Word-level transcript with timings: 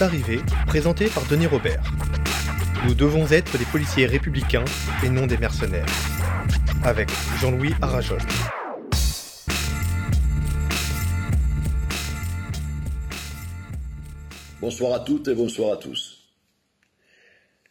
arriver, 0.00 0.40
présenté 0.66 1.08
par 1.08 1.26
Denis 1.26 1.46
Robert. 1.46 1.82
Nous 2.86 2.94
devons 2.94 3.30
être 3.30 3.58
des 3.58 3.64
policiers 3.66 4.06
républicains 4.06 4.64
et 5.02 5.10
non 5.10 5.26
des 5.26 5.36
mercenaires. 5.36 5.86
Avec 6.82 7.10
Jean-Louis 7.40 7.74
Arajol. 7.82 8.20
Bonsoir 14.60 14.94
à 14.94 15.00
toutes 15.00 15.28
et 15.28 15.34
bonsoir 15.34 15.74
à 15.74 15.76
tous. 15.76 16.30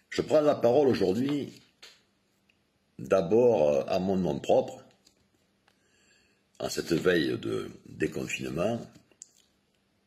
Je 0.09 0.21
prends 0.21 0.41
la 0.41 0.55
parole 0.55 0.88
aujourd'hui 0.88 1.61
d'abord 3.00 3.89
à 3.89 3.98
mon 4.00 4.16
nom 4.16 4.39
propre, 4.39 4.86
en 6.59 6.70
cette 6.70 6.93
veille 6.93 7.38
de 7.39 7.71
déconfinement, 7.88 8.80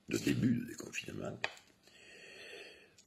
de 0.09 0.19
début 0.19 0.61
de 0.61 0.67
déconfinement, 0.67 1.37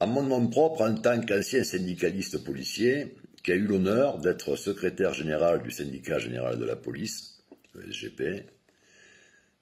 à 0.00 0.06
mon 0.06 0.22
nom 0.22 0.48
propre 0.48 0.80
en 0.80 0.94
tant 0.94 1.20
qu'ancien 1.20 1.62
syndicaliste 1.62 2.42
policier 2.42 3.14
qui 3.42 3.52
a 3.52 3.54
eu 3.54 3.66
l'honneur 3.66 4.18
d'être 4.18 4.56
secrétaire 4.56 5.12
général 5.12 5.62
du 5.62 5.70
syndicat 5.70 6.18
général 6.18 6.58
de 6.58 6.64
la 6.64 6.76
police, 6.76 7.42
le 7.74 7.92
SGP, 7.92 8.46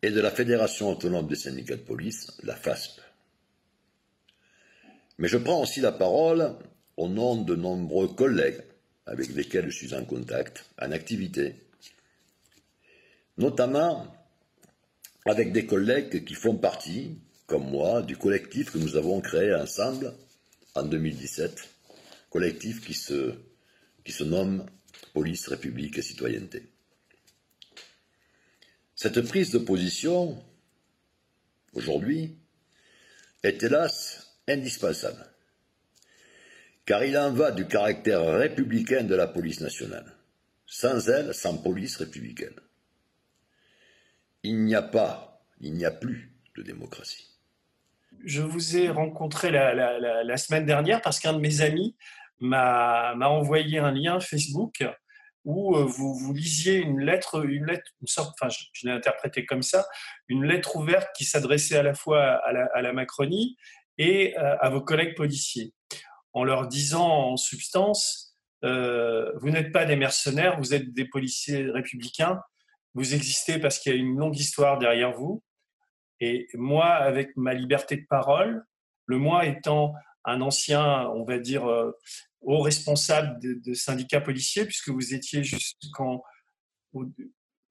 et 0.02 0.11
de 0.11 0.20
la 0.20 0.30
Fédération 0.30 0.91
autonome 0.91 1.27
des 1.27 1.34
syndicats 1.34 1.77
de 1.77 1.83
police, 1.83 2.38
la 2.45 2.55
FASP. 2.55 3.01
Mais 5.19 5.27
je 5.27 5.38
prends 5.38 5.61
aussi 5.61 5.80
la 5.80 5.91
parole 5.91 6.55
au 6.97 7.09
nom 7.09 7.42
de 7.42 7.56
nombreux 7.56 8.09
collègues 8.09 8.62
avec 9.06 9.34
lesquels 9.34 9.69
je 9.69 9.77
suis 9.77 9.95
en 9.95 10.05
contact, 10.05 10.66
en 10.80 10.92
activité, 10.92 11.56
notamment 13.39 14.06
avec 15.25 15.50
des 15.50 15.66
collègues 15.66 16.25
qui 16.25 16.34
font 16.34 16.56
partie, 16.56 17.19
comme 17.47 17.69
moi, 17.69 18.02
du 18.02 18.16
collectif 18.16 18.70
que 18.70 18.78
nous 18.78 18.97
avons 18.97 19.20
créé 19.20 19.52
ensemble 19.52 20.14
en 20.78 20.84
2017, 20.84 21.69
collectif 22.30 22.84
qui 22.84 22.94
se, 22.94 23.34
qui 24.05 24.12
se 24.12 24.25
nomme 24.25 24.66
Police, 25.12 25.48
République 25.48 25.98
et 25.98 26.02
Citoyenneté. 26.02 26.62
Cette 28.94 29.20
prise 29.22 29.50
de 29.50 29.58
position, 29.58 30.42
aujourd'hui, 31.72 32.36
est 33.42 33.62
hélas 33.62 34.36
indispensable, 34.48 35.25
car 36.84 37.05
il 37.05 37.17
en 37.17 37.33
va 37.33 37.52
du 37.52 37.67
caractère 37.67 38.24
républicain 38.39 39.05
de 39.05 39.14
la 39.14 39.28
police 39.28 39.61
nationale. 39.61 40.14
Sans 40.67 41.08
elle, 41.08 41.33
sans 41.33 41.56
police 41.56 41.97
républicaine, 41.97 42.61
il 44.42 44.64
n'y 44.64 44.74
a 44.74 44.83
pas, 44.83 45.45
il 45.61 45.72
n'y 45.74 45.84
a 45.84 45.91
plus 45.91 46.33
de 46.56 46.62
démocratie. 46.62 47.27
Je 48.24 48.42
vous 48.42 48.77
ai 48.77 48.88
rencontré 48.88 49.50
la, 49.50 50.36
semaine 50.36 50.66
dernière 50.66 51.00
parce 51.00 51.20
qu'un 51.20 51.33
de 51.33 51.41
mes 51.41 51.61
amis 51.61 51.97
m'a 52.41 53.14
envoyé 53.20 53.78
un 53.78 53.92
lien 53.92 54.20
Facebook 54.20 54.84
où 55.44 55.77
euh, 55.77 55.84
vous, 55.84 56.33
lisiez 56.34 56.77
une 56.77 57.00
lettre, 57.00 57.46
une 57.46 57.64
lettre, 57.64 57.91
une 58.02 58.06
sorte, 58.06 58.36
enfin, 58.39 58.50
je, 58.50 58.86
l'ai 58.86 58.92
interprété 58.92 59.46
comme 59.46 59.62
ça, 59.62 59.86
une 60.28 60.44
lettre 60.44 60.77
ouverte 60.77 61.08
qui 61.16 61.24
s'adressait 61.24 61.78
à 61.78 61.83
la 61.83 61.94
fois 61.94 62.22
à 62.44 62.83
la, 62.83 62.92
Macronie 62.92 63.56
et 63.96 64.36
euh, 64.39 64.56
à 64.61 64.69
vos 64.69 64.83
collègues 64.83 65.16
policiers, 65.16 65.72
en 66.34 66.44
leur 66.44 66.69
disant 66.69 67.30
en 67.30 67.36
substance, 67.39 68.36
euh, 68.64 69.33
vous 69.36 69.48
n'êtes 69.48 69.72
pas 69.72 69.86
des 69.86 69.96
mercenaires, 69.96 70.58
vous 70.58 70.74
êtes 70.74 70.92
des 70.92 71.06
policiers 71.06 71.70
républicains, 71.70 72.41
vous 72.94 73.14
existez 73.14 73.58
parce 73.58 73.78
qu'il 73.78 73.92
y 73.92 73.94
a 73.94 73.98
une 73.98 74.19
longue 74.19 74.36
histoire 74.36 74.78
derrière 74.78 75.12
vous. 75.12 75.42
Et 76.20 76.48
moi, 76.55 76.86
avec 76.86 77.36
ma 77.36 77.55
liberté 77.55 77.97
de 77.97 78.06
parole, 78.08 78.64
le 79.06 79.19
moi 79.19 79.47
étant 79.47 79.94
un 80.24 80.41
ancien, 80.41 81.08
on 81.11 81.24
va 81.24 81.38
dire, 81.38 81.66
euh, 81.66 81.92
haut 82.42 82.61
responsable 82.61 83.38
de, 83.41 83.74
syndicats 83.74 84.20
policiers, 84.20 84.64
puisque 84.64 84.91
vous 84.91 85.14
étiez 85.14 85.42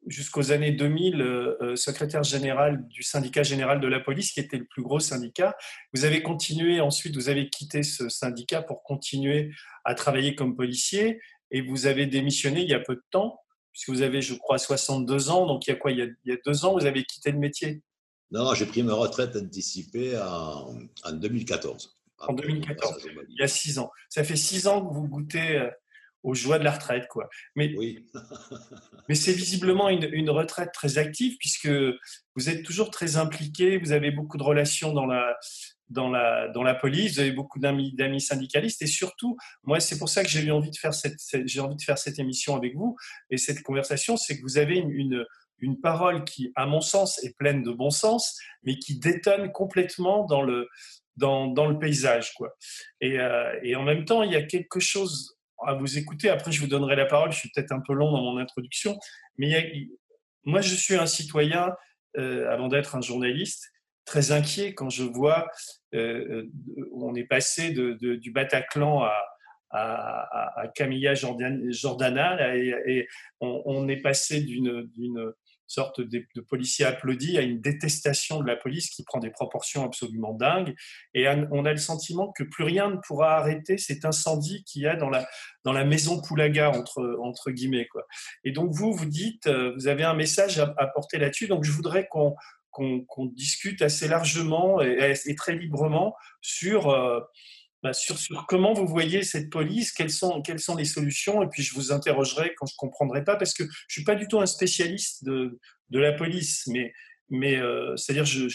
jusqu'aux 0.08 0.52
années 0.52 0.72
2000 0.72 1.22
euh, 1.22 1.58
euh, 1.62 1.76
secrétaire 1.76 2.24
général 2.24 2.88
du 2.88 3.04
syndicat 3.04 3.44
général 3.44 3.80
de 3.80 3.88
la 3.88 4.00
police, 4.00 4.32
qui 4.32 4.40
était 4.40 4.58
le 4.58 4.66
plus 4.66 4.82
gros 4.82 5.00
syndicat. 5.00 5.56
Vous 5.94 6.06
avez 6.06 6.24
continué, 6.24 6.82
ensuite 6.82 7.16
vous 7.16 7.30
avez 7.30 7.50
quitté 7.50 7.84
ce 7.84 8.10
syndicat 8.10 8.62
pour 8.62 8.84
continuer 8.84 9.52
à 9.86 9.94
travailler 9.94 10.36
comme 10.36 10.56
policier, 10.56 11.20
et 11.52 11.62
vous 11.62 11.86
avez 11.86 12.08
démissionné 12.08 12.62
il 12.62 12.70
y 12.70 12.74
a 12.74 12.80
peu 12.80 12.96
de 12.96 13.04
temps 13.10 13.40
puisque 13.78 13.90
vous 13.90 14.02
avez, 14.02 14.24
je 14.24 14.34
crois, 14.34 14.58
62 14.58 15.30
ans, 15.30 15.46
donc 15.46 15.68
il 15.68 15.70
y 15.70 15.74
a 15.74 15.76
quoi? 15.76 15.92
Il 15.92 16.16
y 16.26 16.32
a, 16.32 16.38
deux 16.44 16.66
ans, 16.66 16.74
vous 16.74 16.88
avez 16.88 17.04
quitté 17.04 17.32
le 17.32 17.38
métier 17.38 17.84
Non, 18.32 18.54
j'ai 18.54 18.66
pris 18.66 18.84
ma 18.84 18.94
retraite 18.94 19.36
anticipée 19.36 20.18
en, 20.18 20.74
2014. 21.14 21.98
En 22.20 22.34
2014, 22.34 23.08
il 23.30 23.40
y 23.40 23.44
a 23.44 23.48
six 23.48 23.80
ans. 23.80 23.92
Ça 24.10 24.24
fait 24.24 24.36
six 24.36 24.68
ans 24.68 24.86
que 24.86 24.94
vous 24.94 25.08
goûtez 25.08 25.58
euh, 25.58 25.70
aux 26.24 26.34
joies 26.34 26.60
de 26.60 26.64
la 26.64 26.72
retraite, 26.72 27.08
quoi. 27.08 27.30
Mais, 27.56 27.74
oui. 27.78 28.06
mais 29.08 29.16
c'est 29.16 29.34
visiblement 29.34 29.88
une, 29.90 30.10
une, 30.12 30.30
retraite 30.30 30.72
très 30.74 30.98
active, 30.98 31.38
puisque 31.38 31.70
vous 32.36 32.50
êtes 32.50 32.64
toujours 32.64 32.90
très 32.90 33.18
impliqué, 33.18 33.78
vous 33.78 33.92
avez 33.92 34.12
beaucoup 34.12 34.38
de 34.38 34.44
relations 34.44 34.94
dans 34.94 35.06
la, 35.06 35.38
dans 35.90 36.10
la, 36.10 36.50
dans 36.50 36.64
la 36.64 36.76
police, 36.76 37.14
vous 37.14 37.20
avez 37.20 37.32
beaucoup 37.32 37.60
d'amis, 37.60 37.94
d'amis 37.94 38.22
syndicalistes 38.22 38.82
et 38.82 38.88
surtout, 38.88 39.38
moi, 39.64 39.80
c'est 39.80 39.98
pour 39.98 40.10
ça 40.10 40.24
que 40.24 40.30
j'ai 40.30 40.42
eu 40.42 40.52
envie 40.52 40.72
de 40.72 40.76
faire 40.76 40.94
cette, 40.94 41.20
j'ai 41.46 41.60
envie 41.60 41.76
de 41.76 41.82
faire 41.82 41.98
cette 41.98 42.20
émission 42.20 42.56
avec 42.56 42.76
vous 42.76 42.98
et 43.30 43.38
cette 43.38 43.62
conversation, 43.64 44.18
c'est 44.18 44.38
que 44.38 44.42
vous 44.42 44.58
avez 44.58 44.78
une, 44.78 44.92
une, 44.92 45.26
parole 45.82 46.24
qui, 46.24 46.52
à 46.56 46.66
mon 46.66 46.82
sens, 46.82 47.24
est 47.24 47.36
pleine 47.38 47.64
de 47.64 47.72
bon 47.72 47.90
sens, 47.90 48.38
mais 48.64 48.78
qui 48.78 49.00
détonne 49.00 49.52
complètement 49.52 50.26
dans 50.26 50.42
le, 50.42 50.68
dans, 51.16 51.48
dans 51.48 51.68
le 51.68 51.78
paysage, 51.80 52.34
quoi. 52.34 52.56
Et, 53.02 53.20
euh, 53.20 53.60
et 53.64 53.76
en 53.76 53.84
même 53.84 54.06
temps, 54.06 54.24
il 54.24 54.32
y 54.32 54.36
a 54.36 54.44
quelque 54.44 54.80
chose 54.80 55.38
à 55.66 55.74
vous 55.74 55.98
écouter. 55.98 56.30
Après, 56.30 56.52
je 56.52 56.62
vous 56.62 56.68
donnerai 56.68 56.96
la 56.96 57.06
parole. 57.06 57.32
Je 57.32 57.40
suis 57.40 57.50
peut-être 57.54 57.72
un 57.72 57.82
peu 57.82 57.94
long 57.94 58.12
dans 58.12 58.22
mon 58.22 58.38
introduction, 58.38 58.98
mais 59.38 59.74
moi, 60.44 60.62
je 60.62 60.76
suis 60.76 60.96
un 60.96 61.08
citoyen 61.08 61.74
euh, 62.18 62.50
avant 62.50 62.68
d'être 62.68 62.96
un 62.96 63.02
journaliste 63.02 63.72
très 64.06 64.32
inquiet 64.32 64.74
quand 64.74 64.90
je 64.90 65.04
vois 65.04 65.50
euh, 65.94 66.46
euh 66.46 66.90
on 66.94 67.14
est 67.14 67.26
passé 67.26 67.72
de, 67.72 67.94
du 68.16 68.32
Bataclan 68.32 69.04
à, 69.04 69.14
à, 69.70 70.62
à 70.62 70.68
Camilla 70.70 71.14
Jordana 71.14 72.56
et, 72.56 73.08
on, 73.42 73.88
est 73.88 74.02
passé 74.02 74.42
d'une 74.42 74.90
sorte 75.68 76.02
de, 76.02 76.26
de, 76.36 76.42
policier 76.42 76.86
applaudi 76.86 77.38
à 77.38 77.42
une 77.42 77.62
détestation 77.62 78.40
de 78.40 78.48
la 78.48 78.56
police 78.56 78.90
qui 78.90 79.04
prend 79.04 79.20
des 79.20 79.30
proportions 79.30 79.84
absolument 79.84 80.34
dingues. 80.34 80.76
Et 81.14 81.28
on 81.52 81.66
a 81.66 81.72
le 81.72 81.78
sentiment 81.78 82.32
que 82.32 82.44
plus 82.44 82.64
rien 82.64 82.90
ne 82.90 82.98
pourra 82.98 83.38
arrêter 83.38 83.78
cet 83.78 84.06
incendie 84.06 84.64
qu'il 84.64 84.84
y 84.84 84.88
a 84.88 84.96
dans 84.96 85.10
la, 85.10 85.28
dans 85.64 85.74
la 85.74 85.86
maison 85.86 86.22
Poulaga, 86.22 86.70
entre, 86.72 87.20
entre 87.22 87.52
guillemets. 87.52 87.88
Quoi. 87.88 88.06
Et 88.44 88.52
donc 88.52 88.72
vous, 88.72 88.94
vous 88.94 89.06
dites, 89.06 89.48
euh, 89.48 89.74
vous 89.76 89.88
avez 89.88 90.04
un 90.04 90.16
message 90.16 90.60
à, 90.60 90.74
à 90.78 90.88
porter 90.88 91.18
là-dessus. 91.18 91.48
Donc 91.48 91.64
je 91.64 91.72
voudrais 91.72 92.08
qu'on 92.08 92.36
qu'on 93.08 93.26
discute 93.26 93.82
assez 93.82 94.08
largement 94.08 94.82
et, 94.82 95.36
très 95.36 95.56
librement 95.56 96.16
sur, 96.42 96.90
euh, 96.90 97.20
bah, 97.88 97.94
sur, 97.94 98.46
comment 98.48 98.74
vous 98.74 98.86
voyez 98.86 99.24
cette 99.24 99.50
police, 99.50 99.94
quelles 99.94 100.12
sont, 100.12 100.42
quelles 100.42 100.60
sont 100.60 100.76
les 100.76 100.84
solutions, 100.84 101.42
et 101.42 101.48
puis 101.48 101.64
je 101.64 101.74
vous 101.74 101.94
interrogerai 101.94 102.54
quand 102.56 102.66
je 102.66 102.74
ne 102.74 102.78
comprendrai 102.78 103.24
pas, 103.24 103.38
parce 103.38 103.54
que 103.54 103.64
je 103.64 103.70
ne 103.70 103.90
suis 103.90 104.04
pas 104.04 104.16
du 104.16 104.28
tout 104.28 104.42
un 104.42 104.46
spécialiste 104.46 105.24
de, 105.24 105.58
de 105.90 106.00
la 106.00 106.12
police, 106.12 106.68
mais, 106.68 106.92
mais 107.30 107.56
euh, 107.56 107.96
c'est-à-dire 107.96 108.26
je, 108.26 108.50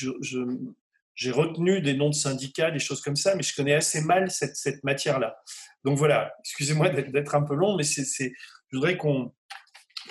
j'ai 1.15 1.31
retenu 1.31 1.81
des 1.81 1.95
noms 1.95 2.11
de 2.11 2.15
syndicats, 2.15 2.71
des 2.71 2.79
choses 2.79 3.01
comme 3.01 3.17
ça, 3.17 3.35
mais 3.35 3.43
je 3.43 3.55
connais 3.55 3.73
assez 3.73 4.03
mal 4.03 4.31
cette, 4.31 4.57
cette 4.57 4.85
matière-là. 4.85 5.37
Donc 5.83 5.97
voilà, 5.97 6.35
excusez-moi 6.41 6.91
d'être 6.91 7.35
un 7.35 7.43
peu 7.43 7.55
long, 7.55 7.75
mais 7.75 7.85
c'est, 7.85 8.05
je 8.71 8.77
voudrais 8.77 8.99
qu'on 8.99 9.33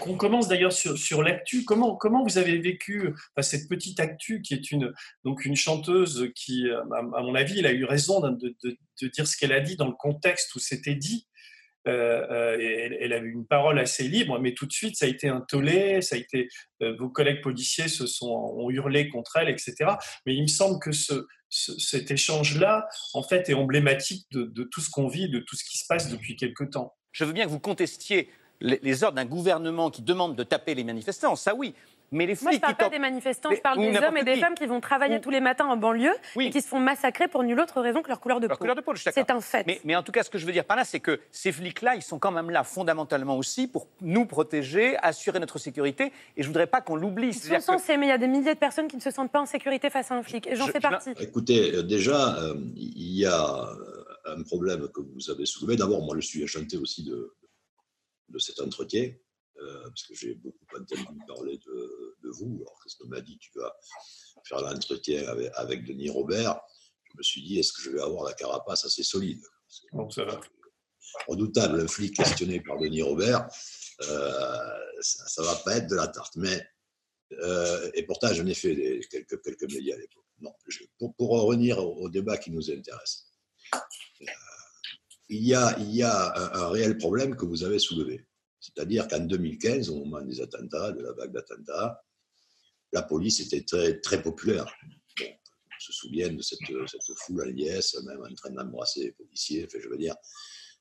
on 0.08 0.16
commence 0.16 0.48
d'ailleurs 0.48 0.72
sur, 0.72 1.24
l'actu. 1.24 1.66
Comment, 1.66 1.98
vous 2.24 2.38
avez 2.38 2.58
vécu 2.58 3.14
cette 3.42 3.68
petite 3.70 4.00
actu 4.00 4.42
qui 4.42 4.54
est 4.54 4.72
une, 4.72 4.94
donc 5.24 5.46
une 5.46 5.56
chanteuse 5.56 6.30
qui, 6.36 6.66
à, 6.70 7.22
mon 7.22 7.36
avis, 7.36 7.60
elle 7.60 7.66
a 7.66 7.72
eu 7.72 7.86
raison 7.86 8.20
de, 8.22 8.56
dire 9.10 9.28
ce 9.28 9.38
qu'elle 9.38 9.54
a 9.54 9.60
dit 9.60 9.76
dans 9.76 9.88
le 9.88 9.96
contexte 9.96 10.56
où 10.56 10.60
c'était 10.60 10.96
dit. 10.96 11.28
Euh, 11.88 12.28
euh, 12.30 12.58
elle, 12.60 12.96
elle, 13.02 13.14
avait 13.14 13.28
une 13.28 13.48
parole 13.48 13.80
assez 13.80 14.08
libre, 14.08 14.40
mais 14.40 14.54
tout 14.54 14.68
de 14.68 14.72
suite, 14.72 14.96
ça 14.98 15.06
a 15.06 15.08
été 15.08 15.28
un 15.28 15.42
tollé, 15.42 16.04
ça 16.04 16.16
a 16.16 16.20
été, 16.20 16.48
euh, 16.84 16.96
vos 17.00 17.10
collègues 17.10 17.42
policiers 17.42 17.88
se 17.88 18.06
sont, 18.06 18.30
ont 18.30 18.70
hurlé 18.70 19.10
contre 19.10 19.38
elle, 19.38 19.50
etc. 19.50 19.76
Mais 20.28 20.36
il 20.36 20.44
me 20.44 20.48
semble 20.48 20.80
que 20.80 20.92
ce, 20.92 21.26
cet 21.50 22.12
échange-là, 22.12 22.88
en 23.14 23.24
fait, 23.24 23.50
est 23.50 23.56
emblématique 23.56 24.28
de, 24.32 24.44
de 24.44 24.64
tout 24.64 24.80
ce 24.80 24.92
qu'on 24.92 25.08
vit, 25.08 25.28
de 25.28 25.40
tout 25.40 25.56
ce 25.56 25.64
qui 25.64 25.80
se 25.80 25.86
passe 25.88 26.10
depuis 26.10 26.36
quelque 26.36 26.64
temps. 26.64 26.96
Je 27.12 27.26
veux 27.26 27.34
bien 27.34 27.46
que 27.46 27.50
vous 27.50 27.60
contestiez 27.60 28.30
les, 28.62 29.04
ordres 29.04 29.16
d'un 29.16 29.26
gouvernement 29.26 29.90
qui 29.90 30.02
demande 30.02 30.36
de 30.36 30.44
taper 30.44 30.76
les 30.76 30.84
manifestants, 30.84 31.36
ça 31.36 31.56
oui. 31.56 31.74
Mais 32.14 32.26
les 32.26 32.36
Moi, 32.42 32.52
je 32.52 32.60
parle 32.60 32.76
pas 32.76 32.90
des 32.90 33.00
manifestants, 33.00 33.52
je 33.52 33.62
parle 33.62 33.80
des 33.80 33.98
hommes 33.98 34.18
et 34.18 34.26
des 34.26 34.36
femmes 34.36 34.56
qui 34.56 34.66
vont 34.66 34.82
travailler 34.82 35.22
tous 35.22 35.30
les 35.30 35.40
matins 35.40 35.66
en 35.68 35.78
banlieue 35.78 36.14
et 36.38 36.50
qui 36.50 36.62
se 36.62 36.68
font 36.68 36.80
massacrer 36.80 37.30
pour 37.30 37.42
nulle 37.42 37.60
autre 37.60 37.80
raison 37.80 38.02
que 38.02 38.10
leur 38.10 38.20
couleur 38.20 38.42
de 38.42 38.48
peau. 38.48 38.56
Couleur 38.58 38.76
de 38.76 38.82
peau 38.82 38.92
c'est 38.96 39.32
un 39.32 39.40
fait. 39.40 39.66
Mais, 39.66 39.80
mais, 39.86 39.96
en 39.96 40.04
tout 40.04 40.12
cas, 40.12 40.22
ce 40.22 40.30
que 40.30 40.38
je 40.38 40.46
veux 40.46 40.52
dire 40.52 40.66
par 40.66 40.76
là, 40.76 40.84
c'est 40.84 41.00
que 41.00 41.22
ces 41.32 41.54
flics-là, 41.54 41.96
ils 41.96 42.02
sont 42.02 42.20
quand 42.20 42.32
même 42.32 42.50
là 42.50 42.66
fondamentalement 42.66 43.38
aussi 43.38 43.68
pour 43.68 43.88
nous 44.02 44.26
protéger, 44.26 44.98
assurer 44.98 45.40
notre 45.40 45.58
sécurité. 45.58 46.12
Et 46.36 46.44
je 46.44 46.48
voudrais 46.48 46.68
pas 46.68 46.82
qu'on 46.82 46.98
l'oublie. 46.98 47.30
Ils 47.30 47.34
sont 47.34 47.60
censés, 47.62 47.96
mais 47.96 48.08
il 48.08 48.10
y 48.10 48.14
a 48.14 48.18
des 48.18 48.28
milliers 48.28 48.56
de 48.56 48.60
personnes 48.60 48.90
qui 48.90 48.98
ne 48.98 49.02
se 49.02 49.12
sentent 49.12 49.32
pas 49.32 49.40
en 49.40 49.46
sécurité 49.46 49.90
face 49.90 50.12
à 50.12 50.16
un 50.16 50.24
flic. 50.24 50.48
Et 50.48 50.58
j'en 50.58 50.68
fais 50.68 50.82
partie. 50.82 51.12
Écoutez, 51.18 51.76
euh, 51.76 51.82
déjà, 51.82 52.36
euh, 52.40 52.56
il 52.76 53.18
y 53.18 53.26
a 53.26 53.70
un 54.26 54.44
problème 54.44 54.90
que 54.90 55.00
vous 55.00 55.32
avez 55.32 55.46
soulevé. 55.46 55.78
D'abord, 55.78 56.04
moi, 56.04 56.16
je 56.20 56.28
suis 56.28 56.44
enchanté 56.44 56.76
aussi 56.76 57.04
de, 57.04 57.34
de 58.32 58.40
cet 58.40 58.60
entretien. 58.60 59.14
Euh, 59.58 59.84
parce 59.84 60.04
que 60.04 60.16
j'ai 60.16 60.34
beaucoup 60.36 60.66
entendu 60.76 61.20
parler 61.28 61.58
de, 61.58 62.16
de 62.24 62.30
vous. 62.30 62.58
Alors, 62.62 62.80
Christophe 62.80 63.10
m'a 63.10 63.22
dit, 63.22 63.38
tu 63.38 63.52
vas 63.56 63.76
faire 64.44 64.62
l'entretien 64.62 65.24
avec, 65.56 65.86
Denis 65.86 66.10
Robert. 66.10 66.60
Je 67.12 67.18
me 67.18 67.24
suis 67.24 67.44
dit, 67.44 67.60
est-ce 67.60 67.74
que 67.74 67.82
je 67.82 67.92
vais 67.92 68.02
avoir 68.02 68.24
la 68.24 68.34
carapace 68.34 68.86
assez 68.86 69.04
solide? 69.04 69.44
Bon, 69.92 70.10
ça 70.10 70.26
va. 70.26 70.40
Redoutable, 71.28 71.82
un 71.82 71.88
flic 71.88 72.16
questionné 72.16 72.62
par 72.62 72.80
Denis 72.80 73.02
Robert, 73.02 73.50
euh, 74.02 74.58
ça 75.02 75.42
ne 75.42 75.48
va 75.48 75.56
pas 75.58 75.78
être 75.78 75.88
de 75.88 75.96
la 75.96 76.08
tarte. 76.08 76.36
Mais, 76.38 76.66
euh, 77.34 77.92
et 77.94 78.04
pourtant, 78.04 78.34
j'en 78.34 78.46
ai 78.46 78.54
fait 78.54 79.02
quelques, 79.12 79.42
quelques 79.44 79.72
médias 79.74 79.96
à 79.96 80.00
l'époque. 80.00 80.26
Non, 80.40 80.54
pour, 81.18 81.30
revenir 81.30 81.78
au, 81.80 82.10
débat 82.10 82.38
qui 82.38 82.50
nous 82.52 82.72
intéresse, 82.72 83.28
il 85.32 85.46
y 85.46 86.04
a, 86.04 86.56
un 86.56 86.70
réel 86.70 86.98
problème 86.98 87.36
que 87.36 87.46
vous 87.46 87.64
avez 87.64 87.80
soulevé. 87.80 88.26
C'est-à-dire 88.60 89.08
qu'en 89.08 89.22
2015, 89.22 89.90
au 89.90 90.06
moment 90.06 90.22
des 90.22 90.42
attentats, 90.42 90.92
de 90.92 91.02
la 91.02 91.14
vague 91.14 91.32
d'attentats, 91.32 92.04
la 92.92 93.02
police 93.02 93.40
était 93.40 93.64
très, 93.64 94.00
très 94.02 94.22
populaire. 94.22 94.72
on 95.22 95.80
se 95.80 95.94
souvient 95.94 96.30
de 96.32 96.42
cette, 96.42 96.60
foule 97.26 97.44
à 97.44 97.46
liesse, 97.46 97.98
même 98.04 98.22
en 98.22 98.36
train 98.36 98.50
d'embrasser 98.50 99.04
les 99.04 99.12
policiers. 99.14 99.68
je 99.74 99.88
veux 99.88 99.98
dire, 99.98 100.16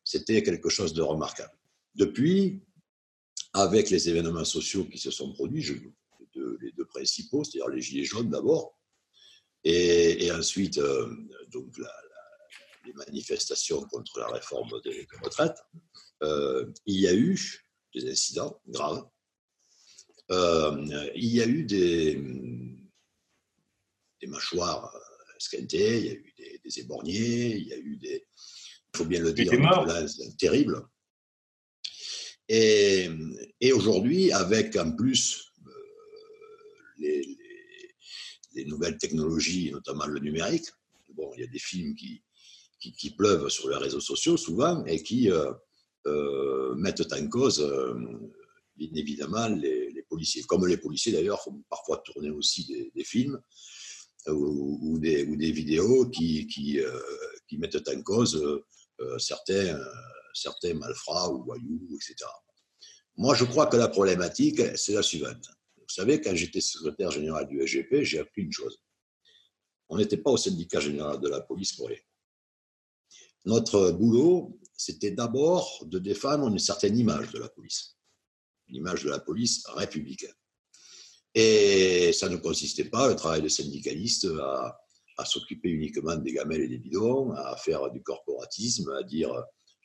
c'était 0.05 0.43
quelque 0.43 0.69
chose 0.69 0.93
de 0.95 1.03
remarquable. 1.03 1.57
Depuis, 1.95 2.61
avec 3.53 3.91
les 3.91 4.09
événements 4.09 4.45
sociaux 4.45 4.85
qui 4.87 4.99
se 4.99 5.13
sont 5.13 5.33
produits, 5.33 5.65
les 6.35 6.73
deux 6.73 6.87
principaux, 6.87 7.45
c'est-à-dire 7.45 7.69
les 7.69 7.81
Gilets 7.81 8.05
jaunes 8.05 8.31
d'abord, 8.31 8.77
et, 9.63 10.31
ensuite 10.33 10.79
euh, 10.79 11.15
donc 11.53 11.77
les 12.91 13.07
manifestations 13.07 13.83
contre 13.85 14.19
la 14.19 14.29
réforme 14.29 14.81
des, 14.83 15.07
retraites, 15.23 15.63
euh, 16.23 16.67
il 16.87 17.01
y 17.01 17.07
a 17.07 17.15
eu 17.15 17.39
des 17.95 18.11
incidents 18.11 18.61
graves. 18.69 19.05
Euh, 20.31 21.11
il 21.15 21.27
y 21.27 21.41
a 21.41 21.47
eu 21.47 21.65
des, 21.65 22.15
des 24.21 24.27
mâchoires 24.27 24.95
esquintées, 25.37 25.99
il 25.99 26.07
y 26.07 26.11
a 26.11 26.15
eu 26.15 26.35
des, 26.37 26.61
des 26.65 26.81
éborgnés, 26.81 27.57
il 27.57 27.67
y 27.67 27.73
a 27.73 27.79
eu 27.79 27.97
des, 27.97 28.27
il 28.95 28.97
faut 28.97 29.05
bien 29.05 29.21
le 29.21 29.33
dire, 29.33 29.51
des 29.51 30.37
terribles. 30.37 30.87
Et, 32.49 33.09
et 33.61 33.73
aujourd'hui, 33.73 34.33
avec 34.33 34.77
en 34.77 34.93
plus 34.93 35.53
euh, 35.67 35.71
les, 36.99 37.39
les, 38.55 38.65
nouvelles 38.65 38.99
technologies, 38.99 39.71
notamment 39.71 40.07
le 40.07 40.19
numérique, 40.19 40.67
bon, 41.15 41.33
il 41.37 41.43
y 41.43 41.45
a 41.45 41.47
des 41.47 41.59
films 41.61 41.95
qui, 41.95 42.23
qui, 42.81 43.11
pleuvent 43.11 43.49
sur 43.49 43.69
les 43.69 43.77
réseaux 43.77 44.01
sociaux 44.01 44.37
souvent 44.37 44.85
et 44.87 45.03
qui, 45.03 45.31
euh, 45.31 45.53
euh, 46.07 46.75
mettent 46.75 47.13
en 47.13 47.29
cause, 47.29 47.61
euh, 47.61 47.95
bien 48.77 48.91
évidemment, 48.95 49.49
les, 49.49 50.05
policiers. 50.09 50.43
Comme 50.45 50.67
les 50.67 50.79
policiers, 50.79 51.13
d'ailleurs, 51.13 51.47
parfois 51.69 51.99
tourner 51.99 52.31
aussi 52.31 52.91
des, 52.95 53.05
films 53.05 53.41
ou, 54.27 54.99
des, 54.99 55.25
vidéos 55.53 56.09
qui, 56.09 56.83
mettent 57.53 57.89
en 57.89 58.03
cause 58.03 58.43
certains, 59.19 59.79
certains 60.35 60.75
malfrats 60.75 61.31
ou 61.31 61.45
voyous, 61.45 61.87
etc. 61.95 62.29
Moi, 63.17 63.35
je 63.35 63.45
crois 63.45 63.67
que 63.67 63.77
la 63.77 63.89
problématique, 63.89 64.61
c'est 64.77 64.95
la 64.95 65.03
suivante. 65.03 65.47
Vous 65.77 65.95
savez, 65.95 66.21
quand 66.21 66.35
j'étais 66.35 66.61
secrétaire 66.61 67.13
général 67.13 67.47
du 67.47 67.61
SGP, 67.65 68.03
j'ai 68.03 68.19
appris 68.19 68.43
une 68.43 68.53
chose. 68.53 68.83
On 69.89 69.97
n'était 69.97 70.17
pas 70.17 70.31
au 70.31 70.37
syndicat 70.37 70.81
général 70.81 71.21
de 71.21 71.29
la 71.29 71.41
police 71.41 71.73
pour 71.75 71.89
rien. 71.89 71.99
Notre 73.45 73.91
boulot, 73.93 74.59
c'était 74.77 75.11
d'abord 75.11 75.85
de 75.87 75.99
défendre 75.99 76.49
une 76.49 76.59
certaine 76.59 76.99
image 76.99 77.31
de 77.33 77.39
la 77.39 77.49
police, 77.49 77.97
l'image 78.69 79.05
de 79.05 79.11
la 79.11 79.19
police 79.19 79.65
républicaine. 79.69 80.35
Et 81.35 82.13
ça 82.13 82.29
ne 82.29 82.37
consistait 82.37 82.87
pas, 82.87 83.09
le 83.09 83.17
travail 83.17 83.43
de 83.43 83.49
syndicaliste, 83.49 84.27
à, 84.43 84.77
s'occuper 85.25 85.69
uniquement 85.69 86.17
des 86.17 86.33
gamelles 86.33 86.63
et 86.63 86.69
des 86.69 86.79
bidons, 86.79 87.33
à 87.33 87.55
faire 87.55 87.91
du 87.91 88.03
corporatisme, 88.03 88.91
à 88.93 89.03
dire 89.03 89.31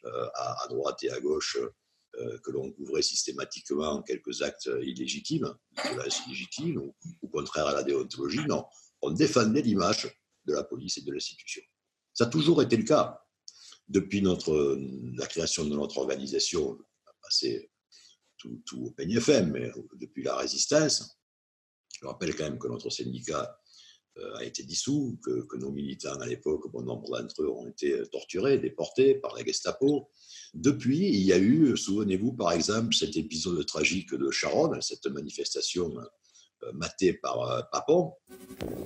euh, 0.06 0.28
à, 0.34 0.66
droite 0.70 1.04
et 1.04 1.12
à 1.12 1.20
gauche 1.20 1.58
euh, 1.58 2.40
que 2.40 2.52
l'on 2.52 2.72
couvrait 2.72 3.02
systématiquement 3.02 4.02
quelques 4.04 4.42
actes 4.44 4.70
illégitimes, 4.82 5.54
illégitimes 6.26 6.78
ou, 6.78 6.96
ou 7.22 7.28
contraires 7.28 7.68
à 7.68 7.74
la 7.74 7.84
déontologie. 7.84 8.46
Non, 8.48 8.66
on 9.02 9.12
défendait 9.12 9.62
l'image 9.62 10.10
de 10.46 10.54
la 10.54 10.64
police 10.64 11.00
et 11.00 11.02
de 11.02 11.12
l'institution. 11.12 11.62
Ça 12.14 12.24
a 12.24 12.28
toujours 12.28 12.62
été 12.62 12.78
le 12.78 12.84
cas 12.84 13.25
depuis 13.88 14.22
notre, 14.22 14.80
la 15.18 15.28
création 15.28 15.66
de 15.66 15.76
notre 15.76 15.98
organisation, 15.98 16.78
passé 17.22 17.70
tout, 18.38 18.62
tout 18.66 18.86
au 18.86 18.92
peigne 18.92 19.20
mais 19.52 19.72
depuis 20.00 20.24
la 20.24 20.36
résistance, 20.36 21.20
je 22.02 22.06
rappelle 22.06 22.36
quand 22.36 22.44
même 22.44 22.60
que 22.60 22.68
notre 22.68 22.90
syndicat 22.90 23.58
euh, 24.18 24.36
a 24.36 24.44
été 24.44 24.64
dissous, 24.64 25.20
que, 25.24 25.58
nos 25.58 25.72
militants 25.72 26.20
à 26.20 26.26
l'époque, 26.26 26.72
bon 26.72 26.82
nombre 26.82 27.20
d'entre 27.20 27.42
eux 27.42 27.50
ont 27.50 27.68
été 27.68 28.02
torturés, 28.12 28.58
déportés 28.58 29.16
par 29.16 29.36
la 29.36 29.44
Gestapo. 29.44 30.10
Depuis, 30.54 31.10
il 31.10 31.24
y 31.24 31.34
a 31.34 31.38
eu, 31.38 31.76
souvenez-vous 31.76 32.34
par 32.34 32.52
exemple, 32.54 32.94
cet 32.94 33.18
épisode 33.18 33.66
tragique 33.66 34.14
de 34.14 34.32
Charonne, 34.32 34.82
cette 34.82 35.08
manifestation 35.08 35.94
euh, 36.64 36.72
matée 36.74 37.14
par 37.14 37.42
euh, 37.42 37.62
Papon. 37.72 38.14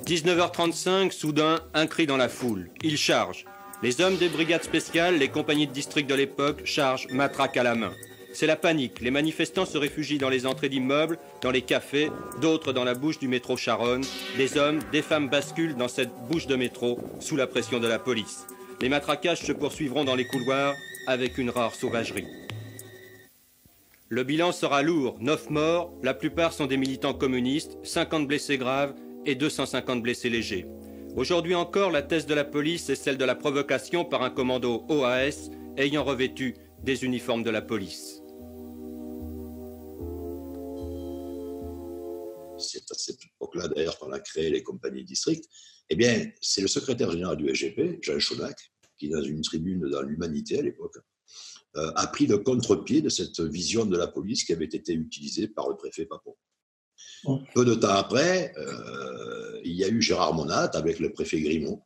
19h35, 0.06 1.12
soudain, 1.12 1.64
un 1.74 1.86
cri 1.86 2.08
dans 2.08 2.18
la 2.18 2.30
foule. 2.30 2.72
Il 2.82 2.98
charge. 2.98 3.46
Les 3.82 4.02
hommes 4.02 4.18
des 4.18 4.28
brigades 4.28 4.64
spéciales, 4.64 5.18
les 5.18 5.30
compagnies 5.30 5.68
de 5.68 5.72
district 5.72 6.10
de 6.10 6.16
l'époque, 6.16 6.66
chargent 6.66 7.08
matraque 7.12 7.56
à 7.56 7.64
la 7.64 7.76
main. 7.76 7.94
C'est 8.34 8.46
la 8.46 8.58
panique. 8.58 9.00
Les 9.00 9.10
manifestants 9.10 9.66
se 9.66 9.78
réfugient 9.78 10.18
dans 10.18 10.30
les 10.30 10.46
entrées 10.46 10.68
d'immeubles, 10.68 11.18
dans 11.42 11.50
les 11.50 11.62
cafés, 11.62 12.12
d'autres 12.42 12.74
dans 12.74 12.84
la 12.84 12.94
bouche 12.94 13.20
du 13.20 13.30
métro 13.30 13.56
Charonne. 13.56 14.04
Des 14.36 14.58
hommes, 14.58 14.80
des 14.92 15.02
femmes 15.02 15.30
basculent 15.30 15.78
dans 15.78 15.88
cette 15.88 16.12
bouche 16.30 16.46
de 16.46 16.58
métro 16.58 17.00
sous 17.22 17.38
la 17.38 17.48
pression 17.48 17.80
de 17.80 17.88
la 17.88 18.00
police. 18.00 18.46
Les 18.82 18.90
matraquages 18.90 19.42
se 19.42 19.54
poursuivront 19.54 20.04
dans 20.04 20.16
les 20.16 20.28
couloirs 20.28 20.76
avec 21.08 21.38
une 21.38 21.50
rare 21.50 21.74
sauvagerie. 21.74 22.28
Le 24.10 24.24
bilan 24.24 24.52
sera 24.52 24.82
lourd. 24.82 25.18
9 25.22 25.50
morts, 25.52 25.94
la 26.04 26.14
plupart 26.14 26.52
sont 26.52 26.66
des 26.66 26.78
militants 26.78 27.14
communistes, 27.14 27.78
50 27.84 28.28
blessés 28.28 28.58
graves 28.58 28.94
et 29.26 29.36
250 29.36 30.04
blessés 30.04 30.30
légers. 30.30 30.66
Aujourd'hui 31.20 31.54
encore, 31.54 31.92
la 31.92 32.02
thèse 32.02 32.28
de 32.28 32.34
la 32.34 32.46
police 32.46 32.88
est 32.88 32.96
celle 32.96 33.18
de 33.18 33.26
la 33.26 33.36
provocation 33.36 34.06
par 34.06 34.24
un 34.24 34.30
commando 34.30 34.86
OAS 34.88 35.50
ayant 35.76 36.06
revêtu 36.06 36.56
des 36.82 37.04
uniformes 37.04 37.44
de 37.44 37.50
la 37.50 37.62
police. 37.62 38.22
C'est 42.58 42.90
à 42.90 42.96
cette 42.96 43.20
époque-là 43.22 43.68
d'ailleurs 43.68 44.00
qu'on 44.00 44.14
a 44.14 44.20
créé 44.22 44.50
les 44.50 44.64
compagnies 44.64 45.04
district. 45.04 45.44
Eh 45.90 45.98
bien, 45.98 46.26
c'est 46.40 46.62
le 46.62 46.70
secrétaire 46.70 47.12
général 47.12 47.36
du 47.36 47.54
SGP, 47.54 48.02
Jean 48.02 48.18
Chonac, 48.18 48.56
qui, 48.98 49.10
dans 49.10 49.22
une 49.22 49.42
tribune 49.42 49.90
dans 49.90 50.04
l'Humanité 50.04 50.60
à 50.60 50.62
l'époque, 50.62 51.00
euh, 51.76 51.92
a 51.98 52.08
pris 52.08 52.28
le 52.28 52.38
contre-pied 52.38 53.02
de 53.02 53.10
cette 53.10 53.42
vision 53.42 53.86
de 53.86 53.98
la 53.98 54.08
police 54.08 54.46
qui 54.46 54.54
avait 54.54 54.64
été 54.64 54.94
utilisée 54.94 55.50
par 55.50 55.68
le 55.68 55.76
préfet 55.76 56.06
Papon. 56.06 56.38
Peu 57.54 57.66
de 57.66 57.76
temps 57.76 57.90
après, 57.90 58.54
euh, 58.58 59.60
il 59.64 59.74
y 59.74 59.84
a 59.84 59.90
eu 59.90 60.02
Gérard 60.02 60.34
Monat 60.34 60.72
avec 60.74 61.00
le 61.00 61.12
préfet 61.12 61.42
Grimaud, 61.42 61.84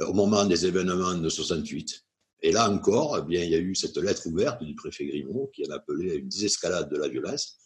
au 0.00 0.12
moment 0.12 0.44
des 0.44 0.66
événements 0.66 1.14
de 1.14 1.28
68. 1.28 2.04
Et 2.44 2.50
là 2.50 2.68
encore, 2.68 3.18
eh 3.18 3.22
bien, 3.22 3.44
il 3.44 3.50
y 3.50 3.54
a 3.54 3.58
eu 3.58 3.74
cette 3.74 3.96
lettre 3.96 4.26
ouverte 4.26 4.62
du 4.62 4.74
préfet 4.74 5.06
Grimaud 5.06 5.50
qui 5.54 5.64
en 5.68 5.72
appelait 5.72 6.10
à 6.10 6.14
une 6.14 6.28
désescalade 6.28 6.90
de 6.90 6.96
la 6.96 7.08
violence 7.08 7.61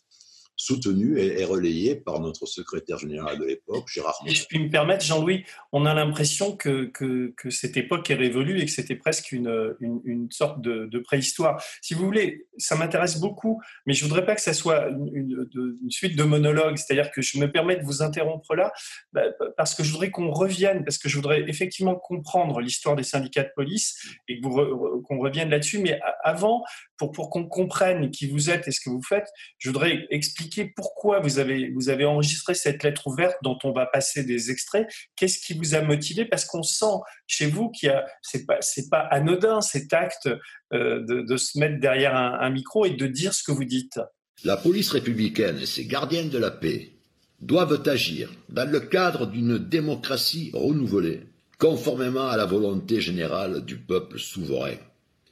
soutenu 0.57 1.19
et, 1.19 1.45
relayé 1.45 1.95
par 1.97 2.21
notre 2.21 2.47
secrétaire 2.47 2.99
général 2.99 3.39
de 3.39 3.45
l'époque, 3.45 3.89
Gérard 3.89 4.17
je 4.27 4.45
puis 4.47 4.59
me 4.59 4.71
permettre, 4.71 5.05
Jean-Louis, 5.05 5.45
on 5.73 5.87
a 5.87 5.95
l'impression 5.95 6.57
que, 6.57 6.87
que, 6.87 7.33
que, 7.37 7.51
cette 7.51 7.77
époque 7.77 8.11
est 8.11 8.15
révolue 8.15 8.61
et 8.61 8.65
que 8.65 8.71
c'était 8.71 8.97
presque 8.97 9.33
une, 9.33 9.75
une, 9.81 10.01
une, 10.05 10.31
sorte 10.31 10.61
de, 10.61 10.87
de, 10.87 10.99
préhistoire. 10.99 11.63
Si 11.83 11.95
vous 11.95 12.05
voulez, 12.05 12.47
ça 12.59 12.77
m'intéresse 12.77 13.21
beaucoup, 13.21 13.61
mais 13.85 13.93
je 13.93 14.05
voudrais 14.05 14.25
pas 14.25 14.35
que 14.35 14.41
ça 14.41 14.53
soit 14.55 14.89
une, 14.89 15.49
une 15.55 15.91
suite 15.91 16.17
de 16.17 16.25
monologues, 16.25 16.77
c'est-à-dire 16.77 17.11
que 17.11 17.23
je 17.23 17.39
me 17.39 17.51
permets 17.51 17.77
de 17.77 17.85
vous 17.85 18.03
interrompre 18.03 18.55
là, 18.55 18.73
bah, 19.13 19.23
parce 19.57 19.75
que 19.75 19.85
je 19.85 19.93
voudrais 19.93 20.11
qu'on 20.11 20.31
revienne, 20.31 20.85
parce 20.85 20.99
que 20.99 21.09
je 21.09 21.17
voudrais 21.17 21.49
effectivement 21.49 21.95
comprendre 21.95 22.61
l'histoire 22.61 22.97
des 22.97 23.03
syndicats 23.03 23.45
de 23.45 23.53
police 23.55 23.99
et 24.29 24.41
qu'on 24.41 25.19
revienne 25.19 25.51
là-dessus, 25.51 25.79
mais 25.79 26.01
avant, 26.23 26.65
pour, 26.99 27.31
qu'on 27.31 27.47
comprenne 27.47 28.11
qui 28.11 28.29
vous 28.29 28.51
êtes 28.51 28.67
et 28.69 28.71
ce 28.71 28.81
que 28.81 28.91
vous 28.91 29.03
faites, 29.03 29.29
je 29.59 29.69
voudrais 29.69 30.07
expliquer 30.11 30.73
pourquoi 30.75 31.21
vous 31.21 31.39
avez, 31.39 32.05
enregistré 32.05 32.55
cette 32.55 32.83
lettre 32.83 33.07
ouverte 33.07 33.37
dont 33.43 33.59
on 33.65 33.73
va 33.73 33.87
passer 33.87 34.25
des 34.25 34.51
extraits. 34.51 34.87
Qu'est-ce 35.17 35.39
qui 35.39 35.55
vous 35.55 35.75
a 35.75 35.83
motivé? 35.83 36.25
Parce 36.25 36.45
qu'on 36.45 36.63
sent 36.63 36.97
chez 37.27 37.47
vous 37.47 37.71
qu'il 37.71 37.89
y 37.89 37.93
a, 37.93 38.07
c'est 38.23 38.47
pas, 38.91 39.01
anodin 39.11 39.61
cet 39.61 39.93
acte 39.93 40.29
euh, 40.73 41.05
de, 41.05 41.23
de, 41.23 41.37
se 41.37 41.59
mettre 41.59 41.81
derrière 41.81 42.15
un, 42.15 42.39
un 42.41 42.51
micro 42.51 42.85
et 42.87 42.91
de 42.91 43.07
dire 43.07 43.35
ce 43.35 43.43
que 43.43 43.53
vous 43.53 43.65
dites. 43.65 44.01
La 44.45 44.57
police 44.57 44.91
républicaine 44.91 45.59
et 45.59 45.67
ses 45.67 45.87
gardiennes 45.87 46.31
de 46.31 46.39
la 46.39 46.51
paix 46.51 46.93
doivent 47.41 47.83
agir 47.87 48.31
dans 48.49 48.71
le 48.71 48.81
cadre 48.81 49.27
d'une 49.27 49.59
démocratie 49.59 50.51
renouvelée, 50.55 51.23
conformément 51.59 52.29
à 52.29 52.37
la 52.37 52.47
volonté 52.47 53.01
générale 53.01 53.65
du 53.65 53.77
peuple 53.77 54.19
souverain. 54.19 54.77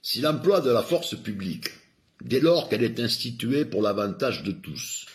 Si 0.07 0.21
l'emploi 0.21 0.61
de 0.61 0.69
la 0.69 0.83
force 0.83 1.17
publique, 1.17 1.71
dès 2.23 2.39
lors 2.39 2.69
qu'elle 2.69 2.85
est 2.85 3.01
instituée 3.01 3.65
pour 3.65 3.81
l'avantage 3.81 4.43
de 4.43 4.53
tous, 4.53 5.07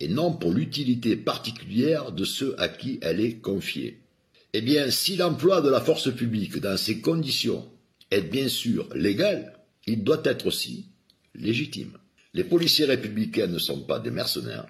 et 0.00 0.08
non 0.08 0.34
pour 0.34 0.52
l'utilité 0.52 1.16
particulière 1.16 2.12
de 2.12 2.26
ceux 2.26 2.54
à 2.60 2.68
qui 2.68 2.98
elle 3.00 3.20
est 3.20 3.38
confiée, 3.38 4.02
eh 4.52 4.60
bien, 4.60 4.90
si 4.90 5.16
l'emploi 5.16 5.62
de 5.62 5.70
la 5.70 5.80
force 5.80 6.14
publique 6.14 6.58
dans 6.58 6.76
ces 6.76 7.00
conditions 7.00 7.66
est 8.10 8.20
bien 8.20 8.48
sûr 8.48 8.86
légal, 8.94 9.58
il 9.86 10.04
doit 10.04 10.20
être 10.24 10.46
aussi 10.46 10.90
légitime. 11.34 11.96
Les 12.34 12.44
policiers 12.44 12.84
républicains 12.84 13.46
ne 13.46 13.58
sont 13.58 13.80
pas 13.80 13.98
des 13.98 14.10
mercenaires. 14.10 14.66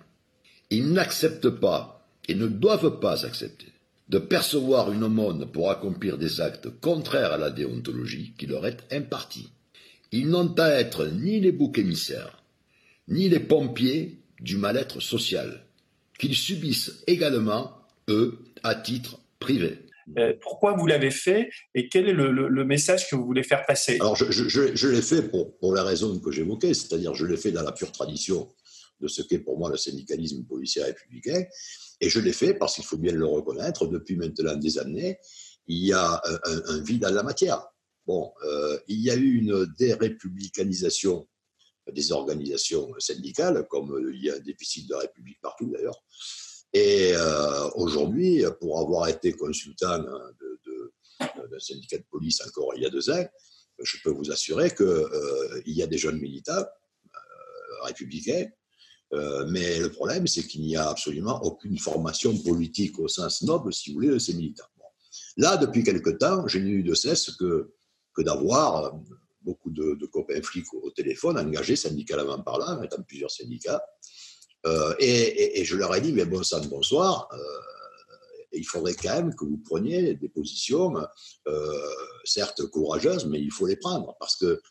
Ils 0.71 0.93
n'acceptent 0.93 1.51
pas 1.51 2.07
et 2.29 2.37
ne 2.37 2.47
doivent 2.47 3.01
pas 3.01 3.27
accepter 3.27 3.73
de 4.09 4.19
percevoir 4.19 4.93
une 4.93 5.03
aumône 5.03 5.51
pour 5.51 5.73
accomplir 5.73 6.17
des 6.17 6.41
actes 6.41 6.69
contraires 6.81 7.33
à 7.33 7.39
la 7.39 7.51
déontologie 7.51 8.35
qui 8.39 8.47
leur 8.47 8.69
est 8.69 8.85
impartie. 8.93 9.49
Ils 10.17 10.29
n'ont 10.29 10.55
à 10.59 10.71
être 10.71 11.09
ni 11.09 11.41
les 11.41 11.51
boucs 11.51 11.77
émissaires, 11.77 12.41
ni 13.09 13.29
les 13.29 13.41
pompiers 13.41 14.21
du 14.39 14.57
mal-être 14.57 15.01
social, 15.01 15.67
qu'ils 16.21 16.37
subissent 16.37 17.03
également, 17.09 17.73
eux, 18.09 18.39
à 18.63 18.77
titre 18.77 19.19
privé. 19.41 19.81
Euh, 20.17 20.33
pourquoi 20.41 20.77
vous 20.77 20.87
l'avez 20.87 21.11
fait 21.11 21.51
et 21.75 21.89
quel 21.89 22.09
est 22.09 22.13
le, 22.13 22.65
message 22.65 23.11
que 23.11 23.17
vous 23.17 23.25
voulez 23.25 23.43
faire 23.43 23.67
passer? 23.67 23.97
Alors, 24.01 24.15
je, 24.15 24.87
l'ai 24.87 25.03
fait 25.03 25.23
pour, 25.23 25.59
pour, 25.59 25.75
la 25.75 25.83
raison 25.83 26.17
que 26.21 26.31
j'évoquais, 26.31 26.75
c'est-à-dire 26.75 27.13
je 27.15 27.27
l'ai 27.27 27.37
fait 27.37 27.51
dans 27.51 27.63
la 27.63 27.73
pure 27.73 27.91
tradition 27.91 28.55
de 29.01 29.09
ce 29.09 29.21
qu'est 29.23 29.41
pour 29.41 29.59
moi 29.59 29.69
le 29.69 29.77
syndicalisme 29.77 30.45
policier 30.45 30.85
républicain, 30.85 31.43
et 32.01 32.09
je 32.09 32.21
l'ai 32.21 32.33
fait 32.33 32.55
parce 32.55 32.77
qu'il 32.77 32.85
faut 32.85 32.99
bien 32.99 33.13
le 33.13 33.27
reconnaître, 33.27 33.89
depuis 33.89 34.15
maintenant 34.15 34.55
des 34.55 34.79
années, 34.79 35.19
il 35.67 35.87
y 35.87 35.93
a 35.93 36.23
un, 36.69 36.83
vide 36.83 37.03
dans 37.03 37.13
la 37.13 37.25
matière. 37.25 37.67
Bon, 38.07 38.33
euh, 38.45 38.79
il 38.89 39.01
y 39.01 39.11
a 39.11 39.15
eu 39.15 39.39
une 39.39 39.67
dérépublicanisation 39.79 41.27
des 41.91 42.13
organisations 42.13 42.93
syndicales, 42.99 43.67
comme 43.69 44.11
il 44.13 44.25
y 44.25 44.31
a 44.31 44.35
un 44.35 44.41
déficit 44.41 44.89
de 44.89 44.95
république 44.95 45.41
partout 45.41 45.71
d'ailleurs. 45.71 46.03
Et 46.73 47.13
euh, 47.15 47.69
aujourd'hui, 47.77 48.45
pour 48.61 48.79
avoir 48.79 49.09
été 49.09 49.33
consultant 49.33 49.99
d'un 50.01 51.61
syndicat 51.61 51.99
de 51.99 52.05
police 52.11 52.41
encore 52.47 52.73
il 52.77 52.83
y 52.83 52.87
a 52.87 52.91
deux 52.91 53.11
ans, 53.11 53.25
je 53.79 53.97
peux 54.03 54.11
vous 54.11 54.31
assurer 54.31 54.75
qu'il 54.75 54.87
euh, 54.87 55.63
y 55.67 55.83
a 55.83 55.87
des 55.87 55.99
jeunes 55.99 56.19
militants 56.19 56.65
républicains 57.83 58.47
euh, 59.15 59.47
mais 59.49 59.79
le 59.79 59.91
problème, 59.91 60.27
c'est 60.27 60.43
qu'il 60.43 60.63
n'y 60.63 60.77
a 60.77 60.89
absolument 60.89 61.41
aucune 61.43 61.79
formation 61.79 62.37
politique 62.39 62.99
au 62.99 63.09
sens 63.09 63.43
noble, 63.43 63.73
si 63.73 63.91
vous 63.91 63.95
voulez, 63.95 64.09
de 64.09 64.19
ces 64.19 64.35
militants. 64.35 64.65
Là, 65.37 65.57
depuis 65.57 65.85
quelque 65.85 66.11
temps, 66.11 66.47
je 66.49 66.59
n'ai 66.59 66.71
eu 66.71 66.83
de 66.83 66.95
cesse 66.95 67.31
que, 67.33 67.73
que 68.15 68.23
d'avoir 68.23 68.85
euh, 68.85 68.91
beaucoup 69.43 69.71
de, 69.71 70.07
copains 70.07 70.43
flics 70.43 70.73
au, 70.75 70.91
téléphone, 70.91 71.39
engagés 71.39 71.77
syndicalement 71.77 72.41
parlant, 72.41 72.83
étant 72.83 73.03
plusieurs 73.03 73.31
syndicats. 73.31 73.83
Euh, 74.67 74.95
et, 74.99 75.63
je 75.65 75.77
leur 75.77 75.95
ai 75.95 76.01
dit, 76.01 76.13
mais 76.13 76.25
bon 76.25 76.43
sang, 76.43 76.65
bonsoir, 76.67 77.29
il 78.53 78.65
faudrait 78.65 78.95
quand 78.95 79.15
même 79.15 79.35
que 79.35 79.45
vous 79.45 79.59
preniez 79.59 80.15
des 80.15 80.29
positions, 80.31 80.95
certes 82.25 82.65
courageuses, 82.69 83.27
mais 83.27 83.41
il 83.41 83.53
faut 83.53 83.67
les 83.67 83.77
prendre, 83.77 84.17
parce 84.19 84.37
que 84.37 84.63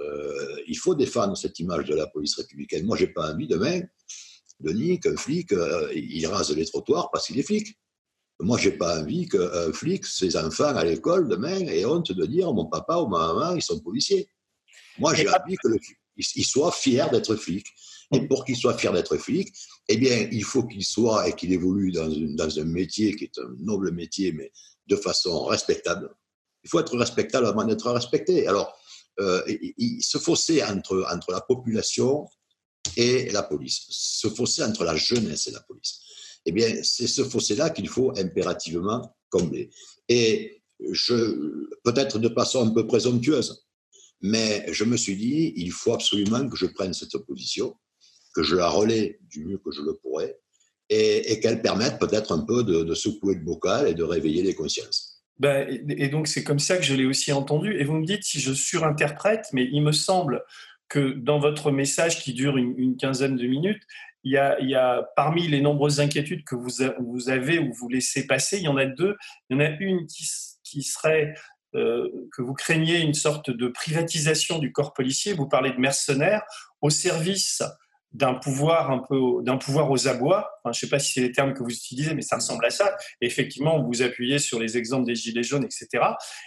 euh, 0.00 0.56
il 0.66 0.78
faut 0.78 0.94
défendre 0.94 1.36
cette 1.36 1.58
image 1.58 1.86
de 1.86 1.94
la 1.94 2.06
police 2.06 2.36
républicaine. 2.36 2.86
Moi, 2.86 2.96
j'ai 2.96 3.08
pas 3.08 3.32
envie 3.32 3.46
demain, 3.46 3.80
Denis, 4.60 5.00
qu'un 5.00 5.16
flic, 5.16 5.52
euh, 5.52 5.90
il 5.94 6.26
rase 6.26 6.54
les 6.54 6.66
trottoirs 6.66 7.10
parce 7.10 7.26
qu'il 7.26 7.38
est 7.38 7.42
flic. 7.42 7.78
Moi, 8.40 8.58
j'ai 8.58 8.72
pas 8.72 9.00
envie 9.00 9.28
qu'un 9.28 9.72
flic, 9.72 10.06
ses 10.06 10.36
enfants 10.36 10.74
à 10.74 10.84
l'école 10.84 11.28
demain 11.28 11.58
aient 11.60 11.84
honte 11.84 12.12
de 12.12 12.26
dire 12.26 12.52
mon 12.52 12.66
papa 12.66 12.96
ou 12.96 13.06
ma 13.06 13.32
maman, 13.32 13.54
ils 13.54 13.62
sont 13.62 13.80
policiers. 13.80 14.28
Moi, 14.98 15.14
j'ai 15.14 15.28
envie 15.28 15.56
qu'il 16.16 16.44
soit 16.44 16.72
fier 16.72 17.10
d'être 17.10 17.36
flic. 17.36 17.66
Et 18.12 18.26
pour 18.26 18.44
qu'il 18.44 18.56
soit 18.56 18.76
fier 18.76 18.92
d'être 18.92 19.16
flic, 19.16 19.52
eh 19.88 19.96
bien, 19.96 20.28
il 20.32 20.42
faut 20.42 20.64
qu'il 20.64 20.84
soit 20.84 21.28
et 21.28 21.34
qu'il 21.34 21.52
évolue 21.52 21.92
dans, 21.92 22.08
dans, 22.08 22.58
un 22.58 22.64
métier 22.64 23.14
qui 23.14 23.24
est 23.24 23.38
un 23.38 23.54
noble 23.60 23.92
métier, 23.92 24.32
mais 24.32 24.50
de 24.86 24.96
façon 24.96 25.44
respectable. 25.44 26.10
Il 26.64 26.70
faut 26.70 26.80
être 26.80 26.96
respectable 26.96 27.46
avant 27.46 27.64
d'être 27.64 27.90
respecté. 27.90 28.48
Alors, 28.48 28.76
euh, 29.20 29.42
ce 30.00 30.18
fossé 30.18 30.62
entre, 30.64 31.06
entre 31.12 31.30
la 31.30 31.40
population 31.40 32.26
et 32.96 33.30
la 33.30 33.42
police, 33.42 33.86
ce 33.90 34.28
fossé 34.28 34.62
entre 34.62 34.84
la 34.84 34.96
jeunesse 34.96 35.46
et 35.46 35.52
la 35.52 35.60
police, 35.60 36.00
eh 36.46 36.52
bien, 36.52 36.82
c'est 36.82 37.06
ce 37.06 37.24
fossé-là 37.24 37.70
qu'il 37.70 37.88
faut 37.88 38.12
impérativement 38.18 39.14
combler. 39.28 39.70
Et 40.08 40.62
je, 40.92 41.68
peut-être 41.84 42.18
de 42.18 42.28
façon 42.28 42.66
un 42.66 42.70
peu 42.70 42.86
présomptueuse, 42.86 43.66
mais 44.22 44.64
je 44.72 44.84
me 44.84 44.96
suis 44.96 45.16
dit, 45.16 45.52
il 45.56 45.72
faut 45.72 45.92
absolument 45.92 46.48
que 46.48 46.56
je 46.56 46.66
prenne 46.66 46.92
cette 46.92 47.16
position, 47.18 47.74
que 48.34 48.42
je 48.42 48.56
la 48.56 48.68
relaie 48.68 49.18
du 49.28 49.44
mieux 49.44 49.58
que 49.58 49.70
je 49.70 49.82
le 49.82 49.94
pourrais, 49.94 50.38
et, 50.88 51.38
qu'elle 51.40 51.62
permette 51.62 51.98
peut-être 51.98 52.32
un 52.32 52.40
peu 52.40 52.64
de, 52.64 52.94
secouer 52.94 53.34
le 53.34 53.40
bocal 53.40 53.88
et 53.88 53.94
de 53.94 54.02
réveiller 54.02 54.42
les 54.42 54.54
consciences. 54.54 55.22
Ben, 55.38 55.66
et 55.88 56.08
donc, 56.08 56.26
c'est 56.26 56.44
comme 56.44 56.58
ça 56.58 56.76
que 56.76 56.82
je 56.82 56.94
l'ai 56.94 57.06
aussi 57.06 57.32
entendu. 57.32 57.74
Et 57.78 57.84
vous 57.84 57.94
me 57.94 58.04
dites 58.04 58.24
si 58.24 58.40
je 58.40 58.52
surinterprète, 58.52 59.46
mais 59.52 59.68
il 59.72 59.82
me 59.82 59.92
semble 59.92 60.44
que 60.88 61.12
dans 61.12 61.38
votre 61.38 61.70
message 61.70 62.20
qui 62.22 62.34
dure 62.34 62.58
une, 62.58 62.96
quinzaine 62.96 63.36
de 63.36 63.46
minutes, 63.46 63.82
il 64.24 64.32
y, 64.32 64.74
a, 64.74 65.08
parmi 65.16 65.48
les 65.48 65.60
nombreuses 65.60 66.00
inquiétudes 66.00 66.44
que 66.44 66.54
vous, 66.54 66.70
vous, 66.98 67.30
avez 67.30 67.58
ou 67.58 67.72
vous 67.72 67.88
laissez 67.88 68.26
passer, 68.26 68.58
il 68.58 68.64
y 68.64 68.68
en 68.68 68.76
a 68.76 68.86
deux. 68.86 69.16
Il 69.48 69.56
y 69.56 69.60
en 69.60 69.64
a 69.64 69.70
une 69.80 70.06
qui, 70.06 70.82
serait 70.82 71.34
euh, 71.74 72.08
que 72.36 72.42
vous 72.42 72.54
craignez 72.54 73.00
une 73.00 73.14
sorte 73.14 73.50
de 73.50 73.68
privatisation 73.68 74.58
du 74.58 74.72
corps 74.72 74.92
policier. 74.92 75.32
Vous 75.32 75.48
parlez 75.48 75.70
de 75.72 75.78
mercenaires 75.78 76.42
au 76.80 76.90
service 76.90 77.62
d'un 78.12 78.34
pouvoir 78.34 78.90
un 78.90 78.98
peu 78.98 79.20
d'un 79.42 79.56
pouvoir 79.56 79.90
aux 79.90 80.08
abois. 80.08 80.50
Je 80.64 80.70
ne 80.70 80.74
sais 80.74 80.88
pas 80.88 80.98
si 80.98 81.12
c'est 81.12 81.20
les 81.20 81.32
termes 81.32 81.54
que 81.54 81.62
vous 81.62 81.70
utilisez, 81.70 82.14
mais 82.14 82.22
ça 82.22 82.36
ressemble 82.36 82.64
à 82.66 82.70
ça. 82.70 82.96
effectivement, 83.20 83.82
vous 83.82 84.02
appuyez 84.02 84.38
sur 84.38 84.58
les 84.58 84.76
exemples 84.76 85.06
des 85.06 85.14
gilets 85.14 85.44
jaunes, 85.44 85.64
etc. 85.64 86.04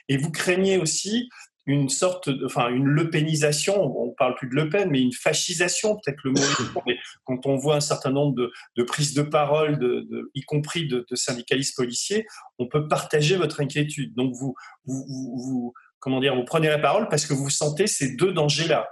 Et 0.09 0.17
vous 0.17 0.29
craignez 0.29 0.77
aussi 0.77 1.29
une 1.65 1.89
sorte, 1.89 2.29
de, 2.29 2.45
enfin 2.45 2.69
une 2.69 2.87
lepénisation. 2.87 3.81
On 3.97 4.11
parle 4.11 4.35
plus 4.35 4.49
de 4.49 4.55
Le 4.55 4.69
Pen, 4.69 4.89
mais 4.89 5.01
une 5.01 5.13
fascisation, 5.13 5.95
peut-être 5.95 6.19
le 6.23 6.31
mot. 6.31 6.41
mais 6.85 6.97
quand 7.23 7.45
on 7.45 7.55
voit 7.55 7.75
un 7.75 7.81
certain 7.81 8.11
nombre 8.11 8.35
de, 8.35 8.51
de 8.75 8.83
prises 8.83 9.13
de 9.13 9.21
parole, 9.21 9.79
de 9.79 10.31
y 10.33 10.41
compris 10.41 10.87
de, 10.87 11.05
syndicalistes 11.13 11.75
policiers, 11.75 12.25
on 12.59 12.67
peut 12.67 12.87
partager 12.87 13.35
votre 13.35 13.61
inquiétude. 13.61 14.13
Donc 14.15 14.33
vous, 14.33 14.55
vous, 14.85 15.05
vous, 15.07 15.73
comment 15.99 16.19
dire, 16.19 16.35
vous 16.35 16.45
prenez 16.45 16.67
la 16.67 16.79
parole 16.79 17.07
parce 17.09 17.25
que 17.25 17.33
vous 17.33 17.49
sentez 17.49 17.87
ces 17.87 18.15
deux 18.15 18.33
dangers-là. 18.33 18.87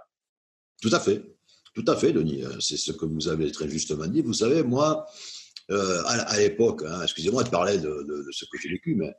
Tout 0.82 0.92
à 0.94 1.00
fait. 1.00 1.22
Tout 1.74 1.86
à 1.88 1.96
fait, 1.96 2.12
Denis. 2.12 2.44
Euh, 2.44 2.60
c'est 2.60 2.78
ce 2.78 2.92
que 2.92 3.06
vous 3.06 3.28
avez 3.30 3.52
très 3.52 3.70
justement 3.70 4.08
dit. 4.08 4.22
Vous 4.22 4.34
savez, 4.34 4.64
moi, 4.64 5.06
euh, 5.70 6.04
à, 6.06 6.38
l'époque, 6.38 6.84
hein, 6.86 7.04
excusez-moi 7.04 7.44
de 7.44 7.50
parler 7.50 7.78
de, 7.78 8.28
ce 8.32 8.46
que 8.46 8.58
j'ai 8.58 8.70
vécu, 8.70 8.96
mais 8.96 9.14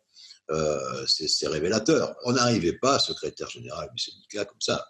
euh, 0.50 1.06
c'est 1.06 1.46
révélateur. 1.48 2.14
On 2.24 2.32
n'arrivait 2.32 2.78
pas 2.78 2.98
secrétaire 2.98 3.48
général 3.48 3.88
du 3.94 4.02
syndicat 4.02 4.44
comme 4.44 4.60
ça. 4.60 4.84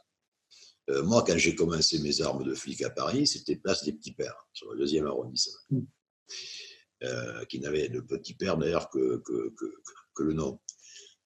moi, 0.89 1.25
quand 1.27 1.37
j'ai 1.37 1.55
commencé 1.55 1.99
mes 2.01 2.21
armes 2.23 2.45
de 2.45 2.55
flic 2.55 2.83
à 2.83 2.91
Paris, 2.91 3.27
c'était 3.27 3.57
place 3.57 3.85
des 3.85 3.93
petits 3.93 4.15
pères, 4.15 4.47
sur 4.53 4.73
le 4.73 4.79
deuxième 4.79 5.07
arrondissement, 5.07 5.61
mmh. 5.71 7.47
qui 7.49 7.61
n'avait 7.61 7.89
de 7.89 8.01
petits 8.01 8.35
pères 8.35 8.57
d'ailleurs 8.57 8.89
que, 8.91 9.23
que, 9.25 10.23
le 10.23 10.33
nom. 10.35 10.61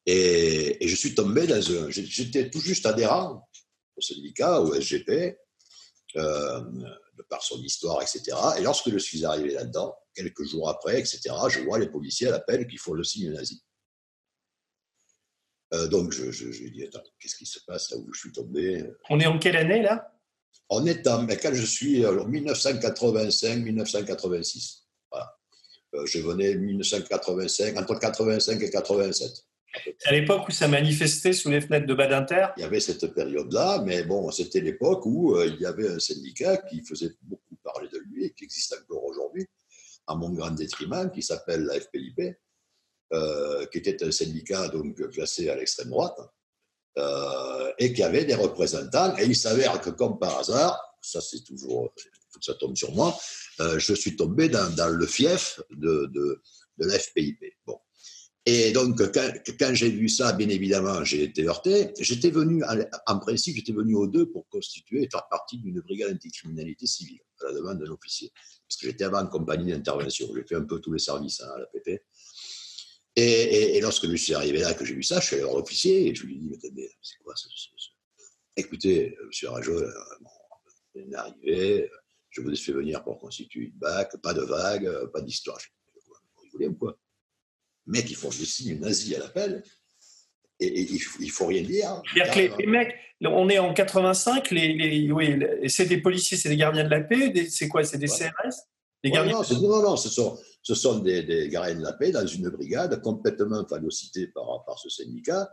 Et, 0.06 0.84
et, 0.84 0.88
je 0.88 0.94
suis 0.94 1.14
tombé 1.14 1.46
dans 1.46 1.56
un. 1.56 1.90
J'étais 1.90 2.48
tout 2.48 2.60
juste 2.60 2.86
adhérent 2.86 3.48
au 3.96 4.00
syndicat, 4.00 4.60
au 4.60 4.74
SGP, 4.74 5.36
euh, 6.16 6.60
de 7.16 7.22
par 7.22 7.42
son 7.42 7.62
histoire, 7.62 8.02
etc. 8.02 8.36
Et 8.58 8.62
lorsque 8.62 8.90
je 8.90 8.98
suis 8.98 9.24
arrivé 9.24 9.54
là-dedans, 9.54 9.96
quelques 10.14 10.44
jours 10.44 10.68
après, 10.68 11.00
etc., 11.00 11.30
je 11.48 11.60
vois 11.60 11.78
les 11.78 11.88
policiers 11.88 12.28
à 12.28 12.32
l'appel 12.32 12.66
qui 12.66 12.76
font 12.76 12.92
le 12.92 13.04
signe 13.04 13.32
nazi. 13.32 13.62
Euh, 15.74 15.88
donc, 15.88 16.12
je, 16.12 16.30
je, 16.30 16.52
je, 16.52 16.68
dis, 16.68 16.84
attends, 16.84 17.02
qu'est-ce 17.18 17.34
qui 17.36 17.46
se 17.46 17.58
passe 17.66 17.90
là 17.90 17.96
où 17.98 18.12
je 18.12 18.20
suis 18.20 18.32
tombé 18.32 18.84
On 19.10 19.18
est 19.18 19.26
en 19.26 19.38
quelle 19.38 19.56
année 19.56 19.82
là? 19.82 20.12
On 20.68 20.86
est 20.86 21.06
en, 21.06 21.22
mais 21.22 21.36
quand 21.36 21.54
je 21.54 21.64
suis 21.64 22.04
en 22.06 22.28
1985-1986. 22.28 24.82
Voilà. 25.10 25.36
Euh, 25.94 26.06
je 26.06 26.20
venais 26.20 26.54
1985, 26.54 27.76
entre 27.78 27.98
85 27.98 28.62
et 28.62 28.70
87. 28.70 29.44
À 30.04 30.12
l'époque 30.12 30.48
où 30.48 30.52
ça 30.52 30.68
manifestait 30.68 31.32
sous 31.32 31.50
les 31.50 31.60
fenêtres 31.60 31.86
de 31.86 31.94
Badinter 31.94 32.48
Il 32.56 32.60
y 32.60 32.64
avait 32.64 32.80
cette 32.80 33.06
période-là, 33.14 33.82
mais 33.84 34.04
bon, 34.04 34.30
c'était 34.30 34.60
l'époque 34.60 35.04
où 35.06 35.34
euh, 35.34 35.46
il 35.46 35.60
y 35.60 35.66
avait 35.66 35.88
un 35.88 35.98
syndicat 35.98 36.56
qui 36.58 36.82
faisait 36.82 37.12
beaucoup 37.22 37.56
parler 37.62 37.88
de 37.88 37.98
lui 37.98 38.24
et 38.24 38.30
qui 38.32 38.44
existe 38.44 38.74
encore 38.74 39.04
aujourd'hui, 39.04 39.46
à 40.06 40.14
mon 40.14 40.30
grand 40.30 40.50
détriment, 40.50 41.10
qui 41.10 41.22
s'appelle 41.22 41.64
la 41.64 41.80
FPIP, 41.80 42.36
euh, 43.12 43.66
qui 43.66 43.78
était 43.78 44.04
un 44.04 44.10
syndicat 44.10 44.68
donc 44.68 44.96
classé 45.10 45.48
à 45.48 45.56
l'extrême 45.56 45.90
droite, 45.90 46.18
euh, 46.98 47.72
et 47.78 47.92
qui 47.92 48.02
avait 48.02 48.24
des 48.24 48.34
représentants. 48.34 49.16
Et 49.18 49.24
il 49.24 49.36
s'avère 49.36 49.80
que, 49.80 49.90
comme 49.90 50.18
par 50.18 50.38
hasard, 50.38 50.80
ça 51.00 51.20
c'est 51.20 51.44
toujours, 51.44 51.92
faut 52.30 52.38
que 52.38 52.44
ça 52.44 52.54
tombe 52.54 52.76
sur 52.76 52.92
moi, 52.92 53.16
je 53.58 53.94
suis 53.94 54.16
tombé 54.16 54.48
dans, 54.48 54.88
le 54.88 55.06
fief 55.06 55.60
de, 55.70 56.06
de, 56.12 56.42
de 56.78 56.86
la 56.86 56.98
FPIP. 56.98 57.38
Bon. 57.66 57.78
Et 58.48 58.70
donc, 58.70 59.02
quand, 59.12 59.74
j'ai 59.74 59.90
vu 59.90 60.08
ça, 60.08 60.32
bien 60.32 60.48
évidemment, 60.48 61.02
j'ai 61.02 61.24
été 61.24 61.48
heurté. 61.48 61.92
J'étais 61.98 62.30
venu, 62.30 62.62
en 63.06 63.18
principe, 63.18 63.56
j'étais 63.56 63.72
venu 63.72 63.96
aux 63.96 64.06
deux 64.06 64.30
pour 64.30 64.48
constituer 64.48 65.02
et 65.02 65.08
faire 65.10 65.26
partie 65.28 65.58
d'une 65.58 65.80
brigade 65.80 66.14
anticriminalité 66.14 66.86
civile, 66.86 67.18
à 67.40 67.46
la 67.46 67.54
demande 67.54 67.82
d'un 67.82 67.90
officier. 67.90 68.30
Parce 68.68 68.80
que 68.80 68.86
j'étais 68.86 69.02
avant 69.02 69.22
en 69.22 69.26
compagnie 69.26 69.72
d'intervention. 69.72 70.28
J'ai 70.32 70.44
fait 70.44 70.54
un 70.54 70.62
peu 70.62 70.78
tous 70.78 70.92
les 70.92 71.00
services 71.00 71.40
hein, 71.40 71.50
à 71.56 71.58
la 71.58 71.66
PP. 71.66 72.00
Et, 73.16 73.80
lorsque 73.80 74.08
je 74.08 74.14
suis 74.14 74.34
arrivé 74.34 74.60
là, 74.60 74.74
que 74.74 74.84
j'ai 74.84 74.94
vu 74.94 75.02
ça, 75.02 75.18
je 75.18 75.26
suis 75.26 75.34
allé 75.36 75.44
voir 75.44 75.56
l'officier 75.56 76.08
et 76.08 76.14
je 76.14 76.24
lui 76.24 76.36
ai 76.36 76.38
dit, 76.38 76.70
mais 76.74 76.88
c'est 77.02 77.18
quoi 77.24 77.34
ça 77.34 77.48
Écoutez, 78.56 79.16
monsieur 79.26 79.48
Rajol, 79.48 79.82
euh, 79.82 79.92
bon, 80.20 80.30
est 80.94 81.14
arrivé, 81.14 81.90
je 82.30 82.40
vous 82.42 82.50
ai 82.50 82.56
fait 82.56 82.72
venir 82.72 83.02
pour 83.02 83.18
constituer 83.18 83.64
une 83.64 83.72
BAC, 83.72 84.20
pas 84.22 84.34
de 84.34 84.42
vague, 84.42 85.10
pas 85.12 85.20
d'histoire. 85.20 85.58
Vous 85.94 86.50
voulez 86.52 86.68
ou 86.68 86.74
quoi? 86.74 86.96
Mecs, 87.86 88.10
ils 88.10 88.16
font 88.16 88.28
des 88.28 88.44
signes 88.44 88.78
nazis 88.78 89.14
à 89.16 89.20
l'appel. 89.20 89.62
Et, 90.58 90.82
il 90.82 91.26
ne 91.26 91.30
faut 91.30 91.46
rien 91.46 91.62
dire. 91.62 92.02
C'est-à-dire 92.14 92.32
que 92.32 92.62
les, 92.62 92.66
mecs, 92.66 92.94
on 93.22 93.48
est 93.48 93.58
en 93.58 93.74
85, 93.74 94.50
les, 94.50 94.72
les 94.74 95.12
oui, 95.12 95.38
c'est 95.68 95.86
des 95.86 95.98
policiers, 95.98 96.38
c'est 96.38 96.48
des 96.48 96.56
gardiens 96.56 96.84
de 96.84 96.90
la 96.90 97.00
paix, 97.00 97.32
c'est 97.50 97.68
quoi 97.68 97.84
C'est 97.84 97.98
des 97.98 98.06
CRS 98.06 98.66
des 99.04 99.10
gardiens 99.10 99.40
non, 99.52 99.60
non, 99.60 99.82
non, 99.82 99.96
ce 99.96 100.08
sont, 100.08 100.38
ce 100.62 100.74
sont 100.74 100.98
des, 100.98 101.22
des, 101.22 101.48
gardiens 101.48 101.76
de 101.76 101.82
la 101.82 101.92
paix 101.92 102.10
dans 102.10 102.26
une 102.26 102.48
brigade 102.48 103.00
complètement 103.02 103.64
phagocytée 103.66 104.28
par, 104.28 104.64
par 104.64 104.78
ce 104.78 104.88
syndicat, 104.88 105.50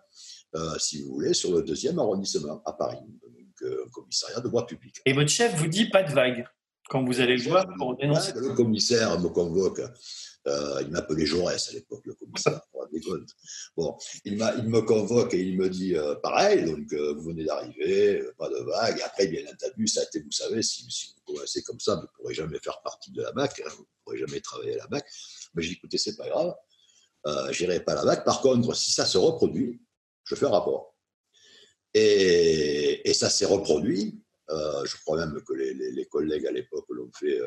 euh, 0.56 0.78
si 0.80 1.02
vous 1.02 1.13
voulez, 1.13 1.34
sur 1.34 1.52
le 1.52 1.62
deuxième 1.62 2.00
arrondissement 2.00 2.62
à 2.66 2.74
Paris, 2.74 2.98
donc 2.98 3.62
euh, 3.63 3.86
un 3.86 3.90
commissariat 3.90 4.40
de 4.40 4.48
voie 4.48 4.66
publique. 4.66 5.02
Et 5.06 5.13
votre 5.13 5.30
chef 5.30 5.56
vous 5.56 5.68
dit 5.68 5.90
pas 5.90 6.04
de 6.04 6.12
vague 6.12 6.46
quand 6.90 7.04
vous 7.04 7.22
allez 7.22 7.38
le 7.38 7.44
voir 7.44 7.66
pour 7.78 7.96
dénoncer 7.96 8.34
Le 8.36 8.54
commissaire 8.54 9.20
me 9.20 9.30
convoque 9.30 9.82
euh, 10.45 10.81
il 10.81 10.89
m'appelait 10.89 11.25
Jaurès 11.25 11.69
à 11.69 11.71
l'époque, 11.71 12.05
le 12.05 12.15
commissaire, 12.15 12.59
des 12.91 13.00
comptes. 13.00 13.29
Bon, 13.77 13.97
il, 14.25 14.33
il, 14.33 14.67
me 14.67 14.81
convoque 14.81 15.33
et 15.33 15.41
il 15.41 15.57
me 15.57 15.69
dit 15.69 15.95
euh, 15.95 16.15
pareil, 16.15 16.65
donc 16.65 16.91
euh, 16.91 17.13
vous 17.13 17.29
venez 17.29 17.45
d'arriver, 17.45 18.23
pas 18.38 18.50
de 18.50 18.57
vague. 18.57 19.01
Après, 19.05 19.27
bien 19.27 19.41
entendu, 19.50 19.88
ça 19.88 20.01
a 20.01 20.03
été, 20.03 20.19
vous 20.19 20.31
savez, 20.31 20.62
si, 20.62 21.15
vous 21.15 21.33
commencez 21.33 21.63
comme 21.63 21.79
ça, 21.79 21.95
vous 21.95 22.01
ne 22.01 22.07
pourrez 22.17 22.33
jamais 22.33 22.59
faire 22.59 22.81
partie 22.81 23.12
de 23.12 23.21
la 23.21 23.31
BAC, 23.31 23.62
hein, 23.62 23.69
vous 23.77 23.83
ne 23.83 23.88
pourrez 24.03 24.17
jamais 24.17 24.41
travailler 24.41 24.73
à 24.75 24.77
la 24.79 24.88
BAC. 24.88 25.05
Mais 25.55 25.63
j'ai 25.63 25.69
dit 25.69 25.75
écoutez, 25.75 25.97
c'est 25.97 26.17
pas 26.17 26.27
grave, 26.27 26.53
j'irai 27.51 27.79
pas 27.79 27.93
à 27.93 27.95
la 27.95 28.05
BAC. 28.05 28.25
Par 28.25 28.41
contre, 28.41 28.75
si 28.75 28.91
ça 28.91 29.05
se 29.05 29.17
reproduit, 29.17 29.81
je 30.25 30.35
fais 30.35 30.45
un 30.45 30.50
rapport. 30.50 30.93
Et, 31.93 33.13
ça 33.13 33.29
s'est 33.29 33.45
reproduit. 33.45 34.21
je 34.50 34.95
crois 35.03 35.25
même 35.25 35.41
que 35.41 35.53
les 35.53 36.05
collègues 36.07 36.47
à 36.47 36.51
l'époque 36.51 36.85
l'ont 36.89 37.12
fait 37.13 37.39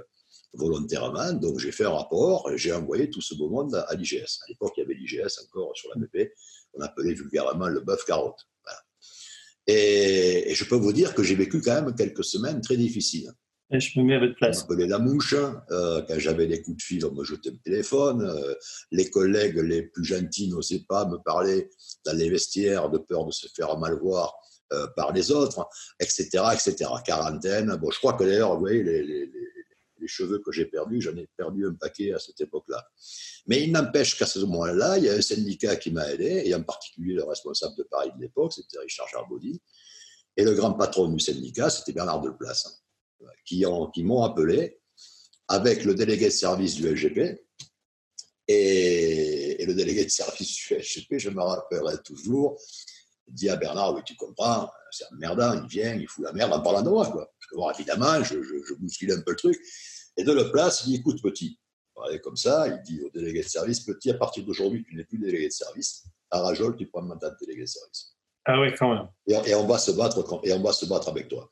volontairement. 0.52 1.33
Donc 1.33 1.59
j'ai 1.59 1.73
fait 1.73 1.85
un 1.85 1.90
rapport 1.90 2.50
j'ai 2.57 2.73
envoyé 2.73 3.11
tout 3.11 3.21
ce 3.21 3.35
beau 3.35 3.49
monde 3.49 3.75
à, 3.75 3.95
l'IGS. 3.95 4.40
À 4.45 4.49
l'époque, 4.49 4.73
il 4.76 4.81
y 4.81 4.83
avait 4.85 4.95
l'IGS 4.95 5.40
encore 5.45 5.73
sur 5.76 5.90
la 5.95 6.00
BP, 6.00 6.33
on 6.75 6.81
appelait 6.81 7.14
vulgairement 7.14 7.69
le 7.69 7.81
bœuf 7.81 8.05
carotte. 8.05 8.47
Et, 9.66 10.55
je 10.55 10.64
peux 10.64 10.76
vous 10.76 10.93
dire 10.93 11.14
que 11.14 11.23
j'ai 11.23 11.35
vécu 11.35 11.61
quand 11.61 11.83
même 11.83 11.95
quelques 11.95 12.25
semaines 12.25 12.61
très 12.61 12.76
difficiles. 12.76 13.33
Et 13.73 13.81
je 13.81 13.99
me 13.99 14.05
mets 14.05 14.14
à 14.14 14.21
votre 14.21 14.37
place. 14.37 14.64
On 14.69 14.75
la 14.75 14.99
mouche. 15.00 15.35
Euh, 15.35 16.00
quand 16.07 16.19
j'avais 16.19 16.47
des 16.47 16.62
coups 16.62 16.76
de 16.76 16.83
fil, 16.83 17.05
on 17.05 17.12
me 17.12 17.25
jetait 17.25 17.50
le 17.50 17.59
téléphone. 17.59 18.23
Euh, 18.23 18.55
les 18.93 19.11
collègues 19.11 19.59
les 19.59 19.83
plus 19.83 20.05
gentils 20.05 20.49
n'osaient 20.49 20.85
pas 20.88 21.05
me 21.07 21.16
parler 21.16 21.69
dans 22.05 22.16
les 22.16 22.31
vestiaires 22.31 22.90
de 22.90 22.99
peur 22.99 23.26
de 23.26 23.33
se 23.33 23.49
faire 23.57 23.76
mal 23.76 23.99
voir 23.99 24.37
euh, 24.73 24.87
par 24.95 25.12
les 25.12 25.33
autres, 25.33 25.69
etc., 25.99 26.28
etc. 26.55 26.90
Quarantaine. 27.05 27.75
Bon, 27.75 27.90
je 27.90 27.99
crois 27.99 28.12
que 28.12 28.23
d'ailleurs, 28.23 28.55
vous 28.55 28.61
voyez, 28.61 28.85
les, 28.85 29.02
les 29.02 29.33
cheveux 30.08 30.38
que 30.38 30.52
j'ai 30.52 30.66
perdus, 30.66 31.00
j'en 31.00 31.16
ai 31.16 31.28
perdu 31.36 31.66
un 31.66 31.75
paquet 31.75 32.12
à 32.12 32.18
cette 32.18 32.40
époque-là. 32.40 32.86
Mais 33.46 33.62
il 33.62 33.72
n'empêche 33.72 34.18
qu'à 34.18 34.26
ce 34.26 34.40
moment-là, 34.40 34.98
il 34.98 35.04
y 35.04 35.08
a 35.08 35.14
un 35.14 35.20
syndicat 35.20 35.76
qui 35.76 35.90
m'a 35.90 36.12
aidé, 36.12 36.42
et 36.44 36.54
en 36.54 36.62
particulier 36.62 37.14
le 37.14 37.25
responsable 37.25 37.76
de 37.76 37.82
Paris 37.84 38.10
de 38.16 38.22
l'époque, 38.22 38.52
c'était 38.52 38.78
Richard 38.78 39.08
Charbaudy, 39.08 39.61
et 40.37 40.44
le 40.44 40.54
grand 40.54 40.72
patron 40.74 41.09
du 41.09 41.20
syndicat, 41.20 41.70
c'était 41.70 41.92
Bernard 41.92 42.20
Delplace, 42.20 42.85
qui, 43.44 43.64
qui 43.94 44.04
m'ont 44.04 44.22
appelé 44.22 44.81
avec 45.48 45.85
le 45.85 45.94
délégué 45.94 46.26
de 46.26 46.31
service 46.31 46.74
du 46.74 46.88
LGP, 46.88 47.40
et, 48.48 49.64
le 49.66 49.74
délégué 49.74 50.04
de 50.04 50.11
service 50.11 50.54
du 50.54 50.74
LGP, 50.74 51.18
je 51.18 51.31
me 51.31 51.42
rappellerai 51.42 51.98
toujours, 52.02 52.61
dit 53.28 53.48
à 53.48 53.57
Bernard, 53.57 53.94
oui, 53.94 54.02
tu 54.04 54.14
comprends, 54.14 54.70
c'est 54.90 55.04
un 55.04 55.16
merdin, 55.16 55.62
il 55.62 55.68
vient, 55.68 55.94
il 55.94 56.07
fout 56.07 56.24
la 56.24 56.33
merde 56.33 56.52
en 56.52 56.61
parlant 56.61 56.83
de 56.83 56.90
moi, 56.90 57.07
quoi. 57.11 57.33
Bon, 57.52 57.70
évidemment, 57.70 58.22
je, 58.22 58.42
je, 58.42 58.74
bouscule 58.74 59.12
un 59.12 59.20
peu 59.20 59.33
le 59.33 59.37
truc. 59.37 59.61
Et 60.16 60.24
de 60.24 60.33
le 60.33 60.50
place, 60.50 60.85
il 60.85 60.90
dit 60.90 60.96
écoute, 60.96 61.22
petit. 61.22 61.59
comme 62.22 62.37
ça, 62.37 62.68
il 62.68 62.81
dit 62.83 63.02
au 63.02 63.11
délégué 63.11 63.42
de 63.42 63.48
service 63.48 63.81
petit, 63.81 64.11
à 64.11 64.14
partir 64.14 64.44
d'aujourd'hui, 64.44 64.85
tu 64.88 64.94
n'es 64.94 65.05
plus 65.05 65.18
délégué 65.18 65.48
de 65.48 65.52
service. 65.52 66.05
À 66.31 66.40
Rajol, 66.40 66.76
tu 66.76 66.87
prends 66.87 67.00
le 67.00 67.09
mandat 67.09 67.31
de 67.31 67.37
délégué 67.40 67.62
de 67.62 67.68
service. 67.68 68.16
Ah 68.44 68.61
oui, 68.61 68.68
quand 68.79 68.94
même. 68.94 69.09
Et, 69.26 69.55
on, 69.55 69.66
va 69.66 69.79
se 69.79 69.90
battre, 69.90 70.40
et 70.44 70.52
on 70.52 70.62
va 70.62 70.72
se 70.72 70.87
battre 70.87 71.09
avec 71.09 71.29
toi. 71.29 71.50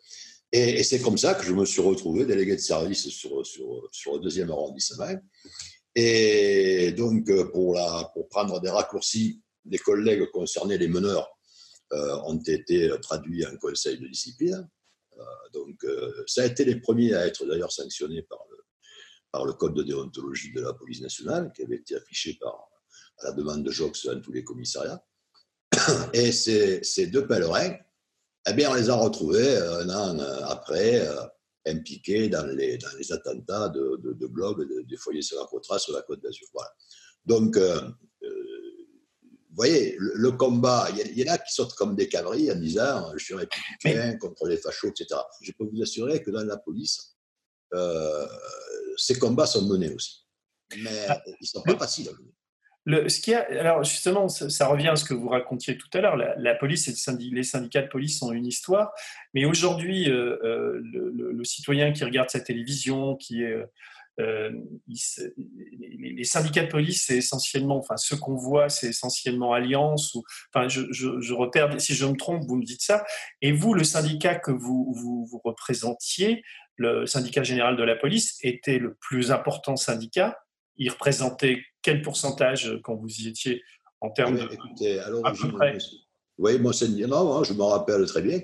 Et, 0.53 0.83
c'est 0.85 1.01
comme 1.01 1.19
ça 1.19 1.35
que 1.35 1.43
je 1.43 1.53
me 1.53 1.65
suis 1.65 1.83
retrouvé 1.83 2.25
délégué 2.25 2.55
de 2.55 2.61
service 2.61 3.09
sur, 3.09 3.45
sur, 3.45 3.89
sur 3.91 4.15
le 4.15 4.21
deuxième 4.21 4.51
arrondissement. 4.51 5.13
Et 5.97 6.93
donc, 6.93 7.31
pour, 7.53 7.75
la, 7.75 8.11
pour 8.15 8.29
prendre 8.29 8.61
des 8.61 8.71
raccourcis, 8.71 9.43
des 9.65 9.79
collègues 9.79 10.31
concernés, 10.31 10.79
les 10.79 10.89
meneurs, 10.89 11.29
euh, 11.93 12.17
ont 12.25 12.39
été 12.39 12.91
traduits 13.03 13.47
en 13.47 13.57
conseil 13.57 13.99
de 13.99 14.09
discipline. 14.09 14.69
Euh, 15.25 15.49
donc, 15.53 15.85
euh, 15.85 16.25
ça 16.27 16.43
a 16.43 16.47
été 16.47 16.65
les 16.65 16.77
premiers 16.77 17.15
à 17.15 17.27
être 17.27 17.45
d'ailleurs 17.47 17.73
sanctionnés 17.73 18.23
par 18.23 18.41
le, 18.51 18.57
par 19.31 19.45
le 19.45 19.53
code 19.55 19.75
de 19.75 19.83
déontologie 19.83 20.53
de 20.53 20.61
la 20.61 20.73
police 20.75 21.01
nationale, 21.01 21.53
qui 21.55 21.63
avait 21.63 21.77
été 21.77 21.97
affiché 21.97 22.39
par, 22.41 22.69
à 23.19 23.27
la 23.27 23.33
demande 23.33 23.65
de 23.65 23.71
Jox 23.71 24.07
dans 24.07 24.21
tous 24.21 24.33
les 24.33 24.45
commissariats. 24.45 25.05
Et 26.13 26.33
ces, 26.33 26.83
ces 26.83 27.07
deux 27.07 27.27
pèlerins, 27.27 27.77
eh 28.47 28.53
bien, 28.53 28.71
on 28.71 28.75
les 28.75 28.91
a 28.91 28.95
retrouvés 28.95 29.57
un 29.57 29.89
an 29.89 30.19
après, 30.49 31.07
impliqués 31.67 32.29
dans 32.29 32.45
les, 32.45 32.77
dans 32.77 32.95
les 32.99 33.11
attentats 33.11 33.71
de, 33.71 33.99
de, 34.03 34.13
de 34.13 34.27
Globe, 34.27 34.67
des 34.87 34.97
foyers 34.99 35.23
sur 35.23 35.41
la 35.41 35.47
Cotra, 35.47 35.79
sur 35.79 35.95
la 35.95 36.03
Côte 36.03 36.23
d'Azur. 36.23 36.47
Voilà. 36.53 36.71
Donc, 37.25 37.59
vous 39.55 39.63
voyez, 39.63 39.95
le, 40.01 40.33
combat, 40.33 40.89
il 40.91 41.17
y, 41.17 41.31
en 41.31 41.33
a 41.33 41.39
qui 41.39 41.55
sortent 41.55 41.75
comme 41.75 41.95
des 41.95 42.09
cabris 42.09 42.51
en 42.51 42.57
disant 42.57 43.13
je 43.17 43.25
suis 43.25 43.35
républicain 43.35 44.17
contre 44.19 44.49
les 44.49 44.57
fachos, 44.57 44.89
etc. 44.89 45.21
Je 45.43 45.53
peux 45.53 45.65
vous 45.73 45.81
assurer 45.81 46.21
que 46.25 46.33
dans 46.33 46.43
la 46.43 46.57
police, 46.57 47.17
euh, 47.73 48.27
ces 48.97 49.17
combats 49.17 49.47
sont 49.47 49.69
menés 49.69 49.95
aussi. 49.95 50.27
Mais 50.79 51.07
ah, 51.09 51.23
ils 51.25 51.37
ne 51.41 51.47
sont 51.47 51.63
pas 51.63 51.79
faciles 51.79 52.09
à 52.09 52.13
mener. 52.15 52.35
Le, 52.87 53.09
ce 53.09 53.21
qui 53.21 53.33
a, 53.33 53.47
alors 53.61 53.85
justement, 53.85 54.29
ça, 54.29 54.67
revient 54.67 54.89
à 54.89 54.97
ce 54.97 55.05
que 55.05 55.15
vous 55.15 55.29
racontiez 55.29 55.79
tout 55.79 55.89
à 55.93 56.01
l'heure. 56.01 56.17
La, 56.17 56.55
police 56.57 56.89
et 56.89 57.13
les 57.31 57.45
syndicats 57.45 57.83
de 57.83 57.89
police 57.89 58.21
ont 58.23 58.33
une 58.33 58.47
histoire, 58.47 58.91
mais 59.35 59.45
aujourd'hui, 59.45 60.11
euh, 60.11 60.37
euh, 60.43 60.81
le, 60.83 61.31
le, 61.31 61.45
citoyen 61.45 61.93
qui 61.93 62.03
regarde 62.03 62.29
sa 62.29 62.41
télévision, 62.41 63.15
qui 63.15 63.45
est 63.45 63.57
euh, 64.21 64.51
les 64.87 66.25
syndicats 66.25 66.65
de 66.65 66.71
police, 66.71 67.05
c'est 67.07 67.17
essentiellement, 67.17 67.79
enfin, 67.79 67.97
ce 67.97 68.15
qu'on 68.15 68.37
voit, 68.37 68.69
c'est 68.69 68.89
essentiellement 68.89 69.53
Alliance. 69.53 70.15
Ou, 70.15 70.23
enfin, 70.53 70.69
je, 70.69 70.83
je, 70.91 71.33
repère, 71.33 71.81
si 71.81 71.95
je 71.95 72.07
me 72.07 72.17
trompe, 72.17 72.45
vous 72.47 72.57
me 72.57 72.65
dites 72.65 72.83
ça. 72.83 73.05
Et 73.43 73.53
vous, 73.53 73.75
le 73.75 73.85
syndicat 73.85 74.37
que 74.37 74.51
vous, 74.51 74.95
vous, 74.95 75.41
représentiez, 75.45 76.43
le 76.77 77.07
syndicat 77.07 77.43
général 77.43 77.77
de 77.77 77.83
la 77.83 77.97
police, 77.97 78.39
était 78.43 78.79
le 78.79 78.95
plus 78.95 79.33
important 79.33 79.77
syndicat. 79.77 80.39
Il 80.77 80.91
représentait 80.91 81.63
quel 81.83 82.03
pourcentage 82.03 82.79
quand 82.83 82.95
vous 82.95 83.09
y 83.09 83.29
étiez 83.29 83.63
en 84.01 84.11
termes 84.11 84.37
de. 84.37 84.53
Écoutez, 84.53 84.99
à 85.01 85.11
l'origine, 85.11 85.53
oui, 86.39 86.59
moi, 86.59 86.73
non, 87.07 87.37
hein, 87.37 87.45
je 87.45 87.53
me 87.53 87.63
rappelle 87.63 88.05
très 88.07 88.21
bien. 88.21 88.41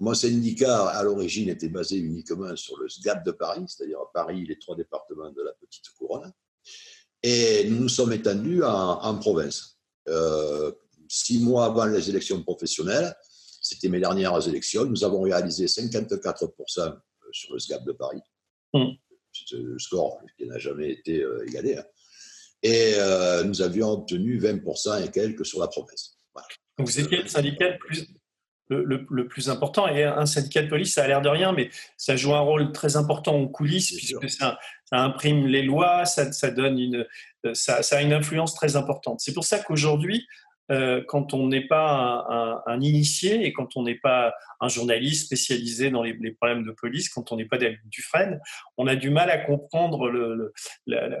Mon 0.00 0.14
syndicat, 0.14 0.88
à 0.88 1.02
l'origine, 1.02 1.48
était 1.48 1.68
basé 1.68 1.96
uniquement 1.96 2.54
sur 2.56 2.78
le 2.78 2.88
SGAT 2.88 3.22
de 3.26 3.32
Paris, 3.32 3.64
c'est-à-dire 3.66 3.98
Paris, 4.14 4.44
les 4.46 4.58
trois 4.58 4.76
départements 4.76 5.30
de 5.32 5.42
la 5.42 5.52
Petite 5.52 5.88
Couronne. 5.98 6.32
Et 7.22 7.68
nous 7.68 7.80
nous 7.80 7.88
sommes 7.88 8.12
étendus 8.12 8.62
en, 8.62 9.18
province. 9.18 9.78
Euh, 10.08 10.70
six 11.08 11.40
mois 11.40 11.66
avant 11.66 11.86
les 11.86 12.08
élections 12.08 12.42
professionnelles, 12.42 13.14
c'était 13.60 13.88
mes 13.88 13.98
dernières 13.98 14.46
élections, 14.46 14.84
nous 14.84 15.02
avons 15.02 15.22
réalisé 15.22 15.66
54% 15.66 16.96
sur 17.32 17.52
le 17.52 17.58
SGAT 17.58 17.80
de 17.80 17.92
Paris. 17.92 18.20
Mmh. 18.72 18.92
C'est 19.32 19.56
le 19.56 19.78
score 19.78 20.20
qui 20.36 20.46
n'a 20.46 20.58
jamais 20.58 20.92
été 20.92 21.22
euh, 21.22 21.46
égalé. 21.46 21.76
Hein. 21.76 21.84
Et 22.62 22.94
euh, 22.96 23.44
nous 23.44 23.62
avions 23.62 23.90
obtenu 23.90 24.40
20% 24.40 25.04
et 25.04 25.10
quelques 25.10 25.46
sur 25.46 25.60
la 25.60 25.68
province. 25.68 26.18
Donc 26.76 26.86
vous 26.86 27.00
étiez 27.00 27.22
le 27.22 27.28
syndicat 27.28 27.70
le 27.70 27.78
plus, 27.78 28.06
le, 28.68 29.28
plus 29.28 29.50
important. 29.50 29.88
Et 29.88 30.04
un 30.04 30.26
syndicat 30.26 30.62
de 30.62 30.68
police, 30.68 30.94
ça 30.94 31.04
a 31.04 31.08
l'air 31.08 31.22
de 31.22 31.28
rien, 31.28 31.52
mais 31.52 31.70
ça 31.96 32.16
joue 32.16 32.34
un 32.34 32.40
rôle 32.40 32.72
très 32.72 32.96
important 32.96 33.36
en 33.36 33.46
coulisses, 33.46 33.92
puisque 33.96 34.28
ça, 34.28 34.58
imprime 34.90 35.46
les 35.46 35.62
lois, 35.62 36.04
ça, 36.04 36.32
ça 36.32 36.50
donne 36.50 36.78
une, 36.78 37.06
ça, 37.52 37.82
ça, 37.82 37.98
a 37.98 38.02
une 38.02 38.12
influence 38.12 38.54
très 38.54 38.76
importante. 38.76 39.20
C'est 39.20 39.34
pour 39.34 39.44
ça 39.44 39.58
qu'aujourd'hui, 39.58 40.26
euh, 40.70 41.02
quand 41.06 41.34
on 41.34 41.48
n'est 41.48 41.66
pas 41.66 42.62
un, 42.66 42.80
initié 42.80 43.44
et 43.44 43.52
quand 43.52 43.76
on 43.76 43.82
n'est 43.82 43.94
pas 43.94 44.34
un 44.60 44.68
journaliste 44.68 45.26
spécialisé 45.26 45.90
dans 45.90 46.02
les, 46.02 46.14
problèmes 46.32 46.64
de 46.64 46.72
police, 46.72 47.08
quand 47.08 47.32
on 47.32 47.36
n'est 47.36 47.46
pas 47.46 47.58
David 47.58 47.78
Dufresne, 47.86 48.40
on 48.76 48.86
a 48.86 48.94
du 48.94 49.10
mal 49.10 49.30
à 49.30 49.38
comprendre. 49.38 50.10
Le, 50.10 50.52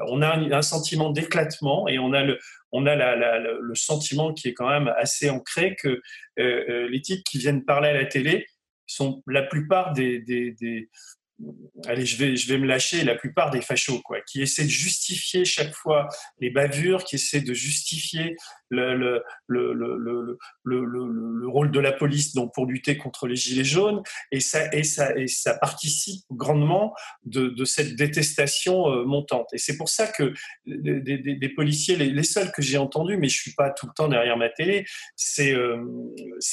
on 0.08 0.22
a 0.22 0.36
un, 0.36 0.62
sentiment 0.62 1.10
d'éclatement 1.10 1.88
et 1.88 1.98
on 1.98 2.12
a 2.12 2.22
le, 2.22 2.38
on 2.72 2.86
a 2.86 2.96
le 2.96 3.74
sentiment 3.74 4.34
qui 4.34 4.48
est 4.48 4.54
quand 4.54 4.68
même 4.68 4.92
assez 4.96 5.30
ancré 5.30 5.76
que 5.76 5.88
euh, 5.88 6.00
euh, 6.38 6.88
les 6.88 7.00
types 7.00 7.24
qui 7.24 7.38
viennent 7.38 7.64
parler 7.64 7.88
à 7.88 7.94
la 7.94 8.04
télé 8.04 8.46
sont 8.86 9.22
la 9.26 9.42
plupart 9.42 9.92
des 9.92 10.22
allez, 11.86 12.04
je 12.04 12.16
vais, 12.16 12.36
je 12.36 12.48
vais 12.48 12.58
me 12.58 12.66
lâcher, 12.66 13.04
la 13.04 13.14
plupart 13.14 13.50
des 13.50 13.60
fachos, 13.60 14.00
quoi, 14.02 14.20
qui 14.22 14.42
essaient 14.42 14.64
de 14.64 14.68
justifier 14.68 15.44
chaque 15.44 15.72
fois 15.72 16.08
les 16.40 16.50
bavures, 16.50 17.04
qui 17.04 17.16
essaient 17.16 17.40
de 17.40 17.54
justifier 17.54 18.36
le, 18.70 18.96
le, 18.96 19.22
le, 19.46 19.72
le, 19.72 20.38
le 20.64 21.48
rôle 21.48 21.70
de 21.70 21.80
la 21.80 21.92
police 21.92 22.34
donc, 22.34 22.52
pour 22.54 22.66
lutter 22.66 22.96
contre 22.98 23.26
les 23.26 23.36
gilets 23.36 23.64
jaunes, 23.64 24.02
et 24.32 24.40
ça, 24.40 24.72
et 24.72 24.82
ça, 24.82 25.16
et 25.16 25.26
ça 25.26 25.54
participe 25.54 26.22
grandement 26.30 26.94
de, 27.24 27.64
cette 27.64 27.96
détestation 27.96 28.88
euh, 28.90 29.04
montante. 29.04 29.48
Et 29.52 29.58
c'est 29.58 29.76
pour 29.76 29.88
ça 29.88 30.06
que 30.06 30.34
des, 30.66 31.52
policiers, 31.54 31.96
les, 31.96 32.22
seuls 32.22 32.50
que 32.52 32.62
j'ai 32.62 32.78
entendus, 32.78 33.16
mais 33.16 33.28
je 33.28 33.40
suis 33.40 33.54
pas 33.54 33.70
tout 33.70 33.86
le 33.86 33.92
temps 33.94 34.08
derrière 34.08 34.36
ma 34.36 34.48
télé, 34.48 34.84
c'est 35.16 35.52
euh, 35.52 35.84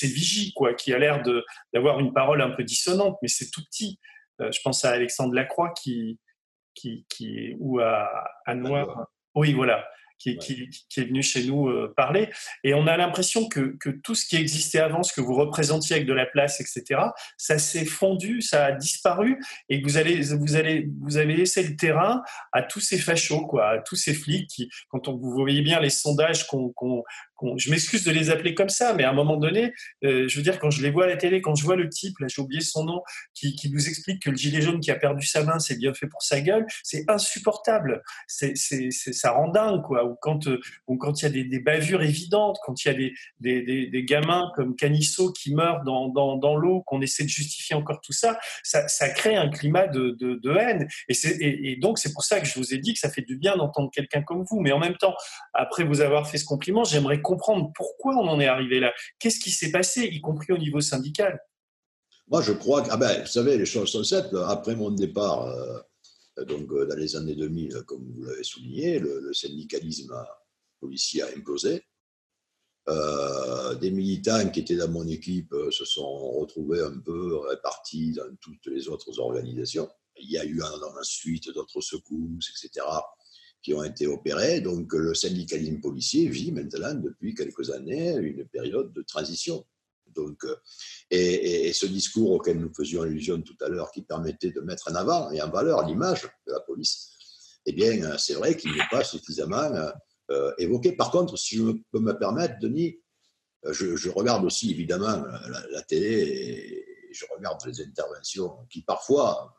Vigie, 0.01 0.53
quoi, 0.53 0.73
qui 0.75 0.93
a 0.93 0.99
l'air 0.99 1.23
d'avoir 1.73 1.99
une 1.99 2.13
parole 2.13 2.41
un 2.41 2.51
peu 2.51 2.63
dissonante, 2.63 3.17
mais 3.21 3.27
c'est 3.27 3.49
tout 3.49 3.63
petit. 3.65 3.99
Euh, 4.41 4.51
je 4.51 4.59
pense 4.63 4.85
à 4.85 4.91
Alexandre 4.91 5.33
Lacroix 5.33 5.73
qui, 5.73 6.19
qui, 6.73 7.05
qui 7.09 7.55
ou 7.59 7.79
à, 7.79 8.09
à 8.45 8.55
Noir. 8.55 9.07
Oui, 9.35 9.53
voilà 9.53 9.85
qui, 10.17 10.37
qui, 10.89 10.99
est 10.99 11.05
venu 11.05 11.21
chez 11.21 11.45
nous 11.45 11.67
euh, 11.67 11.93
parler. 11.95 12.29
Et 12.63 12.73
on 12.73 12.87
a 12.87 12.97
l'impression 12.97 13.47
que, 13.47 13.75
que, 13.79 13.89
tout 13.89 14.15
ce 14.15 14.25
qui 14.25 14.37
existait 14.37 14.79
avant, 14.79 15.03
ce 15.03 15.13
que 15.13 15.21
vous 15.21 15.35
représentiez 15.35 15.95
avec 15.95 16.07
de 16.07 16.13
la 16.13 16.25
place, 16.25 16.59
etc., 16.61 17.01
ça 17.37 17.57
s'est 17.57 17.85
fondu, 17.85 18.41
ça 18.41 18.65
a 18.65 18.71
disparu, 18.71 19.39
et 19.69 19.81
que 19.81 19.87
vous, 19.87 19.97
allez, 19.97 20.21
vous, 20.21 20.55
allez, 20.55 20.89
vous 21.01 21.17
avez 21.17 21.35
laissé 21.35 21.63
le 21.63 21.75
terrain 21.75 22.21
à 22.53 22.63
tous 22.63 22.79
ces 22.79 22.97
fachos, 22.97 23.45
quoi, 23.45 23.69
à 23.69 23.77
tous 23.79 23.95
ces 23.95 24.13
flics 24.13 24.49
qui, 24.49 24.69
quand 24.89 25.07
on, 25.07 25.17
vous 25.17 25.31
voyez 25.31 25.61
bien 25.61 25.79
les 25.79 25.89
sondages 25.89 26.47
qu'on 26.47 26.73
je 27.57 27.69
m'excuse 27.69 28.03
de 28.03 28.11
les 28.11 28.29
appeler 28.29 28.53
comme 28.53 28.69
ça, 28.69 28.93
mais 28.93 29.03
à 29.03 29.09
un 29.09 29.13
moment 29.13 29.37
donné, 29.37 29.73
euh, 30.03 30.27
je 30.27 30.37
veux 30.37 30.43
dire, 30.43 30.59
quand 30.59 30.69
je 30.69 30.81
les 30.81 30.89
vois 30.89 31.05
à 31.05 31.07
la 31.07 31.17
télé, 31.17 31.41
quand 31.41 31.55
je 31.55 31.63
vois 31.63 31.75
le 31.75 31.89
type, 31.89 32.17
là 32.19 32.27
j'ai 32.27 32.41
oublié 32.41 32.61
son 32.61 32.83
nom, 32.85 33.01
qui, 33.33 33.55
nous 33.71 33.87
explique 33.87 34.21
que 34.21 34.29
le 34.29 34.37
gilet 34.37 34.61
jaune 34.61 34.79
qui 34.79 34.91
a 34.91 34.95
perdu 34.95 35.25
sa 35.25 35.43
main, 35.43 35.59
c'est 35.59 35.77
bien 35.77 35.93
fait 35.93 36.07
pour 36.07 36.21
sa 36.21 36.41
gueule, 36.41 36.65
c'est 36.83 37.03
insupportable. 37.07 38.03
Ça 38.27 39.31
rend 39.31 39.49
dingue, 39.49 39.81
quoi. 39.81 40.05
Ou 40.05 40.15
quand 40.15 40.47
euh, 40.47 40.59
il 40.87 41.21
y 41.21 41.25
a 41.25 41.29
des, 41.29 41.59
bavures 41.59 42.03
évidentes, 42.03 42.57
quand 42.63 42.85
il 42.85 42.87
y 42.87 42.91
a 42.91 43.89
des, 43.89 44.03
gamins 44.03 44.51
comme 44.55 44.75
Canisso 44.75 45.31
qui 45.31 45.53
meurent 45.53 45.83
dans, 45.83 46.57
l'eau, 46.57 46.81
qu'on 46.81 47.01
essaie 47.01 47.23
de 47.23 47.29
justifier 47.29 47.75
encore 47.75 48.01
tout 48.01 48.13
ça, 48.13 48.37
ça, 48.63 49.09
crée 49.09 49.35
un 49.35 49.49
climat 49.49 49.87
de, 49.87 50.57
haine. 50.57 50.87
Et, 51.09 51.77
donc 51.81 51.99
c'est 51.99 52.13
pour 52.13 52.23
ça 52.23 52.39
que 52.39 52.47
je 52.47 52.55
vous 52.55 52.73
ai 52.73 52.77
dit 52.77 52.93
que 52.93 52.99
ça 52.99 53.09
fait 53.09 53.21
du 53.21 53.37
bien 53.37 53.55
d'entendre 53.57 53.89
quelqu'un 53.91 54.21
comme 54.21 54.43
vous. 54.43 54.59
Mais 54.59 54.71
en 54.71 54.79
même 54.79 54.95
temps, 54.95 55.15
après 55.53 55.83
vous 55.83 56.01
avoir 56.01 56.29
fait 56.29 56.37
ce 56.37 56.45
compliment, 56.45 56.83
j'aimerais 56.83 57.21
pourquoi 57.37 58.15
on 58.15 58.27
en 58.27 58.39
est 58.39 58.47
arrivé 58.47 58.79
là. 58.79 58.93
Qu'est-ce 59.19 59.39
qui 59.39 59.51
s'est 59.51 59.71
passé, 59.71 60.03
y 60.03 60.21
compris 60.21 60.53
au 60.53 60.57
niveau 60.57 60.81
syndical? 60.81 61.39
Moi, 62.27 62.41
je 62.41 62.53
crois 62.53 62.81
que, 62.81 62.89
ah 62.91 62.97
ben, 62.97 63.21
vous 63.21 63.27
savez, 63.27 63.57
les 63.57 63.65
choses 63.65 63.89
sont 63.89 64.03
simples. 64.03 64.43
Après 64.47 64.75
mon 64.75 64.91
départ, 64.91 65.45
euh, 65.45 66.45
donc 66.45 66.71
euh, 66.71 66.85
dans 66.87 66.95
les 66.95 67.15
années 67.15 67.35
2000, 67.35 67.83
comme 67.85 68.03
vous 68.15 68.23
l'avez 68.23 68.43
souligné, 68.43 68.99
le, 68.99 69.31
syndicalisme 69.33 70.15
policier 70.79 71.21
a 71.21 71.27
imposé. 71.35 71.83
Euh, 72.87 73.73
des 73.75 73.89
militants 73.89 74.47
qui 74.49 74.59
étaient 74.59 74.75
dans 74.75 74.89
mon 74.89 75.07
équipe 75.07 75.53
se 75.71 75.85
sont 75.85 76.39
retrouvés 76.39 76.81
un 76.81 76.99
peu 76.99 77.37
répartis 77.37 78.13
dans 78.13 78.35
toutes 78.39 78.67
les 78.67 78.87
autres 78.89 79.19
organisations. 79.19 79.89
Il 80.17 80.31
y 80.31 80.37
a 80.37 80.45
eu 80.45 80.61
ensuite 80.61 81.49
d'autres 81.49 81.81
secousses, 81.81 82.51
etc 82.51 82.85
qui 83.65 83.73
ont 83.73 83.83
été 83.83 84.05
opérés. 84.05 84.61
Donc 84.61 84.93
le 84.93 85.15
syndicalisme 85.15 85.81
policier 85.81 86.27
vit 86.29 86.51
maintenant 86.51 86.93
depuis 86.93 87.33
quelques 87.33 87.71
années 87.71 88.15
une 88.15 88.45
période 88.45 88.93
de 88.93 89.01
transition. 89.01 89.65
Donc, 90.13 90.45
euh, 90.45 90.55
et, 91.09 91.73
ce 91.73 91.87
discours 91.87 92.29
auquel 92.29 92.59
nous 92.59 92.71
faisions 92.71 93.01
allusion 93.01 93.41
tout 93.41 93.57
à 93.61 93.67
l'heure, 93.67 93.91
qui 93.91 94.03
permettait 94.03 94.51
de 94.51 94.61
mettre 94.61 94.91
en 94.91 94.95
avant 94.95 95.31
et 95.31 95.41
en 95.41 95.49
valeur 95.49 95.83
l'image 95.83 96.29
de 96.45 96.53
la 96.53 96.59
police, 96.59 97.09
eh 97.65 97.73
bien, 97.73 98.03
euh, 98.03 98.17
c'est 98.19 98.35
vrai 98.35 98.55
qu'il 98.55 98.71
n'est 98.71 98.87
pas 98.91 99.03
suffisamment 99.03 99.67
euh, 100.29 100.53
évoqué. 100.59 100.91
Par 100.91 101.09
contre, 101.09 101.35
si 101.35 101.57
je 101.57 101.63
peux 101.91 101.99
me 101.99 102.13
permettre, 102.13 102.59
Denis, 102.59 102.99
je, 103.71 104.09
regarde 104.09 104.45
aussi 104.45 104.69
évidemment 104.69 105.23
la, 105.71 105.81
télé 105.81 106.07
et 106.07 106.85
je 107.11 107.25
regarde 107.35 107.59
les 107.65 107.81
interventions 107.81 108.59
qui 108.69 108.83
parfois 108.83 109.57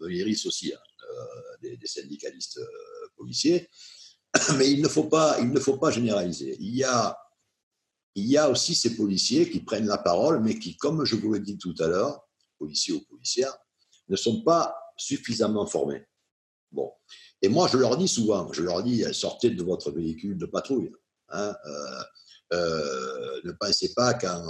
me 0.00 0.10
hérissent 0.10 0.46
aussi 0.46 0.72
hein, 0.72 0.80
des, 1.60 1.76
des, 1.76 1.86
syndicalistes 1.86 2.58
policiers, 3.18 3.68
mais 4.56 4.70
il 4.70 4.82
ne 4.82 4.88
faut 4.88 5.04
pas, 5.04 5.38
il 5.40 5.50
ne 5.50 5.60
faut 5.60 5.76
pas 5.76 5.90
généraliser. 5.90 6.56
Il 6.60 6.74
y 6.74 6.84
a, 6.84 7.18
il 8.14 8.26
y 8.26 8.36
a 8.36 8.48
aussi 8.48 8.74
ces 8.74 8.96
policiers 8.96 9.50
qui 9.50 9.60
prennent 9.60 9.86
la 9.86 9.98
parole, 9.98 10.40
mais 10.42 10.58
qui, 10.58 10.76
comme 10.76 11.04
je 11.04 11.16
vous 11.16 11.34
l'ai 11.34 11.40
dit 11.40 11.58
tout 11.58 11.74
à 11.80 11.86
l'heure, 11.86 12.26
policiers 12.58 12.94
ou 12.94 13.00
policières, 13.02 13.56
ne 14.08 14.16
sont 14.16 14.42
pas 14.42 14.74
suffisamment 14.96 15.66
formés. 15.66 16.04
Bon. 16.72 16.92
Et 17.40 17.48
moi, 17.48 17.68
je 17.68 17.76
leur 17.76 17.96
dis 17.96 18.08
souvent, 18.08 18.52
je 18.52 18.62
leur 18.62 18.82
dis, 18.82 19.04
sortez 19.14 19.50
de 19.50 19.62
votre 19.62 19.90
véhicule 19.90 20.36
de 20.36 20.46
patrouille. 20.46 20.92
Hein, 21.30 21.54
euh, 21.66 22.02
euh, 22.54 23.40
ne 23.44 23.52
pensez 23.52 23.92
pas 23.94 24.14
qu'en 24.14 24.42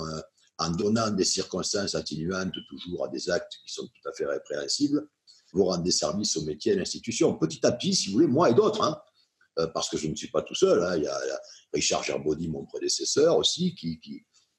en 0.58 0.70
donnant 0.70 1.10
des 1.10 1.24
circonstances 1.24 1.94
atténuantes 1.94 2.54
toujours 2.68 3.04
à 3.04 3.08
des 3.08 3.30
actes 3.30 3.52
qui 3.64 3.72
sont 3.72 3.86
tout 3.86 4.08
à 4.08 4.12
fait 4.12 4.26
répréhensibles, 4.26 5.08
vous 5.52 5.64
rendez 5.64 5.90
service 5.90 6.36
au 6.36 6.42
métier 6.42 6.72
et 6.72 6.74
à 6.74 6.78
l'institution. 6.78 7.34
Petit 7.34 7.64
à 7.66 7.72
petit, 7.72 7.94
si 7.94 8.08
vous 8.08 8.14
voulez, 8.14 8.26
moi 8.26 8.50
et 8.50 8.54
d'autres, 8.54 8.82
hein, 8.82 9.00
euh, 9.58 9.66
parce 9.68 9.88
que 9.88 9.96
je 9.96 10.06
ne 10.06 10.14
suis 10.14 10.30
pas 10.30 10.42
tout 10.42 10.54
seul. 10.54 10.82
Hein, 10.82 10.96
il, 10.96 11.04
y 11.04 11.06
a, 11.06 11.40
Richard 11.72 12.04
Gerbaudy, 12.04 12.48
mon 12.48 12.64
prédécesseur 12.64 13.36
aussi, 13.36 13.74
qui, 13.74 14.00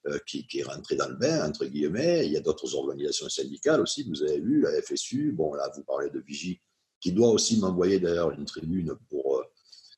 euh, 0.08 0.18
qui, 0.28 0.48
qui, 0.48 0.60
est 0.60 0.64
rentré 0.64 0.96
dans 0.96 1.08
le 1.08 1.16
bain, 1.16 1.48
entre 1.48 1.66
guillemets. 1.66 2.26
Il 2.26 2.32
y 2.32 2.38
a 2.38 2.42
d'autres 2.42 2.76
organisations 2.76 3.30
syndicales 3.30 3.82
aussi, 3.82 4.04
vous 4.04 4.24
avez 4.24 4.40
vu, 4.40 4.62
la 4.62 4.82
FSU. 4.82 5.32
Bon, 5.32 5.54
là, 5.54 5.70
vous 5.76 5.84
parlez 5.84 6.10
de 6.10 6.20
Vigie, 6.20 6.62
qui 7.00 7.12
doit 7.12 7.30
aussi 7.30 7.60
m'envoyer 7.60 8.00
d'ailleurs 8.00 8.32
une 8.32 8.46
tribune 8.46 8.94
pour 9.10 9.38
euh, 9.38 9.44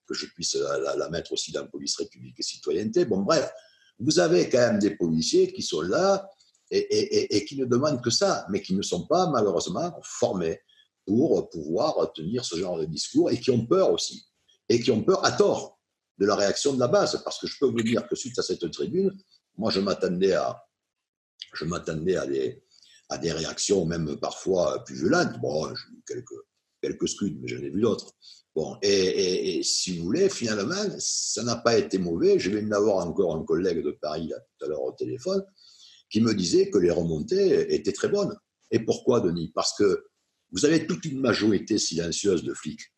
que 0.08 0.14
je 0.14 0.26
puisse 0.28 0.56
la, 0.56 1.10
mettre 1.10 1.32
aussi 1.32 1.52
dans 1.52 1.66
Police 1.68 1.96
République 1.96 2.40
et 2.40 2.44
Citoyenneté. 2.44 3.06
Bon, 3.06 3.22
bref, 3.22 3.50
vous 4.00 4.20
avez 4.20 4.50
quand 4.50 4.58
même 4.58 4.80
des 4.80 4.96
policiers 4.96 5.54
qui 5.54 5.62
sont 5.62 5.82
là 5.82 6.30
et, 6.70 7.46
qui 7.46 7.58
ne 7.58 7.66
demandent 7.66 8.02
que 8.02 8.10
ça, 8.10 8.46
mais 8.50 8.62
qui 8.62 8.74
ne 8.74 8.82
sont 8.82 9.06
pas 9.06 9.30
malheureusement 9.30 9.94
formés 10.04 10.62
pour 11.12 11.50
pouvoir 11.50 12.14
tenir 12.14 12.46
ce 12.46 12.56
genre 12.56 12.78
de 12.78 12.86
discours 12.86 13.30
et 13.32 13.38
qui 13.38 13.52
ont 13.52 13.66
peur 13.66 13.92
aussi. 13.92 14.26
Et 14.70 14.80
qui 14.80 14.92
ont 14.92 15.04
peur 15.04 15.26
à 15.26 15.34
tort 15.34 15.78
de 16.18 16.26
la 16.26 16.36
réaction 16.36 16.74
de 16.74 16.80
la 16.80 16.88
base. 16.88 17.22
Parce 17.26 17.38
que 17.38 17.48
je 17.48 17.58
peux 17.60 17.66
vous 17.66 17.82
dire 17.82 18.08
que 18.08 18.16
suite 18.16 18.40
à 18.40 18.42
cette 18.42 18.72
tribune, 18.72 19.12
moi 19.58 19.72
je 19.72 19.82
m'attendais 19.82 20.32
à, 20.32 20.64
je 21.54 21.66
m'attendais 21.66 22.16
à 22.16 22.26
des, 22.26 22.64
à 23.10 23.18
des 23.18 23.34
réactions 23.34 23.84
même 23.84 24.16
parfois 24.22 24.82
plus 24.86 24.96
violentes. 24.96 25.38
Bon, 25.42 25.68
j'ai 25.68 25.98
eu 25.98 26.04
quelques, 26.08 26.42
quelques 26.82 27.10
scuds, 27.10 27.38
mais 27.42 27.50
j'en 27.50 27.62
ai 27.62 27.70
vu 27.70 27.82
d'autres. 27.82 28.14
Bon, 28.56 28.78
et, 28.82 29.62
si 29.64 29.98
vous 29.98 30.06
voulez, 30.06 30.30
finalement, 30.30 30.96
ça 30.98 31.44
n'a 31.44 31.58
pas 31.58 31.78
été 31.78 31.98
mauvais. 31.98 32.40
Je 32.40 32.52
vais 32.52 32.74
avoir 32.74 33.06
encore 33.06 33.36
un 33.36 33.44
collègue 33.44 33.84
de 33.84 33.92
Paris 33.92 34.32
tout 34.58 34.66
à 34.66 34.70
l'heure 34.70 34.84
au 34.84 34.94
téléphone 34.94 35.44
qui 36.10 36.22
me 36.22 36.34
disait 36.34 36.70
que 36.70 36.78
les 36.78 36.92
remontées 36.92 37.74
étaient 37.76 37.92
très 37.92 38.08
bonnes. 38.08 38.34
Et 38.72 38.80
pourquoi, 38.80 39.20
Denis? 39.20 39.52
Parce 39.54 39.74
que 39.78 40.06
vous 40.52 40.66
avez 40.66 40.86
toute 40.86 41.06
une 41.06 41.20
majorité 41.20 41.78
silencieuse 41.78 42.44
de 42.44 42.54
flics 42.54 42.94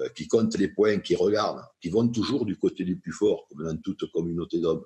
euh, 0.00 0.08
qui 0.10 0.26
comptent 0.26 0.56
les 0.56 0.68
points, 0.68 0.98
qui 0.98 1.14
regardent, 1.14 1.64
qui 1.80 1.90
vont 1.90 2.08
toujours 2.08 2.46
du 2.46 2.56
côté 2.56 2.84
du 2.84 2.98
plus 2.98 3.12
fort, 3.12 3.46
comme 3.48 3.64
dans 3.64 3.76
toute 3.78 4.10
communauté 4.12 4.60
d'hommes. 4.60 4.84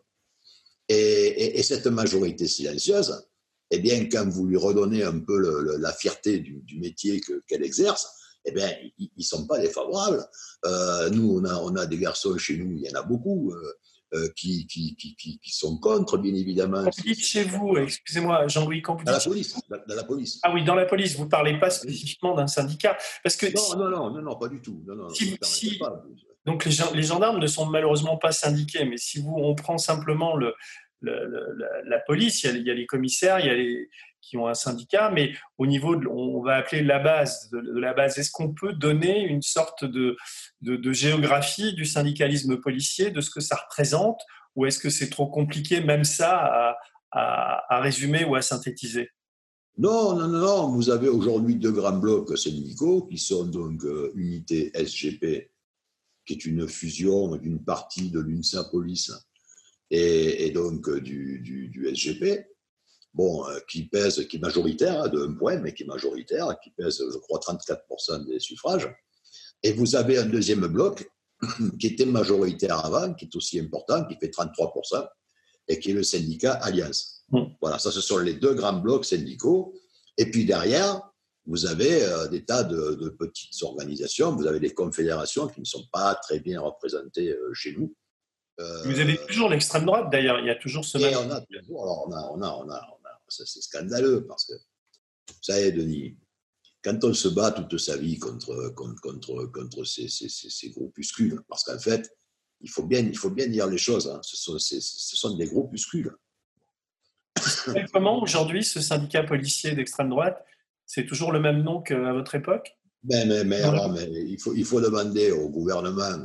Et, 0.88 1.62
cette 1.62 1.86
majorité 1.86 2.46
silencieuse, 2.46 3.26
eh 3.70 3.78
bien, 3.78 4.08
quand 4.08 4.28
vous 4.28 4.46
lui 4.46 4.56
redonnez 4.56 5.02
un 5.02 5.18
peu 5.18 5.76
la 5.78 5.92
fierté 5.92 6.38
du, 6.38 6.78
métier 6.78 7.20
qu'elle 7.48 7.64
exerce, 7.64 8.06
eh 8.44 8.52
bien, 8.52 8.70
ils 8.98 9.10
ne 9.16 9.22
sont 9.22 9.46
pas 9.46 9.58
défavorables. 9.58 10.24
Euh, 10.64 11.10
nous, 11.10 11.40
on 11.44 11.76
a, 11.76 11.86
des 11.86 11.98
garçons 11.98 12.38
chez 12.38 12.56
nous, 12.56 12.76
il 12.76 12.84
y 12.84 12.90
en 12.90 13.00
a 13.00 13.02
beaucoup. 13.02 13.52
Euh, 13.52 13.72
qui, 14.34 14.66
qui, 14.66 14.96
qui, 14.96 15.16
qui, 15.16 15.52
sont 15.52 15.78
contre, 15.78 16.18
bien 16.18 16.34
évidemment. 16.34 16.82
Vous 16.82 17.02
dites 17.02 17.24
chez 17.24 17.44
vous, 17.44 17.76
excusez-moi, 17.76 18.46
Jean-Louis, 18.48 18.82
quand 18.82 18.96
vous 18.96 19.04
dans 19.04 19.12
la 19.12 19.20
police, 19.20 19.58
dans, 19.68 19.94
la 19.94 20.04
police. 20.04 20.40
Ah 20.42 20.52
oui, 20.52 20.64
dans 20.64 20.74
la 20.74 20.86
police, 20.86 21.16
vous 21.16 21.24
ne 21.24 21.30
parlez 21.30 21.58
pas 21.58 21.70
spécifiquement 21.70 22.34
d'un 22.34 22.46
syndicat 22.46 22.96
parce 23.22 23.36
que 23.36 23.46
non, 23.46 23.78
non, 23.78 23.90
non, 23.90 24.10
non, 24.10 24.22
non, 24.22 24.36
pas 24.36 24.48
du 24.48 24.60
tout. 24.60 24.82
Non, 24.86 24.94
non, 24.94 25.08
si, 25.08 25.36
si, 25.42 25.78
Donc 26.44 26.64
les, 26.64 26.74
les, 26.94 27.02
gendarmes 27.02 27.38
ne 27.38 27.46
sont 27.46 27.66
malheureusement 27.66 28.16
pas 28.16 28.32
syndiqués, 28.32 28.84
mais 28.84 28.96
si 28.96 29.20
vous, 29.20 29.34
on 29.36 29.54
prend 29.54 29.78
simplement 29.78 30.36
le, 30.36 30.54
la, 31.06 31.98
police, 32.00 32.42
il 32.44 32.62
y, 32.62 32.70
a, 32.70 32.74
les 32.74 32.86
commissaires, 32.86 33.40
il 33.40 33.46
y 33.46 33.50
a 33.50 33.54
les, 33.54 33.88
qui 34.26 34.36
ont 34.36 34.46
un 34.48 34.54
syndicat, 34.54 35.10
mais 35.10 35.32
au 35.58 35.66
niveau, 35.66 35.96
de, 35.96 36.06
on 36.08 36.42
va 36.42 36.56
appeler 36.56 36.82
la 36.82 36.98
base 36.98 37.48
de, 37.50 37.78
la 37.78 37.94
base, 37.94 38.18
est-ce 38.18 38.30
qu'on 38.30 38.52
peut 38.52 38.72
donner 38.72 39.24
une 39.24 39.42
sorte 39.42 39.84
de, 39.84 40.16
géographie 40.92 41.74
du 41.74 41.84
syndicalisme 41.84 42.60
policier, 42.60 43.10
de 43.10 43.20
ce 43.20 43.30
que 43.30 43.40
ça 43.40 43.56
représente, 43.56 44.20
ou 44.56 44.66
est-ce 44.66 44.78
que 44.78 44.90
c'est 44.90 45.10
trop 45.10 45.28
compliqué, 45.28 45.80
même 45.80 46.04
ça, 46.04 46.76
à, 47.12 47.80
résumer 47.80 48.24
ou 48.24 48.34
à 48.34 48.42
synthétiser? 48.42 49.10
Non, 49.78 50.16
non, 50.16 50.28
non, 50.28 50.38
non. 50.38 50.68
Vous 50.68 50.90
avez 50.90 51.08
aujourd'hui 51.08 51.56
deux 51.56 51.72
grands 51.72 51.96
blocs 51.96 52.36
syndicaux 52.36 53.02
qui 53.06 53.18
sont 53.18 53.44
donc 53.44 53.84
euh, 53.84 54.10
Unité 54.14 54.70
SGP, 54.74 55.50
qui 56.24 56.32
est 56.32 56.46
une 56.46 56.66
fusion 56.66 57.36
d'une 57.36 57.62
partie 57.62 58.10
de 58.10 58.20
l'UNSA 58.20 58.64
Police 58.70 59.12
et, 59.90 60.50
donc 60.50 60.88
euh, 60.88 61.00
du, 61.00 61.40
du, 61.40 61.94
SGP, 61.94 62.46
bon, 63.14 63.46
euh, 63.48 63.58
qui 63.68 63.88
pèse, 63.88 64.26
qui 64.28 64.36
est 64.36 64.40
majoritaire, 64.40 65.02
hein, 65.02 65.08
de 65.08 65.20
un 65.20 65.34
point, 65.34 65.58
mais 65.58 65.74
qui 65.74 65.84
est 65.84 65.86
majoritaire, 65.86 66.56
qui 66.62 66.70
pèse, 66.70 66.98
je 66.98 67.18
crois, 67.18 67.38
34% 67.38 68.26
des 68.26 68.40
suffrages. 68.40 68.88
Et 69.62 69.72
vous 69.72 69.96
avez 69.96 70.18
un 70.18 70.26
deuxième 70.26 70.66
bloc 70.66 71.08
qui 71.80 71.88
était 71.88 72.06
majoritaire 72.06 72.84
avant, 72.84 73.14
qui 73.14 73.26
est 73.26 73.36
aussi 73.36 73.60
important, 73.60 74.04
qui 74.04 74.16
fait 74.16 74.28
33%, 74.28 75.06
et 75.68 75.78
qui 75.78 75.90
est 75.90 75.94
le 75.94 76.02
syndicat 76.02 76.52
Alliance. 76.54 77.24
Mmh. 77.30 77.42
Voilà, 77.60 77.78
ça, 77.78 77.90
ce 77.90 78.00
sont 78.00 78.18
les 78.18 78.34
deux 78.34 78.54
grands 78.54 78.78
blocs 78.78 79.04
syndicaux. 79.04 79.74
Et 80.16 80.30
puis 80.30 80.44
derrière, 80.44 81.00
vous 81.44 81.66
avez 81.66 82.04
euh, 82.04 82.28
des 82.28 82.44
tas 82.44 82.64
de, 82.64 83.08
petites 83.18 83.62
organisations, 83.62 84.34
vous 84.34 84.46
avez 84.46 84.60
des 84.60 84.74
confédérations 84.74 85.48
qui 85.48 85.60
ne 85.60 85.64
sont 85.64 85.86
pas 85.92 86.14
très 86.16 86.40
bien 86.40 86.60
représentées 86.60 87.36
chez 87.52 87.72
nous. 87.72 87.94
Vous 88.58 88.98
avez 88.98 89.18
toujours 89.26 89.50
l'extrême 89.50 89.84
droite 89.84 90.10
d'ailleurs, 90.10 90.40
il 90.40 90.46
y 90.46 90.50
a 90.50 90.54
toujours 90.54 90.84
ce 90.84 90.98
même. 90.98 91.14
On 91.14 91.30
a 91.30 91.40
toujours, 91.40 91.82
alors 91.82 92.06
on 92.08 92.12
a, 92.12 92.30
on 92.32 92.42
a, 92.42 92.48
on 92.48 92.70
a, 92.70 92.98
on 93.00 93.06
a 93.06 93.20
c'est 93.28 93.62
scandaleux 93.62 94.26
parce 94.26 94.46
que, 94.46 94.54
vous 94.54 95.42
savez, 95.42 95.72
Denis, 95.72 96.16
quand 96.82 97.02
on 97.04 97.12
se 97.12 97.28
bat 97.28 97.50
toute 97.50 97.78
sa 97.78 97.96
vie 97.96 98.18
contre, 98.18 98.72
contre, 98.74 99.00
contre, 99.00 99.46
contre 99.46 99.84
ces, 99.84 100.08
ces, 100.08 100.28
ces, 100.28 100.70
groupuscules, 100.70 101.40
parce 101.48 101.64
qu'en 101.64 101.78
fait, 101.78 102.08
il 102.60 102.70
faut, 102.70 102.84
bien, 102.84 103.00
il 103.00 103.16
faut 103.16 103.30
bien 103.30 103.48
dire 103.48 103.66
les 103.66 103.78
choses, 103.78 104.08
hein, 104.08 104.20
ce, 104.22 104.36
sont, 104.36 104.58
ce 104.58 104.80
sont 104.80 105.36
des 105.36 105.46
groupuscules. 105.46 106.14
Comment 107.92 108.22
aujourd'hui 108.22 108.64
ce 108.64 108.80
syndicat 108.80 109.24
policier 109.24 109.72
d'extrême 109.72 110.10
droite, 110.10 110.42
c'est 110.86 111.06
toujours 111.06 111.32
le 111.32 111.40
même 111.40 111.62
nom 111.62 111.82
qu'à 111.82 112.12
votre 112.12 112.34
époque? 112.34 112.76
Mais, 113.02 113.26
mais, 113.26 113.44
mais, 113.44 113.62
alors, 113.62 113.90
mais 113.90 114.08
il, 114.08 114.40
faut, 114.40 114.54
il 114.54 114.64
faut 114.64 114.80
demander 114.80 115.30
au 115.32 115.48
gouvernement 115.48 116.18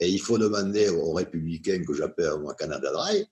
et 0.00 0.08
il 0.08 0.20
faut 0.20 0.38
demander 0.38 0.88
aux 0.88 1.12
républicains 1.12 1.82
que 1.84 1.94
j'appelle 1.94 2.38
moi 2.40 2.54
Canada 2.54 2.90
Dry, 2.92 3.26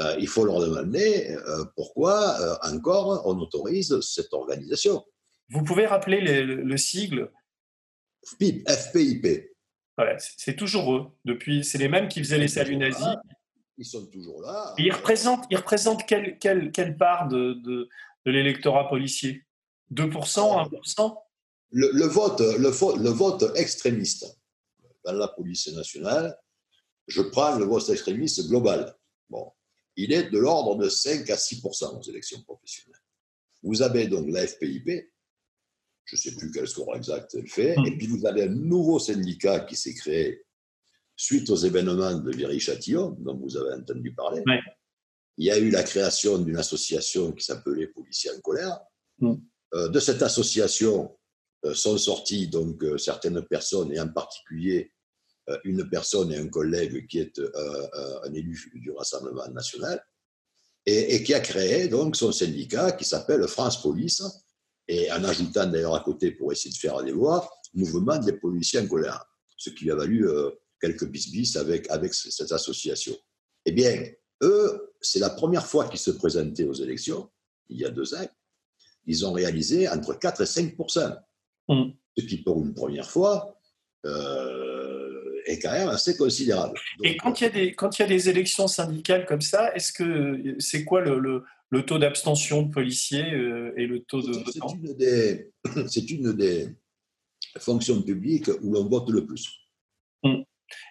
euh, 0.00 0.16
il 0.18 0.26
faut 0.26 0.44
leur 0.44 0.60
demander 0.60 1.30
euh, 1.30 1.64
pourquoi 1.76 2.40
euh, 2.40 2.54
encore 2.74 3.22
on 3.26 3.38
autorise 3.38 4.00
cette 4.00 4.32
organisation. 4.32 5.04
Vous 5.50 5.62
pouvez 5.62 5.86
rappeler 5.86 6.20
le, 6.20 6.76
sigle? 6.78 7.30
FPIP. 8.24 8.68
FPIP. 8.68 9.50
c'est 10.18 10.56
toujours 10.56 10.94
eux. 10.94 11.06
Depuis, 11.24 11.62
c'est 11.62 11.78
les 11.78 11.88
mêmes 11.88 12.08
qui 12.08 12.20
faisaient 12.20 12.38
les 12.38 12.48
saluts 12.48 12.76
nazis. 12.76 13.06
Ils 13.76 13.84
sont 13.84 14.06
toujours 14.06 14.40
là. 14.42 14.74
ils 14.78 14.92
représentent, 14.92 15.44
ils 15.50 15.56
représentent 15.56 16.06
quelle, 16.06 16.38
quelle, 16.38 16.70
quelle 16.72 16.96
part 16.96 17.28
de, 17.28 17.54
de, 17.54 17.88
de 18.26 18.30
l'électorat 18.30 18.88
policier? 18.88 19.44
2%, 19.92 20.10
1% 20.10 21.14
le, 21.70 21.90
le, 21.92 22.06
vote, 22.06 22.40
le, 22.40 23.02
le 23.02 23.10
vote 23.10 23.44
extrémiste 23.56 24.38
dans 25.04 25.12
la 25.12 25.28
police 25.28 25.68
nationale, 25.72 26.36
je 27.06 27.22
prends 27.22 27.56
le 27.58 27.64
vote 27.64 27.88
extrémiste 27.88 28.48
global. 28.48 28.96
Bon, 29.28 29.50
il 29.96 30.12
est 30.12 30.30
de 30.30 30.38
l'ordre 30.38 30.76
de 30.76 30.88
5 30.88 31.28
à 31.30 31.36
6% 31.36 31.98
aux 31.98 32.02
élections 32.02 32.42
professionnelles. 32.42 33.00
Vous 33.62 33.82
avez 33.82 34.06
donc 34.08 34.28
la 34.28 34.46
FPIP, 34.46 35.10
je 36.04 36.16
ne 36.16 36.20
sais 36.20 36.34
plus 36.34 36.50
quel 36.50 36.66
score 36.66 36.96
exact 36.96 37.34
elle 37.34 37.48
fait, 37.48 37.76
hmm. 37.76 37.86
et 37.86 37.96
puis 37.96 38.06
vous 38.06 38.26
avez 38.26 38.44
un 38.44 38.48
nouveau 38.48 38.98
syndicat 38.98 39.60
qui 39.60 39.76
s'est 39.76 39.94
créé 39.94 40.44
suite 41.16 41.48
aux 41.50 41.56
événements 41.56 42.14
de 42.14 42.30
Viry-Châtillon, 42.30 43.16
dont 43.20 43.36
vous 43.36 43.56
avez 43.56 43.74
entendu 43.74 44.14
parler. 44.14 44.42
Il 45.38 45.46
y 45.46 45.50
a 45.50 45.58
eu 45.58 45.70
la 45.70 45.82
création 45.82 46.38
d'une 46.38 46.56
association 46.56 47.32
qui 47.32 47.44
s'appelait 47.44 47.86
Policiers 47.86 48.30
en 48.30 48.40
colère. 48.40 48.80
Hmm. 49.18 49.36
Euh, 49.74 49.88
de 49.88 50.00
cette 50.00 50.20
association 50.20 51.16
sont 51.74 51.98
sorties 51.98 52.48
donc 52.48 52.82
euh, 52.82 52.98
certaines 52.98 53.42
personnes, 53.42 53.92
et 53.92 54.00
en 54.00 54.08
particulier 54.08 54.92
euh, 55.48 55.58
une 55.64 55.88
personne 55.88 56.32
et 56.32 56.36
un 56.36 56.48
collègue 56.48 57.06
qui 57.06 57.18
est 57.18 57.38
un 57.38 58.32
élu 58.34 58.72
du 58.74 58.90
Rassemblement 58.92 59.48
national, 59.48 60.04
et, 60.84 61.22
qui 61.22 61.32
a 61.32 61.40
créé 61.40 61.86
donc 61.88 62.16
son 62.16 62.32
syndicat 62.32 62.92
qui 62.92 63.04
s'appelle 63.04 63.46
France 63.46 63.80
Police, 63.80 64.22
et 64.88 65.10
en 65.12 65.22
ajoutant 65.24 65.66
d'ailleurs 65.66 65.94
à 65.94 66.00
côté 66.00 66.32
pour 66.32 66.52
essayer 66.52 66.72
de 66.72 66.78
faire 66.78 67.02
des 67.02 67.12
lois, 67.12 67.48
Mouvement 67.74 68.18
des 68.18 68.34
policiers 68.34 68.80
en 68.80 68.86
colère, 68.86 69.24
ce 69.56 69.70
qui 69.70 69.84
lui 69.84 69.92
a 69.92 69.94
valu 69.94 70.28
quelques 70.78 71.06
bis 71.06 71.56
avec, 71.56 71.90
avec 71.90 72.12
cette 72.12 72.52
association. 72.52 73.16
Eh 73.64 73.72
bien, 73.72 74.04
eux, 74.42 74.92
c'est 75.00 75.20
la 75.20 75.30
première 75.30 75.66
fois 75.66 75.88
qu'ils 75.88 76.00
se 76.00 76.10
présentaient 76.10 76.64
aux 76.64 76.74
élections, 76.74 77.30
il 77.70 77.78
y 77.78 77.84
a 77.86 77.90
deux 77.90 78.14
ans, 78.14 78.28
ils 79.06 79.24
ont 79.24 79.32
réalisé 79.32 79.88
entre 79.88 80.14
4 80.14 80.42
et 80.42 80.46
5 80.46 80.76
Mm. 81.68 81.90
Ce 82.16 82.24
qui, 82.24 82.38
pour 82.38 82.60
une 82.60 82.74
première 82.74 83.10
fois, 83.10 83.58
euh, 84.04 85.40
est 85.46 85.58
quand 85.58 85.72
même 85.72 85.88
assez 85.88 86.16
considérable. 86.16 86.78
et 87.02 87.16
quand 87.16 87.40
il, 87.40 87.44
y 87.44 87.46
a 87.46 87.50
des, 87.50 87.74
quand 87.74 87.98
il 87.98 88.02
y 88.02 88.04
a 88.04 88.08
des 88.08 88.28
élections 88.28 88.68
syndicales 88.68 89.26
comme 89.26 89.40
ça, 89.40 89.74
est-ce 89.74 89.92
que 89.92 90.56
c'est 90.58 90.84
quoi 90.84 91.00
le, 91.00 91.44
le, 91.70 91.84
taux 91.84 91.98
d'abstention 91.98 92.62
de 92.62 92.70
policiers 92.70 93.32
euh, 93.32 93.72
et 93.76 93.86
le 93.86 94.00
taux 94.02 94.22
de 94.22 94.32
C'est 95.88 96.10
une, 96.10 96.32
des 96.32 96.68
fonctions 97.58 98.00
publiques 98.02 98.50
où 98.62 98.72
l'on 98.72 98.88
vote 98.88 99.10
le 99.10 99.24
plus. 99.26 99.60
Mm. 100.22 100.42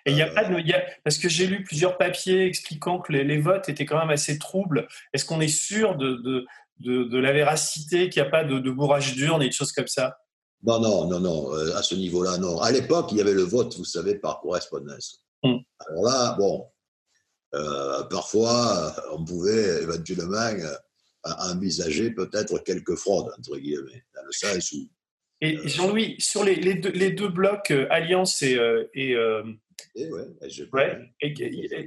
Et 0.06 0.12
il 0.12 0.18
y 0.18 0.22
a 0.22 0.28
pas 0.28 0.44
de, 0.44 0.56
parce 1.04 1.18
que 1.18 1.30
j'ai 1.30 1.48
lu 1.48 1.64
plusieurs 1.64 1.98
papiers 1.98 2.46
expliquant 2.46 3.00
que 3.00 3.12
les, 3.14 3.38
votes 3.38 3.70
étaient 3.70 3.86
quand 3.86 4.00
même 4.00 4.10
assez 4.10 4.38
troubles. 4.38 4.88
Est-ce 5.14 5.26
qu'on 5.26 5.42
est 5.42 5.48
sûr 5.48 5.96
de, 5.96 6.46
de, 6.80 7.04
de, 7.04 7.18
la 7.18 7.32
véracité, 7.32 8.10
qu'il 8.10 8.22
n'y 8.22 8.28
a 8.28 8.32
pas 8.32 8.44
de, 8.44 8.60
bourrage 8.70 9.16
d'urne 9.16 9.42
et 9.42 9.48
des 9.48 9.52
choses 9.52 9.72
comme 9.72 9.88
ça? 9.88 10.21
Non, 10.64 10.80
non, 10.80 11.08
non, 11.08 11.20
non, 11.20 11.56
euh, 11.56 11.76
à 11.76 11.82
ce 11.82 11.96
niveau-là, 11.96 12.38
non. 12.38 12.60
À 12.60 12.72
l'époque, 12.72 13.12
il 13.12 13.18
y 13.18 13.22
avait 13.22 13.34
le 13.34 13.44
vote, 13.44 13.76
vous 13.78 13.86
savez, 13.86 14.16
par 14.16 14.40
correspondance. 14.42 15.24
Hmm. 15.44 15.58
Alors 15.80 16.04
là, 16.04 16.36
bon, 16.38 16.68
euh, 17.56 18.04
parfois, 18.04 18.96
on 19.12 19.26
pouvait 19.26 19.82
éventuellement 19.82 20.36
euh, 20.38 20.76
envisager 21.24 22.12
peut-être 22.12 22.60
quelques 22.60 22.96
fraudes, 22.96 23.34
entre 23.38 23.58
guillemets, 23.58 24.06
dans 24.16 24.24
le 24.24 24.32
sens 24.32 24.72
où. 24.74 24.88
Et 25.44 25.68
Jean-Louis, 25.68 26.16
sur 26.20 26.44
les, 26.44 26.56
les, 26.56 26.76
deux, 26.76 26.92
les, 26.92 27.12
deux, 27.12 27.30
blocs, 27.30 27.72
Alliance 27.90 28.44
et, 28.44 28.60
et 28.94 29.16
et 29.94 30.10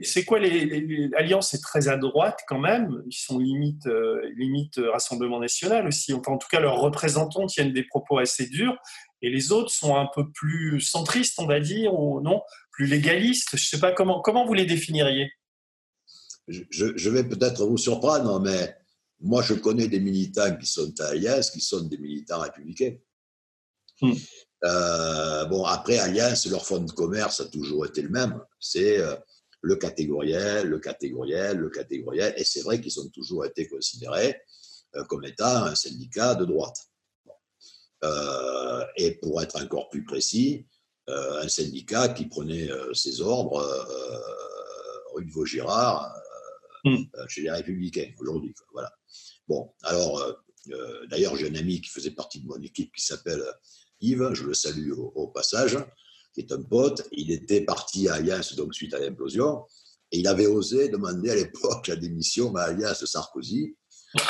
c'est 0.02 0.24
quoi 0.24 0.38
les, 0.38 1.10
Alliance 1.16 1.54
est 1.54 1.62
très 1.62 1.88
à 1.88 1.96
droite 1.96 2.40
quand 2.46 2.58
même. 2.58 3.02
Ils 3.06 3.16
sont 3.16 3.38
limite 3.38 3.86
euh, 3.86 4.20
limite 4.36 4.78
Rassemblement 4.92 5.40
national 5.40 5.86
aussi. 5.86 6.12
Enfin, 6.12 6.32
en 6.32 6.38
tout 6.38 6.48
cas, 6.48 6.60
leurs 6.60 6.80
représentants 6.80 7.46
tiennent 7.46 7.72
des 7.72 7.84
propos 7.84 8.18
assez 8.18 8.46
durs. 8.46 8.76
Et 9.22 9.30
les 9.30 9.52
autres 9.52 9.70
sont 9.70 9.96
un 9.96 10.06
peu 10.14 10.30
plus 10.30 10.82
centristes, 10.82 11.38
on 11.38 11.46
va 11.46 11.60
dire, 11.60 11.98
ou 11.98 12.20
non, 12.20 12.42
plus 12.72 12.86
légalistes. 12.86 13.56
Je 13.56 13.64
sais 13.64 13.80
pas 13.80 13.92
comment 13.92 14.20
comment 14.20 14.44
vous 14.44 14.54
les 14.54 14.66
définiriez? 14.66 15.30
Je, 16.48 17.08
vais 17.08 17.24
peut-être 17.26 17.64
vous 17.64 17.78
surprendre, 17.78 18.38
mais 18.38 18.76
moi, 19.20 19.40
je 19.40 19.54
connais 19.54 19.88
des 19.88 20.00
militants 20.00 20.54
qui 20.56 20.66
sont 20.66 20.92
à 21.00 21.06
Alliance, 21.06 21.50
qui 21.50 21.62
sont 21.62 21.80
des 21.80 21.96
militants 21.96 22.40
républicains. 22.40 22.96
Hmm. 24.02 24.12
Euh, 24.64 25.44
bon, 25.46 25.64
après, 25.64 25.98
Alliance, 25.98 26.46
leur 26.46 26.64
fonds 26.64 26.80
de 26.80 26.90
commerce 26.90 27.40
a 27.40 27.46
toujours 27.46 27.84
été 27.86 28.02
le 28.02 28.08
même. 28.08 28.40
C'est 28.58 28.98
euh, 28.98 29.14
le 29.60 29.76
catégoriel, 29.76 30.68
le 30.68 30.78
catégoriel, 30.78 31.58
le 31.58 31.70
catégoriel. 31.70 32.34
Et 32.36 32.44
c'est 32.44 32.62
vrai 32.62 32.80
qu'ils 32.80 32.98
ont 33.00 33.08
toujours 33.08 33.44
été 33.44 33.68
considérés 33.68 34.40
euh, 34.96 35.04
comme 35.04 35.24
étant 35.24 35.64
un 35.64 35.74
syndicat 35.74 36.34
de 36.34 36.44
droite. 36.44 36.78
et 38.96 39.12
pour 39.22 39.42
être 39.42 39.56
encore 39.62 39.88
plus 39.88 40.04
précis, 40.04 40.66
un 41.08 41.48
syndicat 41.48 42.08
qui 42.10 42.26
prenait 42.26 42.68
ses 42.92 43.22
ordres 43.22 43.64
rue 45.14 45.24
de 45.24 45.32
Vaugirard 45.32 46.14
hmm. 46.84 47.04
chez 47.28 47.42
les 47.42 47.50
Républicains 47.50 48.10
aujourd'hui. 48.20 48.54
Voilà. 48.74 48.92
Bon, 49.48 49.72
alors, 49.84 50.22
d'ailleurs, 51.08 51.34
j'ai 51.36 51.48
un 51.48 51.54
ami 51.54 51.80
qui 51.80 51.88
faisait 51.88 52.10
partie 52.10 52.40
de 52.42 52.46
mon 52.46 52.60
équipe 52.60 52.92
qui 52.94 53.02
s'appelle 53.02 53.42
Je 54.12 54.44
le 54.44 54.54
salue 54.54 54.92
au, 54.92 55.28
passage, 55.28 55.78
qui 56.34 56.40
est 56.40 56.52
un 56.52 56.62
pote. 56.62 57.06
Il 57.12 57.30
était 57.30 57.62
parti 57.62 58.08
à 58.08 58.14
Alliance 58.14 58.54
donc 58.54 58.74
suite 58.74 58.94
à 58.94 58.98
l'implosion, 58.98 59.64
et 60.12 60.18
il 60.18 60.26
avait 60.26 60.46
osé 60.46 60.88
demander 60.88 61.30
à 61.30 61.36
l'époque 61.36 61.88
la 61.88 61.96
démission 61.96 62.54
à 62.56 62.64
Alliance 62.64 63.04
Sarkozy. 63.04 63.76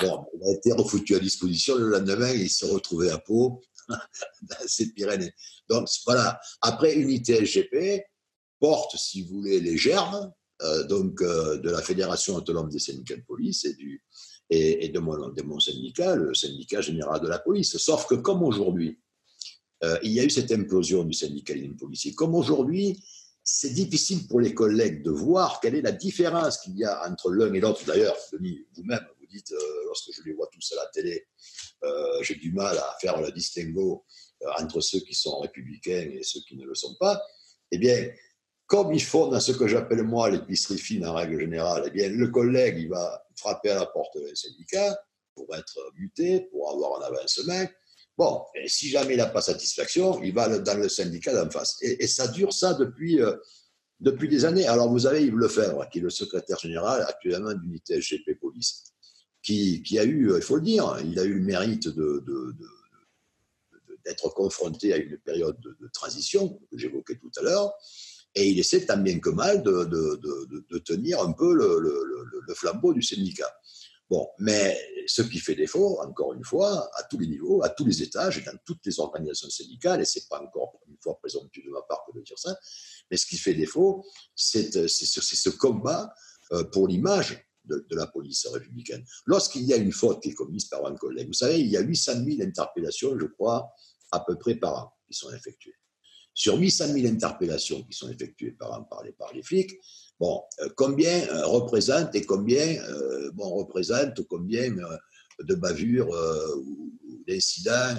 Bon, 0.01 0.25
il 0.35 0.49
a 0.49 0.53
été 0.53 0.73
refoutu 0.73 1.15
à 1.15 1.19
disposition. 1.19 1.77
Le 1.77 1.89
lendemain, 1.89 2.33
il 2.33 2.49
se 2.49 2.65
retrouvait 2.65 3.11
à 3.11 3.19
Pau, 3.19 3.63
dans 3.89 4.57
ces 4.67 4.93
Pyrénées. 4.93 5.35
Donc 5.69 5.89
voilà, 6.07 6.41
après 6.63 6.95
Unité 6.95 7.45
SGP, 7.45 8.03
porte, 8.61 8.97
si 8.97 9.23
vous 9.23 9.41
voulez, 9.41 9.61
les 9.61 9.77
germes 9.77 10.33
donc, 10.89 11.21
de 11.23 11.69
la 11.69 11.83
Fédération 11.83 12.37
autonome 12.37 12.71
des 12.71 12.79
syndicats 12.79 13.17
de 13.17 13.25
police 13.25 13.65
et, 13.67 13.75
du, 13.75 14.03
et, 14.49 14.89
de, 14.89 14.99
de, 14.99 15.43
mon, 15.43 15.61
syndicat, 15.61 16.17
le 16.17 16.33
syndicat 16.35 16.81
général 16.81 17.21
de 17.21 17.29
la 17.29 17.39
police. 17.39 17.77
Sauf 17.77 18.07
que 18.07 18.15
comme 18.15 18.43
aujourd'hui, 18.43 18.99
il 20.03 20.13
y 20.13 20.21
a 20.21 20.25
eu 20.25 20.31
cette 20.31 20.51
implosion 20.51 21.05
du 21.05 21.13
syndicalisme 21.13 21.77
policier, 21.77 22.15
comme 22.15 22.35
aujourd'hui, 22.35 23.03
c'est 23.45 23.75
difficile 23.75 24.27
pour 24.27 24.41
les 24.41 24.55
collègues 24.55 25.03
de 25.03 25.11
voir 25.11 25.61
quelle 25.61 25.75
est 25.75 25.83
la 25.83 25.93
différence 25.93 26.59
qu'il 26.59 26.79
y 26.79 26.85
a 26.85 27.07
entre 27.07 27.31
l'un 27.31 27.53
et 27.53 27.61
l'autre. 27.61 27.85
D'ailleurs, 27.85 28.17
vous-même, 28.33 29.07
vous 29.21 29.27
dites, 29.27 29.53
euh, 29.53 29.85
lorsque 29.85 30.13
je 30.13 30.23
les 30.23 30.33
vois 30.33 30.49
tous 30.51 30.73
à 30.73 30.77
la 30.77 30.87
télé, 30.87 31.27
euh, 31.85 32.23
j'ai 32.23 32.37
du 32.37 32.53
mal 32.53 32.77
à 32.79 32.97
faire 33.03 33.21
le 33.21 33.31
distinguo 33.31 34.07
euh, 34.43 34.47
entre 34.59 34.81
ceux 34.81 35.01
qui 35.01 35.15
sont 35.15 35.41
républicains 35.41 36.09
et 36.11 36.23
ceux 36.23 36.41
qui 36.49 36.57
ne 36.57 36.65
le 36.65 36.75
sont 36.75 36.97
pas. 36.99 37.23
Eh 37.71 37.77
bien, 37.77 38.09
comme 38.67 38.95
ils 38.95 39.03
font 39.03 39.29
dans 39.29 39.41
ce 39.41 39.53
que 39.53 39.69
j'appelle 39.69 40.05
moi 40.05 40.31
l'épicerie 40.31 40.79
fine 40.79 41.07
en 41.07 41.13
règle 41.13 41.39
générale, 41.39 41.85
eh 41.87 41.91
bien, 41.91 42.09
le 42.09 42.29
collègue, 42.29 42.79
il 42.79 42.89
va 42.89 43.27
frapper 43.37 43.71
à 43.71 43.75
la 43.75 43.87
porte 43.87 44.17
d'un 44.17 44.35
syndicat 44.35 44.99
pour 45.35 45.55
être 45.55 45.79
muté, 45.99 46.41
pour 46.51 46.71
avoir 46.73 47.03
un 47.03 47.15
avancement. 47.15 47.67
Bon, 48.17 48.45
si 48.67 48.89
jamais 48.89 49.15
il 49.15 49.17
n'a 49.17 49.27
pas 49.27 49.41
satisfaction, 49.41 50.23
il 50.23 50.33
va 50.33 50.59
dans 50.59 50.79
le 50.79 50.89
syndicat 50.89 51.35
d'en 51.35 51.51
face. 51.51 51.77
Et, 51.83 52.07
ça 52.07 52.29
dure 52.29 52.53
ça 52.53 52.75
depuis, 52.75 53.21
euh, 53.21 53.35
depuis 53.99 54.29
des 54.29 54.45
années. 54.45 54.67
Alors 54.69 54.89
vous 54.89 55.07
avez 55.07 55.25
Yves 55.25 55.37
Lefebvre, 55.37 55.89
qui 55.91 55.99
est 55.99 56.03
le 56.03 56.11
secrétaire 56.11 56.59
général 56.59 57.05
actuellement 57.09 57.53
d'unité 57.53 58.01
SGP 58.01 58.39
Police, 58.41 58.85
qui, 59.43 59.83
qui, 59.83 59.99
a 59.99 60.05
eu, 60.05 60.33
il 60.35 60.43
faut 60.43 60.57
le 60.57 60.63
dire, 60.63 60.97
il 61.05 61.19
a 61.19 61.25
eu 61.25 61.35
le 61.35 61.45
mérite 61.45 61.89
de, 61.89 62.25
d'être 64.05 64.29
confronté 64.31 64.93
à 64.93 64.97
une 64.97 65.19
période 65.19 65.59
de, 65.61 65.89
transition 65.93 66.61
que 66.71 66.79
j'évoquais 66.79 67.17
tout 67.17 67.33
à 67.37 67.43
l'heure, 67.43 67.73
et 68.37 68.49
il 68.49 68.59
essaie 68.59 68.87
tant 68.87 68.97
bien 68.97 69.19
que 69.19 69.31
mal 69.31 69.63
de, 69.63 69.85
de 69.85 70.79
tenir 70.79 71.21
un 71.21 71.33
peu 71.33 71.53
le, 71.53 71.79
le, 71.81 72.55
flambeau 72.55 72.95
du 72.95 73.03
syndicat. 73.03 73.53
Bon, 74.11 74.29
mais 74.39 74.79
ce 75.07 75.23
qui 75.23 75.39
fait 75.39 75.55
défaut, 75.55 75.99
encore 76.01 76.35
une 76.35 76.45
fois, 76.45 76.91
à 76.95 77.05
tous 77.05 77.19
les 77.19 77.27
niveaux, 77.27 77.63
à 77.63 77.71
tous 77.71 77.85
les 77.85 78.03
étages 78.03 78.39
et 78.39 78.43
dans 78.43 78.57
toutes 78.65 78.85
les 78.85 79.01
organisations 79.01 79.49
syndicales, 79.49 80.03
et 80.03 80.05
c'est 80.05 80.29
pas 80.29 80.41
encore 80.41 80.79
une 80.89 80.97
fois 81.01 81.19
présomptueux 81.19 81.63
de 81.65 81.71
ma 81.71 81.83
part 81.83 82.05
que 82.07 82.19
de 82.19 82.23
dire 82.23 82.39
ça, 82.39 82.57
mais 83.11 83.17
ce 83.17 83.27
qui 83.27 83.39
fait 83.39 83.55
défaut, 83.55 84.05
c'est 84.35 84.71
ce 84.89 85.51
combat 85.51 86.13
euh, 86.53 86.65
pour 86.65 86.89
l'image 86.89 87.43
de, 87.65 87.85
la 87.93 88.07
police 88.07 88.47
républicaine. 88.47 89.05
Lorsqu'il 89.27 89.63
y 89.63 89.73
a 89.73 89.77
une 89.77 89.93
faute 89.93 90.23
qui 90.23 90.31
est 90.31 90.35
commise 90.35 90.67
par 90.67 90.85
un 90.85 90.95
collègue, 90.95 91.29
vous 91.29 91.33
savez, 91.33 91.61
il 91.61 91.69
y 91.69 91.77
a 91.77 91.81
800 91.81 92.25
000 92.25 92.43
interpellations, 92.43 93.19
je 93.19 93.27
crois, 93.27 93.73
à 94.13 94.21
peu 94.21 94.37
près 94.37 94.55
par 94.55 94.75
an 94.75 94.93
qui 95.07 95.15
sont 95.15 95.33
effectuées. 95.33 95.75
Sur 96.35 96.57
800 96.59 96.89
000 96.93 97.07
interpellations 97.07 97.83
qui 97.85 97.97
sont 97.97 98.11
effectuées 98.11 98.53
par 98.53 98.73
an 98.73 98.85
par 98.85 99.03
les, 99.03 99.13
par 99.13 99.33
les 99.33 99.43
flics, 99.43 99.73
Bon, 100.21 100.43
euh, 100.61 100.69
combien 100.77 101.29
euh, 101.29 101.47
représente 101.47 102.15
et 102.15 102.25
combien, 102.25 102.79
euh, 102.85 103.31
bon, 103.33 103.51
représente 103.51 104.23
combien 104.29 104.75
de 105.41 105.55
bavures 105.55 106.09
ou 106.09 106.93
d'incidents 107.27 107.97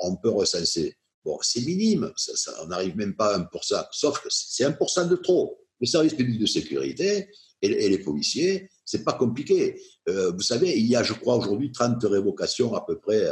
on, 0.00 0.16
peut 0.16 0.30
recenser? 0.30 0.96
Bon, 1.24 1.38
c'est 1.42 1.62
minime, 1.62 2.12
ça, 2.16 2.52
on 2.62 2.68
n'arrive 2.68 2.96
même 2.96 3.16
pas 3.16 3.34
à 3.34 3.38
1%, 3.38 3.86
sauf 3.90 4.20
que 4.20 4.28
c'est 4.30 4.64
1% 4.64 5.08
de 5.08 5.16
trop. 5.16 5.58
Le 5.80 5.86
service 5.86 6.14
public 6.14 6.38
de 6.40 6.46
sécurité 6.46 7.28
et, 7.60 7.88
les 7.88 7.98
policiers, 7.98 8.70
c'est 8.84 9.02
pas 9.02 9.14
compliqué. 9.14 9.80
vous 10.06 10.42
savez, 10.42 10.78
il 10.78 10.86
y 10.86 10.94
a, 10.94 11.02
je 11.02 11.12
crois, 11.12 11.36
aujourd'hui 11.36 11.72
30 11.72 12.02
révocations 12.04 12.74
à 12.74 12.84
peu 12.86 12.98
près 12.98 13.28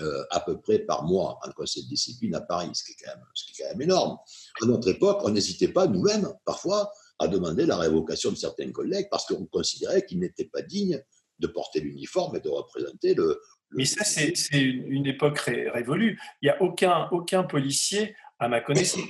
euh, 0.00 0.24
à 0.30 0.40
peu 0.40 0.60
près 0.60 0.78
par 0.80 1.04
mois 1.04 1.38
en 1.46 1.50
conseil 1.52 1.84
de 1.84 1.88
discipline 1.88 2.34
à 2.34 2.40
Paris, 2.40 2.70
ce 2.72 2.82
qui 2.82 2.92
est 2.92 2.96
quand 3.04 3.68
même, 3.70 3.82
énorme. 3.82 4.18
À 4.62 4.66
notre 4.66 4.88
époque, 4.88 5.20
on 5.22 5.30
n'hésitait 5.30 5.68
pas 5.68 5.86
nous-mêmes, 5.86 6.28
parfois, 6.44 6.90
à 7.18 7.28
demander 7.28 7.66
la 7.66 7.76
révocation 7.76 8.30
de 8.30 8.36
certains 8.36 8.70
collègues 8.72 9.08
parce 9.10 9.26
qu'on 9.26 9.44
considérait 9.46 10.04
qu'ils 10.04 10.18
n'étaient 10.18 10.48
pas 10.52 10.62
dignes 10.62 11.02
de 11.38 11.46
porter 11.46 11.80
l'uniforme 11.80 12.36
et 12.36 12.40
de 12.40 12.48
représenter 12.48 13.14
le. 13.14 13.40
Mais 13.72 13.84
ça, 13.84 14.04
c'est 14.04 14.32
une 14.52 15.06
époque 15.06 15.38
révolue. 15.38 16.18
Il 16.40 16.46
n'y 16.46 16.50
a 16.50 16.62
aucun 16.62 17.42
policier 17.44 18.14
à 18.42 18.48
ma 18.48 18.60
connaissance. 18.60 19.02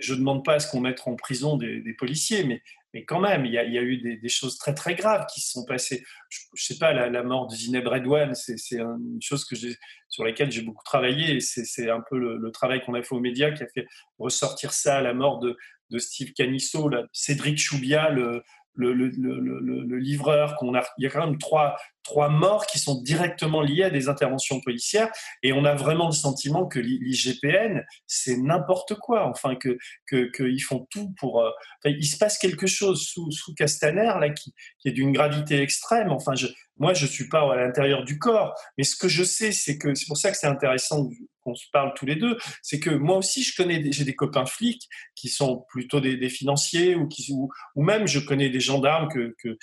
Je 0.00 0.12
ne 0.12 0.18
demande 0.18 0.44
pas 0.44 0.54
à 0.54 0.58
ce 0.60 0.70
qu'on 0.70 0.80
mette 0.80 1.00
en 1.06 1.16
prison 1.16 1.56
des, 1.56 1.94
policiers, 1.98 2.44
mais, 2.44 2.62
mais 2.92 3.04
quand 3.04 3.18
même, 3.18 3.46
il 3.46 3.52
y 3.52 3.58
a, 3.58 3.64
il 3.64 3.72
y 3.72 3.78
a 3.78 3.82
eu 3.82 3.96
des, 3.96 4.28
choses 4.28 4.58
très 4.58 4.74
très 4.74 4.94
graves 4.94 5.24
qui 5.32 5.40
se 5.40 5.52
sont 5.52 5.64
passées. 5.64 6.04
Je 6.28 6.40
ne 6.52 6.58
sais 6.58 6.78
pas, 6.78 6.92
la, 6.92 7.22
mort 7.22 7.46
de 7.46 7.54
Zineb 7.54 7.86
Redouane, 7.86 8.34
c'est 8.34 8.76
une 8.76 9.22
chose 9.22 9.46
que 9.46 9.56
sur 10.08 10.24
laquelle 10.24 10.52
j'ai 10.52 10.60
beaucoup 10.60 10.84
travaillé. 10.84 11.40
C'est 11.40 11.90
un 11.90 12.02
peu 12.08 12.18
le, 12.18 12.50
travail 12.50 12.82
qu'on 12.82 12.94
a 12.94 13.02
fait 13.02 13.14
aux 13.14 13.20
médias 13.20 13.52
qui 13.52 13.62
a 13.62 13.66
fait 13.68 13.86
ressortir 14.18 14.74
ça, 14.74 15.00
la 15.00 15.14
mort 15.14 15.38
de, 15.38 15.56
de 15.88 15.98
Steve 15.98 16.34
Canisso, 16.34 16.90
Cédric 17.12 17.58
Choubia, 17.58 18.10
le, 18.10 18.42
le, 18.74 18.92
le, 18.92 19.08
le, 19.08 19.98
livreur, 19.98 20.56
qu'on 20.56 20.74
a, 20.74 20.84
il 20.98 21.04
y 21.04 21.06
a 21.06 21.10
quand 21.10 21.26
même 21.26 21.38
trois, 21.38 21.76
trois 22.04 22.28
morts 22.28 22.66
qui 22.66 22.78
sont 22.78 23.02
directement 23.02 23.62
liées 23.62 23.84
à 23.84 23.90
des 23.90 24.08
interventions 24.08 24.60
policières, 24.60 25.10
et 25.42 25.52
on 25.52 25.64
a 25.64 25.74
vraiment 25.74 26.06
le 26.06 26.12
sentiment 26.12 26.66
que 26.66 26.78
l'IGPN, 26.78 27.82
c'est 28.06 28.36
n'importe 28.36 28.94
quoi, 28.94 29.26
enfin, 29.26 29.56
que 29.56 29.78
qu'ils 30.08 30.62
font 30.62 30.86
tout 30.90 31.12
pour... 31.18 31.42
Euh, 31.42 31.50
il 31.84 32.06
se 32.06 32.16
passe 32.16 32.38
quelque 32.38 32.66
chose 32.66 33.02
sous, 33.02 33.30
sous 33.32 33.54
Castaner, 33.54 34.12
là, 34.20 34.30
qui, 34.30 34.54
qui 34.78 34.88
est 34.88 34.92
d'une 34.92 35.12
gravité 35.12 35.60
extrême, 35.60 36.12
enfin, 36.12 36.34
je, 36.34 36.46
moi, 36.78 36.92
je 36.92 37.06
suis 37.06 37.28
pas 37.28 37.52
à 37.52 37.56
l'intérieur 37.56 38.04
du 38.04 38.18
corps, 38.18 38.54
mais 38.76 38.84
ce 38.84 38.96
que 38.96 39.08
je 39.08 39.22
sais, 39.22 39.52
c'est 39.52 39.78
que 39.78 39.94
c'est 39.94 40.06
pour 40.06 40.16
ça 40.16 40.30
que 40.30 40.36
c'est 40.36 40.46
intéressant 40.46 41.08
qu'on 41.42 41.54
se 41.54 41.66
parle 41.72 41.92
tous 41.94 42.06
les 42.06 42.16
deux, 42.16 42.36
c'est 42.62 42.80
que 42.80 42.90
moi 42.90 43.18
aussi, 43.18 43.42
je 43.42 43.54
connais, 43.54 43.92
j'ai 43.92 44.04
des 44.04 44.16
copains 44.16 44.46
flics 44.46 44.88
qui 45.14 45.28
sont 45.28 45.64
plutôt 45.68 46.00
des, 46.00 46.16
des 46.16 46.30
financiers 46.30 46.94
ou 46.94 47.06
qui, 47.06 47.32
ou, 47.32 47.50
ou, 47.76 47.84
même 47.84 48.08
je 48.08 48.18
connais 48.18 48.48
des 48.48 48.60
gendarmes 48.60 49.08
que, 49.08 49.34
que, 49.38 49.56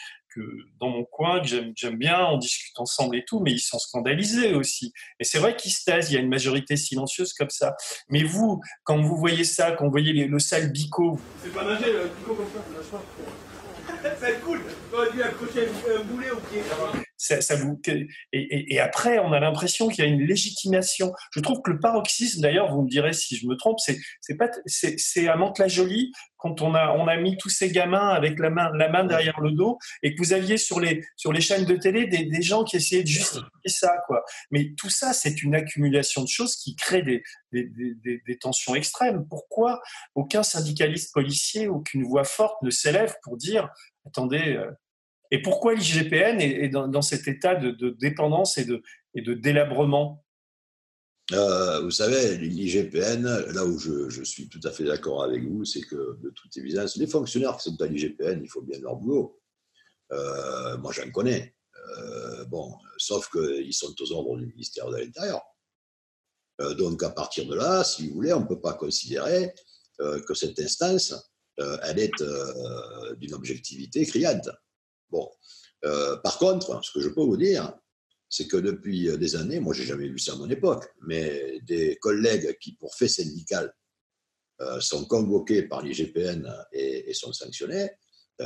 dans 0.80 0.89
mon 0.89 1.04
coin 1.04 1.41
que 1.41 1.48
j'aime 1.48 1.98
bien, 1.98 2.26
on 2.28 2.38
discute 2.38 2.78
ensemble 2.80 3.17
et 3.17 3.26
tout, 3.26 3.39
mais 3.39 3.52
ils 3.52 3.60
sont 3.60 3.80
scandalisés 3.80 4.54
aussi. 4.54 4.94
Et 5.20 5.24
c'est 5.24 5.39
vrai 5.39 5.56
qu'ils 5.56 5.72
se 5.72 5.84
taisent, 5.84 6.12
il 6.12 6.15
y 6.15 6.17
a 6.17 6.22
une 6.22 6.30
majorité 6.30 6.78
silencieuse 6.78 7.34
comme 7.34 7.50
ça. 7.50 7.76
Mais 8.10 8.24
vous, 8.24 8.62
quand 8.84 9.02
vous 9.02 9.17
voyez 9.17 9.44
ça, 9.44 9.72
quand 9.72 9.86
vous 9.86 9.91
voyez 9.91 10.13
le 10.13 10.39
sale 10.39 10.72
bico, 10.72 11.20
c'est 11.44 11.54
pas 11.54 11.65
nager 11.65 11.91
le 11.91 12.10
bico 12.20 12.36
comme 12.36 12.48
ça, 12.54 13.02
c'est 14.20 14.41
cool. 14.46 14.62
On 14.94 15.13
dû 15.13 15.22
accrocher 15.22 15.67
un 15.96 16.04
boulet 16.04 16.32
au 16.32 16.38
pied. 16.38 16.62
Et, 18.34 18.79
après, 18.79 19.19
on 19.19 19.31
a 19.31 19.39
l'impression 19.39 19.88
qu'il 19.88 20.03
y 20.03 20.07
a 20.07 20.10
une 20.10 20.21
légitimation. 20.21 21.13
Je 21.36 21.39
trouve 21.39 21.62
que 21.62 21.71
le 21.71 21.79
paroxysme, 21.79 22.41
d'ailleurs, 22.41 22.73
vous 22.73 22.84
me 22.84 22.89
direz 22.89 23.13
si 23.13 23.36
je 23.36 23.47
me 23.47 23.55
trompe, 23.55 23.79
c'est 23.79 24.38
pas 24.38 24.49
c'est 24.65 25.27
à 25.27 25.36
Mantes-la-Jolie 25.36 26.12
quand 26.38 26.62
on 26.62 26.73
a 26.73 27.17
mis 27.17 27.38
tous 27.38 27.49
ces 27.49 27.71
gamins 27.71 28.10
avec 28.10 28.39
la 28.39 28.49
main 28.49 29.03
derrière 29.05 29.39
le 29.41 29.51
dos 29.51 29.77
et 30.01 30.15
que 30.15 30.21
vous 30.21 30.34
aviez 30.34 30.57
sur 30.57 30.79
les 30.79 31.01
chaînes 31.39 31.65
de 31.65 31.75
télé 31.75 32.07
des, 32.07 32.41
gens 32.41 32.63
qui 32.63 32.77
essayaient 32.77 33.03
de 33.03 33.07
justifier 33.07 33.43
ça 33.67 33.95
quoi. 34.07 34.23
Mais 34.49 34.73
tout 34.75 34.89
ça, 34.89 35.13
c'est 35.13 35.43
une 35.43 35.53
accumulation 35.53 36.23
de 36.23 36.27
choses 36.27 36.55
qui 36.55 36.75
crée 36.75 37.03
des 37.03 38.38
tensions 38.39 38.73
extrêmes. 38.73 39.25
Pourquoi 39.29 39.81
aucun 40.15 40.41
syndicaliste 40.41 41.13
policier, 41.13 41.67
aucune 41.67 42.03
voix 42.03 42.23
forte 42.23 42.60
ne 42.63 42.71
s'élève 42.71 43.15
pour 43.23 43.38
dire 43.38 43.69
attendez, 44.07 44.55
euh, 44.55 44.71
et 45.32 45.41
pourquoi 45.41 45.74
l'IGPN 45.74 46.39
est, 46.41 46.70
dans, 46.70 47.02
cet 47.02 47.28
état 47.28 47.56
de, 47.56 47.89
dépendance 47.89 48.58
et 48.58 48.65
de, 48.65 49.34
délabrement? 49.34 50.26
Euh, 51.32 51.82
Vous 51.82 51.91
savez, 51.91 52.38
l'IGPN, 52.38 53.24
là 53.54 53.65
où 53.65 53.80
je, 53.80 54.24
suis 54.24 54.50
tout 54.50 54.60
à 54.63 54.72
fait 54.72 54.84
d'accord 54.84 55.24
avec 55.24 55.44
vous, 55.44 55.63
c'est 55.65 55.82
que 55.82 56.17
de 56.22 56.30
toute 56.32 56.56
évidence, 56.58 56.98
les 56.98 57.08
fonctionnaires 57.08 57.58
qui 57.58 57.70
sont 57.70 57.82
à 57.82 57.88
l'IGPN, 57.88 58.41
il 58.44 58.50
faut 58.50 58.62
bien 58.62 58.80
leur 58.80 58.96
boulot. 58.96 59.39
Euh, 60.12 60.78
moi, 60.78 60.91
j'en 60.91 61.10
connais. 61.12 61.56
bon, 62.48 62.74
sauf 62.98 63.30
qu'ils 63.32 63.74
sont 63.74 63.96
aux 64.02 64.12
ordres 64.12 64.38
du 64.38 64.48
ministère 64.48 64.89
de 64.89 64.98
l'Intérieur. 64.98 65.41
donc, 66.78 67.02
à 67.04 67.10
partir 67.10 67.46
de 67.48 67.56
là, 67.56 67.84
si 67.84 68.08
vous 68.08 68.15
voulez, 68.15 68.34
on 68.34 68.41
ne 68.41 68.48
peut 68.48 68.62
pas 68.62 68.74
considérer 68.74 69.54
que 69.98 70.34
cette 70.34 70.60
instance 70.60 71.13
euh, 71.60 71.78
elle 71.84 72.00
est 72.00 72.22
euh, 72.22 73.15
d'une 73.15 73.34
objectivité 73.34 74.06
criante. 74.06 74.50
Bon. 75.12 75.30
Euh, 75.84 76.17
par 76.17 76.38
contre, 76.38 76.84
ce 76.84 76.91
que 76.91 77.02
je 77.02 77.10
peux 77.10 77.21
vous 77.21 77.38
dire, 77.38 77.74
c'est 78.30 78.47
que 78.47 78.58
depuis 78.58 79.10
des 79.17 79.36
années, 79.36 79.60
moi 79.60 79.74
j'ai 79.74 79.84
jamais 79.84 80.08
vu 80.08 80.17
ça 80.17 80.34
à 80.34 80.36
mon 80.36 80.50
époque, 80.50 80.86
mais 81.02 81.60
des 81.63 81.97
collègues 81.97 82.58
qui, 82.60 82.74
pour 82.74 82.95
fait 82.95 83.10
syndical, 83.10 83.74
sont 84.80 85.06
convoqués 85.06 85.63
par 85.63 85.82
l'IGPN 85.82 86.47
et, 86.71 87.10
et, 87.10 87.13
sont 87.15 87.34
sanctionnés, 87.34 87.89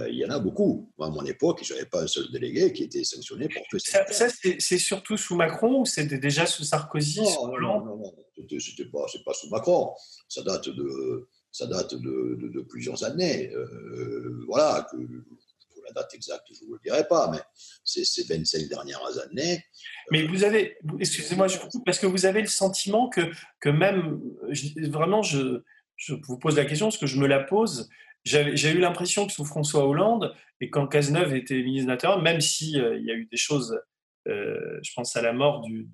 il 0.10 0.15
y 0.15 0.25
en 0.25 0.30
a 0.30 0.39
beaucoup. 0.39 0.91
Moi, 0.97 1.08
à 1.08 1.10
mon 1.10 1.25
époque, 1.25 1.60
je 1.63 1.73
n'avais 1.73 1.86
pas 1.86 2.04
un 2.04 2.08
seul 2.08 2.32
délégué 2.32 2.73
qui 2.73 2.84
était 2.84 3.04
sanctionné 3.04 3.47
pour 3.49 3.63
fait 3.69 3.80
syndical. 3.80 4.13
Ça, 4.13 4.28
c'est 4.60 4.78
surtout 4.78 5.17
sous 5.17 5.36
Macron 5.36 5.82
ou 5.82 5.86
c'était 5.86 6.17
déjà 6.17 6.45
sous 6.45 6.63
Sarkozy 6.63 7.21
Non, 7.21 7.60
non, 7.60 7.86
non, 7.86 7.98
non, 7.98 8.13
c'était 8.60 8.85
pas, 8.85 9.06
pas 9.25 9.33
sous 9.33 9.50
Macron. 9.50 9.94
Ça 10.27 10.42
date 10.42 10.69
de, 10.69 11.27
ça 11.52 11.67
date 11.67 11.96
de, 11.96 12.62
plusieurs 12.67 13.04
années. 13.04 13.52
Euh, 13.54 14.44
voilà, 14.48 14.87
que, 14.92 14.98
la 15.86 15.94
date 15.94 16.13
exacte, 16.13 16.48
je 16.54 16.63
ne 16.63 16.67
vous 16.67 16.73
le 16.73 16.79
dirai 16.83 17.08
pas, 17.08 17.29
mais 17.31 17.40
c'est 17.83 18.06
ces 18.06 18.23
25 18.23 18.67
dernières 18.67 19.19
années. 19.19 19.63
Mais 20.12 20.25
vous 20.25 20.44
avez, 20.44 20.77
excusez-moi, 21.00 21.48
parce 21.86 22.00
que 22.00 22.08
vous 22.08 22.25
avez 22.25 22.42
le 22.42 22.48
sentiment 22.48 23.10
que, 23.10 23.21
que 23.60 23.69
même, 23.69 24.21
vraiment, 24.90 25.21
je, 25.21 25.62
vous 26.27 26.38
pose 26.38 26.58
la 26.58 26.65
question 26.65 26.88
parce 26.88 26.98
que 26.98 27.08
je 27.08 27.17
me 27.17 27.27
la 27.27 27.44
pose. 27.44 27.90
J'ai 28.23 28.71
eu 28.71 28.79
l'impression 28.79 29.27
que 29.27 29.33
sous 29.33 29.46
François 29.46 29.88
Hollande, 29.88 30.33
et 30.60 30.69
quand 30.69 30.88
Cazeneuve 30.88 31.36
était 31.36 31.62
ministre 31.62 31.88
de 31.88 31.92
l'Intérieur, 31.92 32.21
même 32.21 32.42
s'il 32.42 32.79
euh, 32.79 32.98
il 32.98 33.06
y 33.06 33.12
a 33.12 33.13
eu 33.13 33.25
des 33.25 33.38
choses, 33.38 33.77
euh, 34.27 34.79
je 34.81 34.92
pense 34.96 35.15
à 35.15 35.21
la 35.21 35.33
mort 35.33 35.62
de, 35.67 35.86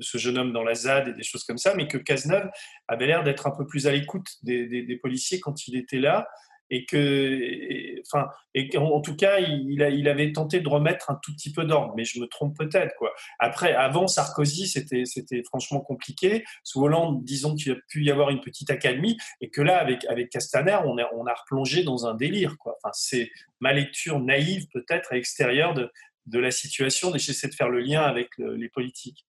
ce 0.00 0.18
jeune 0.18 0.38
homme 0.38 0.52
dans 0.52 0.64
la 0.64 0.74
ZAD 0.74 1.08
et 1.08 1.14
des 1.14 1.22
choses 1.22 1.44
comme 1.44 1.58
ça, 1.58 1.74
mais 1.74 1.88
que 1.88 1.98
Cazeneuve 1.98 2.50
avait 2.88 3.06
l'air 3.06 3.24
d'être 3.24 3.46
un 3.46 3.52
peu 3.52 3.66
plus 3.66 3.86
à 3.86 3.92
l'écoute 3.92 4.28
des, 4.42 4.98
policiers 5.02 5.40
quand 5.40 5.66
il 5.66 5.76
était 5.76 5.98
là, 5.98 6.28
et 6.72 6.86
que, 6.86 8.00
enfin, 8.00 8.28
et 8.54 8.74
en, 8.78 9.02
tout 9.02 9.14
cas, 9.14 9.38
il, 9.40 10.08
avait 10.08 10.32
tenté 10.32 10.60
de 10.60 10.68
remettre 10.68 11.10
un 11.10 11.18
tout 11.22 11.30
petit 11.34 11.52
peu 11.52 11.64
d'ordre, 11.64 11.92
mais 11.98 12.04
je 12.04 12.18
me 12.18 12.26
trompe 12.26 12.56
peut-être, 12.56 12.94
quoi. 12.96 13.12
Après, 13.38 13.74
avant 13.74 14.06
Sarkozy, 14.06 14.66
c'était, 14.66 15.04
c'était 15.04 15.42
franchement 15.44 15.80
compliqué. 15.80 16.44
Sous 16.64 16.82
Hollande, 16.82 17.24
disons 17.24 17.54
qu'il 17.54 17.72
a 17.72 17.76
pu 17.88 18.02
y 18.04 18.10
avoir 18.10 18.30
une 18.30 18.40
petite 18.40 18.70
accalmie, 18.70 19.18
et 19.42 19.50
que 19.50 19.60
là, 19.60 19.76
avec, 19.76 20.06
avec 20.06 20.30
Castaner, 20.30 20.78
on, 20.86 20.96
a 20.96 21.34
replongé 21.34 21.84
dans 21.84 22.06
un 22.06 22.14
délire, 22.14 22.56
quoi. 22.56 22.78
Enfin, 22.82 22.92
c'est 22.94 23.30
ma 23.60 23.74
lecture 23.74 24.18
naïve, 24.18 24.66
peut-être, 24.72 25.12
à 25.12 25.16
l'extérieur 25.16 25.74
de, 25.74 25.92
de 26.24 26.38
la 26.38 26.50
situation, 26.50 27.12
j'essaie 27.14 27.48
de 27.48 27.54
faire 27.54 27.68
le 27.68 27.80
lien 27.80 28.00
avec 28.00 28.30
les 28.38 28.70
politiques. 28.70 29.26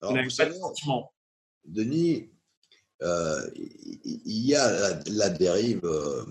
Alors, 0.00 0.22
vous 0.22 0.30
savez, 0.30 0.54
Denis, 1.64 2.30
il 3.00 4.20
y 4.46 4.54
a 4.54 5.00
la, 5.06 5.28
dérive 5.28 5.84
euh, 5.84 6.24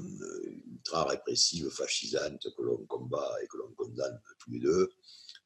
ultra 0.65 1.05
répressive, 1.05 1.70
fascisante 1.70 2.47
que 2.55 2.61
l'on 2.61 2.86
combat 2.86 3.36
et 3.41 3.47
que 3.47 3.57
l'on 3.57 3.72
condamne 3.74 4.20
tous 4.39 4.51
les 4.51 4.59
deux, 4.59 4.89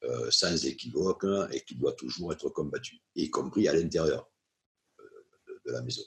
euh, 0.04 0.32
sans 0.32 0.66
équivoque, 0.66 1.26
et 1.52 1.62
qui 1.62 1.76
doit 1.76 1.94
toujours 1.94 2.34
être 2.34 2.50
combattue, 2.50 2.98
y 3.16 3.30
compris 3.30 3.68
à 3.68 3.74
l'intérieur 3.74 4.30
de, 5.66 5.72
la 5.72 5.82
maison. 5.84 6.04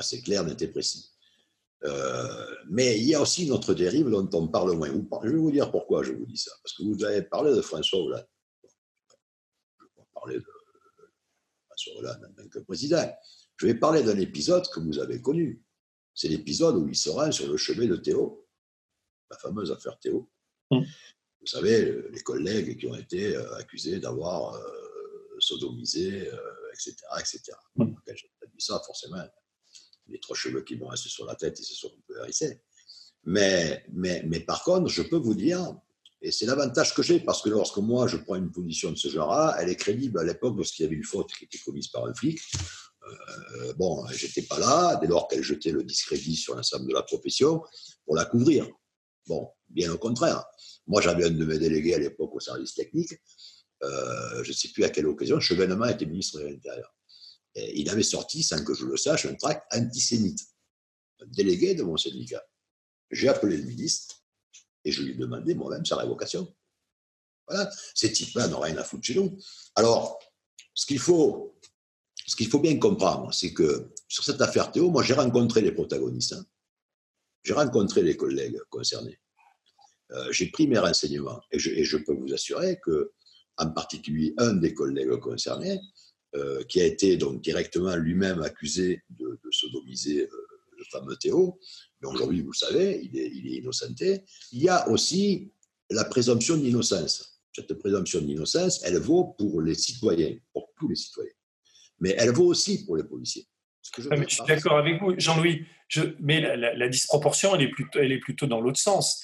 c'est 0.00 0.22
clair, 0.22 0.44
net 0.44 0.62
et 0.62 0.68
précis. 0.68 1.10
mais 2.70 2.98
il 2.98 3.08
y 3.08 3.14
a 3.14 3.20
aussi 3.20 3.44
une 3.44 3.52
autre 3.52 3.74
dérive 3.74 4.08
dont 4.08 4.28
on 4.34 4.46
parle 4.46 4.72
moins. 4.76 4.88
Je 4.88 5.28
vais 5.28 5.36
vous 5.36 5.50
dire 5.50 5.70
pourquoi 5.70 6.04
je 6.04 6.12
vous 6.12 6.26
dis 6.26 6.36
ça. 6.36 6.52
Parce 6.62 6.76
que 6.76 6.84
vous 6.84 7.04
avez 7.04 7.22
parlé 7.22 7.54
de 7.54 7.60
François 7.60 7.98
Hollande. 7.98 8.28
Je 8.62 9.84
vais 9.84 10.06
parler 10.14 10.36
de 10.36 10.46
François 11.66 11.94
Hollande 11.98 12.30
en 12.30 12.42
tant 12.42 12.48
que 12.48 12.60
président. 12.60 13.12
Je 13.56 13.66
vais 13.66 13.74
parler 13.74 14.02
d'un 14.02 14.18
épisode 14.18 14.64
que 14.68 14.80
vous 14.80 14.98
avez 14.98 15.20
connu. 15.20 15.62
C'est 16.14 16.28
l'épisode 16.28 16.76
où 16.76 16.88
il 16.88 16.96
sera 16.96 17.30
sur 17.32 17.50
le 17.50 17.56
chevet 17.56 17.86
de 17.86 17.96
Théo, 17.96 18.46
la 19.30 19.38
fameuse 19.38 19.70
affaire 19.70 19.98
Théo. 19.98 20.30
Mm. 20.70 20.80
Vous 21.40 21.46
savez, 21.46 22.02
les 22.10 22.20
collègues 22.20 22.78
qui 22.78 22.86
ont 22.86 22.94
été 22.94 23.34
euh, 23.34 23.56
accusés 23.56 23.98
d'avoir 23.98 24.54
euh, 24.54 25.36
sodomisé, 25.38 26.28
etc. 26.72 26.94
Euh, 27.12 27.18
etc. 27.18 27.42
Mm. 27.76 27.94
Quand 27.94 28.14
j'ai 28.14 28.30
dit 28.46 28.64
ça, 28.64 28.80
forcément, 28.84 29.24
les 30.08 30.20
trois 30.20 30.36
cheveux 30.36 30.62
qui 30.62 30.76
m'ont 30.76 30.88
resté 30.88 31.08
sur 31.08 31.26
la 31.26 31.34
tête, 31.34 31.58
ils 31.58 31.64
se 31.64 31.74
sont 31.74 31.88
un 31.88 32.02
peu 32.06 32.18
hérissés. 32.18 32.62
Mais, 33.24 33.84
mais, 33.92 34.22
mais 34.26 34.40
par 34.40 34.62
contre, 34.64 34.88
je 34.88 35.02
peux 35.02 35.16
vous 35.16 35.34
dire, 35.34 35.74
et 36.20 36.30
c'est 36.30 36.46
l'avantage 36.46 36.94
que 36.94 37.02
j'ai, 37.02 37.20
parce 37.20 37.42
que 37.42 37.48
lorsque 37.48 37.78
moi 37.78 38.06
je 38.06 38.16
prends 38.16 38.36
une 38.36 38.50
position 38.50 38.90
de 38.90 38.96
ce 38.96 39.08
genre-là, 39.08 39.56
elle 39.58 39.68
est 39.68 39.76
crédible 39.76 40.18
à 40.20 40.24
l'époque 40.24 40.54
lorsqu'il 40.56 40.84
y 40.84 40.86
avait 40.86 40.96
une 40.96 41.04
faute 41.04 41.32
qui 41.32 41.44
était 41.44 41.58
commise 41.58 41.88
par 41.88 42.06
un 42.06 42.14
flic. 42.14 42.40
Euh, 43.04 43.72
bon, 43.74 44.06
j'étais 44.08 44.42
pas 44.42 44.58
là, 44.58 44.96
dès 45.00 45.06
lors 45.06 45.28
qu'elle 45.28 45.42
jetait 45.42 45.72
le 45.72 45.82
discrédit 45.82 46.36
sur 46.36 46.54
l'ensemble 46.54 46.88
de 46.88 46.94
la 46.94 47.02
profession, 47.02 47.62
pour 48.04 48.16
la 48.16 48.24
couvrir. 48.24 48.68
Bon, 49.26 49.48
bien 49.68 49.92
au 49.92 49.98
contraire. 49.98 50.44
Moi, 50.86 51.00
j'avais 51.00 51.26
un 51.26 51.30
de 51.30 51.44
mes 51.44 51.58
délégués 51.58 51.94
à 51.94 51.98
l'époque 51.98 52.34
au 52.34 52.40
service 52.40 52.74
technique, 52.74 53.14
euh, 53.82 54.44
je 54.44 54.48
ne 54.48 54.54
sais 54.54 54.68
plus 54.68 54.84
à 54.84 54.90
quelle 54.90 55.06
occasion, 55.06 55.40
Chevènement 55.40 55.86
était 55.86 56.06
ministre 56.06 56.38
de 56.38 56.46
l'Intérieur. 56.46 56.94
Il 57.54 57.90
avait 57.90 58.02
sorti, 58.02 58.42
sans 58.42 58.64
que 58.64 58.72
je 58.72 58.86
le 58.86 58.96
sache, 58.96 59.26
un 59.26 59.34
tract 59.34 59.62
antisémite. 59.74 60.40
Un 61.20 61.26
délégué 61.26 61.74
de 61.74 61.82
mon 61.82 61.96
syndicat. 61.96 62.42
J'ai 63.10 63.28
appelé 63.28 63.58
le 63.58 63.64
ministre 63.64 64.22
et 64.84 64.92
je 64.92 65.02
lui 65.02 65.12
ai 65.12 65.14
demandé 65.14 65.54
moi-même 65.54 65.84
sa 65.84 65.96
révocation. 65.96 66.52
Voilà, 67.46 67.70
ces 67.94 68.10
types-là 68.10 68.48
n'ont 68.48 68.60
rien 68.60 68.76
à 68.78 68.84
foutre 68.84 69.04
chez 69.04 69.14
nous. 69.14 69.36
Alors, 69.74 70.18
ce 70.74 70.86
qu'il 70.86 70.98
faut 70.98 71.60
ce 72.26 72.36
qu'il 72.36 72.48
faut 72.48 72.60
bien 72.60 72.78
comprendre, 72.78 73.32
c'est 73.32 73.52
que 73.52 73.90
sur 74.08 74.24
cette 74.24 74.40
affaire 74.40 74.70
Théo, 74.70 74.90
moi 74.90 75.02
j'ai 75.02 75.14
rencontré 75.14 75.60
les 75.60 75.72
protagonistes, 75.72 76.34
hein. 76.34 76.44
j'ai 77.42 77.54
rencontré 77.54 78.02
les 78.02 78.16
collègues 78.16 78.58
concernés, 78.70 79.18
euh, 80.12 80.30
j'ai 80.30 80.46
pris 80.50 80.68
mes 80.68 80.78
renseignements 80.78 81.40
et 81.50 81.58
je, 81.58 81.96
peux 81.96 82.14
vous 82.14 82.32
assurer 82.32 82.78
que, 82.84 83.12
en 83.56 83.70
particulier 83.70 84.34
un 84.38 84.54
des 84.54 84.74
collègues 84.74 85.18
concernés, 85.18 85.80
euh, 86.34 86.62
qui 86.64 86.80
a 86.80 86.86
été 86.86 87.16
donc 87.16 87.42
directement 87.42 87.94
lui-même 87.96 88.40
accusé 88.42 89.02
de, 89.10 89.38
sodomiser 89.50 90.22
euh, 90.22 90.46
le 90.78 90.84
fameux 90.90 91.16
Théo, 91.16 91.58
mais 92.00 92.08
aujourd'hui 92.08 92.42
vous 92.42 92.54
savez, 92.54 93.00
il 93.02 93.18
est, 93.18 93.30
il 93.34 93.46
est 93.48 93.58
innocenté. 93.58 94.22
Il 94.52 94.62
y 94.62 94.68
a 94.68 94.88
aussi 94.88 95.52
la 95.90 96.04
présomption 96.04 96.56
d'innocence. 96.56 97.40
Cette 97.54 97.74
présomption 97.74 98.22
d'innocence, 98.22 98.80
elle 98.82 98.98
vaut 98.98 99.34
pour 99.38 99.60
les 99.60 99.74
citoyens, 99.74 100.34
pour 100.54 100.72
tous 100.78 100.88
les 100.88 100.96
citoyens 100.96 101.32
mais 102.02 102.16
elle 102.18 102.32
vaut 102.32 102.46
aussi 102.46 102.84
pour 102.84 102.96
les 102.96 103.04
policiers. 103.04 103.46
je, 103.96 104.08
ah, 104.10 104.16
suis 104.26 104.42
d'accord 104.46 104.76
avec 104.76 105.00
vous, 105.00 105.14
Jean-Louis. 105.16 105.64
mais 106.18 106.40
la, 106.56 106.88
disproportion, 106.88 107.54
elle 107.54 107.62
est 107.62 107.70
plutôt, 107.70 108.00
elle 108.00 108.10
est 108.10 108.18
plutôt 108.18 108.46
dans 108.46 108.60
l'autre 108.60 108.80
sens. 108.80 109.22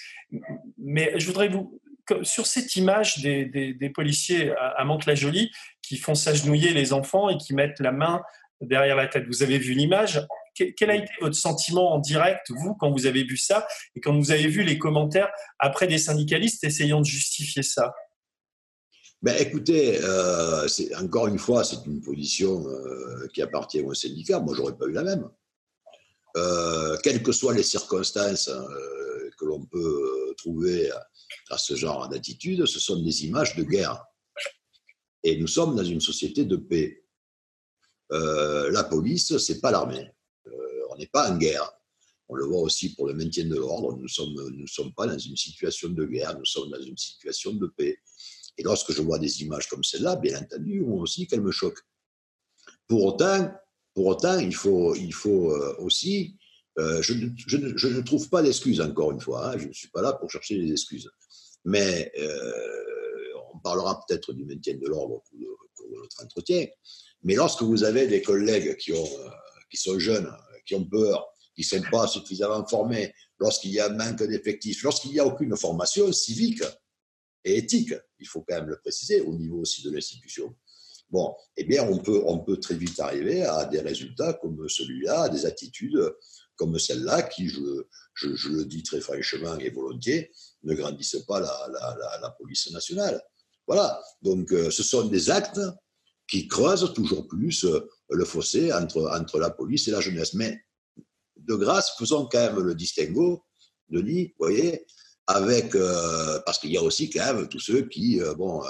Mais 0.79 1.19
je 1.19 1.27
voudrais 1.27 1.49
vous, 1.49 1.81
sur 2.23 2.47
cette 2.47 2.77
image 2.77 3.19
des, 3.19 3.93
policiers 3.93 4.53
à, 4.57 4.85
Mantes-la-Jolie 4.85 5.51
qui 5.83 5.97
font 5.97 6.15
s'agenouiller 6.15 6.73
les 6.73 6.93
enfants 6.93 7.29
et 7.29 7.37
qui 7.37 7.53
mettent 7.53 7.81
la 7.81 7.93
main 7.93 8.23
derrière 8.61 8.97
la 8.97 9.09
tête, 9.09 9.27
vous 9.27 9.43
avez 9.43 9.59
vu 9.59 9.75
l'image? 9.75 10.25
Quel 10.55 10.91
a 10.91 10.97
été 10.97 11.13
votre 11.21 11.37
sentiment 11.37 11.93
en 11.93 11.99
direct, 11.99 12.51
vous, 12.51 12.75
quand 12.75 12.91
vous 12.91 13.07
avez 13.07 13.25
vu 13.25 13.37
ça 13.37 13.67
et 13.97 14.01
quand 14.01 14.17
vous 14.17 14.31
avez 14.31 14.47
vu 14.47 14.63
les 14.63 14.79
commentaires 14.79 15.31
après 15.59 15.87
des 15.89 15.99
syndicalistes 15.99 16.63
essayant 16.63 17.01
de 17.01 17.07
justifier 17.07 17.63
ça? 17.63 17.93
Ben, 19.21 19.37
écoutez, 19.41 19.99
euh, 20.01 20.69
encore 21.01 21.27
une 21.27 21.41
fois, 21.41 21.65
c'est 21.65 21.85
une 21.87 22.01
position 22.01 22.69
euh, 22.69 23.27
qui 23.35 23.43
appartient 23.43 23.81
au 23.81 23.93
syndicat. 23.93 24.39
Moi, 24.39 24.55
j'aurais 24.55 24.77
pas 24.77 24.87
eu 24.87 24.93
la 24.93 25.03
même. 25.03 25.29
Euh, 26.37 26.97
quelles 27.03 27.23
que 27.23 27.33
soient 27.33 27.55
les 27.55 27.65
circonstances 27.65 28.49
que 29.37 29.45
l'on 29.45 29.65
peut 29.65 30.35
trouver 30.37 30.91
à, 31.51 31.59
ce 31.59 31.75
genre 31.75 32.09
d'attitude, 32.09 32.67
ce 32.67 32.79
sont 32.79 33.03
des 33.03 33.25
images 33.25 33.57
de 33.57 33.65
guerre. 33.65 34.05
Et 35.25 35.37
nous 35.37 35.47
sommes 35.49 35.75
dans 35.75 35.85
une 35.85 36.01
société 36.01 36.45
de 36.45 36.57
paix. 36.57 37.05
la 38.11 38.85
police, 38.85 39.37
c'est 39.39 39.61
pas 39.61 39.73
l'armée. 39.73 40.13
on 40.91 40.97
n'est 40.97 41.07
pas 41.09 41.31
en 41.31 41.37
guerre. 41.37 41.73
On 42.29 42.35
le 42.35 42.45
voit 42.45 42.61
aussi 42.61 42.95
pour 42.95 43.07
le 43.07 43.15
maintien 43.15 43.47
de 43.47 43.57
l'ordre. 43.57 43.97
Nous 43.97 44.03
ne 44.03 44.09
sommes, 44.09 44.51
nous 44.51 44.67
sommes 44.67 44.93
pas 44.93 45.07
dans 45.07 45.19
une 45.19 45.37
situation 45.37 45.89
de 45.89 46.05
guerre, 46.05 46.39
nous 46.39 46.45
sommes 46.45 46.71
dans 46.71 46.83
une 46.83 46.97
situation 46.97 47.53
de 47.53 47.67
paix. 47.67 47.99
Et 48.59 48.65
lorsque 48.65 48.93
je 48.93 49.01
vois 49.01 49.19
des 49.19 49.43
images 49.43 49.69
comme 49.69 49.85
celle-là, 49.85 50.17
bien 50.17 50.39
entendu, 50.39 50.81
moi 50.81 51.01
aussi 51.03 51.27
qu'elles 51.27 51.41
me 51.41 51.53
choquent. 51.53 51.81
Pour 52.89 53.05
autant, 53.05 53.51
pour 53.95 54.07
autant 54.07 54.39
il 54.39 54.55
faut, 54.55 54.95
il 54.97 55.15
faut 55.15 55.53
euh, 55.53 55.77
aussi. 55.79 56.37
Euh, 56.79 57.03
je, 57.03 57.13
ne 57.15 58.01
trouve 58.03 58.29
pas 58.29 58.43
d'excuses, 58.43 58.81
encore 58.81 59.13
une 59.13 59.21
fois. 59.21 59.49
Hein, 59.49 59.59
je 59.59 59.69
ne 59.69 59.73
suis 59.73 59.89
pas 59.89 60.03
là 60.03 60.13
pour 60.13 60.31
chercher 60.31 60.59
des 60.59 60.71
excuses. 60.71 61.11
Mais 61.65 62.13
euh, 62.19 63.53
on 63.53 63.59
parlera 63.59 64.01
peut-être 64.07 64.33
du 64.33 64.45
maintien 64.45 64.75
de 64.75 64.87
l'ordre 64.87 65.15
au 65.15 65.21
cours 65.21 65.39
de, 65.39 65.97
notre 65.97 66.23
entretien. 66.23 66.67
Mais 67.23 67.35
lorsque 67.35 67.63
vous 67.63 67.83
avez 67.83 68.07
des 68.07 68.23
collègues 68.23 68.77
qui, 68.77 68.93
qui 69.71 69.77
sont 69.77 69.99
jeunes, 69.99 70.33
qui 70.67 70.77
ont 70.77 70.85
peur, 70.85 71.27
qui 71.57 71.63
ne 71.63 71.81
sont 71.81 71.91
pas 71.91 72.07
suffisamment 72.07 72.65
formés, 72.67 73.13
lorsqu'il 73.41 73.73
y 73.73 73.81
a 73.81 73.89
manque 73.89 74.23
d'effectifs, 74.23 74.83
lorsqu'il 74.85 75.13
n'y 75.13 75.19
a 75.19 75.27
aucune 75.27 75.57
formation 75.57 76.13
civique, 76.13 76.63
et 77.45 77.59
éthique, 77.59 77.95
il 78.19 78.27
faut 78.27 78.45
quand 78.47 78.57
même 78.57 78.69
le 78.69 78.79
préciser, 78.79 79.21
au 79.21 79.35
niveau 79.35 79.61
aussi 79.61 79.83
de 79.83 79.91
l'institution. 79.91 80.55
Bon, 81.11 81.35
eh 81.57 81.65
bien, 81.65 81.85
on 81.85 81.99
peut, 81.99 82.23
on 82.27 82.39
peut 82.41 82.59
très 82.59 82.75
vite 82.75 83.01
arriver 83.01 83.43
à 83.43 83.65
des 83.65 83.81
résultats 83.81 84.35
comme 84.35 84.69
celui-là, 84.69 85.23
à 85.23 85.29
des 85.29 85.47
attitudes 85.47 85.99
comme 86.57 86.79
celle-là, 86.79 87.23
qui, 87.23 87.49
je, 87.49 88.49
le 88.49 88.65
dis 88.65 88.83
très 88.83 89.01
franchement 89.01 89.57
et 89.59 89.71
volontiers, 89.71 90.31
ne 90.65 90.75
grandissent 90.75 91.25
pas 91.27 91.41
la, 91.41 92.37
police 92.39 92.71
nationale. 92.73 93.23
Voilà, 93.67 94.03
donc 94.23 94.53
euh, 94.53 94.71
ce 94.71 94.83
sont 94.83 95.07
des 95.07 95.31
actes 95.31 95.61
qui 96.27 96.49
creusent 96.49 96.93
toujours 96.95 97.29
plus 97.29 97.65
euh, 97.65 97.89
le 98.11 98.25
fossé 98.25 98.73
entre, 98.73 99.09
entre 99.11 99.39
la 99.39 99.51
police 99.51 99.89
et 99.89 99.93
la 99.93 100.01
jeunesse. 100.01 100.35
Mais 100.35 100.59
de 101.37 101.55
grâce, 101.55 101.93
faisons 101.97 102.29
quand 102.31 102.39
même 102.39 102.61
le 102.61 102.75
distinguo, 102.75 103.45
Denis, 103.89 104.35
vous 104.39 104.47
voyez, 104.47 104.85
avec, 105.29 105.75
euh, 105.75 106.41
parce 106.45 106.59
qu'il 106.59 106.73
y 106.73 106.79
a 106.79 106.83
aussi 106.83 107.11
quand 107.11 107.35
même 107.35 107.49
tous 107.49 107.61
ceux 107.61 107.83
qui 107.83 108.21
euh, 108.21 108.35
bon, 108.35 108.63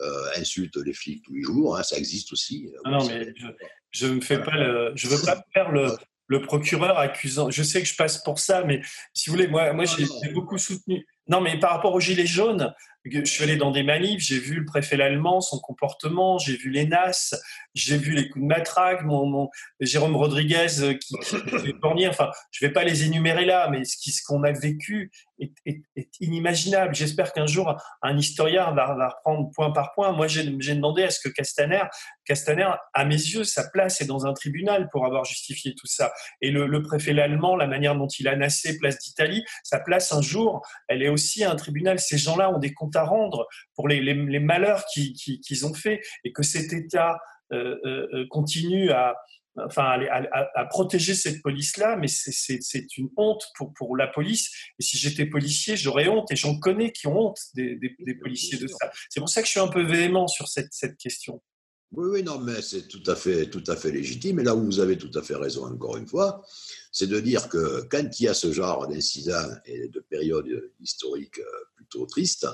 euh, 0.00 0.26
insultent 0.36 0.76
les 0.76 0.92
flics 0.92 1.24
tous 1.24 1.34
les 1.34 1.42
jours, 1.42 1.76
hein, 1.76 1.82
ça 1.82 1.96
existe 1.96 2.30
aussi. 2.32 2.70
non, 2.84 3.04
mais 3.06 3.32
je 3.90 4.06
ne 4.06 4.20
fais 4.20 4.42
pas 4.42 4.56
le, 4.56 4.92
je 4.94 5.08
veux 5.08 5.24
pas 5.24 5.42
faire 5.54 5.72
le, 5.72 5.88
le, 6.26 6.42
procureur 6.42 6.98
accusant. 6.98 7.50
Je 7.50 7.62
sais 7.62 7.80
que 7.80 7.88
je 7.88 7.96
passe 7.96 8.22
pour 8.22 8.38
ça, 8.38 8.64
mais 8.64 8.82
si 9.14 9.30
vous 9.30 9.36
voulez, 9.36 9.48
moi, 9.48 9.72
moi 9.72 9.86
j'ai 9.86 10.06
beaucoup 10.32 10.58
soutenu. 10.58 11.06
Non, 11.28 11.40
mais 11.40 11.58
par 11.58 11.70
rapport 11.70 11.94
aux 11.94 12.00
Gilets 12.00 12.26
jaunes, 12.26 12.74
je 13.04 13.24
suis 13.24 13.44
allé 13.44 13.56
dans 13.56 13.70
des 13.70 13.82
manifs, 13.82 14.20
j'ai 14.20 14.38
vu 14.38 14.56
le 14.56 14.64
préfet 14.64 15.00
allemand, 15.00 15.40
son 15.40 15.58
comportement, 15.58 16.38
j'ai 16.38 16.56
vu 16.56 16.70
les 16.70 16.86
NAS, 16.86 17.34
j'ai 17.74 17.98
vu 17.98 18.12
les 18.12 18.28
coups 18.30 18.42
de 18.42 18.48
matraque, 18.48 19.04
mon, 19.04 19.50
Jérôme 19.80 20.16
Rodriguez 20.16 20.80
euh, 20.80 20.94
qui, 20.94 21.14
qui 21.16 22.06
Enfin, 22.08 22.30
je 22.50 22.64
ne 22.64 22.68
vais 22.68 22.72
pas 22.72 22.84
les 22.84 23.04
énumérer 23.04 23.44
là, 23.44 23.68
mais 23.70 23.84
ce 23.84 24.22
qu'on 24.26 24.42
a 24.42 24.52
vécu 24.52 25.10
est, 25.38 25.52
inimaginable. 26.20 26.94
J'espère 26.94 27.32
qu'un 27.32 27.46
jour, 27.46 27.76
un 28.02 28.16
historien 28.16 28.72
va, 28.72 28.94
va, 28.94 29.08
reprendre 29.08 29.50
point 29.54 29.70
par 29.72 29.92
point. 29.94 30.12
Moi, 30.12 30.26
j'ai 30.26 30.44
demandé 30.44 31.02
à 31.02 31.10
ce 31.10 31.20
que 31.20 31.28
Castaner, 31.28 31.82
Castaner, 32.24 32.70
à 32.94 33.04
mes 33.04 33.14
yeux, 33.14 33.44
sa 33.44 33.68
place 33.68 34.00
est 34.00 34.06
dans 34.06 34.26
un 34.26 34.32
tribunal 34.32 34.88
pour 34.90 35.04
avoir 35.04 35.24
justifié 35.24 35.74
tout 35.74 35.86
ça. 35.86 36.12
Et 36.40 36.50
le, 36.50 36.66
le 36.66 36.82
préfet 36.82 37.18
allemand, 37.20 37.56
la 37.56 37.66
manière 37.66 37.96
dont 37.96 38.06
il 38.06 38.28
a 38.28 38.36
nassé 38.36 38.78
Place 38.78 38.98
d'Italie, 38.98 39.44
sa 39.62 39.80
place 39.80 40.12
un 40.12 40.22
jour, 40.22 40.62
elle 40.88 41.02
est 41.02 41.08
aussi 41.14 41.44
à 41.44 41.50
un 41.50 41.56
tribunal. 41.56 41.98
Ces 41.98 42.18
gens-là 42.18 42.50
ont 42.54 42.58
des 42.58 42.74
comptes 42.74 42.96
à 42.96 43.04
rendre 43.04 43.46
pour 43.74 43.88
les, 43.88 44.00
les, 44.00 44.14
les 44.14 44.40
malheurs 44.40 44.84
qu'ils 44.92 45.66
ont 45.66 45.74
faits 45.74 46.04
et 46.24 46.32
que 46.32 46.42
cet 46.42 46.72
État 46.72 47.18
euh, 47.52 47.76
euh, 47.84 48.08
euh, 48.14 48.26
continue 48.30 48.90
à, 48.90 49.14
enfin, 49.56 50.00
à, 50.54 50.64
protéger 50.64 51.14
cette 51.14 51.42
police-là, 51.42 51.96
mais 51.96 52.08
c'est 52.08 52.96
une 52.96 53.10
honte 53.16 53.44
pour, 53.56 53.72
pour 53.74 53.96
la 53.96 54.06
police. 54.06 54.50
Et 54.78 54.82
si 54.82 54.96
j'étais 54.96 55.26
policier, 55.26 55.76
j'aurais 55.76 56.08
honte, 56.08 56.32
et 56.32 56.36
j'en 56.36 56.58
connais 56.58 56.90
qui 56.90 57.06
ont 57.06 57.28
honte 57.28 57.38
des, 57.54 57.76
des, 57.76 58.14
policiers 58.14 58.58
de 58.58 58.66
ça. 58.66 58.90
C'est 59.10 59.20
pour 59.20 59.28
ça 59.28 59.40
que 59.42 59.46
je 59.46 59.52
suis 59.52 59.60
un 59.60 59.68
peu 59.68 59.82
véhément 59.82 60.26
sur 60.26 60.48
cette, 60.48 60.72
cette 60.72 60.96
question. 60.96 61.42
Oui, 61.96 62.08
oui, 62.10 62.22
non, 62.22 62.38
mais 62.38 62.60
c'est 62.60 62.88
tout 62.88 63.02
à 63.06 63.14
fait, 63.14 63.46
tout 63.46 63.64
à 63.66 63.76
fait 63.76 63.90
légitime. 63.90 64.40
Et 64.40 64.44
là 64.44 64.54
où 64.54 64.64
vous 64.64 64.80
avez 64.80 64.98
tout 64.98 65.10
à 65.14 65.22
fait 65.22 65.36
raison, 65.36 65.64
encore 65.66 65.96
une 65.96 66.06
fois, 66.06 66.44
c'est 66.90 67.06
de 67.06 67.20
dire 67.20 67.48
que 67.48 67.82
quand 67.90 68.08
il 68.18 68.24
y 68.24 68.28
a 68.28 68.34
ce 68.34 68.52
genre 68.52 68.86
d'incidents 68.88 69.50
et 69.66 69.88
de 69.88 70.00
périodes 70.00 70.70
historiques 70.80 71.40
plutôt 71.76 72.06
tristes 72.06 72.46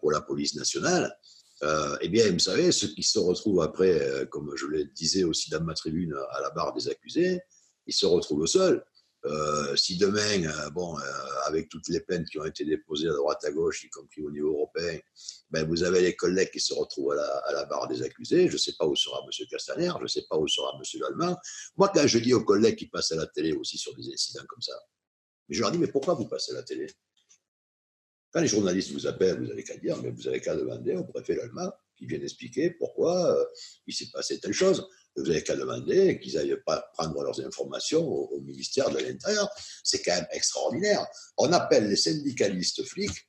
pour 0.00 0.12
la 0.12 0.22
police 0.22 0.54
nationale, 0.54 1.14
euh, 1.62 1.96
eh 2.00 2.08
bien, 2.08 2.30
vous 2.30 2.38
savez, 2.38 2.72
ceux 2.72 2.88
qui 2.88 3.02
se 3.02 3.18
retrouvent 3.18 3.62
après, 3.62 4.00
euh, 4.00 4.26
comme 4.26 4.52
je 4.56 4.66
le 4.66 4.84
disais 4.84 5.24
aussi 5.24 5.50
dans 5.50 5.62
ma 5.62 5.74
tribune, 5.74 6.14
à 6.32 6.40
la 6.40 6.50
barre 6.50 6.74
des 6.74 6.88
accusés, 6.88 7.40
ils 7.86 7.94
se 7.94 8.06
retrouvent 8.06 8.46
seuls. 8.46 8.84
Euh, 9.26 9.74
si 9.74 9.96
demain, 9.96 10.70
bon, 10.70 10.96
avec 11.46 11.68
toutes 11.68 11.88
les 11.88 12.00
plaintes 12.00 12.28
qui 12.28 12.38
ont 12.38 12.44
été 12.44 12.64
déposées 12.64 13.08
à 13.08 13.12
droite 13.12 13.42
à 13.44 13.50
gauche, 13.50 13.84
y 13.84 13.88
compris 13.88 14.22
au 14.22 14.30
niveau 14.30 14.52
européen, 14.52 14.98
ben 15.50 15.66
vous 15.66 15.82
avez 15.82 16.02
les 16.02 16.14
collègues 16.14 16.50
qui 16.50 16.60
se 16.60 16.74
retrouvent 16.74 17.12
à 17.12 17.52
la, 17.52 17.64
barre 17.64 17.88
des 17.88 18.02
accusés. 18.02 18.48
Je 18.48 18.52
ne 18.52 18.58
sais 18.58 18.74
pas 18.78 18.86
où 18.86 18.94
sera 18.94 19.24
M. 19.24 19.46
Castaner, 19.48 19.92
je 19.98 20.02
ne 20.02 20.08
sais 20.08 20.24
pas 20.28 20.36
où 20.36 20.46
sera 20.46 20.72
M. 20.76 21.00
Lallemand. 21.00 21.38
Moi, 21.76 21.90
quand 21.94 22.06
je 22.06 22.18
dis 22.18 22.34
aux 22.34 22.44
collègues 22.44 22.76
qui 22.76 22.86
passent 22.86 23.12
à 23.12 23.16
la 23.16 23.26
télé 23.26 23.52
aussi 23.52 23.78
sur 23.78 23.94
des 23.94 24.12
incidents 24.12 24.44
comme 24.46 24.62
ça, 24.62 24.74
je 25.48 25.60
leur 25.60 25.70
dis, 25.70 25.78
mais 25.78 25.88
pourquoi 25.88 26.14
vous 26.14 26.26
passez 26.26 26.52
à 26.52 26.56
la 26.56 26.62
télé? 26.62 26.86
Quand 28.32 28.40
les 28.40 28.48
journalistes 28.48 28.90
vous 28.90 29.06
appellent, 29.06 29.38
vous 29.38 29.46
n'avez 29.46 29.62
qu'à 29.62 29.76
dire, 29.76 29.96
mais 30.02 30.10
vous 30.10 30.26
avez 30.26 30.40
qu'à 30.40 30.56
demander 30.56 30.96
au 30.96 31.04
préfet 31.04 31.36
l'Allemand 31.36 31.70
qui 31.96 32.06
vienne 32.06 32.22
expliquer 32.22 32.70
pourquoi 32.70 33.30
euh, 33.30 33.44
il 33.86 33.94
s'est 33.94 34.10
passé 34.12 34.40
telle 34.40 34.52
chose. 34.52 34.88
Vous 35.16 35.22
n'avez 35.22 35.42
qu'à 35.42 35.56
demander 35.56 36.18
qu'ils 36.18 36.34
n'aillent 36.34 36.60
pas 36.66 36.84
prendre 36.94 37.22
leurs 37.22 37.40
informations 37.44 38.06
au, 38.06 38.40
ministère 38.40 38.90
de 38.90 38.98
l'Intérieur. 38.98 39.48
C'est 39.82 40.02
quand 40.02 40.14
même 40.14 40.26
extraordinaire. 40.32 41.06
On 41.38 41.52
appelle 41.52 41.88
les 41.88 41.96
syndicalistes 41.96 42.84
flics 42.84 43.28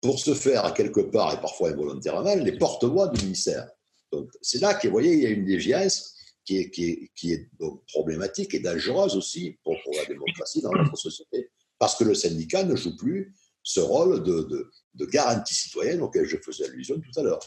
pour 0.00 0.18
se 0.18 0.34
faire 0.34 0.72
quelque 0.74 1.00
part, 1.00 1.34
et 1.34 1.40
parfois 1.40 1.70
involontairement, 1.70 2.34
les 2.34 2.58
porte-voix 2.58 3.08
du 3.08 3.24
ministère. 3.24 3.68
Donc 4.10 4.30
c'est 4.42 4.60
là 4.60 4.74
que, 4.74 4.88
vous 4.88 4.92
voyez, 4.92 5.12
il 5.12 5.22
y 5.22 5.26
a 5.26 5.30
une 5.30 5.44
déviance 5.44 6.14
qui 6.44 6.58
est, 6.58 6.70
qui 6.70 7.32
est 7.32 7.48
problématique 7.92 8.54
et 8.54 8.58
dangereuse 8.58 9.16
aussi 9.16 9.58
pour, 9.62 9.76
la 9.96 10.04
démocratie 10.06 10.60
dans 10.60 10.72
notre 10.72 10.96
société. 10.96 11.50
Parce 11.78 11.96
que 11.96 12.04
le 12.04 12.14
syndicat 12.14 12.64
ne 12.64 12.76
joue 12.76 12.96
plus 12.96 13.34
ce 13.62 13.80
rôle 13.80 14.22
de, 14.22 14.70
garantie 15.06 15.54
citoyenne 15.54 16.02
auquel 16.02 16.26
je 16.26 16.36
faisais 16.36 16.64
allusion 16.64 17.00
tout 17.00 17.20
à 17.20 17.22
l'heure. 17.22 17.40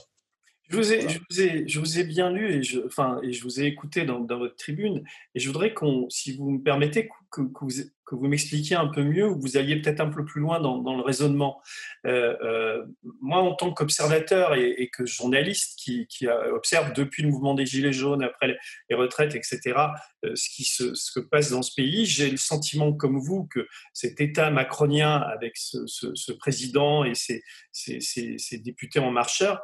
Je 0.69 0.77
vous, 0.77 0.93
ai, 0.93 1.07
je, 1.07 1.19
vous 1.29 1.41
ai, 1.41 1.67
je 1.67 1.79
vous 1.79 1.99
ai 1.99 2.03
bien 2.03 2.31
lu 2.31 2.51
et 2.51 2.63
je, 2.63 2.79
enfin, 2.85 3.19
et 3.23 3.31
je 3.31 3.43
vous 3.43 3.61
ai 3.61 3.65
écouté 3.65 4.03
dans, 4.03 4.19
dans 4.19 4.39
votre 4.39 4.55
tribune 4.55 5.03
et 5.35 5.39
je 5.39 5.47
voudrais 5.47 5.73
qu'on, 5.73 6.09
si 6.09 6.35
vous 6.35 6.49
me 6.49 6.61
permettez, 6.61 7.07
que, 7.29 7.41
que 7.41 7.59
vous, 7.65 7.71
que 8.05 8.15
vous 8.15 8.27
m'expliquiez 8.27 8.75
un 8.75 8.87
peu 8.87 9.03
mieux 9.03 9.27
ou 9.27 9.35
que 9.35 9.41
vous 9.41 9.57
alliez 9.57 9.81
peut-être 9.81 9.99
un 9.99 10.09
peu 10.09 10.23
plus 10.23 10.39
loin 10.39 10.59
dans, 10.59 10.77
dans 10.77 10.95
le 10.95 11.01
raisonnement. 11.01 11.61
Euh, 12.05 12.35
euh, 12.41 12.85
moi, 13.19 13.39
en 13.39 13.55
tant 13.55 13.73
qu'observateur 13.73 14.55
et, 14.55 14.69
et, 14.77 14.89
que 14.89 15.05
journaliste 15.05 15.77
qui, 15.77 16.07
qui, 16.07 16.27
observe 16.27 16.93
depuis 16.93 17.23
le 17.23 17.29
mouvement 17.29 17.55
des 17.55 17.65
Gilets 17.65 17.93
jaunes, 17.93 18.23
après 18.23 18.55
les, 18.89 18.95
retraites, 18.95 19.35
etc., 19.35 19.59
euh, 20.23 20.31
ce 20.35 20.49
qui 20.49 20.63
se, 20.63 20.93
ce 20.93 21.11
que 21.11 21.19
passe 21.19 21.49
dans 21.49 21.63
ce 21.63 21.73
pays, 21.75 22.05
j'ai 22.05 22.29
le 22.29 22.37
sentiment, 22.37 22.93
comme 22.93 23.19
vous, 23.19 23.45
que 23.45 23.67
cet 23.93 24.21
État 24.21 24.51
macronien 24.51 25.17
avec 25.17 25.57
ce, 25.57 25.79
ce, 25.87 26.07
ce 26.13 26.31
président 26.31 27.03
et 27.03 27.15
ses, 27.15 27.43
ses, 27.71 27.99
ses 27.99 28.57
députés 28.59 28.99
en 28.99 29.11
marcheur 29.11 29.61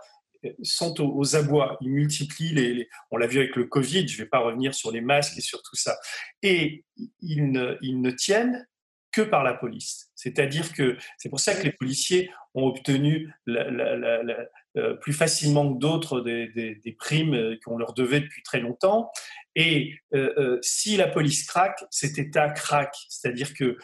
sont 0.63 1.01
aux, 1.01 1.35
abois. 1.35 1.77
Ils 1.81 1.91
multiplient 1.91 2.53
les, 2.53 2.89
on 3.11 3.17
l'a 3.17 3.27
vu 3.27 3.39
avec 3.39 3.55
le 3.55 3.65
Covid, 3.65 4.07
je 4.07 4.17
ne 4.17 4.23
vais 4.23 4.29
pas 4.29 4.39
revenir 4.39 4.73
sur 4.73 4.91
les 4.91 5.01
masques 5.01 5.37
et 5.37 5.41
sur 5.41 5.61
tout 5.61 5.75
ça. 5.75 5.97
Et 6.41 6.83
ils 7.21 7.51
ne, 7.51 7.77
ils 7.81 8.01
ne 8.01 8.11
tiennent 8.11 8.67
que 9.11 9.21
par 9.21 9.43
la 9.43 9.53
police. 9.53 10.09
C'est-à-dire 10.15 10.71
que 10.73 10.97
c'est 11.17 11.29
pour 11.29 11.39
ça 11.39 11.53
que 11.53 11.63
les 11.63 11.71
policiers 11.71 12.31
ont 12.53 12.65
obtenu 12.65 13.33
euh, 13.49 14.93
plus 14.95 15.13
facilement 15.13 15.73
que 15.73 15.79
d'autres 15.79 16.21
des, 16.21 16.47
des, 16.47 16.91
primes 16.93 17.33
euh, 17.33 17.57
qu'on 17.63 17.77
leur 17.77 17.93
devait 17.93 18.21
depuis 18.21 18.43
très 18.43 18.59
longtemps. 18.59 19.11
Et 19.55 19.95
euh, 20.13 20.57
si 20.61 20.95
la 20.95 21.07
police 21.07 21.45
craque, 21.45 21.83
cet 21.89 22.17
État 22.17 22.49
craque. 22.49 22.95
C'est-à-dire 23.09 23.53
que 23.53 23.77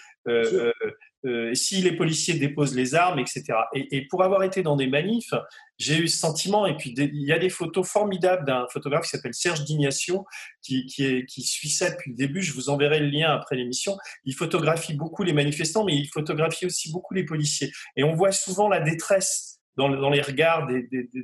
euh, 1.26 1.54
si 1.56 1.82
les 1.82 1.94
policiers 1.94 2.36
déposent 2.36 2.76
les 2.76 2.94
armes, 2.94 3.20
etc. 3.20 3.44
Et, 3.74 4.08
pour 4.08 4.24
avoir 4.24 4.44
été 4.44 4.62
dans 4.62 4.76
des 4.76 4.88
manifs, 4.88 5.34
j'ai 5.80 5.98
eu 5.98 6.08
ce 6.08 6.18
sentiment, 6.18 6.66
et 6.68 6.78
puis 6.78 6.94
il 6.96 7.26
y 7.26 7.32
a 7.32 7.40
des 7.40 7.50
photos 7.50 7.88
formidables 7.88 8.46
d'un 8.46 8.66
photographe 8.72 9.06
qui 9.06 9.10
s'appelle 9.10 9.34
Serge 9.34 9.64
Dignation, 9.64 10.26
qui, 10.62 10.86
qui, 10.86 11.42
suit 11.42 11.70
ça 11.70 11.90
depuis 11.90 12.12
le 12.12 12.18
début, 12.18 12.42
je 12.42 12.54
vous 12.54 12.70
enverrai 12.70 13.00
le 13.00 13.10
lien 13.10 13.32
après 13.32 13.56
l'émission. 13.56 13.98
Il 14.26 14.36
photographie 14.36 14.94
beaucoup 14.94 15.24
les 15.24 15.34
manifestants, 15.34 15.86
mais 15.86 15.96
il 15.96 16.08
photographie 16.08 16.66
aussi 16.66 16.92
beaucoup 16.92 17.14
les 17.14 17.26
policiers. 17.26 17.72
Et 17.96 18.04
on 18.04 18.14
voit 18.14 18.32
souvent 18.32 18.70
la 18.70 18.80
détresse 18.80 19.60
dans, 19.78 20.10
les 20.10 20.22
regards 20.22 20.68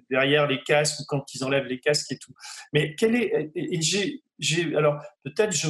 derrière 0.09 0.47
les 0.47 0.61
casques 0.61 0.99
ou 0.99 1.03
quand 1.07 1.23
ils 1.33 1.43
enlèvent 1.43 1.65
les 1.65 1.79
casques 1.79 2.11
et 2.11 2.17
tout. 2.17 2.33
Mais 2.71 2.95
quel 2.95 3.15
est 3.15 3.51
j'ai 4.39 4.75
alors 4.75 5.01
peut-être 5.23 5.51
je 5.51 5.69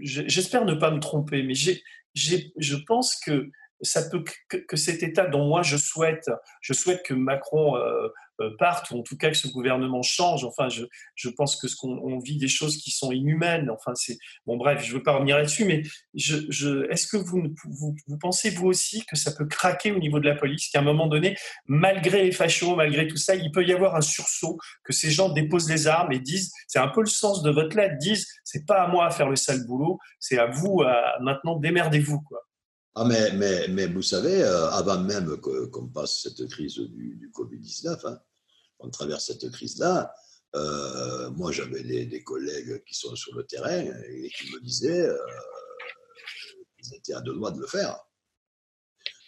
j'espère 0.00 0.64
ne 0.64 0.74
pas 0.74 0.90
me 0.90 1.00
tromper, 1.00 1.42
mais 1.42 1.54
j'ai 1.54 1.82
je 2.14 2.76
pense 2.86 3.16
que 3.16 3.50
ça 3.82 4.08
peut 4.08 4.24
que, 4.48 4.76
cet 4.76 5.02
État 5.02 5.26
dont 5.26 5.46
moi 5.46 5.62
je 5.62 5.76
souhaite, 5.76 6.30
je 6.60 6.72
souhaite 6.72 7.02
que 7.04 7.14
Macron 7.14 7.76
euh, 7.76 8.08
euh, 8.42 8.56
parte 8.58 8.90
ou 8.90 8.98
en 8.98 9.02
tout 9.02 9.16
cas 9.16 9.30
que 9.30 9.36
ce 9.36 9.48
gouvernement 9.48 10.02
change. 10.02 10.44
Enfin, 10.44 10.68
je, 10.68 10.84
je 11.14 11.28
pense 11.28 11.56
que 11.56 11.68
ce 11.68 11.76
qu'on 11.76 12.18
vit 12.18 12.36
des 12.36 12.48
choses 12.48 12.76
qui 12.76 12.90
sont 12.90 13.12
inhumaines. 13.12 13.70
Enfin, 13.70 13.92
c'est 13.94 14.18
bon. 14.46 14.56
Bref, 14.56 14.84
je 14.84 14.92
veux 14.92 15.02
pas 15.02 15.14
revenir 15.14 15.36
là-dessus, 15.36 15.64
mais 15.64 15.82
je, 16.14 16.36
je, 16.48 16.90
est-ce 16.90 17.06
que 17.06 17.16
vous, 17.16 17.42
vous, 17.64 18.18
pensez 18.18 18.50
vous 18.50 18.66
aussi 18.66 19.04
que 19.06 19.16
ça 19.16 19.32
peut 19.32 19.46
craquer 19.46 19.92
au 19.92 19.98
niveau 19.98 20.20
de 20.20 20.28
la 20.28 20.34
police, 20.34 20.68
qu'à 20.70 20.80
un 20.80 20.82
moment 20.82 21.06
donné, 21.06 21.36
malgré 21.66 22.24
les 22.24 22.32
fachos, 22.32 22.76
malgré 22.76 23.06
tout 23.06 23.16
ça, 23.16 23.34
il 23.34 23.50
peut 23.52 23.64
y 23.64 23.72
avoir 23.72 23.96
un 23.96 24.00
sursaut, 24.00 24.58
que 24.84 24.92
ces 24.92 25.10
gens 25.10 25.28
déposent 25.28 25.70
les 25.70 25.86
armes 25.86 26.12
et 26.12 26.20
disent, 26.20 26.52
c'est 26.66 26.78
un 26.78 26.88
peu 26.88 27.00
le 27.00 27.06
sens 27.06 27.42
de 27.42 27.50
votre 27.50 27.76
lettre, 27.76 27.96
disent, 27.98 28.28
c'est 28.44 28.66
pas 28.66 28.82
à 28.82 28.88
moi 28.88 29.06
à 29.06 29.10
faire 29.10 29.28
le 29.28 29.36
sale 29.36 29.64
boulot, 29.66 29.98
c'est 30.18 30.38
à 30.38 30.46
vous 30.46 30.82
à 30.82 31.18
maintenant 31.20 31.58
démerdez-vous 31.58 32.20
quoi. 32.22 32.42
Ah, 32.94 33.04
mais, 33.06 33.32
mais, 33.32 33.68
mais 33.68 33.86
vous 33.86 34.02
savez, 34.02 34.42
euh, 34.42 34.70
avant 34.70 34.98
même 34.98 35.38
qu'on 35.38 35.88
passe 35.88 36.22
cette 36.22 36.46
crise 36.50 36.74
du, 36.74 37.16
du 37.16 37.30
Covid-19, 37.30 38.06
hein, 38.06 38.18
on 38.82 38.90
traverse 38.90 39.26
cette 39.26 39.50
crise-là, 39.50 40.14
euh, 40.54 41.30
moi 41.30 41.50
j'avais 41.50 41.82
des, 41.82 42.22
collègues 42.22 42.84
qui 42.84 42.94
sont 42.94 43.16
sur 43.16 43.34
le 43.34 43.44
terrain 43.44 43.80
et 43.80 44.28
qui 44.28 44.52
me 44.52 44.60
disaient 44.60 45.06
euh, 45.06 45.16
qu'ils 46.76 46.94
étaient 46.94 47.14
à 47.14 47.20
deux 47.22 47.34
doigts 47.34 47.52
de 47.52 47.60
le 47.60 47.66
faire. 47.66 47.98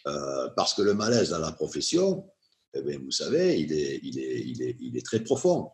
Euh, 0.07 0.51
parce 0.51 0.75
que 0.75 0.83
le 0.83 0.93
malaise 0.93 1.31
dans 1.31 1.39
la 1.39 1.53
profession, 1.53 2.29
eh 2.75 2.97
vous 2.99 3.11
savez, 3.11 3.59
il 3.59 3.73
est, 4.97 5.05
très 5.07 5.21
profond. 5.21 5.71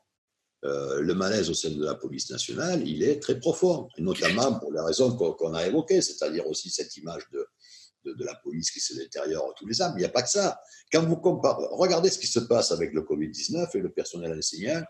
le 0.63 1.13
malaise 1.15 1.51
au 1.51 1.55
sein 1.55 1.71
de 1.71 1.83
la 1.83 1.95
police 1.95 2.31
nationale, 2.31 2.87
il 2.87 3.03
est 3.03 3.21
très 3.21 3.41
profond, 3.41 3.89
notamment 3.99 4.59
pour 4.61 4.71
les 4.73 4.81
raisons 4.81 5.17
qu'on 5.17 5.55
a 5.55 5.67
évoquées, 5.67 6.03
c'est-à-dire 6.03 6.47
aussi 6.47 6.71
cette 6.71 6.97
image 6.97 7.23
de, 7.33 7.45
de, 8.05 8.25
la 8.25 8.35
police 8.37 8.71
qui 8.71 8.81
se 8.81 8.95
détériore 8.95 9.55
tous 9.57 9.67
les 9.67 9.81
ans. 9.83 9.91
Mais 9.91 10.01
il 10.01 10.05
n'y 10.05 10.09
a 10.09 10.11
pas 10.11 10.23
que 10.23 10.31
ça. 10.31 10.61
Quand 10.93 11.05
vous 11.05 11.17
comparez, 11.17 11.67
regardez 11.73 12.11
ce 12.11 12.19
qui 12.19 12.27
se 12.27 12.41
passe 12.41 12.73
avec 12.73 12.93
le 12.93 13.03
Covid-19 13.03 13.69
et 13.75 13.81
le 13.81 13.91
personnel 13.91 14.37
enseignant 14.37 14.83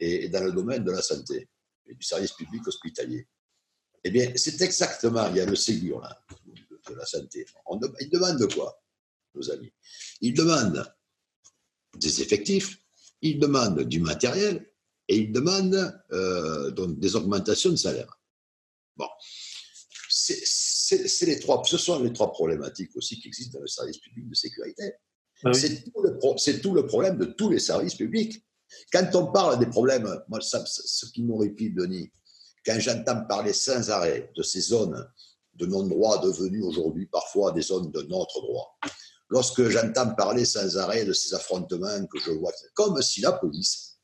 et, 0.00 0.28
dans 0.28 0.44
le 0.44 0.52
domaine 0.52 0.84
de 0.84 0.90
la 0.90 1.02
santé 1.02 1.48
et 1.86 1.94
du 1.94 2.02
service 2.02 2.32
public 2.32 2.66
hospitalier. 2.66 3.26
Eh 4.04 4.10
bien, 4.10 4.32
c'est 4.34 4.60
exactement, 4.62 5.28
il 5.28 5.36
y 5.36 5.40
a 5.40 5.46
le 5.46 5.54
Ségur 5.54 6.00
là, 6.00 6.24
de, 6.88 6.94
la 6.94 7.06
santé. 7.06 7.46
On, 7.66 7.78
ils 8.00 8.10
demandent 8.10 8.52
quoi, 8.52 8.82
nos 9.34 9.50
amis? 9.50 9.72
Ils 10.20 10.34
demandent 10.34 10.92
des 11.96 12.20
effectifs, 12.22 12.78
ils 13.20 13.38
demandent 13.38 13.82
du 13.82 14.00
matériel 14.00 14.72
et 15.08 15.18
ils 15.18 15.32
demandent 15.32 16.02
euh, 16.10 16.70
donc 16.72 16.98
des 16.98 17.14
augmentations 17.14 17.70
de 17.70 17.76
salaire. 17.76 18.18
Bon, 18.96 19.08
c'est 21.08 21.26
les 21.26 21.38
trois, 21.38 21.62
ce 21.64 21.76
sont 21.76 22.02
les 22.02 22.12
trois 22.12 22.32
problématiques 22.32 22.94
aussi 22.96 23.20
qui 23.20 23.28
existent 23.28 23.58
dans 23.58 23.62
le 23.62 23.68
service 23.68 23.98
public 23.98 24.28
de 24.28 24.34
sécurité. 24.34 24.92
Ah 25.44 25.52
c'est 25.52 25.82
tout, 25.84 25.90
tout, 26.62 26.74
le 26.74 26.86
problème 26.86 27.18
de 27.18 27.24
tous 27.24 27.50
les 27.50 27.58
services 27.58 27.94
publics. 27.94 28.44
Quand 28.92 29.08
on 29.14 29.32
parle 29.32 29.58
des 29.58 29.66
problèmes, 29.66 30.08
moi, 30.28 30.40
ça, 30.40 30.62
ce 30.66 31.06
qui 31.06 31.22
m'horripile, 31.22 31.74
Denis, 31.74 32.10
quand 32.64 32.78
j'entends 32.78 33.24
parler 33.26 33.52
sans 33.52 33.90
arrêt 33.90 34.30
de 34.36 34.42
ces 34.42 34.60
zones 34.60 35.06
de 35.54 35.66
non-droit 35.66 36.22
devenues 36.22 36.62
aujourd'hui 36.62 37.06
parfois 37.06 37.52
des 37.52 37.62
zones 37.62 37.90
de 37.90 38.02
notre 38.02 38.40
droit, 38.40 38.78
lorsque 39.28 39.68
j'entends 39.68 40.14
parler 40.14 40.44
sans 40.44 40.76
arrêt 40.78 41.04
de 41.04 41.12
ces 41.12 41.34
affrontements 41.34 42.06
que 42.06 42.18
je 42.18 42.30
vois, 42.30 42.52
comme 42.74 43.00
si 43.02 43.20
la 43.20 43.32
police 43.32 43.98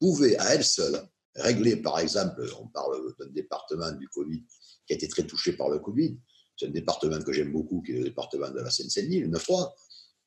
pouvait 0.00 0.36
à 0.38 0.54
elle 0.54 0.64
seule 0.64 1.00
régler, 1.36 1.76
par 1.76 1.98
exemple, 1.98 2.42
on 2.60 2.66
parle 2.68 3.14
d'un 3.18 3.28
département 3.28 3.92
du 3.92 4.08
Covid 4.08 4.44
qui 4.86 4.92
a 4.92 4.96
été 4.96 5.08
très 5.08 5.24
touché 5.24 5.52
par 5.52 5.68
le 5.68 5.78
Covid, 5.78 6.16
c'est 6.56 6.66
un 6.66 6.70
département 6.70 7.20
que 7.20 7.32
j'aime 7.32 7.52
beaucoup, 7.52 7.82
qui 7.82 7.92
est 7.92 7.98
le 7.98 8.04
département 8.04 8.50
de 8.50 8.60
la 8.60 8.70
Seine-Saint-Denis, 8.70 9.20
le 9.20 9.28
9-3. 9.28 9.72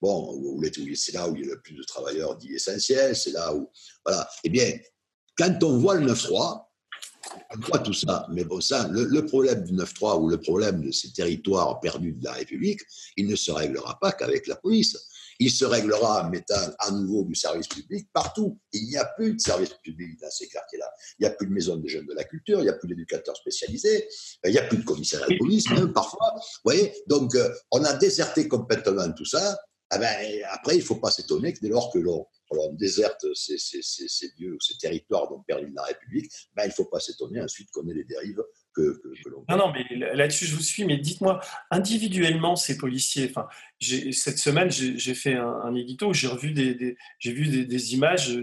Bon, 0.02 0.62
c'est 0.96 1.14
là 1.14 1.28
où 1.28 1.36
il 1.36 1.42
y 1.42 1.46
a 1.46 1.56
le 1.56 1.62
plus 1.62 1.76
de 1.76 1.84
travailleurs 1.84 2.38
dits 2.38 2.54
essentiels, 2.54 3.16
c'est 3.16 3.32
là 3.32 3.54
où. 3.54 3.70
Voilà. 4.06 4.30
Eh 4.44 4.50
bien, 4.50 4.72
quand 5.38 5.64
on 5.64 5.78
voit 5.78 5.96
le 5.96 6.12
9-3, 6.12 6.66
on 7.52 7.60
voit 7.68 7.80
tout 7.80 7.94
ça. 7.94 8.26
Mais 8.32 8.44
bon, 8.44 8.62
ça, 8.62 8.88
le, 8.88 9.26
problème 9.26 9.64
du 9.64 9.74
9-3 9.74 10.22
ou 10.22 10.30
le 10.30 10.40
problème 10.40 10.82
de 10.82 10.92
ces 10.92 11.12
territoires 11.12 11.80
perdus 11.80 12.14
de 12.14 12.24
la 12.24 12.34
République, 12.34 12.82
il 13.18 13.28
ne 13.28 13.36
se 13.36 13.52
réglera 13.52 14.00
pas 14.00 14.12
qu'avec 14.12 14.48
la 14.48 14.56
police. 14.56 14.98
Il 15.40 15.52
se 15.52 15.66
réglera 15.66 16.30
mettant 16.30 16.74
à 16.80 16.92
nouveau 16.92 17.24
du 17.24 17.34
service 17.34 17.68
public 17.68 18.10
partout. 18.14 18.60
Il 18.74 18.88
n'y 18.88 18.98
a 18.98 19.06
plus 19.06 19.34
de 19.34 19.40
service 19.40 19.74
public 19.84 20.20
dans 20.20 20.30
ces 20.30 20.48
quartiers-là. 20.48 20.92
Il 21.18 21.24
n'y 21.24 21.28
a 21.28 21.32
plus 21.32 21.48
de 21.48 21.54
maison 21.54 21.78
de 21.78 21.88
jeunes 21.88 22.06
de 22.06 22.14
la 22.14 22.26
culture, 22.26 22.60
il 22.60 22.64
n'y 22.64 22.70
a 22.70 22.74
plus 22.74 22.88
d'éducateurs 22.88 23.38
spécialisés, 23.38 24.08
il 24.46 24.52
n'y 24.52 24.58
a 24.58 24.64
plus 24.64 24.78
de 24.78 24.84
commissariat 24.84 25.28
de 25.28 25.38
police, 25.38 25.70
même 25.70 25.94
parfois. 25.94 26.34
Vous 26.36 26.42
voyez 26.72 26.94
Donc, 27.08 27.36
euh, 27.36 27.50
on 27.72 27.84
a 27.84 27.94
déserté 27.94 28.48
complètement 28.48 29.12
tout 29.14 29.26
ça. 29.26 29.58
Ah 29.92 29.98
ben, 29.98 30.44
après, 30.52 30.76
il 30.76 30.80
ne 30.80 30.84
faut 30.84 30.98
pas 30.98 31.10
s'étonner 31.10 31.52
que 31.52 31.62
dès 31.62 31.70
lors 31.70 31.92
que 31.92 31.98
l'on 31.98 32.28
déserte 32.74 33.26
ces, 33.34 33.58
ces, 33.58 33.82
ces, 33.82 34.32
lieux, 34.38 34.56
ces 34.60 34.78
territoires 34.78 35.28
dont 35.30 35.42
perdu 35.42 35.72
la 35.74 35.84
République, 35.84 36.32
ben, 36.54 36.66
il 36.66 36.68
ne 36.68 36.74
faut 36.74 36.86
pas 36.86 37.00
s'étonner 37.00 37.42
ensuite 37.42 37.72
qu'on 37.72 37.88
ait 37.90 37.94
les 37.94 38.04
dérives 38.04 38.44
que, 38.74 39.02
que, 39.02 39.30
l'on. 39.30 39.46
Non, 39.50 39.58
non, 39.58 39.74
mais 39.74 39.86
là-dessus, 40.16 40.46
je 40.46 40.56
vous 40.56 40.62
suis. 40.62 40.86
Mais 40.86 40.98
dites-moi, 40.98 41.40
individuellement, 41.72 42.56
ces 42.56 42.78
policiers, 42.78 43.30
enfin, 43.30 43.48
cette 43.80 44.38
semaine, 44.38 44.72
j'ai 44.72 45.14
fait 45.14 45.36
un, 45.36 45.76
édito, 45.76 46.14
j'ai 46.14 46.28
revu 46.28 46.52
des, 46.52 46.98
j'ai 47.20 47.32
vu 47.32 47.66
des, 47.66 47.94
images, 47.94 48.40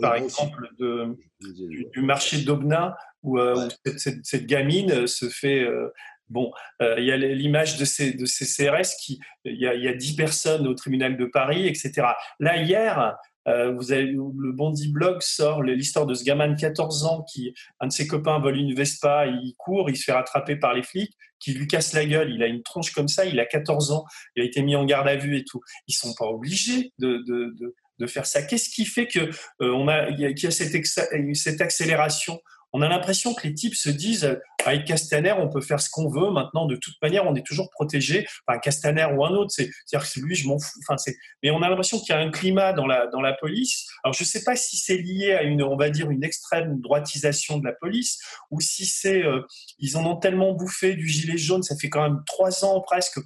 par 0.00 0.14
exemple, 0.14 0.70
de, 0.78 1.16
du, 1.40 2.02
marché 2.02 2.42
d'Aubenas, 2.42 2.96
où, 3.22 3.38
euh, 3.38 3.68
cette, 3.96 4.46
gamine 4.46 5.06
se 5.06 5.28
fait. 5.28 5.60
Euh, 5.60 5.88
Bon, 6.28 6.52
euh, 6.82 6.96
il 6.98 7.06
y 7.06 7.12
a 7.12 7.16
l'image 7.16 7.78
de 7.78 7.84
ces, 7.84 8.12
de 8.12 8.26
ces 8.26 8.44
CRS 8.44 8.96
qui, 9.00 9.18
il 9.44 9.56
y, 9.56 9.66
a, 9.66 9.74
il 9.74 9.82
y 9.82 9.88
a 9.88 9.94
10 9.94 10.14
personnes 10.14 10.66
au 10.66 10.74
tribunal 10.74 11.16
de 11.16 11.24
Paris, 11.24 11.66
etc. 11.66 12.08
Là, 12.38 12.62
hier, 12.62 13.16
euh, 13.48 13.72
vous 13.72 13.92
avez, 13.92 14.04
le 14.04 14.52
Bondi 14.52 14.88
Blog 14.88 15.22
sort 15.22 15.62
l'histoire 15.62 16.06
de 16.06 16.14
ce 16.14 16.22
gamin 16.22 16.48
de 16.48 16.60
14 16.60 17.04
ans 17.04 17.22
qui, 17.22 17.54
un 17.80 17.86
de 17.86 17.92
ses 17.92 18.06
copains 18.06 18.38
vole 18.38 18.56
une 18.56 18.74
Vespa, 18.74 19.26
il 19.26 19.54
court, 19.56 19.90
il 19.90 19.96
se 19.96 20.04
fait 20.04 20.12
rattraper 20.12 20.56
par 20.56 20.74
les 20.74 20.82
flics, 20.82 21.16
qui 21.40 21.52
lui 21.54 21.66
casse 21.66 21.92
la 21.94 22.04
gueule. 22.04 22.30
Il 22.30 22.42
a 22.42 22.46
une 22.46 22.62
tronche 22.62 22.92
comme 22.92 23.08
ça, 23.08 23.24
il 23.24 23.40
a 23.40 23.46
14 23.46 23.92
ans, 23.92 24.04
il 24.36 24.42
a 24.42 24.46
été 24.46 24.62
mis 24.62 24.76
en 24.76 24.84
garde 24.84 25.08
à 25.08 25.16
vue 25.16 25.36
et 25.36 25.44
tout. 25.44 25.60
Ils 25.86 25.94
sont 25.94 26.14
pas 26.14 26.26
obligés 26.26 26.92
de, 26.98 27.74
faire 28.06 28.26
ça. 28.26 28.42
Qu'est-ce 28.42 28.70
qui 28.70 28.84
fait 28.84 29.06
que 29.06 29.20
euh, 29.60 29.72
on 29.72 29.88
a, 29.88 30.12
qu'il 30.12 30.44
y 30.44 30.46
a 30.46 30.50
cette 30.50 31.60
accélération? 31.60 32.40
On 32.72 32.82
a 32.82 32.88
l'impression 32.88 33.34
que 33.34 33.46
les 33.46 33.54
types 33.54 33.74
se 33.74 33.88
disent 33.88 34.38
avec 34.68 34.84
Castaner, 34.86 35.32
on 35.32 35.48
peut 35.48 35.60
faire 35.60 35.80
ce 35.80 35.90
qu'on 35.90 36.08
veut. 36.08 36.30
Maintenant, 36.30 36.66
de 36.66 36.76
toute 36.76 36.94
manière, 37.02 37.26
on 37.26 37.34
est 37.34 37.46
toujours 37.46 37.70
protégé. 37.70 38.26
Enfin, 38.46 38.58
Castaner 38.58 39.06
ou 39.14 39.24
un 39.24 39.30
autre, 39.30 39.50
c'est-à-dire 39.50 40.08
que 40.08 40.20
lui, 40.20 40.34
je 40.34 40.48
m'en 40.48 40.58
fous. 40.58 40.78
Enfin, 40.82 40.96
c'est, 40.98 41.16
mais 41.42 41.50
on 41.50 41.62
a 41.62 41.68
l'impression 41.68 41.98
qu'il 41.98 42.14
y 42.14 42.18
a 42.18 42.20
un 42.20 42.30
climat 42.30 42.72
dans 42.72 42.86
la 42.86 43.06
dans 43.08 43.20
la 43.20 43.32
police. 43.32 43.86
Alors, 44.04 44.14
je 44.14 44.22
ne 44.22 44.26
sais 44.26 44.44
pas 44.44 44.56
si 44.56 44.76
c'est 44.76 44.96
lié 44.96 45.32
à 45.32 45.42
une, 45.42 45.62
on 45.62 45.76
va 45.76 45.90
dire, 45.90 46.10
une 46.10 46.24
extrême 46.24 46.80
droitisation 46.80 47.58
de 47.58 47.64
la 47.64 47.72
police, 47.72 48.18
ou 48.50 48.60
si 48.60 48.86
c'est, 48.86 49.22
euh, 49.22 49.42
ils 49.78 49.96
en 49.96 50.04
ont 50.04 50.16
tellement 50.16 50.52
bouffé 50.52 50.94
du 50.94 51.08
gilet 51.08 51.38
jaune. 51.38 51.62
Ça 51.62 51.76
fait 51.76 51.88
quand 51.88 52.02
même 52.02 52.22
trois 52.26 52.64
ans 52.64 52.80
presque 52.80 53.20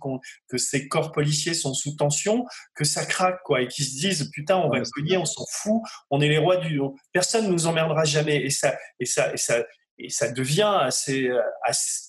que 0.48 0.58
ces 0.58 0.88
corps 0.88 1.12
policiers 1.12 1.54
sont 1.54 1.74
sous 1.74 1.96
tension, 1.96 2.46
que 2.74 2.84
ça 2.84 3.04
craque, 3.04 3.42
quoi, 3.44 3.62
et 3.62 3.68
qu'ils 3.68 3.84
se 3.84 3.98
disent, 3.98 4.30
putain, 4.32 4.56
on 4.58 4.68
va 4.68 4.80
cogner, 4.92 5.16
on 5.16 5.24
s'en 5.24 5.44
fout, 5.50 5.82
on 6.10 6.20
est 6.20 6.28
les 6.28 6.38
rois 6.38 6.56
du, 6.56 6.80
personne 7.12 7.48
nous 7.48 7.66
emmerdera 7.66 8.04
jamais. 8.04 8.36
Et 8.42 8.50
ça, 8.50 8.76
et 8.98 9.06
ça, 9.06 9.32
et 9.32 9.36
ça 9.36 9.62
et 10.02 10.10
ça 10.10 10.30
devient 10.30 10.78
assez, 10.80 11.30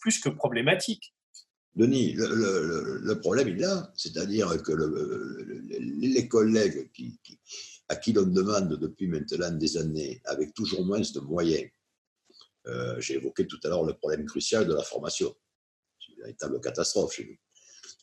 plus 0.02 0.20
que 0.20 0.30
problématique. 0.30 1.14
Denis, 1.76 2.14
le, 2.16 3.14
problème 3.20 3.50
il 3.50 3.56
est 3.56 3.62
là, 3.62 3.92
c'est-à-dire 3.96 4.62
que 4.62 4.74
les 5.80 6.28
collègues 6.28 6.90
à 7.90 7.96
qui 7.96 8.14
l'on 8.14 8.24
demande 8.24 8.78
depuis 8.78 9.08
maintenant 9.08 9.52
des 9.52 9.78
années, 9.78 10.22
avec 10.26 10.54
toujours 10.54 10.86
moins 10.86 11.00
de 11.00 11.20
moyens, 11.20 11.70
euh, 12.68 13.00
j'ai 13.00 13.16
évoqué 13.16 13.46
tout 13.48 13.60
à 13.64 13.70
l'heure 13.70 13.84
le 13.84 13.94
problème 13.94 14.26
crucial 14.26 14.68
de 14.68 14.74
la 14.74 14.84
formation. 14.84 15.36
C'est 16.00 16.14
une 16.14 16.20
véritable 16.20 16.62
catastrophe 16.62 17.14
chez 17.14 17.26
nous. 17.26 17.38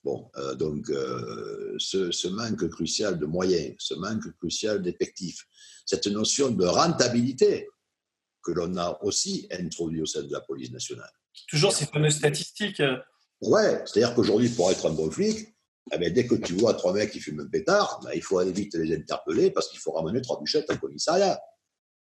Bon, 0.03 0.31
euh, 0.37 0.55
donc 0.55 0.89
euh, 0.91 1.75
ce, 1.79 2.29
manque 2.29 2.69
crucial 2.71 3.19
de 3.19 3.27
moyens, 3.27 3.75
ce 3.79 3.95
manque 3.95 4.31
crucial 4.39 4.83
d'effectifs, 4.83 5.47
cette 5.87 6.07
notion 6.07 6.51
de 6.51 6.65
rentabilité 6.65 7.69
que 8.43 8.53
l'on 8.53 8.77
a 8.77 8.99
aussi 9.03 9.49
introduit 9.51 10.03
au 10.03 10.07
sein 10.07 10.23
de 10.23 10.33
la 10.33 10.41
police 10.41 10.71
nationale. 10.71 11.11
Toujours 11.49 11.73
ces 11.73 11.87
fameuses 11.87 12.17
statistiques. 12.17 12.83
Ouais, 13.41 13.83
c'est-à-dire 13.87 14.15
qu'aujourd'hui, 14.15 14.49
pour 14.51 14.71
être 14.71 14.87
un 14.87 14.93
bon 14.93 15.11
flic, 15.11 15.55
eh 15.93 15.99
bien, 15.99 16.11
dès 16.11 16.27
que 16.27 16.35
tu 16.35 16.55
vois 16.55 16.75
trois 16.75 16.93
mecs 16.93 17.11
qui 17.11 17.21
fument 17.21 17.41
un 17.41 17.47
pétard, 17.47 18.01
ben, 18.05 18.11
il 18.15 18.23
faut 18.23 18.39
aller 18.39 18.53
vite 18.53 18.75
les 18.75 18.95
interpeller 18.95 19.51
parce 19.51 19.69
qu'il 19.69 19.81
faut 19.81 19.93
ramener 19.93 20.21
trois 20.21 20.39
bûchettes 20.39 20.71
au 20.71 20.77
commissariat. 20.77 21.41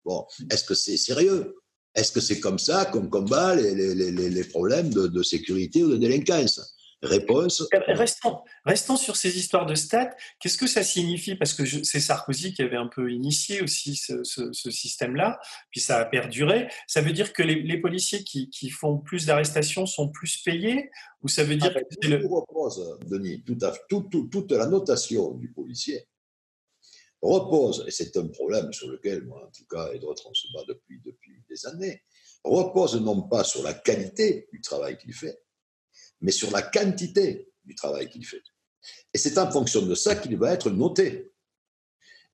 Bon, 0.04 0.26
est-ce 0.50 0.64
que 0.64 0.74
c'est 0.74 0.96
sérieux? 0.96 1.56
Est-ce 1.94 2.12
que 2.12 2.20
c'est 2.20 2.40
comme 2.40 2.58
ça 2.58 2.84
qu'on 2.86 3.08
combat 3.08 3.54
les, 3.54 3.74
les, 3.74 3.94
les, 3.94 4.30
les 4.30 4.44
problèmes 4.44 4.92
de, 4.92 5.06
de, 5.06 5.22
sécurité 5.22 5.82
ou 5.84 5.90
de 5.90 5.96
délinquance? 5.96 6.76
Réponse. 7.02 7.64
Restons, 7.86 8.40
restons, 8.64 8.96
sur 8.96 9.14
ces 9.14 9.38
histoires 9.38 9.66
de 9.66 9.76
stats. 9.76 10.16
Qu'est-ce 10.40 10.58
que 10.58 10.66
ça 10.66 10.82
signifie? 10.82 11.36
Parce 11.36 11.54
que 11.54 11.64
c'est 11.84 12.00
Sarkozy 12.00 12.52
qui 12.54 12.62
avait 12.62 12.76
un 12.76 12.88
peu 12.88 13.12
initié 13.12 13.62
aussi 13.62 13.94
ce, 13.94 14.52
système-là, 14.52 15.38
puis 15.70 15.80
ça 15.80 15.98
a 15.98 16.04
perduré. 16.04 16.68
Ça 16.88 17.00
veut 17.00 17.12
dire 17.12 17.32
que 17.32 17.44
les, 17.44 17.80
policiers 17.80 18.24
qui, 18.24 18.70
font 18.70 18.98
plus 18.98 19.26
d'arrestations 19.26 19.86
sont 19.86 20.08
plus 20.08 20.38
payés? 20.38 20.90
Ou 21.22 21.28
ça 21.28 21.44
veut 21.44 21.56
dire 21.56 21.72
ah, 21.76 21.80
que. 21.80 22.08
Le... 22.08 22.26
repose, 22.26 22.98
Denis, 23.06 23.44
tout 23.44 23.58
à, 23.62 23.72
toute 23.88 24.50
la 24.50 24.66
notation 24.66 25.34
du 25.34 25.52
policier 25.52 26.04
repose, 27.22 27.84
et 27.86 27.90
c'est 27.90 28.16
un 28.16 28.28
problème 28.28 28.72
sur 28.72 28.88
lequel, 28.88 29.24
moi 29.24 29.44
en 29.44 29.50
tout 29.50 29.64
cas, 29.68 29.90
et 29.92 29.98
d'autres, 29.98 30.24
on 30.28 30.34
se 30.34 30.46
bat 30.52 30.62
depuis, 30.68 31.00
depuis 31.04 31.42
des 31.48 31.66
années, 31.66 32.02
repose 32.44 33.00
non 33.00 33.22
pas 33.22 33.44
sur 33.44 33.62
la 33.62 33.74
qualité 33.74 34.48
du 34.52 34.60
travail 34.60 34.96
qu'il 34.98 35.12
fait, 35.12 35.36
mais 36.20 36.32
sur 36.32 36.50
la 36.50 36.62
quantité 36.62 37.48
du 37.64 37.74
travail 37.74 38.08
qu'il 38.08 38.24
fait. 38.24 38.42
Et 39.12 39.18
c'est 39.18 39.38
en 39.38 39.50
fonction 39.50 39.82
de 39.82 39.94
ça 39.94 40.16
qu'il 40.16 40.36
va 40.36 40.52
être 40.52 40.70
noté. 40.70 41.32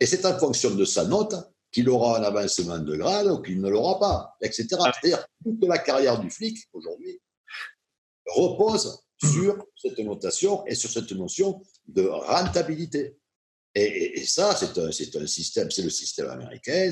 Et 0.01 0.07
c'est 0.07 0.25
en 0.27 0.39
fonction 0.39 0.75
de 0.75 0.85
sa 0.85 1.05
note 1.05 1.35
qu'il 1.71 1.89
aura 1.89 2.19
un 2.19 2.23
avancement 2.23 2.79
de 2.79 2.97
grade 2.97 3.27
ou 3.27 3.43
qu'il 3.43 3.61
ne 3.61 3.69
l'aura 3.69 3.99
pas, 3.99 4.37
etc. 4.41 4.67
C'est-à-dire 4.69 5.27
toute 5.43 5.65
la 5.65 5.79
carrière 5.79 6.21
du 6.21 6.31
flic 6.31 6.59
aujourd'hui 6.73 7.21
repose 8.27 9.01
sur 9.23 9.67
cette 9.77 9.99
notation 9.99 10.65
et 10.67 10.75
sur 10.75 10.91
cette 10.91 11.11
notion 11.13 11.63
de 11.87 12.03
rentabilité. 12.03 13.17
Et, 13.75 14.25
ça, 14.27 14.55
c'est 14.55 14.79
un, 14.79 14.87
un, 14.87 15.27
système, 15.27 15.71
c'est 15.71 15.83
le 15.83 15.91
système 15.91 16.31
américain, 16.31 16.91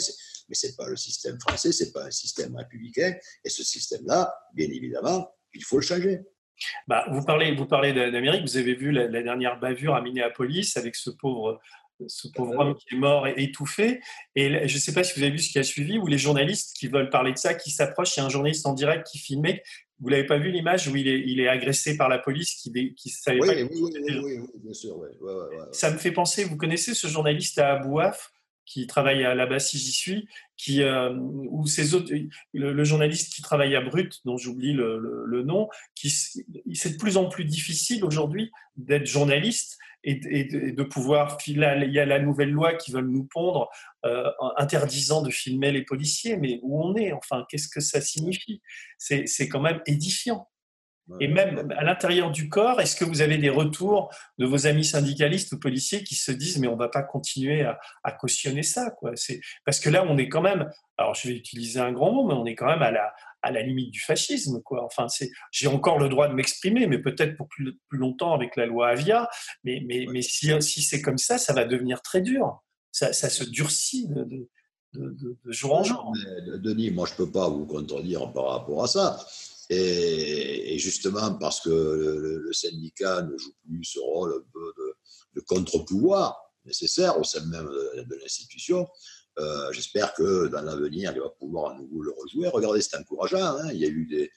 mais 0.48 0.54
ce 0.54 0.66
n'est 0.66 0.72
pas 0.72 0.88
le 0.88 0.96
système 0.96 1.38
français, 1.38 1.70
ce 1.70 1.84
n'est 1.84 1.92
pas 1.92 2.06
un 2.06 2.10
système 2.10 2.56
républicain. 2.56 3.14
Et 3.44 3.48
ce 3.48 3.62
système-là, 3.62 4.34
bien 4.52 4.66
évidemment, 4.66 5.32
il 5.54 5.62
faut 5.64 5.76
le 5.76 5.82
changer. 5.82 6.22
Bah, 6.86 7.06
vous 7.10 7.24
parlez, 7.24 7.54
vous 7.54 7.66
parlez 7.66 7.92
d'Amérique. 7.92 8.42
Vous 8.42 8.56
avez 8.56 8.74
vu 8.74 8.90
la, 8.92 9.22
dernière 9.22 9.58
bavure 9.58 9.94
à 9.94 10.00
Minneapolis 10.00 10.76
avec 10.76 10.94
ce 10.94 11.10
pauvre, 11.10 11.60
ce 12.06 12.28
pauvre 12.28 12.58
homme 12.58 12.74
qui 12.74 12.94
est 12.94 12.98
mort 12.98 13.26
et 13.26 13.34
étouffé. 13.36 14.00
Et 14.34 14.68
je 14.68 14.74
ne 14.74 14.80
sais 14.80 14.92
pas 14.92 15.04
si 15.04 15.18
vous 15.18 15.22
avez 15.22 15.32
vu 15.32 15.38
ce 15.38 15.50
qui 15.50 15.58
a 15.58 15.62
suivi, 15.62 15.98
où 15.98 16.06
les 16.06 16.18
journalistes 16.18 16.76
qui 16.76 16.88
veulent 16.88 17.10
parler 17.10 17.32
de 17.32 17.38
ça, 17.38 17.54
qui 17.54 17.70
s'approchent. 17.70 18.16
Il 18.16 18.20
y 18.20 18.22
a 18.22 18.26
un 18.26 18.30
journaliste 18.30 18.66
en 18.66 18.74
direct 18.74 19.06
qui 19.06 19.18
filmait. 19.18 19.62
Vous 20.00 20.08
l'avez 20.08 20.26
pas 20.26 20.38
vu 20.38 20.50
l'image 20.50 20.88
où 20.88 20.96
il 20.96 21.06
est, 21.06 21.20
il 21.20 21.40
est 21.40 21.48
agressé 21.48 21.96
par 21.96 22.08
la 22.08 22.18
police 22.18 22.54
qui, 22.54 22.70
savait 23.08 23.40
oui, 23.40 23.46
pas. 23.46 23.54
Oui, 23.54 23.68
oui, 23.70 24.20
oui, 24.22 24.46
bien 24.56 24.72
sûr. 24.72 24.96
ça 25.70 25.92
me 25.92 25.98
fait 25.98 26.10
penser. 26.10 26.44
Vous 26.44 26.56
connaissez 26.56 26.94
ce 26.94 27.06
journaliste 27.06 27.58
à 27.58 27.74
Abouaf 27.74 28.32
qui 28.66 28.86
travaille 28.86 29.24
à 29.24 29.34
là-bas 29.34 29.58
si 29.58 29.78
j'y 29.78 29.92
suis, 29.92 30.28
qui, 30.56 30.82
euh, 30.82 31.14
ou 31.16 31.66
ces 31.66 31.94
autres, 31.94 32.12
le, 32.52 32.84
journaliste 32.84 33.32
qui 33.32 33.42
travaille 33.42 33.74
à 33.74 33.80
Brut, 33.80 34.20
dont 34.24 34.36
j'oublie 34.36 34.72
le, 34.72 35.42
nom, 35.44 35.68
qui 35.94 36.10
c'est 36.10 36.92
de 36.92 36.96
plus 36.96 37.16
en 37.16 37.28
plus 37.28 37.44
difficile 37.44 38.04
aujourd'hui 38.04 38.50
d'être 38.76 39.06
journaliste 39.06 39.78
et, 40.04 40.14
de 40.44 40.82
pouvoir. 40.82 41.38
il 41.46 41.58
y 41.58 41.98
a 41.98 42.06
la 42.06 42.18
nouvelle 42.18 42.50
loi 42.50 42.74
qui 42.74 42.92
veut 42.92 43.00
nous 43.00 43.24
pondre, 43.24 43.68
euh, 44.04 44.30
interdisant 44.56 45.22
de 45.22 45.30
filmer 45.30 45.70
les 45.70 45.82
policiers, 45.82 46.36
mais 46.36 46.58
où 46.62 46.82
on 46.82 46.96
est 46.96 47.12
Enfin, 47.12 47.44
qu'est-ce 47.48 47.68
que 47.68 47.80
ça 47.80 48.00
signifie? 48.00 48.62
C'est 48.98 49.48
quand 49.48 49.60
même 49.60 49.80
édifiant. 49.86 50.48
Et 51.20 51.28
même 51.28 51.72
à 51.76 51.84
l'intérieur 51.84 52.30
du 52.30 52.48
corps, 52.48 52.80
est-ce 52.80 52.96
que 52.96 53.04
vous 53.04 53.22
avez 53.22 53.36
des 53.36 53.50
retours 53.50 54.10
de 54.38 54.46
vos 54.46 54.66
amis 54.66 54.84
syndicalistes 54.84 55.52
ou 55.52 55.58
policiers 55.58 56.04
qui 56.04 56.14
se 56.14 56.30
disent 56.30 56.58
mais 56.58 56.68
on 56.68 56.74
ne 56.74 56.78
va 56.78 56.88
pas 56.88 57.02
continuer 57.02 57.64
à, 58.04 58.12
cautionner 58.12 58.62
ça 58.62 58.90
quoi? 58.90 59.12
parce 59.64 59.80
que 59.80 59.90
là 59.90 60.04
on 60.08 60.16
est 60.16 60.28
quand 60.28 60.42
même, 60.42 60.70
alors 60.96 61.14
je 61.14 61.28
vais 61.28 61.34
utiliser 61.34 61.80
un 61.80 61.92
grand 61.92 62.12
mot, 62.12 62.26
mais 62.26 62.34
on 62.34 62.46
est 62.46 62.54
quand 62.54 62.66
même 62.66 62.82
à 62.82 62.92
la, 62.92 63.12
à 63.42 63.50
la 63.50 63.62
limite 63.62 63.90
du 63.90 64.00
fascisme 64.00 64.62
quoi. 64.62 64.84
Enfin 64.84 65.06
j'ai 65.50 65.66
encore 65.66 65.98
le 65.98 66.08
droit 66.08 66.28
de 66.28 66.34
m'exprimer, 66.34 66.86
mais 66.86 66.98
peut-être 66.98 67.36
pour 67.36 67.48
plus, 67.48 67.76
plus, 67.88 67.98
longtemps 67.98 68.32
avec 68.32 68.56
la 68.56 68.66
loi 68.66 68.88
Avia. 68.88 69.28
Mais 69.64 69.82
mais, 69.84 70.06
mais 70.10 70.22
si, 70.22 70.50
si 70.62 70.82
c'est 70.82 71.02
comme 71.02 71.18
ça, 71.18 71.36
ça 71.36 71.52
va 71.52 71.64
devenir 71.64 72.00
très 72.00 72.20
dur. 72.20 72.62
Ça, 72.92 73.12
ça 73.12 73.28
se 73.28 73.42
durcit 73.44 74.06
de, 74.08 74.48
de, 74.94 75.38
jour 75.46 75.74
en 75.74 75.82
jour. 75.82 76.12
Denis, 76.58 76.90
moi 76.90 77.06
je 77.06 77.14
peux 77.14 77.30
pas 77.30 77.48
vous 77.48 77.66
contredire 77.66 78.32
par 78.32 78.50
rapport 78.50 78.84
à 78.84 78.86
ça. 78.86 79.18
Et, 79.74 80.78
justement, 80.78 81.34
parce 81.34 81.60
que 81.60 81.70
le, 81.70 82.52
syndicat 82.52 83.22
ne 83.22 83.36
joue 83.38 83.54
plus 83.64 83.84
ce 83.84 83.98
rôle 83.98 84.44
de, 85.34 85.40
contre-pouvoir 85.40 86.38
nécessaire 86.64 87.18
au 87.18 87.24
sein 87.24 87.44
même 87.46 87.66
de, 87.66 88.14
l'institution, 88.16 88.86
euh, 89.38 89.72
j'espère 89.72 90.12
que 90.14 90.48
dans 90.48 90.60
l'avenir, 90.60 91.12
il 91.14 91.20
va 91.20 91.30
pouvoir 91.30 91.72
à 91.72 91.78
nouveau 91.78 92.02
le 92.02 92.12
rejouer. 92.12 92.48
Regardez, 92.48 92.82
c'est 92.82 92.96
encourageant. 92.96 93.42
Hein. 93.42 93.70
il 93.72 93.78
y 93.78 93.84
a 93.86 93.88
eu 93.88 94.06
des, 94.06 94.30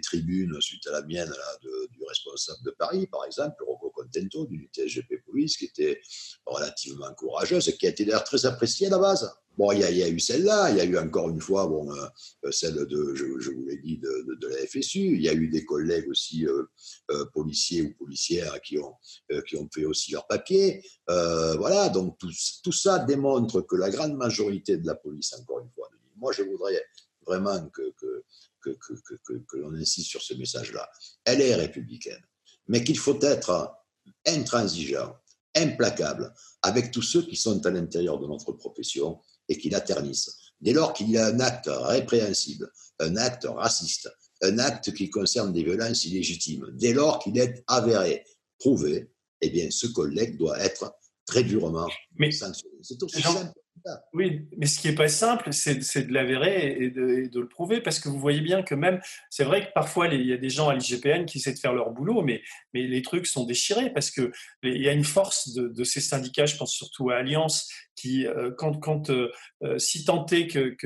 tribunes 0.00 0.56
suite 0.60 0.86
à 0.86 0.92
la 0.92 1.02
mienne 1.02 1.30
là, 1.30 1.58
du 1.62 2.04
responsable 2.08 2.60
de 2.64 2.70
Paris, 2.70 3.06
par 3.06 3.24
exemple, 3.24 3.62
Rocco 3.66 3.90
Contento, 3.90 4.46
du 4.46 4.68
TSGP 4.72 5.22
Police, 5.24 5.56
qui 5.56 5.66
était 5.66 6.00
relativement 6.46 7.12
courageuse 7.14 7.68
et 7.68 7.76
qui 7.76 7.86
a 7.86 7.90
été 7.90 8.04
d'ailleurs 8.04 8.24
très 8.24 8.46
appréciée 8.46 8.88
à 8.88 8.90
la 8.90 8.98
base. 8.98 9.30
Bon, 9.58 9.70
il 9.70 9.80
y, 9.80 10.02
a, 10.02 10.08
eu 10.08 10.18
celle-là, 10.18 10.70
il 10.70 10.78
y 10.78 10.80
a 10.80 10.84
eu 10.84 10.96
encore 10.96 11.28
une 11.28 11.40
fois 11.40 11.66
bon, 11.66 11.86
euh, 11.92 12.50
celle 12.50 12.74
de, 12.86 13.14
je, 13.14 13.50
vous 13.50 13.66
l'ai 13.66 13.76
dit, 13.76 13.98
de, 13.98 14.48
la 14.48 14.66
FSU. 14.66 15.14
Il 15.14 15.20
y 15.20 15.28
a 15.28 15.34
eu 15.34 15.48
des 15.48 15.64
collègues 15.66 16.08
aussi 16.08 16.46
euh, 16.46 16.64
euh, 17.10 17.26
policiers 17.34 17.82
ou 17.82 17.94
policières 17.94 18.62
qui 18.62 18.78
ont, 18.78 18.94
qui 19.46 19.56
ont 19.56 19.68
fait 19.72 19.84
aussi 19.84 20.12
leur 20.12 20.26
papier. 20.26 20.82
voilà, 21.06 21.90
donc 21.90 22.18
tout, 22.18 22.72
ça 22.72 22.98
démontre 23.00 23.60
que 23.60 23.76
la 23.76 23.90
grande 23.90 24.16
majorité 24.16 24.78
de 24.78 24.86
la 24.86 24.94
police, 24.94 25.34
encore 25.34 25.60
une 25.60 25.70
fois, 25.74 25.88
moi 26.16 26.32
je 26.32 26.42
voudrais 26.44 26.82
vraiment 27.26 27.68
que, 27.68 27.92
que, 28.62 28.94
que, 29.24 29.34
que 29.34 29.56
l'on 29.56 29.74
insiste 29.74 30.08
sur 30.08 30.22
ce 30.22 30.34
message-là. 30.34 30.88
Elle 31.24 31.40
est 31.40 31.54
républicaine, 31.54 32.22
mais 32.68 32.84
qu'il 32.84 32.98
faut 32.98 33.20
être 33.22 33.74
intransigeant, 34.26 35.16
implacable 35.54 36.32
avec 36.62 36.90
tous 36.90 37.02
ceux 37.02 37.22
qui 37.22 37.36
sont 37.36 37.64
à 37.66 37.70
l'intérieur 37.70 38.18
de 38.18 38.26
notre 38.26 38.52
profession 38.52 39.20
et 39.48 39.58
qui 39.58 39.70
la 39.70 39.80
ternissent. 39.80 40.36
Dès 40.60 40.72
lors 40.72 40.92
qu'il 40.92 41.10
y 41.10 41.18
a 41.18 41.26
un 41.26 41.40
acte 41.40 41.68
répréhensible, 41.68 42.70
un 43.00 43.16
acte 43.16 43.46
raciste, 43.48 44.08
un 44.42 44.58
acte 44.58 44.94
qui 44.94 45.10
concerne 45.10 45.52
des 45.52 45.62
violences 45.62 46.04
illégitimes, 46.04 46.68
dès 46.74 46.92
lors 46.92 47.18
qu'il 47.18 47.38
est 47.38 47.62
avéré, 47.66 48.24
prouvé, 48.58 49.10
eh 49.40 49.50
bien, 49.50 49.68
ce 49.70 49.88
collègue 49.88 50.38
doit 50.38 50.58
être 50.60 50.94
très 51.26 51.42
durement 51.42 51.88
sanctionné. 52.30 52.76
C'est 52.82 53.02
aussi 53.02 53.20
simple. 53.20 53.52
Oui, 54.12 54.46
mais 54.56 54.66
ce 54.66 54.80
qui 54.80 54.88
n'est 54.88 54.94
pas 54.94 55.08
simple, 55.08 55.52
c'est 55.52 56.06
de 56.06 56.12
l'avérer 56.12 56.76
et, 56.80 56.90
de, 56.90 57.28
le 57.34 57.48
prouver, 57.48 57.80
parce 57.80 57.98
que 57.98 58.08
vous 58.08 58.18
voyez 58.18 58.40
bien 58.40 58.62
que 58.62 58.74
même, 58.74 59.00
c'est 59.28 59.44
vrai 59.44 59.66
que 59.66 59.72
parfois 59.72 60.06
il 60.06 60.26
y 60.26 60.32
a 60.32 60.36
des 60.36 60.50
gens 60.50 60.68
à 60.68 60.74
l'IGPN 60.74 61.24
qui 61.24 61.38
essaient 61.38 61.54
de 61.54 61.58
faire 61.58 61.72
leur 61.72 61.90
boulot, 61.90 62.22
mais, 62.22 62.42
les 62.74 63.02
trucs 63.02 63.26
sont 63.26 63.44
déchirés, 63.44 63.90
parce 63.90 64.10
qu'il 64.10 64.30
y 64.62 64.88
a 64.88 64.92
une 64.92 65.04
force 65.04 65.52
de, 65.54 65.84
ces 65.84 66.00
syndicats, 66.00 66.46
je 66.46 66.56
pense 66.56 66.72
surtout 66.72 67.10
à 67.10 67.16
Alliance, 67.16 67.68
qui, 67.96 68.26
euh, 68.26 68.50
quand, 68.56 69.10
euh, 69.10 69.30
euh, 69.62 69.78
si 69.78 70.04
tant 70.04 70.26
est 70.26 70.46
que, 70.46 70.76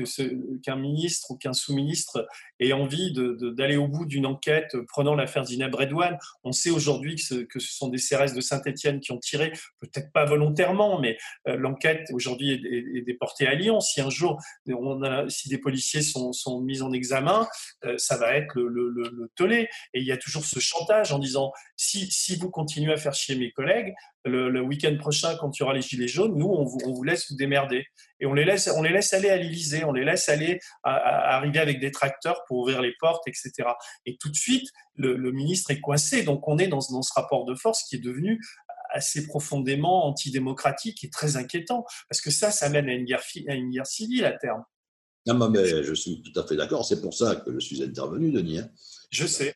qu'un 0.63 0.75
ministre 0.75 1.31
ou 1.31 1.37
qu'un 1.37 1.53
sous-ministre 1.53 2.27
ait 2.59 2.73
envie 2.73 3.13
d'aller 3.13 3.77
au 3.77 3.87
bout 3.87 4.05
d'une 4.05 4.25
enquête 4.25 4.75
prenant 4.87 5.15
l'affaire 5.15 5.45
Zineb 5.45 5.73
Redouane, 5.73 6.17
on 6.43 6.51
sait 6.51 6.69
aujourd'hui 6.69 7.15
que, 7.15 7.43
que, 7.43 7.59
ce 7.59 7.73
sont 7.73 7.89
des 7.89 7.97
CRS 7.97 8.33
de 8.33 8.41
Saint-Etienne 8.41 8.99
qui 8.99 9.11
ont 9.11 9.19
tiré, 9.19 9.51
peut-être 9.79 10.11
pas 10.11 10.25
volontairement, 10.25 10.99
mais 10.99 11.17
l'enquête 11.45 12.07
aujourd'hui 12.11 12.51
est, 12.51 13.01
déportée 13.01 13.47
à 13.47 13.53
Lyon. 13.53 13.79
Si 13.79 14.01
un 14.01 14.09
jour, 14.09 14.41
on 14.67 15.01
a, 15.03 15.29
si 15.29 15.49
des 15.49 15.57
policiers 15.57 16.01
sont, 16.01 16.33
sont 16.33 16.61
mis 16.61 16.81
en 16.81 16.91
examen, 16.93 17.47
ça 17.97 18.17
va 18.17 18.35
être 18.35 18.59
le, 18.59 18.89
le, 18.89 19.09
le, 19.09 19.31
tollé. 19.35 19.69
Et 19.93 19.99
il 19.99 20.05
y 20.05 20.11
a 20.11 20.17
toujours 20.17 20.45
ce 20.45 20.59
chantage 20.59 21.11
en 21.11 21.19
disant, 21.19 21.51
si, 21.75 22.09
si 22.11 22.35
vous 22.35 22.49
continuez 22.49 22.93
à 22.93 22.97
faire 22.97 23.13
chier 23.13 23.35
mes 23.35 23.51
collègues, 23.51 23.93
le, 24.27 24.61
week-end 24.61 24.95
prochain, 24.97 25.35
quand 25.35 25.57
il 25.57 25.61
y 25.61 25.63
aura 25.63 25.73
les 25.73 25.81
gilets 25.81 26.07
jaunes, 26.07 26.37
nous, 26.37 26.47
on 26.47 26.63
vous, 26.63 27.03
laisse 27.03 27.29
vous 27.29 27.37
démerder. 27.37 27.85
Et 28.19 28.25
on 28.25 28.33
les 28.33 28.45
laisse, 28.45 28.69
on 28.75 28.81
les 28.81 28.91
laisse 28.91 29.13
aller 29.13 29.29
à 29.29 29.37
l'Élysée, 29.37 29.83
on 29.83 29.91
les 29.91 30.03
laisse 30.03 30.29
aller 30.29 30.59
à, 30.83 31.35
arriver 31.35 31.59
avec 31.59 31.79
des 31.79 31.91
tracteurs 31.91 32.41
pour 32.47 32.59
ouvrir 32.59 32.81
les 32.81 32.93
portes, 32.99 33.27
etc. 33.27 33.51
Et 34.05 34.17
tout 34.17 34.29
de 34.29 34.35
suite, 34.35 34.69
le, 34.95 35.31
ministre 35.31 35.71
est 35.71 35.79
coincé. 35.79 36.23
Donc 36.23 36.47
on 36.47 36.57
est 36.57 36.67
dans, 36.67 36.81
ce 36.81 37.13
rapport 37.15 37.45
de 37.45 37.55
force 37.55 37.83
qui 37.83 37.95
est 37.95 38.03
devenu 38.03 38.41
assez 38.89 39.27
profondément 39.27 40.05
antidémocratique 40.05 41.03
et 41.03 41.09
très 41.09 41.37
inquiétant. 41.37 41.85
Parce 42.09 42.21
que 42.21 42.31
ça, 42.31 42.51
ça 42.51 42.69
mène 42.69 42.89
à 42.89 42.93
une 42.93 43.05
guerre, 43.05 43.23
à 43.47 43.53
une 43.53 43.69
guerre 43.69 43.87
civile 43.87 44.25
à 44.25 44.31
terme. 44.31 44.63
Non, 45.27 45.49
mais 45.49 45.83
je 45.83 45.93
suis 45.93 46.21
tout 46.21 46.39
à 46.39 46.47
fait 46.47 46.55
d'accord. 46.55 46.85
C'est 46.85 47.01
pour 47.01 47.13
ça 47.13 47.35
que 47.35 47.51
je 47.53 47.59
suis 47.59 47.83
intervenu, 47.83 48.31
Denis. 48.31 48.59
Hein. 48.59 48.69
Je 49.11 49.27
sais. 49.27 49.55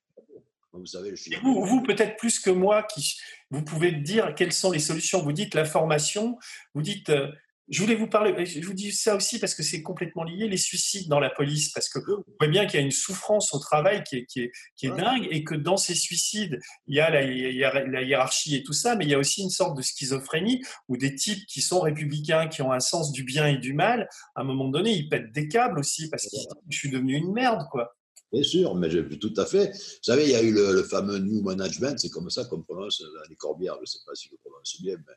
Vous 0.74 0.86
savez, 0.86 1.14
vous, 1.44 1.84
peut-être 1.84 2.16
plus 2.18 2.40
que 2.40 2.50
moi, 2.50 2.84
qui, 2.84 3.18
vous 3.50 3.64
pouvez 3.64 3.92
dire 3.92 4.34
quelles 4.36 4.54
sont 4.54 4.72
les 4.72 4.80
solutions. 4.80 5.22
Vous 5.22 5.34
dites 5.34 5.54
la 5.54 5.66
formation, 5.66 6.38
vous 6.74 6.82
dites. 6.82 7.10
Euh, 7.10 7.28
je 7.72 7.82
voulais 7.82 7.96
vous 7.96 8.08
parler, 8.08 8.46
je 8.46 8.66
vous 8.66 8.74
dis 8.74 8.92
ça 8.92 9.16
aussi 9.16 9.40
parce 9.40 9.56
que 9.56 9.64
c'est 9.64 9.82
complètement 9.82 10.26
lié, 10.26 10.50
les 10.50 10.58
suicides 10.58 11.08
dans 11.08 11.22
la 11.22 11.30
police, 11.30 11.70
parce 11.70 11.88
que 11.88 12.00
vous 12.00 12.26
voyez 12.38 12.52
bien 12.52 12.66
qu'il 12.66 12.80
y 12.80 12.84
a 12.84 12.86
une 12.86 12.92
souffrance 12.92 13.54
au 13.54 13.60
travail 13.60 14.04
qui 14.04 14.18
est, 14.18 14.26
qui 14.26 14.42
est, 14.42 14.52
qui 14.76 14.88
est 14.88 14.92
dingue 14.92 15.26
et 15.32 15.46
que 15.46 15.56
dans 15.56 15.78
ces 15.78 15.96
suicides, 15.96 16.60
il 16.88 16.98
y, 16.98 17.00
a 17.00 17.10
la, 17.10 17.24
il 17.24 17.56
y, 17.56 17.64
a 17.64 17.86
la, 17.86 18.02
hiérarchie 18.02 18.58
et 18.58 18.64
tout 18.64 18.74
ça, 18.74 18.98
mais 18.98 19.06
il 19.06 19.12
y 19.12 19.14
a 19.14 19.18
aussi 19.18 19.42
une 19.42 19.50
sorte 19.50 19.78
de 19.78 19.82
schizophrénie 19.82 20.62
où 20.90 20.98
des 20.98 21.16
types 21.16 21.46
qui 21.46 21.62
sont 21.62 21.80
républicains, 21.80 22.50
qui 22.50 22.62
ont 22.62 22.74
un 22.74 22.82
sens 22.82 23.14
du 23.14 23.24
bien 23.24 23.48
et 23.48 23.58
du 23.58 23.74
mal, 23.74 24.10
à 24.36 24.42
un 24.42 24.44
moment 24.44 24.68
donné, 24.68 24.92
ils 24.92 25.08
pètent 25.08 25.32
des 25.32 25.48
câbles 25.48 25.80
aussi 25.80 26.10
parce 26.10 26.24
que 26.24 26.38
je 26.70 26.78
suis 26.78 26.90
devenu 26.90 27.16
une 27.16 27.32
merde, 27.32 27.68
quoi. 27.72 27.96
Bien 28.32 28.44
sûr, 28.44 28.76
mais 28.76 28.90
j'ai 28.90 29.08
tout 29.20 29.34
à 29.36 29.46
fait. 29.46 29.72
Vous 29.72 30.04
savez, 30.04 30.24
il 30.24 30.30
y 30.30 30.36
a 30.36 30.42
eu 30.42 30.54
le, 30.54 30.84
fameux 30.84 31.18
New 31.18 31.42
Management, 31.42 32.00
c'est 32.00 32.10
comme 32.10 32.30
ça 32.30 32.46
qu'on 32.46 32.62
prononce 32.62 33.04
les 33.30 33.36
Corbières, 33.36 33.76
je 33.76 33.82
ne 33.82 33.86
sais 33.86 34.00
pas 34.06 34.16
si 34.16 34.30
je 34.30 34.34
le 34.34 34.38
prononce 34.38 34.82
bien, 34.82 34.96
mais 35.06 35.14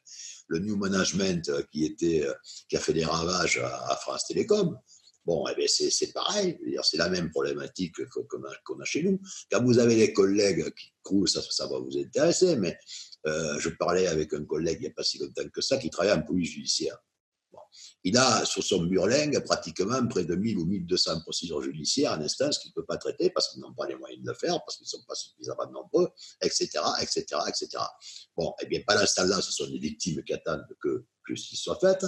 le 0.49 0.59
New 0.59 0.77
Management 0.77 1.49
euh, 1.49 1.61
euh, 1.61 2.35
qui 2.69 2.77
a 2.77 2.81
fait 2.81 2.93
des 2.93 3.05
ravages 3.05 3.59
à, 3.59 3.97
France 4.01 4.27
Télécom. 4.27 4.77
Bon, 5.25 5.47
eh 5.57 5.69
c'est 5.69 6.12
pareil, 6.12 6.59
c'est 6.83 6.99
la 6.99 7.09
même 7.09 7.31
problématique 7.31 8.05
qu'on 8.09 8.81
a, 8.81 8.85
chez 8.85 9.05
nous. 9.05 9.19
Quand 9.51 9.65
vous 9.65 9.79
avez 9.79 9.97
des 9.97 10.12
collègues 10.12 10.65
qui 10.75 10.93
coulent, 11.03 11.29
ça, 11.29 11.67
va 11.67 11.79
vous 11.79 11.97
intéresser, 11.97 12.57
mais 12.57 12.77
euh, 13.27 13.59
je 13.59 13.71
parlais 13.71 14.07
avec 14.07 14.35
un 14.35 14.45
collègue 14.45 14.79
il 14.81 14.83
n'y 14.83 14.89
a 14.89 14.91
pas 14.91 15.05
si 15.05 15.19
longtemps 15.19 15.49
que 15.51 15.62
ça 15.62 15.79
qui 15.79 15.89
travaille 15.89 16.12
en 16.12 16.21
police 16.21 16.51
judiciaire 16.51 16.99
il 18.05 18.18
a 18.18 18.44
sur 18.44 18.62
son 18.62 18.82
burlingue 18.82 19.42
pratiquement 19.44 20.07
près 20.07 20.24
de 20.24 20.34
1000 20.34 20.59
ou 20.59 20.66
1200 20.66 21.22
procédures 21.22 21.62
judiciaires 21.62 22.12
en 22.12 22.20
instance 22.20 22.59
qu'il 22.59 22.70
ne 22.70 22.74
peut 22.74 22.84
pas 22.84 22.98
traiter 22.98 23.30
parce 23.30 23.50
qu'ils 23.50 23.62
n'ont 23.62 23.72
pas 23.72 23.86
les 23.86 23.96
moyens 23.96 24.22
de 24.22 24.28
le 24.28 24.34
faire, 24.34 24.62
parce 24.64 24.76
qu'ils 24.76 24.84
ne 24.84 24.90
sont 24.90 25.05
pas 25.09 25.14
suffisamment 25.14 25.70
nombreux, 25.70 26.11
etc., 26.42 26.68
etc., 27.00 27.24
etc. 27.48 27.82
Bon, 28.36 28.55
eh 28.61 28.66
bien, 28.66 28.82
pendant 28.86 29.07
ce 29.07 29.14
temps-là, 29.14 29.40
ce 29.40 29.52
sont 29.52 29.66
des 29.68 29.78
victimes 29.78 30.22
qui 30.22 30.34
attendent 30.34 30.66
que 30.82 31.07
justice 31.26 31.61
soit 31.61 31.78
faite. 31.80 32.05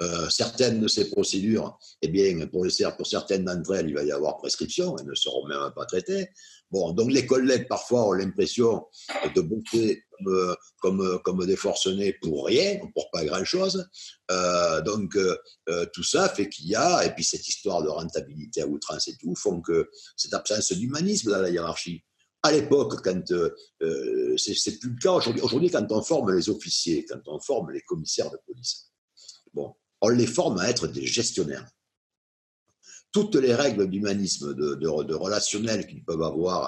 Euh, 0.00 0.30
certaines 0.30 0.80
de 0.80 0.88
ces 0.88 1.10
procédures, 1.10 1.78
eh 2.00 2.08
bien, 2.08 2.46
pour, 2.46 2.66
pour 2.96 3.06
certaines 3.06 3.44
d'entre 3.44 3.74
elles, 3.74 3.90
il 3.90 3.94
va 3.94 4.02
y 4.02 4.10
avoir 4.10 4.38
prescription, 4.38 4.96
elles 4.96 5.06
ne 5.06 5.14
seront 5.14 5.46
même 5.46 5.70
pas 5.76 5.84
traitées. 5.84 6.28
Bon, 6.70 6.92
donc 6.92 7.12
les 7.12 7.26
collègues, 7.26 7.68
parfois, 7.68 8.08
ont 8.08 8.12
l'impression 8.12 8.86
de 9.34 9.40
boucler 9.42 10.02
comme, 10.80 11.20
comme, 11.22 11.44
des 11.44 11.56
forcenés 11.56 12.14
pour 12.22 12.46
rien, 12.46 12.80
pour 12.94 13.10
pas 13.10 13.22
grand-chose. 13.26 13.86
Euh, 14.30 14.80
donc, 14.80 15.14
euh, 15.16 15.36
tout 15.92 16.04
ça 16.04 16.30
fait 16.30 16.48
qu'il 16.48 16.68
y 16.68 16.74
a, 16.74 17.04
et 17.04 17.14
puis 17.14 17.24
cette 17.24 17.46
histoire 17.46 17.82
de 17.82 17.88
rentabilité 17.88 18.62
à 18.62 18.66
outrance 18.66 19.08
et 19.08 19.16
tout, 19.18 19.34
font 19.34 19.60
que 19.60 19.90
cette 20.16 20.32
absence 20.32 20.72
d'humanisme 20.72 21.32
dans 21.32 21.42
la 21.42 21.50
hiérarchie. 21.50 22.02
À 22.42 22.50
l'époque, 22.50 23.02
quand 23.04 23.26
c'est 24.38 24.78
plus 24.80 24.90
le 24.90 24.98
cas 24.98 25.12
aujourd'hui, 25.12 25.42
aujourd'hui, 25.42 25.70
quand 25.70 25.86
on 25.92 26.02
forme 26.02 26.34
les 26.34 26.48
officiers, 26.48 27.04
quand 27.04 27.20
on 27.26 27.38
forme 27.38 27.72
les 27.72 27.82
commissaires 27.82 28.30
de 28.30 28.38
police, 28.46 28.90
bon, 29.52 29.74
on 30.02 30.08
les 30.08 30.26
forme 30.26 30.58
à 30.58 30.68
être 30.68 30.88
des 30.88 31.06
gestionnaires. 31.06 31.66
Toutes 33.12 33.36
les 33.36 33.54
règles 33.54 33.88
d'humanisme, 33.88 34.54
de, 34.54 34.74
de, 34.74 35.14
relationnel 35.14 35.86
qu'ils 35.86 36.02
peuvent 36.02 36.22
avoir 36.22 36.66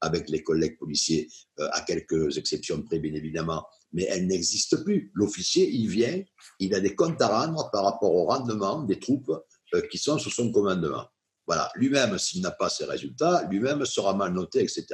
avec, 0.00 0.30
les 0.30 0.42
collègues 0.42 0.78
policiers, 0.78 1.28
euh, 1.58 1.68
à 1.72 1.82
quelques 1.82 2.38
exceptions 2.38 2.82
près 2.82 3.00
bien 3.00 3.14
évidemment, 3.14 3.66
mais 3.92 4.04
elles 4.04 4.26
n'existent 4.26 4.82
plus. 4.84 5.10
L'officier, 5.14 5.68
il 5.68 5.88
vient, 5.88 6.22
il 6.60 6.74
a 6.74 6.80
des 6.80 6.94
comptes 6.94 7.20
à 7.20 7.28
rendre 7.28 7.68
par 7.72 7.84
rapport 7.84 8.14
au 8.14 8.26
rendement 8.26 8.82
des 8.84 9.00
troupes 9.00 9.32
euh, 9.74 9.82
qui 9.90 9.98
sont 9.98 10.18
sous 10.18 10.30
son 10.30 10.52
commandement. 10.52 11.04
Voilà, 11.48 11.70
lui-même, 11.74 12.16
s'il 12.18 12.42
n'a 12.42 12.52
pas 12.52 12.68
ces 12.68 12.84
résultats, 12.84 13.46
lui-même 13.50 13.84
sera 13.84 14.14
mal 14.14 14.32
noté, 14.32 14.60
etc. 14.60 14.86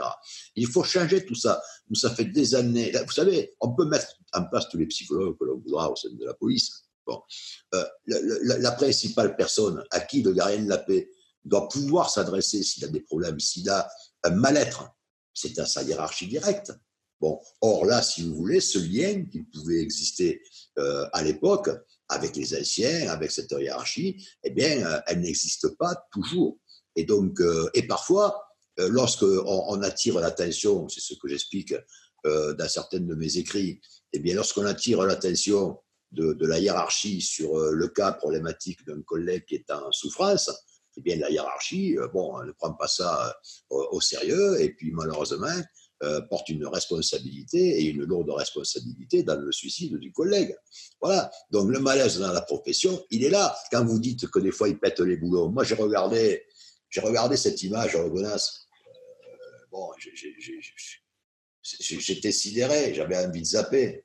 Il 0.57 0.67
faut 0.67 0.85
changer 0.85 1.25
tout 1.25 1.35
ça. 1.35 1.63
Ça 1.95 2.11
fait 2.15 2.27
des 2.27 2.55
années. 2.55 2.93
Vous 2.93 3.13
savez, 3.13 3.55
on 3.61 3.75
peut 3.75 3.87
mettre 3.87 4.07
en 4.33 4.45
place 4.45 4.69
tous 4.69 4.79
les 4.79 4.87
psychologues 4.87 5.37
que 5.39 5.45
l'on 5.45 5.59
voudra 5.59 5.91
au 5.91 5.97
sein 5.97 6.11
de 6.11 6.25
la 6.25 6.35
police. 6.35 6.85
Euh, 7.09 7.84
la, 8.07 8.72
principale 8.72 9.36
personne 9.36 9.82
à 9.90 10.00
qui 10.00 10.22
le 10.22 10.32
gardien 10.32 10.62
de 10.62 10.68
la 10.68 10.78
paix 10.78 11.11
doit 11.44 11.68
pouvoir 11.68 12.11
s'adresser 12.11 12.62
s'il 12.62 12.84
a 12.84 12.88
des 12.88 13.00
problèmes, 13.00 13.40
s'il 13.40 13.68
a 13.70 13.88
un 14.22 14.30
mal-être, 14.30 14.90
c'est 15.34 15.59
à 15.59 15.66
sa 15.66 15.82
hiérarchie 15.82 16.28
directe. 16.28 16.72
Bon, 17.20 17.40
or 17.61 17.84
là, 17.86 18.03
si 18.03 18.22
vous 18.22 18.34
voulez, 18.34 18.61
ce 18.61 18.78
lien 18.78 19.24
qui 19.24 19.42
pouvait 19.42 19.80
exister 19.80 20.42
euh, 20.78 21.07
à 21.12 21.22
l'époque 21.22 21.70
avec 22.09 22.36
les 22.36 22.55
anciens, 22.59 23.09
avec 23.11 23.30
cette 23.30 23.53
hiérarchie, 23.53 24.24
eh 24.42 24.50
bien, 24.50 24.84
euh, 24.84 25.00
elle 25.07 25.20
n'existe 25.20 25.76
pas 25.76 25.94
toujours. 26.12 26.59
Et 26.94 27.05
donc, 27.05 27.40
et 27.72 27.86
parfois, 27.86 28.44
lorsqu'on 28.76 29.42
on 29.46 29.80
attire 29.80 30.20
l'attention, 30.20 30.88
c'est 30.90 31.00
ce 31.00 31.14
que 31.14 31.26
j'explique 31.26 31.74
dans 32.22 32.68
certains 32.68 33.00
de 33.00 33.14
mes 33.14 33.38
écrits, 33.38 33.80
eh 34.12 34.18
bien, 34.18 34.34
lorsqu'on 34.34 34.66
attire 34.66 35.03
l'attention 35.03 35.78
de, 36.13 36.33
de, 36.35 36.47
la 36.47 36.59
hiérarchie 36.59 37.21
sur 37.21 37.59
le 37.59 37.89
cas 37.89 38.13
problématique 38.13 38.85
d'un 38.87 39.03
collègue 39.03 39.45
qui 39.47 39.57
est 39.57 39.71
en 39.71 39.91
souffrance, 39.93 40.51
eh 40.97 41.01
bien, 41.01 41.17
la 41.17 41.31
hiérarchie, 41.31 41.97
bon, 42.13 42.41
elle 42.41 42.49
ne 42.49 42.53
prend 42.53 42.75
pas 42.75 42.89
ça 42.89 43.35
au 43.71 44.01
sérieux, 44.01 44.61
et 44.61 44.75
puis 44.75 44.93
malheureusement, 44.93 45.49
euh, 46.03 46.21
porte 46.23 46.49
une 46.49 46.67
responsabilité 46.67 47.81
et 47.81 47.85
une 47.85 48.03
lourde 48.03 48.29
responsabilité 48.31 49.23
dans 49.23 49.41
le 49.41 49.53
suicide 49.53 49.97
du 49.99 50.11
collègue. 50.11 50.53
Voilà. 51.01 51.31
Donc 51.51 51.71
le 51.71 51.79
malaise 51.79 52.19
dans 52.19 52.33
la 52.33 52.41
profession, 52.41 53.05
il 53.11 53.23
est 53.23 53.31
là. 53.31 53.57
Quand 53.71 53.85
vous 53.85 54.01
dites 54.01 54.27
que 54.27 54.41
des 54.41 54.51
fois 54.51 54.69
il 54.69 54.81
pète 54.81 54.99
les 54.99 55.17
boulots, 55.17 55.49
moi 55.51 55.63
j'ai 55.63 55.77
regardé, 55.77 56.45
j'ai 56.91 57.01
regardé 57.01 57.37
cette 57.37 57.63
image, 57.63 57.95
Regonas. 57.95 58.67
Euh, 59.29 59.67
bon, 59.71 59.93
j'étais 61.63 62.33
sidéré, 62.33 62.95
j'avais 62.95 63.25
envie 63.25 63.43
de 63.43 63.47
zapper. 63.47 64.05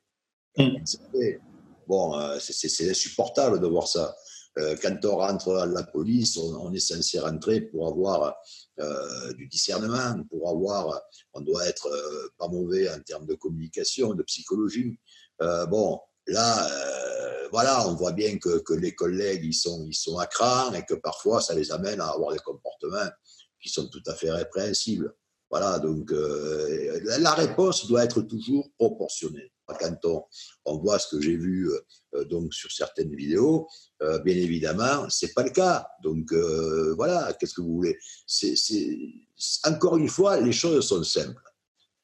Envie 0.56 0.80
de 0.80 0.86
zapper. 0.86 1.40
Bon, 1.88 2.14
euh, 2.20 2.38
c'est 2.38 2.90
insupportable 2.90 3.60
de 3.60 3.66
voir 3.66 3.88
ça. 3.88 4.14
Euh, 4.58 4.76
quand 4.82 5.02
on 5.06 5.16
rentre 5.16 5.54
à 5.56 5.64
la 5.64 5.84
police, 5.84 6.36
on, 6.36 6.70
est 6.74 6.80
censé 6.80 7.18
rentrer 7.18 7.62
pour 7.62 7.88
avoir 7.88 8.36
euh, 8.78 9.32
du 9.32 9.46
discernement, 9.46 10.22
pour 10.28 10.50
avoir, 10.50 11.00
on 11.32 11.40
doit 11.40 11.66
être 11.66 11.88
pas 12.36 12.48
mauvais 12.48 12.90
en 12.90 13.00
termes 13.00 13.24
de 13.24 13.34
communication, 13.34 14.12
de 14.12 14.22
psychologie. 14.22 14.98
bon, 15.40 15.98
là, 16.26 16.68
voilà, 17.52 17.88
on 17.88 17.94
voit 17.94 18.12
bien 18.12 18.36
que, 18.36 18.58
que, 18.58 18.74
les 18.74 18.94
collègues, 18.94 19.44
ils 19.44 19.54
sont, 19.54 19.86
ils 19.88 19.94
sont 19.94 20.18
à 20.18 20.26
cran 20.26 20.74
et 20.74 20.84
que 20.84 20.94
parfois, 20.94 21.40
ça 21.40 21.54
les 21.54 21.72
amène 21.72 22.02
à 22.02 22.08
avoir 22.08 22.32
des 22.32 22.38
comportements 22.40 23.10
qui 23.62 23.70
sont 23.70 23.88
tout 23.88 24.02
à 24.06 24.14
fait 24.14 24.30
répréhensibles. 24.30 25.14
Voilà, 25.50 25.78
donc 25.78 26.12
la 26.12 27.32
réponse 27.32 27.86
doit 27.86 28.04
être 28.04 28.20
toujours 28.22 28.70
proportionnée. 28.76 29.50
Quand 29.76 30.26
on, 30.64 30.78
voit 30.78 30.98
ce 30.98 31.08
que 31.08 31.20
j'ai 31.20 31.36
vu 31.36 31.70
euh, 32.14 32.24
donc 32.24 32.54
sur 32.54 32.72
certaines 32.72 33.14
vidéos, 33.14 33.68
euh, 34.00 34.18
bien 34.20 34.34
évidemment, 34.34 35.08
c'est 35.10 35.34
pas 35.34 35.42
le 35.42 35.50
cas. 35.50 35.88
Donc 36.02 36.32
euh, 36.32 36.94
voilà, 36.94 37.34
qu'est-ce 37.34 37.54
que 37.54 37.60
vous 37.60 37.74
voulez? 37.74 37.98
C'est, 38.26 38.54
Encore 39.64 39.98
une 39.98 40.08
fois, 40.08 40.40
les 40.40 40.52
choses 40.52 40.88
sont 40.88 41.04
simples. 41.04 41.42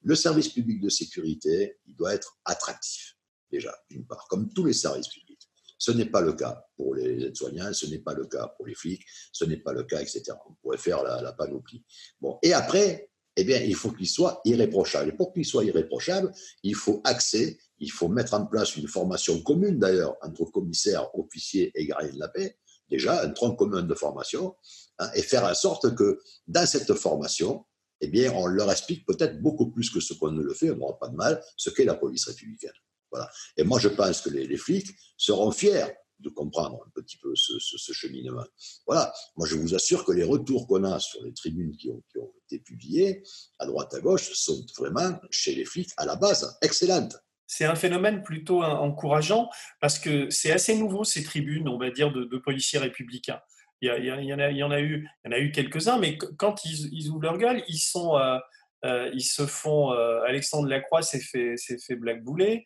Le 0.02 0.14
service 0.14 0.50
public 0.50 0.80
de 0.80 0.90
sécurité, 0.90 1.78
il 1.86 1.96
doit 1.96 2.12
être 2.12 2.36
attractif, 2.44 3.16
déjà, 3.50 3.74
d'une 3.88 4.06
part, 4.06 4.26
comme 4.28 4.52
tous 4.52 4.66
les 4.66 4.74
services 4.74 5.08
publics. 5.08 5.48
Ce 5.78 5.90
n'est 5.90 6.06
pas 6.06 6.20
le 6.20 6.34
cas 6.34 6.66
pour 6.76 6.94
les 6.94 7.24
aides-soignants, 7.24 7.72
ce 7.72 7.86
n'est 7.86 7.98
pas 7.98 8.12
le 8.12 8.26
cas 8.26 8.48
pour 8.48 8.66
les 8.66 8.74
flics, 8.74 9.02
ce 9.32 9.46
n'est 9.46 9.56
pas 9.56 9.72
le 9.72 9.84
cas, 9.84 10.00
etc. 10.00 10.22
On 10.46 10.52
pourrait 10.54 10.78
faire 10.78 11.02
la 11.02 11.32
panoplie. 11.32 11.82
Bon, 12.20 12.38
et 12.42 12.52
après, 12.52 13.10
eh 13.36 13.44
bien, 13.44 13.60
il 13.60 13.74
faut 13.74 13.90
qu'il 13.90 14.08
soit 14.08 14.40
irréprochable. 14.44 15.10
Et 15.10 15.12
pour 15.12 15.32
qu'il 15.32 15.44
soit 15.44 15.64
irréprochable, 15.64 16.32
il 16.62 16.74
faut 16.74 17.00
axer, 17.04 17.58
il 17.78 17.90
faut 17.90 18.08
mettre 18.08 18.34
en 18.34 18.46
place 18.46 18.76
une 18.76 18.88
formation 18.88 19.40
commune 19.42 19.78
d'ailleurs 19.78 20.16
entre 20.22 20.44
commissaires, 20.44 21.08
officiers 21.18 21.72
et 21.74 21.86
gardiens 21.86 22.12
de 22.12 22.18
la 22.18 22.28
paix, 22.28 22.56
déjà 22.88 23.22
un 23.22 23.30
tronc 23.30 23.56
commun 23.56 23.82
de 23.82 23.94
formation, 23.94 24.54
hein, 24.98 25.10
et 25.14 25.22
faire 25.22 25.44
en 25.44 25.54
sorte 25.54 25.94
que 25.94 26.20
dans 26.46 26.66
cette 26.66 26.94
formation, 26.94 27.64
eh 28.00 28.08
bien, 28.08 28.32
on 28.32 28.46
leur 28.46 28.70
explique 28.70 29.06
peut-être 29.06 29.40
beaucoup 29.40 29.70
plus 29.70 29.90
que 29.90 30.00
ce 30.00 30.14
qu'on 30.14 30.30
ne 30.30 30.42
le 30.42 30.54
fait, 30.54 30.70
on 30.70 30.76
n'aura 30.76 30.98
pas 30.98 31.08
de 31.08 31.16
mal, 31.16 31.42
ce 31.56 31.70
qu'est 31.70 31.84
la 31.84 31.94
police 31.94 32.26
républicaine. 32.26 32.72
Voilà. 33.10 33.30
Et 33.56 33.64
moi, 33.64 33.78
je 33.78 33.88
pense 33.88 34.20
que 34.20 34.30
les 34.30 34.56
flics 34.56 34.88
seront 35.16 35.50
fiers 35.52 35.94
de 36.24 36.30
comprendre 36.30 36.82
un 36.86 36.90
petit 37.00 37.18
peu 37.18 37.34
ce, 37.36 37.92
cheminement. 37.92 38.44
Voilà, 38.86 39.12
moi 39.36 39.46
je 39.46 39.56
vous 39.56 39.74
assure 39.74 40.04
que 40.04 40.12
les 40.12 40.24
retours 40.24 40.66
qu'on 40.66 40.84
a 40.84 40.98
sur 40.98 41.22
les 41.22 41.32
tribunes 41.32 41.76
qui 41.76 41.90
ont, 41.90 42.02
été 42.46 42.58
publiées, 42.60 43.22
à 43.58 43.66
droite 43.66 43.94
à 43.94 44.00
gauche, 44.00 44.32
sont 44.32 44.64
vraiment, 44.78 45.18
chez 45.30 45.54
les 45.54 45.64
flics, 45.64 45.90
à 45.96 46.04
la 46.04 46.16
base, 46.16 46.58
excellentes. 46.62 47.16
C'est 47.46 47.64
un 47.64 47.74
phénomène 47.74 48.22
plutôt 48.22 48.62
encourageant 48.62 49.50
parce 49.80 49.98
que 49.98 50.30
c'est 50.30 50.50
assez 50.50 50.76
nouveau 50.76 51.04
ces 51.04 51.22
tribunes, 51.22 51.68
on 51.68 51.78
va 51.78 51.90
dire, 51.90 52.10
de, 52.12 52.38
policiers 52.38 52.78
républicains. 52.78 53.40
Il 53.80 53.88
y, 53.88 54.10
en 54.10 54.38
a, 54.38 54.50
il 54.50 54.56
y 54.56 54.62
en 54.62 54.70
a 54.70 54.80
eu, 54.80 55.08
il 55.24 55.28
y 55.30 55.34
en 55.34 55.36
a 55.36 55.38
eu 55.38 55.52
quelques-uns, 55.52 55.98
mais 55.98 56.16
quand 56.16 56.64
ils, 56.64 57.10
ouvrent 57.10 57.22
leur 57.22 57.36
gueule, 57.36 57.62
ils 57.68 57.78
sont, 57.78 58.16
euh, 58.16 58.38
euh, 58.86 59.10
ils 59.12 59.24
se 59.24 59.46
font. 59.46 59.92
Euh, 59.92 60.22
Alexandre 60.22 60.68
Lacroix 60.68 61.02
s'est 61.02 61.20
fait, 61.20 61.56
s'est 61.58 61.78
fait 61.78 61.96
blackbouler. 61.96 62.64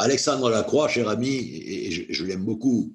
Alexandre 0.00 0.48
Lacroix, 0.48 0.88
cher 0.88 1.08
ami, 1.08 1.28
et 1.28 1.90
je, 1.90 2.24
l'aime 2.24 2.44
beaucoup. 2.44 2.94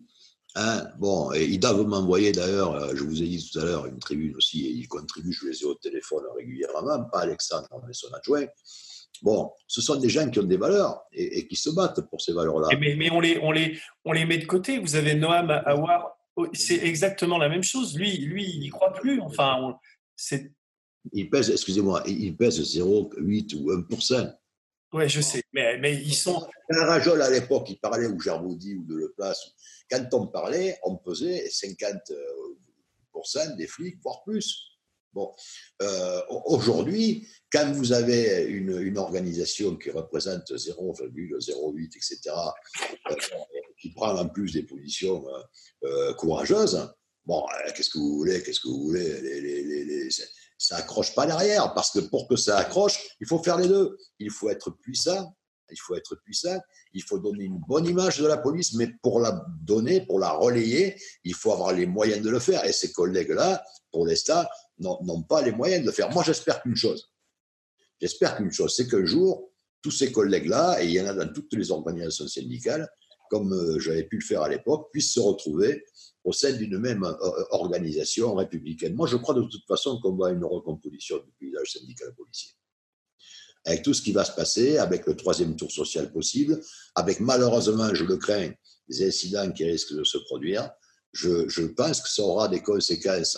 Hein 0.55 0.87
bon, 0.97 1.31
et 1.33 1.43
ils 1.43 1.59
doivent 1.59 1.85
m'envoyer 1.85 2.31
d'ailleurs, 2.31 2.73
euh, 2.73 2.95
je 2.95 3.03
vous 3.03 3.21
ai 3.21 3.27
dit 3.27 3.47
tout 3.51 3.59
à 3.59 3.65
l'heure, 3.65 3.85
une 3.85 3.99
tribune 3.99 4.35
aussi, 4.35 4.65
et 4.65 4.69
il 4.69 4.87
contribue, 4.87 5.31
je 5.31 5.47
les 5.47 5.61
ai 5.61 5.65
au 5.65 5.75
téléphone 5.75 6.23
régulièrement, 6.35 7.03
pas 7.11 7.19
Alexandre, 7.19 7.67
mais 7.85 7.93
son 7.93 8.11
adjoint. 8.13 8.47
Bon, 9.21 9.51
ce 9.67 9.81
sont 9.81 9.97
des 9.97 10.09
gens 10.09 10.29
qui 10.29 10.39
ont 10.39 10.43
des 10.43 10.57
valeurs 10.57 11.03
et, 11.13 11.47
qui 11.47 11.55
se 11.55 11.69
battent 11.69 12.01
pour 12.09 12.21
ces 12.21 12.33
valeurs-là. 12.33 12.69
Mais, 12.79 12.95
mais 12.95 13.11
on, 13.11 13.19
les, 13.19 13.37
on, 13.39 13.51
les, 13.51 13.79
on 14.03 14.11
les 14.11 14.25
met 14.25 14.39
de 14.39 14.45
côté. 14.45 14.79
Vous 14.79 14.95
avez 14.95 15.13
Noam 15.13 15.51
Awar, 15.51 16.17
oh, 16.35 16.47
c'est 16.53 16.83
exactement 16.83 17.37
la 17.37 17.49
même 17.49 17.63
chose. 17.63 17.95
Lui, 17.95 18.17
lui 18.17 18.49
il 18.49 18.59
n'y 18.61 18.69
croit 18.69 18.93
plus. 18.93 19.21
Enfin, 19.21 19.77
c'est. 20.15 20.51
Il 21.13 21.29
pèse, 21.29 21.51
excusez-moi, 21.51 22.03
il 22.07 22.35
pèse 22.35 22.59
0,8 22.59 23.55
ou 23.55 23.71
1%. 23.71 24.33
Oui, 24.95 25.09
je 25.09 25.19
sais, 25.19 25.43
mais, 25.51 25.77
mais 25.77 25.93
ils 25.93 26.15
sont. 26.15 26.47
Un 26.69 26.85
Rajol 26.85 27.21
à 27.21 27.29
l'époque, 27.29 27.69
il 27.69 27.77
parlait, 27.77 28.07
ou 28.07 28.17
Germaudi, 28.17 28.75
ou 28.75 28.85
de 28.85 28.95
Leplace, 28.95 29.51
quand 29.91 30.07
on 30.13 30.27
parlait, 30.27 30.79
on 30.83 30.95
pesait 30.95 31.49
50% 31.49 31.99
euh, 32.11 33.55
des 33.57 33.67
flics, 33.67 33.97
voire 34.01 34.23
plus. 34.23 34.57
Bon, 35.11 35.33
euh, 35.81 36.21
aujourd'hui, 36.45 37.27
quand 37.51 37.73
vous 37.73 37.91
avez 37.91 38.45
une, 38.45 38.81
une, 38.81 38.97
organisation 38.97 39.75
qui 39.75 39.91
représente 39.91 40.49
0,08, 40.49 41.85
etc., 41.87 42.33
euh, 43.11 43.15
qui 43.77 43.91
prend 43.91 44.15
en 44.15 44.29
plus 44.29 44.53
des 44.53 44.63
positions 44.63 45.25
courageuses, 46.17 46.89
bon, 47.25 47.45
qu'est-ce 47.75 47.89
que 47.89 47.97
vous 47.97 48.15
voulez, 48.15 48.41
qu'est-ce 48.43 48.61
que 48.61 48.69
vous 48.69 48.83
voulez 48.85 49.21
les, 49.21 49.41
les, 49.41 49.83
les, 49.83 50.09
ça 50.57 50.77
accroche 50.77 51.13
pas 51.13 51.25
derrière, 51.25 51.73
parce 51.73 51.91
que 51.91 51.99
pour 51.99 52.27
que 52.27 52.35
ça 52.35 52.57
accroche, 52.57 52.99
il 53.19 53.27
faut 53.27 53.41
faire 53.43 53.57
les 53.57 53.67
deux. 53.67 53.97
Il 54.19 54.31
faut 54.31 54.49
être 54.49 54.71
puissant, 54.71 55.35
il 55.69 55.77
faut 55.79 55.95
être 55.95 56.15
puissant, 56.23 56.57
il 56.93 57.03
faut 57.03 57.19
donner 57.19 57.45
une 57.45 57.59
bonne 57.67 57.85
image 57.85 58.19
de 58.19 58.27
la 58.27 58.37
police, 58.37 58.73
mais 58.73 58.89
pour 59.01 59.19
la 59.19 59.45
donner, 59.61 60.05
pour 60.05 60.19
la 60.19 60.31
relayer, 60.31 60.95
il 61.23 61.33
faut 61.33 61.51
avoir 61.51 61.73
les 61.73 61.85
moyens 61.85 62.21
de 62.21 62.29
le 62.29 62.39
faire. 62.39 62.63
Et 62.65 62.71
ces 62.71 62.91
collègues-là, 62.91 63.63
pour 63.91 64.05
l'instant, 64.05 64.45
n'ont 64.79 65.23
pas 65.23 65.41
les 65.41 65.51
moyens 65.51 65.81
de 65.81 65.87
le 65.87 65.91
faire. 65.91 66.09
Moi, 66.11 66.23
j'espère 66.23 66.61
qu'une 66.61 66.75
chose, 66.75 67.11
j'espère 67.99 68.37
qu'une 68.37 68.51
chose, 68.51 68.73
c'est 68.75 68.87
qu'un 68.87 69.05
jour, 69.05 69.51
tous 69.81 69.91
ces 69.91 70.11
collègues-là, 70.11 70.81
et 70.81 70.85
il 70.85 70.91
y 70.91 71.01
en 71.01 71.07
a 71.07 71.13
dans 71.13 71.31
toutes 71.31 71.53
les 71.53 71.71
organisations 71.71 72.27
syndicales, 72.27 72.87
comme 73.29 73.53
euh, 73.53 73.79
j'avais 73.79 74.03
pu 74.03 74.17
le 74.17 74.25
faire 74.25 74.43
à 74.43 74.49
l'époque, 74.49 74.89
puissent 74.91 75.13
se 75.13 75.19
retrouver 75.19 75.83
au 76.25 76.33
sein 76.33 76.51
d'une 76.53 76.77
même 76.79 77.03
euh, 77.03 77.13
euh, 77.21 77.45
organisation 77.51 78.33
républicaine. 78.33 78.95
Moi, 78.95 79.07
je 79.07 79.15
crois 79.15 79.35
de 79.35 79.43
toute 79.43 79.65
façon 79.67 79.99
qu'on 80.01 80.21
à 80.23 80.31
une 80.31 80.43
recomposition 80.43 81.17
du 81.19 81.31
paysage 81.39 81.73
syndical 81.73 82.13
policier. 82.15 82.51
Avec 83.63 83.83
tout 83.83 83.93
ce 83.93 84.01
qui 84.01 84.11
va 84.11 84.25
se 84.25 84.31
passer, 84.31 84.77
avec 84.77 85.05
le 85.05 85.15
troisième 85.15 85.55
tour 85.55 85.71
social 85.71 86.11
possible, 86.11 86.59
avec 86.95 87.19
malheureusement, 87.19 87.93
je 87.93 88.03
le 88.03 88.17
crains, 88.17 88.51
des 88.89 89.07
incidents 89.07 89.51
qui 89.51 89.65
risquent 89.65 89.95
de 89.95 90.03
se 90.03 90.17
produire, 90.17 90.69
je, 91.13 91.47
je 91.47 91.63
pense 91.63 92.01
que 92.01 92.09
ça 92.09 92.23
aura 92.23 92.47
des 92.47 92.61
conséquences 92.61 93.37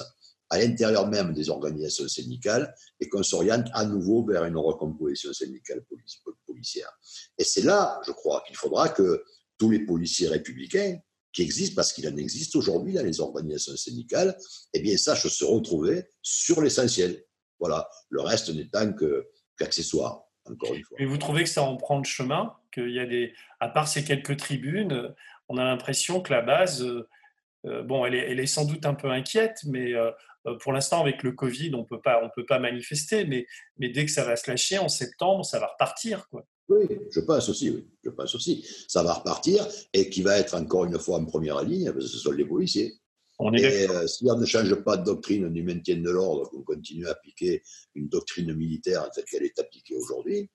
à 0.49 0.57
l'intérieur 0.57 1.07
même 1.07 1.33
des 1.33 1.49
organisations 1.49 2.07
syndicales 2.07 2.73
et 2.99 3.09
qu'on 3.09 3.23
s'oriente 3.23 3.67
à 3.73 3.85
nouveau 3.85 4.25
vers 4.25 4.45
une 4.45 4.57
recomposition 4.57 5.33
syndicale 5.33 5.85
policière. 6.45 6.89
Et 7.37 7.43
c'est 7.43 7.63
là, 7.63 7.99
je 8.05 8.11
crois, 8.11 8.43
qu'il 8.47 8.55
faudra 8.55 8.89
que 8.89 9.23
tous 9.57 9.69
les 9.69 9.85
policiers 9.85 10.29
républicains 10.29 10.99
qui 11.37 11.43
existe 11.43 11.75
parce 11.75 11.93
qu'il 11.93 12.07
en 12.07 12.17
existe 12.17 12.55
aujourd'hui 12.55 12.93
dans 12.93 13.03
les 13.03 13.21
organisations 13.21 13.75
syndicales, 13.75 14.35
eh 14.73 14.79
bien, 14.79 14.97
sachent 14.97 15.27
se 15.27 15.45
retrouver 15.45 16.05
sur 16.23 16.61
l'essentiel. 16.61 17.23
Voilà, 17.59 17.87
le 18.09 18.21
reste 18.21 18.49
n'étant 18.49 18.91
qu'accessoire. 19.55 20.23
encore 20.49 20.73
une 20.73 20.83
fois. 20.83 20.97
Et 20.99 21.05
vous 21.05 21.19
trouvez 21.19 21.43
que 21.43 21.49
ça 21.49 21.61
en 21.61 21.77
prend 21.77 21.99
le 21.99 22.05
chemin 22.05 22.55
Qu'il 22.73 22.89
y 22.89 22.99
a 22.99 23.05
des, 23.05 23.35
à 23.59 23.69
part 23.69 23.87
ces 23.87 24.03
quelques 24.03 24.35
tribunes, 24.37 25.13
on 25.47 25.57
a 25.57 25.63
l'impression 25.63 26.21
que 26.21 26.33
la 26.33 26.41
base, 26.41 26.81
euh, 27.67 27.83
bon, 27.83 28.07
elle 28.07 28.15
est, 28.15 28.31
elle 28.31 28.39
est, 28.39 28.47
sans 28.47 28.65
doute 28.65 28.87
un 28.87 28.95
peu 28.95 29.11
inquiète, 29.11 29.59
mais 29.65 29.93
euh, 29.93 30.09
pour 30.61 30.73
l'instant, 30.73 31.01
avec 31.01 31.21
le 31.21 31.33
Covid, 31.33 31.75
on 31.75 31.81
on 31.81 32.29
peut 32.35 32.45
pas 32.47 32.59
manifester, 32.59 33.25
mais, 33.25 33.45
mais 33.77 33.89
dès 33.89 34.05
que 34.05 34.11
ça 34.11 34.23
va 34.23 34.35
se 34.35 34.49
lâcher 34.49 34.79
en 34.79 34.89
septembre, 34.89 35.45
ça 35.45 35.59
va 35.59 35.67
repartir, 35.67 36.27
quoi. 36.29 36.47
Oui, 36.69 36.85
je 37.11 37.19
pense 37.21 37.47
aussi, 37.49 37.69
oui. 37.69 37.87
Je 38.03 38.09
pense 38.09 38.35
aussi. 38.35 38.65
Ça 38.87 39.03
va 39.03 39.13
repartir 39.13 39.65
et 39.93 40.09
qui 40.09 40.21
va 40.21 40.37
être 40.37 40.55
encore 40.55 40.85
une 40.85 40.99
fois 40.99 41.17
en 41.17 41.25
première 41.25 41.63
ligne, 41.63 41.91
ce 41.99 42.17
sont 42.17 42.31
les 42.31 42.45
policiers. 42.45 42.99
On 43.39 43.53
et 43.53 43.87
euh, 43.87 44.07
si 44.07 44.25
on 44.27 44.35
ne 44.35 44.45
change 44.45 44.73
pas 44.83 44.97
de 44.97 45.05
doctrine 45.05 45.53
du 45.53 45.61
maintien 45.61 45.97
de 45.97 46.09
l'ordre, 46.09 46.49
qu'on 46.49 46.63
continue 46.63 47.07
à 47.07 47.11
appliquer 47.11 47.61
une 47.93 48.09
doctrine 48.09 48.53
militaire 48.53 49.09
telle 49.11 49.25
qu'elle 49.25 49.43
est 49.43 49.59
appliquée 49.59 49.95
aujourd'hui, 49.95 50.49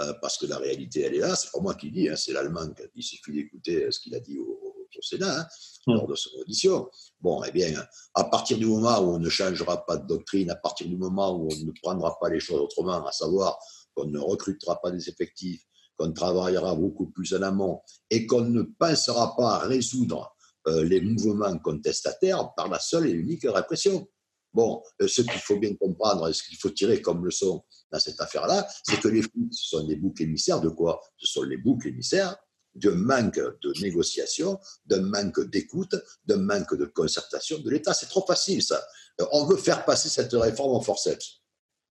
euh, 0.00 0.14
parce 0.22 0.38
que 0.38 0.46
la 0.46 0.56
réalité, 0.56 1.02
elle 1.02 1.14
est 1.16 1.18
là, 1.18 1.36
c'est 1.36 1.52
pas 1.52 1.60
moi 1.60 1.74
qui 1.74 1.90
dis, 1.90 2.08
hein, 2.08 2.16
c'est 2.16 2.32
l'Allemand 2.32 2.70
qui 2.70 2.82
a 2.82 2.86
dit, 2.86 2.92
il 2.96 3.02
suffit 3.02 3.32
d'écouter 3.32 3.90
ce 3.90 4.00
qu'il 4.00 4.14
a 4.14 4.20
dit 4.20 4.38
au, 4.38 4.58
Sénat, 5.00 5.40
hein, 5.40 5.46
hmm. 5.86 5.94
lors 5.94 6.06
de 6.06 6.14
son 6.14 6.30
audition. 6.38 6.88
Bon, 7.18 7.42
eh 7.44 7.50
bien, 7.50 7.72
à 8.14 8.24
partir 8.24 8.58
du 8.58 8.66
moment 8.66 9.00
où 9.00 9.14
on 9.14 9.18
ne 9.18 9.30
changera 9.30 9.86
pas 9.86 9.96
de 9.96 10.06
doctrine, 10.06 10.50
à 10.50 10.54
partir 10.54 10.86
du 10.86 10.96
moment 10.96 11.34
où 11.34 11.48
on 11.50 11.64
ne 11.64 11.72
prendra 11.82 12.18
pas 12.20 12.28
les 12.28 12.40
choses 12.40 12.60
autrement, 12.60 13.04
à 13.06 13.10
savoir 13.10 13.58
qu'on 13.94 14.06
ne 14.06 14.18
recrutera 14.18 14.80
pas 14.80 14.90
des 14.90 15.08
effectifs, 15.08 15.62
qu'on 15.96 16.12
travaillera 16.12 16.74
beaucoup 16.74 17.06
plus 17.06 17.34
en 17.34 17.42
amont 17.42 17.80
et 18.10 18.26
qu'on 18.26 18.42
ne 18.42 18.62
pensera 18.62 19.36
pas 19.36 19.56
à 19.56 19.58
résoudre 19.66 20.34
euh, 20.68 20.84
les 20.84 21.00
mouvements 21.00 21.58
contestataires 21.58 22.52
par 22.54 22.68
la 22.68 22.78
seule 22.78 23.08
et 23.08 23.12
unique 23.12 23.44
répression. 23.44 24.08
Bon, 24.54 24.82
euh, 25.00 25.08
ce 25.08 25.22
qu'il 25.22 25.40
faut 25.40 25.58
bien 25.58 25.74
comprendre 25.74 26.28
et 26.28 26.32
ce 26.32 26.42
qu'il 26.42 26.56
faut 26.56 26.70
tirer 26.70 27.00
comme 27.00 27.24
leçon 27.24 27.64
dans 27.90 27.98
cette 27.98 28.20
affaire-là, 28.20 28.66
c'est 28.84 29.00
que 29.00 29.08
les 29.08 29.22
flics, 29.22 29.52
ce 29.52 29.68
sont 29.68 29.84
des 29.86 29.96
boucs 29.96 30.20
émissaires 30.20 30.60
de 30.60 30.68
quoi? 30.68 31.00
Ce 31.16 31.26
sont 31.26 31.42
les 31.42 31.56
boucs 31.56 31.86
émissaires 31.86 32.36
d'un 32.74 32.94
manque 32.94 33.38
de 33.38 33.82
négociation, 33.82 34.58
d'un 34.86 35.02
manque 35.02 35.40
d'écoute, 35.50 35.94
d'un 36.24 36.38
manque 36.38 36.74
de 36.74 36.86
concertation 36.86 37.58
de 37.58 37.70
l'État. 37.70 37.92
C'est 37.92 38.06
trop 38.06 38.24
facile, 38.26 38.62
ça. 38.62 38.82
Euh, 39.20 39.26
on 39.32 39.44
veut 39.44 39.56
faire 39.56 39.84
passer 39.84 40.08
cette 40.08 40.32
réforme 40.32 40.72
en 40.72 40.80
forceps. 40.80 41.41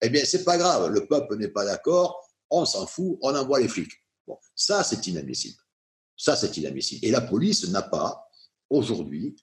Eh 0.03 0.09
bien, 0.11 0.25
c'est 0.25 0.45
pas 0.45 0.57
grave, 0.57 0.93
le 0.93 1.07
peuple 1.07 1.37
n'est 1.37 1.49
pas 1.49 1.65
d'accord, 1.65 2.21
on 2.51 2.65
s'en 2.65 2.87
fout, 2.87 3.19
on 3.23 3.35
envoie 3.35 3.61
les 3.61 3.69
flics. 3.69 3.93
Bon, 4.27 4.39
ça, 4.55 4.85
c'est 4.85 5.07
inadmissible. 5.07 5.59
Ça, 6.17 6.37
c'est 6.37 6.57
inadmissible. 6.57 7.05
Et 7.05 7.11
la 7.11 7.21
police 7.21 7.69
n'a 7.69 7.83
pas, 7.83 8.29
aujourd'hui, 8.71 9.37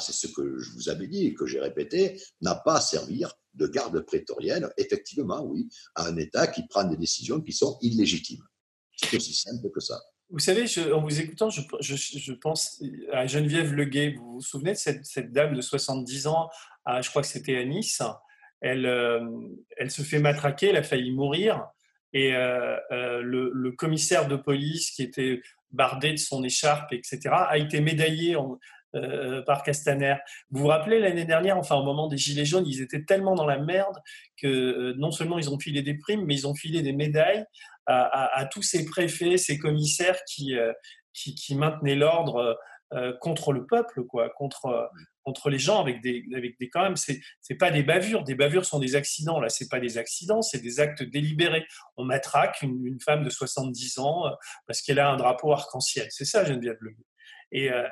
c'est 0.00 0.12
ce 0.12 0.26
que 0.28 0.58
je 0.58 0.72
vous 0.72 0.88
avais 0.88 1.06
dit 1.06 1.26
et 1.26 1.34
que 1.34 1.46
j'ai 1.46 1.60
répété, 1.60 2.20
n'a 2.40 2.54
pas 2.54 2.76
à 2.76 2.80
servir 2.80 3.32
de 3.54 3.66
garde 3.66 4.00
prétorienne, 4.00 4.70
effectivement, 4.76 5.42
oui, 5.42 5.68
à 5.94 6.06
un 6.06 6.16
État 6.16 6.46
qui 6.46 6.66
prend 6.66 6.84
des 6.84 6.96
décisions 6.96 7.40
qui 7.40 7.52
sont 7.52 7.78
illégitimes. 7.80 8.42
C'est 8.96 9.16
aussi 9.16 9.34
simple 9.34 9.70
que 9.70 9.80
ça. 9.80 10.00
Vous 10.28 10.38
savez, 10.40 10.64
en 10.92 11.02
vous 11.02 11.20
écoutant, 11.20 11.50
je, 11.50 12.32
pense 12.32 12.82
à 13.12 13.26
Geneviève 13.26 13.72
Leguet. 13.72 14.14
Vous 14.18 14.34
vous 14.34 14.40
souvenez 14.40 14.72
de 14.72 14.78
cette, 14.78 15.32
dame 15.32 15.54
de 15.54 15.60
70 15.60 16.26
ans, 16.26 16.48
à, 16.84 17.00
je 17.00 17.10
crois 17.10 17.22
que 17.22 17.28
c'était 17.28 17.56
à 17.56 17.64
Nice? 17.64 18.02
Elle, 18.60 18.86
euh, 18.86 19.20
elle 19.76 19.90
se 19.90 20.02
fait 20.02 20.18
matraquer, 20.18 20.68
elle 20.68 20.76
a 20.76 20.82
failli 20.82 21.12
mourir. 21.12 21.66
Et 22.12 22.34
euh, 22.34 22.76
euh, 22.92 23.20
le, 23.20 23.72
commissaire 23.72 24.26
de 24.26 24.36
police, 24.36 24.90
qui 24.90 25.02
était 25.02 25.42
bardé 25.70 26.12
de 26.12 26.16
son 26.16 26.42
écharpe, 26.44 26.92
etc., 26.92 27.20
a 27.32 27.58
été 27.58 27.80
médaillé 27.80 28.36
par 29.44 29.62
Castaner. 29.62 30.14
Vous 30.50 30.60
vous 30.60 30.68
rappelez 30.68 31.00
l'année 31.00 31.26
dernière, 31.26 31.58
enfin 31.58 31.76
au 31.76 31.82
moment 31.82 32.08
des 32.08 32.16
Gilets 32.16 32.46
jaunes, 32.46 32.66
ils 32.66 32.80
étaient 32.80 33.04
tellement 33.04 33.34
dans 33.34 33.44
la 33.44 33.58
merde 33.58 33.98
que 34.40 34.94
non 34.96 35.10
seulement 35.10 35.38
ils 35.38 35.50
ont 35.50 35.58
filé 35.58 35.82
des 35.82 35.98
primes, 35.98 36.24
mais 36.24 36.34
ils 36.34 36.46
ont 36.46 36.54
filé 36.54 36.80
des 36.80 36.94
médailles 36.94 37.44
à, 37.84 38.48
tous 38.50 38.62
ces 38.62 38.86
préfets, 38.86 39.36
ces 39.36 39.58
commissaires 39.58 40.16
qui, 40.26 40.56
qui, 41.12 41.54
maintenaient 41.54 41.94
l'ordre 41.94 42.58
contre 43.20 43.52
le 43.52 43.66
peuple, 43.66 44.04
quoi, 44.04 44.30
contre, 44.30 44.90
contre 45.26 45.50
les 45.50 45.58
gens 45.58 45.80
avec 45.80 46.00
des, 46.00 46.24
avec 46.36 46.56
des 46.60 46.70
quand 46.70 46.82
même, 46.82 46.94
c'est, 46.94 47.20
pas 47.58 47.72
des 47.72 47.82
bavures. 47.82 48.22
Des 48.22 48.36
bavures 48.36 48.64
sont 48.64 48.78
des 48.78 48.94
accidents. 48.94 49.40
Là, 49.40 49.48
c'est 49.48 49.68
pas 49.68 49.80
des 49.80 49.98
accidents, 49.98 50.40
c'est 50.40 50.60
des 50.60 50.78
actes 50.78 51.02
délibérés. 51.02 51.66
On 51.96 52.04
matraque 52.04 52.62
une, 52.62 52.98
femme 53.04 53.24
de 53.24 53.30
70 53.30 53.98
ans 53.98 54.26
euh, 54.26 54.30
parce 54.68 54.80
qu'elle 54.82 55.00
a 55.00 55.10
un 55.10 55.16
drapeau 55.16 55.52
arc-en-ciel. 55.52 56.06
C'est 56.10 56.24
ça, 56.24 56.44
Geneviève 56.44 56.76
Le 56.80 56.92
Et, 57.50 57.72
euh, 57.72 57.82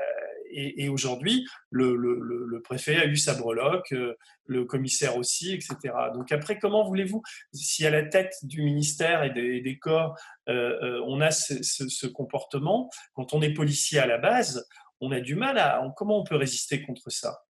et, 0.52 0.84
et, 0.84 0.88
aujourd'hui, 0.88 1.44
le, 1.70 1.96
le, 1.96 2.20
le, 2.20 2.62
préfet 2.62 2.96
a 2.96 3.06
eu 3.06 3.16
sa 3.16 3.34
breloque, 3.34 3.90
euh, 3.92 4.14
le 4.46 4.64
commissaire 4.64 5.16
aussi, 5.16 5.52
etc. 5.52 5.76
Donc 6.14 6.30
après, 6.30 6.60
comment 6.60 6.84
voulez-vous, 6.84 7.22
si 7.52 7.84
à 7.84 7.90
la 7.90 8.04
tête 8.04 8.34
du 8.44 8.62
ministère 8.62 9.24
et 9.24 9.30
des, 9.30 9.78
corps, 9.80 10.16
on 10.46 11.20
a 11.20 11.32
ce, 11.32 12.06
comportement, 12.06 12.90
quand 13.14 13.34
on 13.34 13.42
est 13.42 13.52
policier 13.52 13.98
à 13.98 14.06
la 14.06 14.18
base, 14.18 14.68
on 15.00 15.10
a 15.10 15.20
du 15.20 15.34
mal 15.34 15.58
à. 15.58 15.82
Comment 15.96 16.20
on 16.20 16.24
peut 16.24 16.36
résister 16.36 16.82
contre 16.82 17.10
ça? 17.10 17.44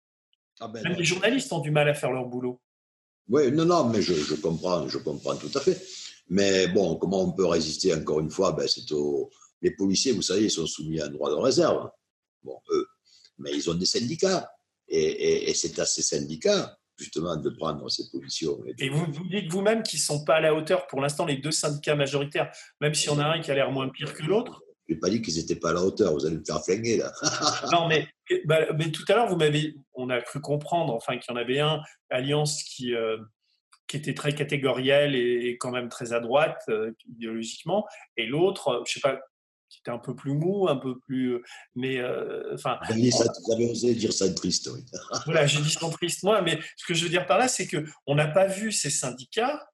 Ah 0.61 0.69
ben, 0.69 0.83
Même 0.83 0.97
les 0.97 1.05
journalistes 1.05 1.53
ont 1.53 1.61
du 1.61 1.71
mal 1.71 1.89
à 1.89 1.95
faire 1.95 2.13
leur 2.13 2.27
boulot. 2.27 2.61
Oui, 3.29 3.51
non, 3.53 3.65
non, 3.65 3.85
mais 3.89 4.03
je, 4.03 4.35
comprends, 4.35 4.89
je 4.89 4.99
comprends 4.99 5.37
tout 5.37 5.51
à 5.55 5.61
fait. 5.61 5.81
Mais 6.29 6.69
bon, 6.69 6.97
comment 6.97 7.23
on 7.23 7.33
peut 7.33 7.47
résister 7.47 7.95
encore 7.95 8.21
une 8.21 8.31
fois? 8.31 8.53
Ben, 8.53 8.67
c'est 8.69 8.83
Les 9.61 9.71
policiers, 9.73 10.13
vous 10.13 10.23
savez, 10.23 10.45
ils 10.45 10.51
sont 10.51 10.67
soumis 10.67 11.01
à 11.01 11.07
un 11.07 11.09
droit 11.09 11.31
de 11.31 11.37
réserve. 11.37 11.91
Bon, 12.43 12.59
eux. 12.71 12.87
Mais 13.39 13.53
ils 13.53 13.71
ont 13.71 13.75
des 13.75 13.87
syndicats. 13.87 14.51
Et, 14.89 15.53
c'est 15.55 15.79
à 15.79 15.87
ces 15.87 16.03
syndicats, 16.03 16.77
justement, 16.99 17.37
de 17.37 17.49
prendre 17.51 17.89
ces 17.91 18.11
positions. 18.11 18.59
Et, 18.79 18.89
vous, 18.91 19.07
vous 19.11 19.29
dites 19.29 19.51
vous-même 19.51 19.83
qu'ils 19.83 20.01
ne 20.01 20.05
sont 20.05 20.25
pas 20.25 20.37
à 20.37 20.41
la 20.41 20.55
hauteur, 20.55 20.87
pour 20.87 21.01
l'instant, 21.01 21.25
les 21.25 21.39
deux 21.39 21.51
syndicats 21.51 21.97
majoritaires, 21.97 22.53
même 22.81 22.95
s'il 22.95 23.11
y 23.11 23.15
en 23.15 23.19
a 23.19 23.25
un 23.25 23.41
qui 23.41 23.51
a 23.51 23.55
l'air 23.55 23.71
moins 23.71 23.89
pire 23.89 24.13
que 24.13 24.23
l'autre? 24.23 24.63
N'ai 24.93 24.99
pas 24.99 25.11
dit 25.11 25.23
qu'ils 25.23 25.37
n'étaient 25.37 25.57
pas 25.57 25.71
à 25.71 25.73
la 25.75 25.83
hauteur. 25.83 26.13
Vous 26.13 26.27
allez 26.27 26.37
me 26.37 26.45
faire 26.45 26.63
flinguer 26.65 26.99
là. 26.99 27.13
non, 27.73 27.89
mais, 27.89 28.07
bah, 28.45 28.73
mais 28.77 28.91
tout 28.91 29.05
à 29.09 29.15
l'heure, 29.15 29.29
vous 29.29 29.37
m'avez, 29.37 29.75
on 29.95 30.11
a 30.11 30.21
cru 30.21 30.41
comprendre, 30.41 30.95
enfin, 30.95 31.19
qu'il 31.19 31.35
y 31.35 31.37
en 31.37 31.41
avait 31.41 31.61
un 31.61 31.81
alliance 32.11 32.63
qui 32.63 32.95
euh, 32.95 33.19
qui 33.89 33.97
était 33.97 34.15
très 34.15 34.35
catégoriel 34.35 35.15
et, 35.15 35.59
quand 35.61 35.71
même 35.71 35.89
très 35.89 36.13
à 36.15 36.21
droite 36.21 36.63
euh, 36.71 36.93
idéologiquement, 37.11 37.87
et 38.17 38.27
l'autre, 38.27 38.83
je 38.87 38.95
sais 38.95 39.01
pas, 39.01 39.21
qui 39.69 39.81
était 39.81 39.91
un 39.91 39.99
peu 39.99 40.15
plus 40.15 40.33
mou, 40.33 40.69
un 40.69 40.77
peu 40.77 40.99
plus, 41.01 41.35
euh, 41.35 41.43
mais 41.75 42.03
enfin. 42.55 42.79
vous 42.89 43.53
avez 43.53 43.71
osé 43.71 43.95
dire 43.95 44.13
ça 44.13 44.33
triste, 44.33 44.71
oui. 44.73 44.85
voilà, 45.27 45.47
j'ai 45.47 45.61
dit 45.61 45.77
triste 45.93 46.23
moi, 46.23 46.41
mais 46.43 46.59
ce 46.77 46.87
que 46.87 46.95
je 46.95 47.05
veux 47.05 47.11
dire 47.11 47.27
par 47.27 47.39
là, 47.39 47.49
c'est 47.49 47.67
que 47.67 47.85
on 48.07 48.15
n'a 48.15 48.29
pas 48.29 48.47
vu 48.47 48.73
ces 48.73 48.91
syndicats 48.91 49.72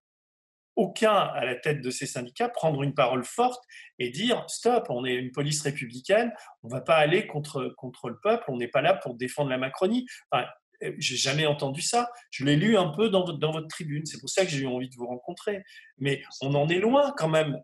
aucun 0.79 1.13
à 1.13 1.45
la 1.45 1.57
tête 1.57 1.83
de 1.83 1.91
ces 1.91 2.07
syndicats 2.07 2.49
prendre 2.49 2.85
une 2.85 2.95
parole 2.95 3.25
forte 3.25 3.63
et 3.99 4.11
dire 4.11 4.45
stop, 4.47 4.87
on 4.91 5.05
est 5.05 5.15
une 5.15 5.33
police 5.33 5.61
républicaine, 5.63 6.33
on 6.63 6.69
ne 6.69 6.73
va 6.73 6.81
pas 6.81 6.95
aller 6.95 7.27
contre, 7.27 7.75
contre 7.77 8.09
le 8.09 8.19
peuple, 8.23 8.45
on 8.47 8.57
n'est 8.57 8.69
pas 8.69 8.81
là 8.81 8.95
pour 8.95 9.17
défendre 9.17 9.51
la 9.51 9.59
Macronie. 9.59 10.07
Enfin, 10.31 10.47
euh, 10.85 10.93
j'ai 10.99 11.17
jamais 11.17 11.47
entendu 11.47 11.83
ça. 11.83 12.09
Je 12.31 12.45
l'ai 12.45 12.55
lu 12.55 12.77
un 12.77 12.91
peu 12.91 13.11
dans 13.11 13.25
votre, 13.25 13.39
dans 13.39 13.51
votre 13.51 13.67
tribune. 13.67 14.07
C'est 14.07 14.21
pour 14.21 14.31
ça 14.31 14.45
que 14.45 14.53
j'ai 14.53 14.61
eu 14.61 14.67
envie 14.69 14.89
de 14.89 14.95
vous 14.95 15.09
rencontrer. 15.09 15.65
Mais 15.99 16.23
on 16.41 16.55
en 16.55 16.69
est 16.69 16.79
loin 16.79 17.13
quand 17.17 17.29
même. 17.29 17.61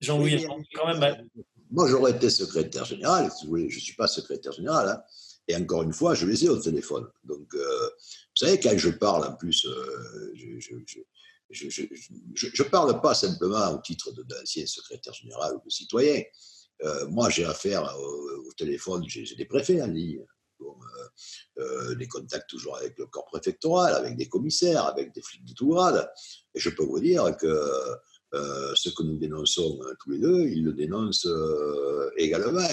Jean-Louis, 0.00 0.42
quand 0.74 0.98
même. 0.98 1.28
Moi, 1.70 1.88
j'aurais 1.88 2.12
été 2.12 2.30
secrétaire 2.30 2.86
général. 2.86 3.30
Si 3.30 3.44
vous 3.44 3.50
voulez, 3.50 3.68
je 3.68 3.76
ne 3.76 3.82
suis 3.82 3.96
pas 3.96 4.06
secrétaire 4.06 4.52
général. 4.52 4.88
Hein. 4.88 5.02
Et 5.48 5.56
encore 5.56 5.82
une 5.82 5.92
fois, 5.92 6.14
je 6.14 6.26
les 6.26 6.46
ai 6.46 6.48
au 6.48 6.58
téléphone. 6.58 7.06
Donc, 7.24 7.54
euh, 7.54 7.88
vous 7.88 8.46
savez, 8.46 8.58
quand 8.58 8.76
je 8.76 8.90
parle, 8.90 9.26
en 9.26 9.34
plus, 9.34 9.66
euh, 9.66 10.32
je, 10.34 10.58
je 10.58 11.00
ne 11.50 12.62
parle 12.64 13.00
pas 13.00 13.14
simplement 13.14 13.70
au 13.72 13.80
titre 13.80 14.12
d'ancien 14.12 14.66
secrétaire 14.66 15.14
général 15.14 15.56
ou 15.56 15.64
de 15.64 15.70
citoyen. 15.70 16.22
Euh, 16.82 17.06
moi, 17.08 17.30
j'ai 17.30 17.44
affaire 17.44 17.82
au, 17.98 18.52
téléphone, 18.56 19.04
j'ai 19.06 19.34
des 19.34 19.44
préfets 19.44 19.82
en 19.82 19.86
ligne, 19.86 20.24
euh, 20.60 20.64
euh, 21.58 21.94
des 21.94 22.08
contacts 22.08 22.48
toujours 22.48 22.76
avec 22.76 22.98
le 22.98 23.06
corps 23.06 23.26
préfectoral, 23.26 23.94
avec 23.94 24.16
des 24.16 24.28
commissaires, 24.28 24.86
avec 24.86 25.12
des 25.12 25.22
flics 25.22 25.44
de 25.44 25.52
tout 25.52 25.68
grade. 25.68 26.10
Et 26.54 26.60
je 26.60 26.70
peux 26.70 26.84
vous 26.84 27.00
dire 27.00 27.36
que 27.36 27.70
ce 28.74 28.90
que 28.90 29.02
nous 29.02 29.16
dénonçons 29.16 29.80
tous 30.00 30.10
les 30.10 30.18
deux, 30.18 30.42
ils 30.48 30.64
le 30.64 30.74
dénoncent 30.74 31.28
également, 32.18 32.68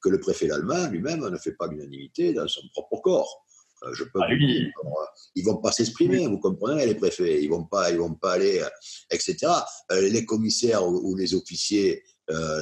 que 0.00 0.10
le 0.10 0.20
préfet 0.20 0.50
allemand 0.50 0.88
lui-même 0.88 1.26
ne 1.26 1.38
fait 1.38 1.54
pas 1.54 1.68
l'unanimité 1.68 2.34
dans 2.34 2.46
son 2.48 2.68
propre 2.68 3.00
corps. 3.00 3.45
Euh, 3.86 3.94
je 3.94 4.04
peux 4.04 4.20
ah, 4.22 4.32
ils 4.32 4.72
vont, 5.44 5.52
vont 5.52 5.60
pas 5.60 5.72
s'exprimer, 5.72 6.26
vous 6.26 6.38
comprenez, 6.38 6.86
les 6.86 6.94
préfets, 6.94 7.42
ils 7.42 7.48
vont 7.48 7.64
pas, 7.64 7.90
ils 7.90 7.98
vont 7.98 8.14
pas 8.14 8.32
aller, 8.32 8.60
euh, 8.60 8.68
etc. 9.10 9.36
Euh, 9.92 10.08
les 10.08 10.24
commissaires 10.24 10.86
ou, 10.86 11.14
les 11.14 11.34
officiers, 11.34 12.02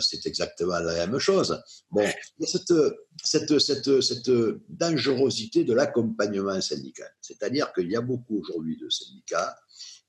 c'est 0.02 0.26
exactement 0.26 0.78
la 0.78 1.06
même 1.06 1.18
chose. 1.18 1.58
Bon, 1.90 2.06
il 2.38 2.42
y 2.42 2.44
a 2.44 2.46
cette, 2.46 2.74
cette, 3.22 3.58
cette, 3.58 4.00
cette 4.02 4.30
dangerosité 4.68 5.64
de 5.64 5.72
l'accompagnement 5.72 6.60
syndical. 6.60 7.08
C'est-à-dire 7.22 7.72
qu'il 7.72 7.90
y 7.90 7.96
a 7.96 8.02
beaucoup 8.02 8.40
aujourd'hui 8.40 8.76
de 8.76 8.90
syndicats 8.90 9.56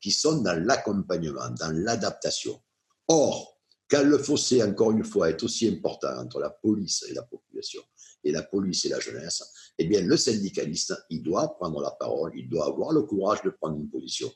qui 0.02 0.12
sont 0.12 0.42
dans 0.42 0.62
l'accompagnement, 0.62 1.50
dans 1.58 1.72
l'adaptation. 1.72 2.60
Or, 3.08 3.56
quand 3.90 4.04
le 4.04 4.18
fossé, 4.18 4.62
encore 4.62 4.92
une 4.92 5.04
fois, 5.04 5.30
est 5.30 5.42
aussi 5.44 5.68
important 5.68 6.18
entre 6.18 6.40
la 6.40 6.50
police 6.50 7.06
et 7.10 7.14
la 7.14 7.24
population, 7.24 7.82
et 8.26 8.32
la 8.32 8.44
police 8.44 8.86
et 8.86 8.90
la 8.90 9.00
jeunesse, 9.00 9.44
eh 9.78 9.86
bien, 9.86 10.02
le 10.02 10.18
syndicaliste, 10.18 10.94
il 11.10 11.24
doit 11.24 11.56
prendre 11.56 11.80
la 11.82 11.92
parole, 11.92 12.32
il 12.36 12.50
doit 12.50 12.66
avoir 12.66 12.92
le 12.92 13.04
courage 13.04 13.42
de 13.44 13.52
prendre 13.52 13.78
une 13.78 13.90
position. 13.90 14.32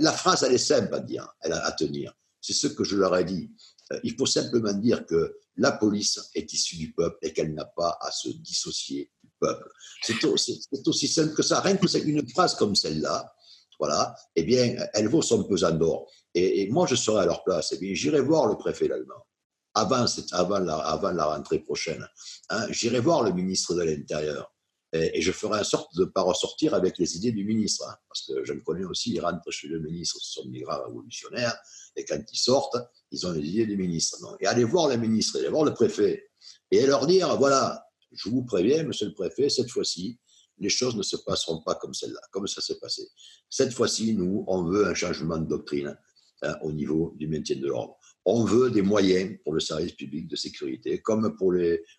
La 0.00 0.12
phrase, 0.12 0.42
elle 0.42 0.54
est 0.54 0.58
simple 0.58 0.94
à 0.94 1.00
dire, 1.00 1.28
elle 1.40 1.52
à 1.52 1.72
tenir. 1.72 2.12
C'est 2.40 2.54
ce 2.54 2.66
que 2.66 2.82
je 2.82 2.96
leur 2.96 3.16
ai 3.16 3.24
dit. 3.24 3.50
Euh, 3.92 4.00
il 4.02 4.16
faut 4.16 4.26
simplement 4.26 4.72
dire 4.72 5.06
que 5.06 5.36
la 5.56 5.72
police 5.72 6.18
est 6.34 6.52
issue 6.52 6.76
du 6.76 6.92
peuple 6.92 7.18
et 7.22 7.32
qu'elle 7.32 7.54
n'a 7.54 7.66
pas 7.66 7.98
à 8.00 8.10
se 8.10 8.30
dissocier 8.30 9.12
du 9.22 9.30
peuple. 9.38 9.70
C'est 10.02 10.24
aussi, 10.24 11.08
simple 11.08 11.34
que 11.34 11.42
ça. 11.42 11.60
Rien 11.60 11.76
que 11.76 11.98
une 11.98 12.28
phrase 12.30 12.56
comme 12.56 12.74
celle-là, 12.74 13.32
voilà, 13.78 14.14
eh 14.34 14.42
bien, 14.42 14.76
elle 14.94 15.08
vaut 15.08 15.22
son 15.22 15.44
pesant 15.44 15.72
d'or. 15.72 16.10
Et, 16.34 16.68
moi, 16.70 16.86
je 16.86 16.94
serai 16.94 17.22
à 17.22 17.26
leur 17.26 17.44
place. 17.44 17.72
Eh 17.72 17.78
bien, 17.78 17.94
j'irai 17.94 18.20
voir 18.20 18.46
le 18.46 18.56
préfet 18.56 18.90
allemand 18.90 19.26
avant, 19.74 20.04
avant, 20.32 20.58
la, 20.58 20.76
avant 20.76 21.12
la 21.12 21.24
rentrée 21.26 21.60
prochaine. 21.60 22.06
Hein. 22.50 22.66
J'irai 22.70 23.00
voir 23.00 23.22
le 23.22 23.32
ministre 23.32 23.74
de 23.74 23.82
l'Intérieur. 23.82 24.52
Et, 24.92 25.22
je 25.22 25.32
ferai 25.32 25.60
en 25.60 25.64
sorte 25.64 25.94
de 25.96 26.02
ne 26.02 26.06
pas 26.06 26.20
ressortir 26.20 26.74
avec 26.74 26.98
les 26.98 27.16
idées 27.16 27.32
du 27.32 27.44
ministre. 27.44 27.88
Hein, 27.88 27.96
parce 28.08 28.26
que 28.26 28.44
je 28.44 28.52
le 28.52 28.60
connais 28.60 28.84
aussi, 28.84 29.14
ils 29.14 29.20
rentrent 29.20 29.50
chez 29.50 29.68
le 29.68 29.80
ministre, 29.80 30.18
ce 30.20 30.40
sont 30.40 30.48
des 30.48 30.60
grands 30.60 30.84
révolutionnaires, 30.84 31.56
et 31.96 32.04
quand 32.04 32.20
ils 32.30 32.38
sortent, 32.38 32.76
ils 33.10 33.26
ont 33.26 33.32
les 33.32 33.40
idées 33.40 33.66
du 33.66 33.76
ministre. 33.76 34.18
Et 34.40 34.46
allez 34.46 34.64
voir 34.64 34.88
le 34.88 34.96
ministre, 34.96 35.38
allez 35.38 35.48
voir 35.48 35.64
le 35.64 35.72
préfet, 35.72 36.28
et 36.70 36.86
leur 36.86 37.06
dire, 37.06 37.36
voilà, 37.38 37.86
je 38.12 38.28
vous 38.28 38.44
préviens, 38.44 38.82
monsieur 38.84 39.06
le 39.06 39.14
préfet, 39.14 39.48
cette 39.48 39.70
fois-ci, 39.70 40.18
les 40.58 40.68
choses 40.68 40.96
ne 40.96 41.02
se 41.02 41.16
passeront 41.16 41.62
pas 41.62 41.74
comme 41.74 41.94
celle-là, 41.94 42.20
comme 42.30 42.46
ça 42.46 42.60
s'est 42.60 42.78
passé. 42.78 43.02
Cette 43.48 43.72
fois-ci, 43.72 44.14
nous, 44.14 44.44
on 44.46 44.64
veut 44.64 44.86
un 44.86 44.94
changement 44.94 45.38
de 45.38 45.46
doctrine 45.46 45.98
hein, 46.42 46.56
au 46.62 46.72
niveau 46.72 47.14
du 47.16 47.26
maintien 47.28 47.56
de 47.56 47.66
l'ordre. 47.66 47.98
On 48.24 48.44
veut 48.44 48.70
des 48.70 48.82
moyens 48.82 49.36
pour 49.44 49.54
le 49.54 49.60
service 49.60 49.92
public 49.92 50.28
de 50.28 50.36
sécurité, 50.36 51.00
comme 51.00 51.36
pour, 51.36 51.52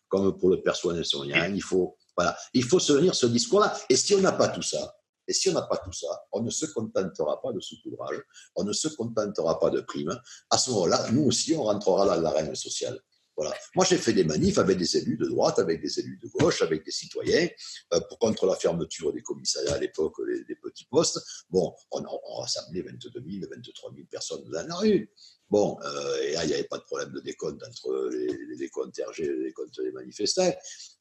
comme 0.07 0.37
pour 0.37 0.49
le 0.49 0.61
personnel 0.61 1.05
soignant. 1.05 1.51
Il 1.53 1.61
faut, 1.61 1.97
voilà, 2.15 2.37
il 2.53 2.63
faut 2.63 2.79
se 2.79 2.93
tenir 2.93 3.13
ce 3.15 3.25
discours-là. 3.25 3.75
Et 3.89 3.95
si 3.95 4.15
on 4.15 4.21
n'a 4.21 4.31
pas 4.31 4.47
tout 4.47 4.61
ça, 4.61 4.95
et 5.27 5.33
si 5.33 5.49
on 5.49 5.53
n'a 5.53 5.61
pas 5.61 5.77
tout 5.77 5.93
ça, 5.93 6.25
on 6.31 6.41
ne 6.41 6.49
se 6.49 6.65
contentera 6.65 7.41
pas 7.41 7.51
de 7.53 7.59
saupoudrage, 7.59 8.21
on 8.55 8.63
ne 8.63 8.73
se 8.73 8.87
contentera 8.89 9.59
pas 9.59 9.69
de 9.69 9.81
primes. 9.81 10.17
À 10.49 10.57
ce 10.57 10.71
moment-là, 10.71 11.11
nous 11.11 11.23
aussi, 11.23 11.55
on 11.55 11.63
rentrera 11.63 12.05
dans 12.05 12.21
l'arène 12.21 12.53
sociale. 12.55 12.99
Voilà. 13.35 13.53
Moi, 13.75 13.83
j'ai 13.85 13.97
fait 13.97 14.13
des 14.13 14.25
manifs 14.25 14.59
avec 14.59 14.77
des 14.77 14.97
élus 14.97 15.17
de 15.17 15.25
droite, 15.25 15.57
avec 15.57 15.81
des 15.81 15.99
élus 15.99 16.19
de 16.21 16.27
gauche, 16.27 16.61
avec 16.61 16.85
des 16.85 16.91
citoyens, 16.91 17.47
euh, 17.93 17.99
pour 18.01 18.19
contre 18.19 18.45
la 18.45 18.55
fermeture 18.55 19.11
des 19.11 19.23
commissariats 19.23 19.73
à 19.73 19.79
l'époque, 19.79 20.15
des 20.47 20.55
petits 20.55 20.85
postes. 20.85 21.19
Bon, 21.49 21.73
on, 21.91 22.03
on 22.05 22.35
rassemblé 22.41 22.83
22 22.83 23.09
000, 23.11 23.47
23 23.49 23.91
000 23.95 24.07
personnes 24.09 24.43
dans 24.51 24.67
la 24.67 24.75
rue. 24.75 25.11
Bon, 25.49 25.77
euh, 25.83 26.17
et 26.23 26.35
il 26.41 26.47
n'y 26.47 26.53
avait 26.53 26.63
pas 26.63 26.77
de 26.77 26.83
problème 26.83 27.11
de 27.11 27.19
décompte 27.19 27.61
entre 27.63 28.09
les, 28.11 28.27
les 28.27 28.55
décomptes 28.57 28.99
RG 28.99 29.19
et 29.19 29.27
les 29.27 29.43
décomptes 29.45 29.79
des 29.79 29.91
manifestants. 29.91 30.51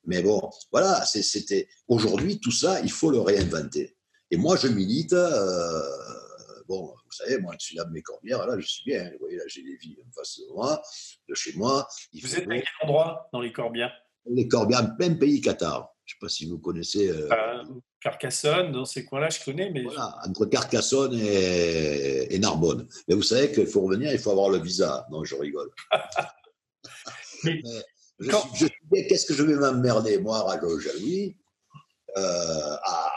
Mais 0.04 0.22
bon, 0.22 0.50
voilà, 0.70 1.04
c'était. 1.06 1.68
Aujourd'hui, 1.88 2.40
tout 2.40 2.50
ça, 2.50 2.80
il 2.80 2.90
faut 2.90 3.10
le 3.10 3.20
réinventer. 3.20 3.96
Et 4.30 4.36
moi, 4.36 4.56
je 4.56 4.68
milite. 4.68 5.12
Euh, 5.12 5.82
bon, 6.68 6.86
vous 6.86 7.12
savez, 7.12 7.38
moi, 7.38 7.54
je 7.58 7.66
suis 7.66 7.76
là 7.76 7.84
de 7.84 7.92
mes 7.92 8.02
corbières, 8.02 8.46
là, 8.46 8.58
je 8.58 8.66
suis 8.66 8.84
bien. 8.84 9.10
Vous 9.12 9.18
voyez, 9.20 9.36
là, 9.36 9.44
j'ai 9.46 9.62
les 9.62 9.76
villes 9.76 9.98
en 10.06 10.12
face 10.12 10.40
de 10.40 10.52
moi, 10.52 10.82
de 11.28 11.34
chez 11.34 11.52
moi. 11.54 11.86
vous 12.12 12.34
êtes 12.36 12.48
à 12.48 12.54
quel 12.54 12.64
endroit 12.82 13.28
dans 13.32 13.40
les 13.40 13.52
corbières? 13.52 13.92
Les 14.26 14.48
corbières, 14.48 14.94
même 14.98 15.18
pays 15.18 15.40
Qatar. 15.40 15.91
Je 16.04 16.14
ne 16.14 16.18
sais 16.18 16.20
pas 16.20 16.28
si 16.28 16.46
vous 16.46 16.58
connaissez. 16.58 17.08
Euh, 17.08 17.28
euh, 17.30 17.64
Carcassonne, 18.00 18.72
dans 18.72 18.84
ces 18.84 19.04
coins-là, 19.04 19.30
je 19.30 19.44
connais. 19.44 19.70
Mais... 19.70 19.82
Voilà, 19.82 20.18
entre 20.26 20.46
Carcassonne 20.46 21.14
et, 21.14 22.38
Narbonne. 22.40 22.88
Mais 23.06 23.14
vous 23.14 23.22
savez 23.22 23.52
qu'il 23.52 23.68
faut 23.68 23.82
revenir, 23.82 24.12
il 24.12 24.18
faut 24.18 24.32
avoir 24.32 24.50
le 24.50 24.58
visa. 24.58 25.06
Non, 25.12 25.22
je 25.22 25.36
rigole. 25.36 25.70
mais, 27.44 27.62
je, 28.18 28.66
qu'est-ce 29.08 29.26
que 29.26 29.34
je 29.34 29.44
vais 29.44 29.54
m'emmerder, 29.54 30.18
moi, 30.18 30.42
Rajo 30.42 30.78
Jaloui, 30.80 31.36
euh, 32.16 32.76
à, 32.82 33.10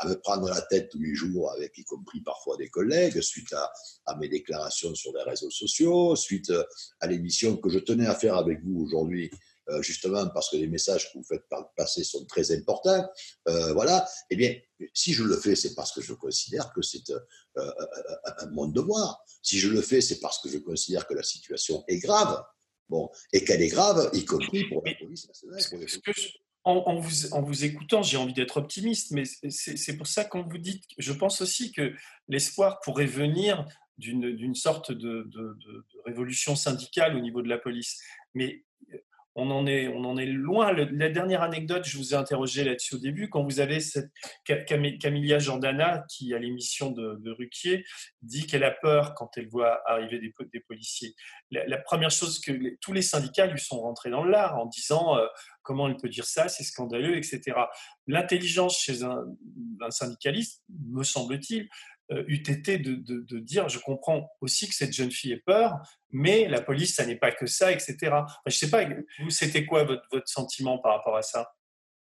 à, 0.00 0.08
me 0.08 0.14
prendre 0.14 0.48
la 0.50 0.60
tête 0.60 0.90
tous 0.90 1.00
les 1.00 1.14
jours, 1.14 1.50
avec 1.52 1.76
y 1.78 1.84
compris 1.84 2.20
parfois 2.20 2.58
des 2.58 2.68
collègues, 2.68 3.20
suite 3.22 3.52
à, 3.54 3.72
à 4.04 4.14
mes 4.16 4.28
déclarations 4.28 4.94
sur 4.94 5.12
les 5.14 5.22
réseaux 5.22 5.50
sociaux, 5.50 6.16
suite 6.16 6.52
à 7.00 7.06
l'émission 7.06 7.56
que 7.56 7.70
je 7.70 7.78
tenais 7.78 8.06
à 8.06 8.14
faire 8.14 8.36
avec 8.36 8.62
vous 8.62 8.82
aujourd'hui, 8.82 9.30
euh, 9.68 9.82
justement 9.82 10.28
parce 10.28 10.50
que 10.50 10.56
les 10.56 10.68
messages 10.68 11.12
que 11.12 11.18
vous 11.18 11.24
faites 11.24 11.44
passer 11.76 12.04
sont 12.04 12.24
très 12.26 12.52
importants, 12.52 13.08
euh, 13.48 13.72
voilà, 13.72 14.08
eh 14.30 14.36
bien, 14.36 14.54
si 14.94 15.12
je 15.12 15.24
le 15.24 15.36
fais, 15.36 15.56
c'est 15.56 15.74
parce 15.74 15.92
que 15.92 16.00
je 16.00 16.12
considère 16.14 16.72
que 16.72 16.82
c'est 16.82 17.10
euh, 17.10 17.70
un 18.38 18.46
mon 18.50 18.68
devoir. 18.68 19.24
Si 19.42 19.58
je 19.58 19.68
le 19.68 19.80
fais, 19.80 20.00
c'est 20.00 20.20
parce 20.20 20.38
que 20.40 20.48
je 20.48 20.58
considère 20.58 21.06
que 21.06 21.14
la 21.14 21.22
situation 21.22 21.84
est 21.88 21.98
grave. 21.98 22.44
Bon, 22.88 23.10
et 23.32 23.44
qu'elle 23.44 23.62
est 23.62 23.68
grave, 23.68 24.08
y 24.12 24.24
compris 24.24 24.64
pour 24.68 24.82
la 24.86 24.94
police 24.94 25.26
nationale. 25.26 25.60
en, 26.62 27.00
vous, 27.00 27.32
en, 27.32 27.42
vous, 27.42 27.64
écoutant, 27.64 28.02
j'ai 28.02 28.16
envie 28.16 28.34
d'être 28.34 28.58
optimiste, 28.58 29.10
mais 29.10 29.24
c'est 29.50 29.96
pour 29.96 30.06
ça 30.06 30.24
qu'on 30.24 30.44
vous 30.44 30.58
dit, 30.58 30.80
je 30.96 31.12
pense 31.12 31.40
aussi 31.40 31.72
que 31.72 31.92
l'espoir 32.28 32.78
pourrait 32.80 33.06
venir 33.06 33.66
d'une 33.98 34.54
sorte 34.54 34.92
de, 34.92 35.24
de, 35.24 35.56
de, 35.64 35.84
révolution 36.04 36.54
syndicale 36.54 37.16
au 37.16 37.20
niveau 37.20 37.42
de 37.42 37.48
la 37.48 37.58
police. 37.58 38.00
Mais 38.34 38.64
on 39.36 39.50
en 39.50 39.66
est, 39.66 39.86
on 39.88 40.04
en 40.04 40.16
est 40.16 40.26
loin. 40.26 40.72
la 40.72 41.10
dernière 41.10 41.42
anecdote, 41.42 41.84
je 41.84 41.98
vous 41.98 42.14
ai 42.14 42.16
interrogé 42.16 42.64
là-dessus 42.64 42.94
au 42.94 42.98
début, 42.98 43.28
quand 43.28 43.44
vous 43.44 43.60
avez 43.60 43.80
cette 43.80 44.10
Camilla 44.44 45.38
Jordana 45.38 46.04
qui, 46.08 46.34
à 46.34 46.38
l'émission 46.38 46.90
de, 46.90 47.30
Ruquier, 47.30 47.84
dit 48.22 48.46
qu'elle 48.46 48.64
a 48.64 48.70
peur 48.70 49.14
quand 49.14 49.30
elle 49.36 49.48
voit 49.48 49.82
arriver 49.86 50.18
des, 50.20 50.60
policiers. 50.60 51.14
La, 51.50 51.76
première 51.78 52.10
chose 52.10 52.40
que 52.40 52.76
tous 52.80 52.94
les 52.94 53.02
syndicats 53.02 53.46
lui 53.46 53.60
sont 53.60 53.80
rentrés 53.80 54.10
dans 54.10 54.24
l'art 54.24 54.58
en 54.58 54.66
disant 54.66 55.18
euh, 55.18 55.26
comment 55.62 55.86
elle 55.86 55.96
peut 55.96 56.08
dire 56.08 56.24
ça, 56.24 56.48
c'est 56.48 56.64
scandaleux, 56.64 57.18
etc. 57.18 57.42
L'intelligence 58.06 58.80
chez 58.80 59.02
un, 59.02 59.26
syndicaliste, 59.90 60.62
me 60.88 61.02
semble-t-il, 61.02 61.68
eût 62.10 62.42
été 62.50 62.78
de, 62.78 62.94
de, 62.94 63.38
dire 63.38 63.68
je 63.68 63.78
comprends 63.78 64.28
aussi 64.40 64.68
que 64.68 64.74
cette 64.74 64.92
jeune 64.92 65.10
fille 65.10 65.32
ait 65.32 65.42
peur, 65.44 65.72
mais 66.10 66.48
la 66.48 66.60
police, 66.60 66.94
ça 66.94 67.04
n'est 67.04 67.16
pas 67.16 67.32
que 67.32 67.46
ça, 67.46 67.72
etc. 67.72 67.96
je 68.02 68.10
ne 68.46 68.50
sais 68.50 68.70
pas, 68.70 68.84
vous, 69.20 69.30
c'était 69.30 69.66
quoi 69.66 69.84
votre, 69.84 70.02
votre, 70.12 70.28
sentiment 70.28 70.78
par 70.78 70.96
rapport 70.96 71.16
à 71.16 71.22
ça? 71.22 71.52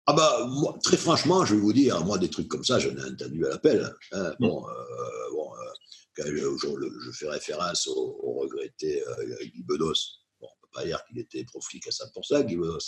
Ah 0.06 0.14
bah, 0.14 0.50
très 0.82 0.96
franchement, 0.96 1.44
je 1.44 1.54
vais 1.54 1.60
vous 1.60 1.72
dire, 1.72 2.04
moi, 2.04 2.18
des 2.18 2.28
trucs 2.28 2.48
comme 2.48 2.64
ça, 2.64 2.80
j'en 2.80 2.90
ai 2.90 3.04
entendu 3.04 3.46
à 3.46 3.50
l'appel. 3.50 3.94
Hein. 4.10 4.34
Mm. 4.40 4.48
Bon, 4.48 4.68
euh, 4.68 5.30
bon 5.30 5.52
euh, 5.54 6.24
je, 6.26 7.10
fais 7.12 7.28
référence 7.28 7.86
au, 7.86 8.40
regretté 8.40 9.04
Guy 9.40 9.62
Bedos. 9.62 9.94
Bon, 10.40 10.48
on 10.48 10.56
ne 10.56 10.60
peut 10.62 10.72
pas 10.74 10.84
dire 10.84 11.04
qu'il 11.04 11.20
était 11.20 11.44
proflique 11.44 11.86
à 11.86 11.90
100%, 11.90 12.44
Guy 12.46 12.56
Bedos. 12.56 12.78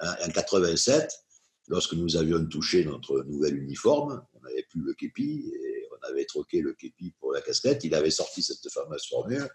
Hein, 0.00 0.14
en 0.24 0.30
87, 0.30 1.10
lorsque 1.68 1.94
nous 1.94 2.16
avions 2.16 2.44
touché 2.46 2.84
notre 2.84 3.22
nouvel 3.24 3.56
uniforme, 3.56 4.24
on 4.34 4.40
n'avait 4.40 4.66
plus 4.70 4.82
le 4.82 4.94
képi, 4.94 5.52
et 5.52 5.73
avait 6.08 6.24
troqué 6.24 6.60
le 6.60 6.74
képi 6.74 7.12
pour 7.18 7.32
la 7.32 7.40
casquette, 7.40 7.84
il 7.84 7.94
avait 7.94 8.10
sorti 8.10 8.42
cette 8.42 8.68
fameuse 8.70 9.06
formule, 9.06 9.48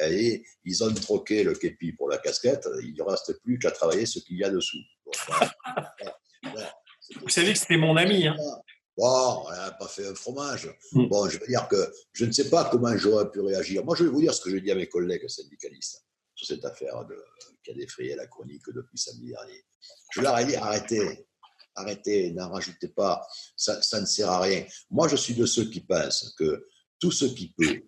et 0.00 0.44
ils 0.64 0.84
ont 0.84 0.92
troqué 0.92 1.44
le 1.44 1.54
képi 1.54 1.92
pour 1.92 2.08
la 2.08 2.18
casquette, 2.18 2.68
il 2.82 2.94
ne 2.94 3.02
reste 3.02 3.40
plus 3.42 3.58
qu'à 3.58 3.70
travailler 3.70 4.06
ce 4.06 4.18
qu'il 4.18 4.38
y 4.38 4.44
a 4.44 4.50
dessous. 4.50 4.78
Vous 7.22 7.28
savez 7.28 7.52
que 7.52 7.58
c'était 7.58 7.76
mon 7.76 7.96
ami. 7.96 8.26
Hein. 8.26 8.36
Bon, 8.96 9.44
on 9.46 9.50
n'a 9.50 9.72
pas 9.72 9.88
fait 9.88 10.06
un 10.06 10.14
fromage. 10.14 10.68
Mm. 10.92 11.08
Bon, 11.08 11.28
je 11.28 11.38
veux 11.38 11.46
dire 11.46 11.68
que 11.68 11.92
je 12.12 12.24
ne 12.24 12.32
sais 12.32 12.48
pas 12.48 12.68
comment 12.70 12.96
j'aurais 12.96 13.30
pu 13.30 13.40
réagir. 13.40 13.84
Moi, 13.84 13.94
je 13.96 14.04
vais 14.04 14.10
vous 14.10 14.20
dire 14.20 14.34
ce 14.34 14.40
que 14.40 14.50
je 14.50 14.56
dis 14.56 14.70
à 14.70 14.74
mes 14.74 14.88
collègues 14.88 15.28
syndicalistes 15.28 16.04
sur 16.34 16.46
cette 16.46 16.64
affaire 16.64 17.04
de, 17.04 17.16
qui 17.62 17.72
a 17.72 17.74
défrayé 17.74 18.16
la 18.16 18.26
chronique 18.26 18.64
depuis 18.68 18.98
samedi 18.98 19.28
dernier. 19.28 19.64
Je 20.12 20.20
leur 20.20 20.38
ai 20.38 20.46
dit 20.46 20.56
arrêtez, 20.56 21.26
arrêtez, 21.76 22.32
n'en 22.32 22.50
rajoutez 22.50 22.88
pas, 22.88 23.26
ça, 23.56 24.00
ne 24.00 24.06
sert 24.06 24.30
à 24.30 24.40
rien. 24.40 24.64
Moi, 24.90 25.08
je 25.08 25.16
suis 25.16 25.34
de 25.34 25.46
ceux 25.46 25.70
qui 25.70 25.80
pensent 25.80 26.34
que 26.38 26.66
tout 26.98 27.12
ce 27.12 27.26
qui 27.26 27.52
peut 27.52 27.82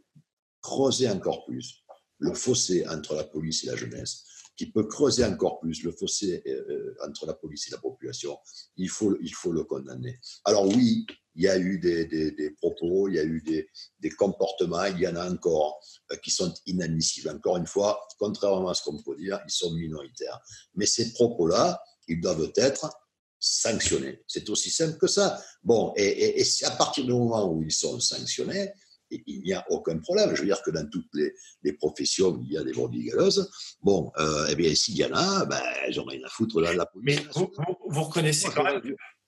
creuser 0.61 1.09
encore 1.09 1.45
plus 1.47 1.83
le 2.19 2.35
fossé 2.35 2.87
entre 2.89 3.15
la 3.15 3.25
police 3.25 3.65
et 3.65 3.69
la 3.69 3.77
jeunesse, 3.77 4.25
qui 4.57 4.67
peut 4.67 4.85
creuser 4.85 5.25
encore 5.25 5.61
plus 5.61 5.85
le 5.85 5.93
fossé 5.93 6.43
euh, 6.47 6.95
entre 7.07 7.27
la 7.27 7.35
police 7.35 7.69
et 7.69 7.71
la 7.71 7.79
population, 7.79 8.37
il 8.77 8.89
faut, 8.89 9.17
il 9.23 9.33
faut 9.33 9.53
le 9.53 9.63
condamner. 9.63 10.19
Alors 10.45 10.67
oui, 10.67 11.07
il 11.37 11.45
y 11.45 11.49
a 11.49 11.57
eu 11.57 11.79
des, 11.79 12.51
propos, 12.61 13.09
il 13.09 13.15
y 13.15 13.21
a 13.21 13.25
eu 13.25 13.41
des, 13.41 14.11
comportements, 14.11 14.85
il 14.87 14.99
y 14.99 15.07
en 15.07 15.15
a 15.15 15.31
encore 15.31 15.81
euh, 16.11 16.17
qui 16.17 16.33
sont 16.33 16.53
inadmissibles. 16.67 17.31
Encore 17.31 17.57
une 17.57 17.69
fois, 17.69 18.05
contrairement 18.19 18.71
à 18.71 18.75
ce 18.75 18.83
qu'on 18.83 19.01
peut 19.01 19.17
dire, 19.17 19.41
ils 19.47 19.53
sont 19.53 19.73
minoritaires. 19.75 20.41
Mais 20.75 20.87
ces 20.87 21.13
propos-là, 21.13 21.81
ils 22.09 22.21
doivent 22.21 22.51
être 22.57 22.91
sanctionnés. 23.39 24.23
C'est 24.27 24.49
aussi 24.51 24.71
simple 24.71 24.99
que 24.99 25.07
ça. 25.07 25.41
Bon, 25.63 25.93
et, 25.97 26.41
et, 26.41 26.65
à 26.65 26.71
partir 26.73 27.05
du 27.05 27.13
moment 27.13 27.51
où 27.53 27.63
ils 27.63 27.73
sont 27.73 27.99
sanctionnés, 28.01 28.73
il 29.11 29.43
n'y 29.43 29.53
a 29.53 29.65
aucun 29.71 29.99
problème. 29.99 30.35
Je 30.35 30.41
veux 30.41 30.47
dire 30.47 30.63
que 30.63 30.71
dans 30.71 30.89
toutes 30.89 31.09
les, 31.15 31.73
professions, 31.75 32.41
il 32.43 32.53
y 32.53 32.59
a 32.59 32.65
des 32.65 32.73
brebis 32.73 33.05
galeuses. 33.05 33.51
Bon, 33.83 34.13
euh, 34.19 34.47
eh 34.51 34.55
bien, 34.55 34.75
s'il 34.75 34.97
y 34.97 35.05
en 35.05 35.13
a, 35.13 35.45
ben, 35.47 35.63
ils 35.89 35.97
n'ont 35.97 36.05
rien 36.05 36.21
à 36.25 36.29
foutre 36.29 36.61
là, 36.61 36.73
la 36.75 36.87
police. 36.87 37.21
Mais 37.21 37.47
vous, 37.89 38.03
reconnaissez 38.03 38.49
quand 38.55 38.65
même. 38.65 38.83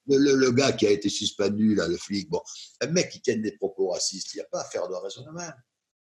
Le, 0.07 0.51
gars 0.51 0.73
qui 0.73 0.87
a 0.87 0.91
été 0.91 1.09
suspendu, 1.09 1.75
là, 1.75 1.87
le 1.87 1.97
flic, 1.97 2.29
bon, 2.29 2.41
un 2.81 2.87
mec 2.87 3.09
qui 3.09 3.21
tient 3.21 3.37
des 3.37 3.53
propos 3.53 3.89
racistes, 3.89 4.33
il 4.33 4.37
n'y 4.37 4.41
a 4.41 4.47
pas 4.51 4.61
à 4.61 4.65
faire 4.65 4.87
de 4.87 4.95
raisonnement. 4.95 5.49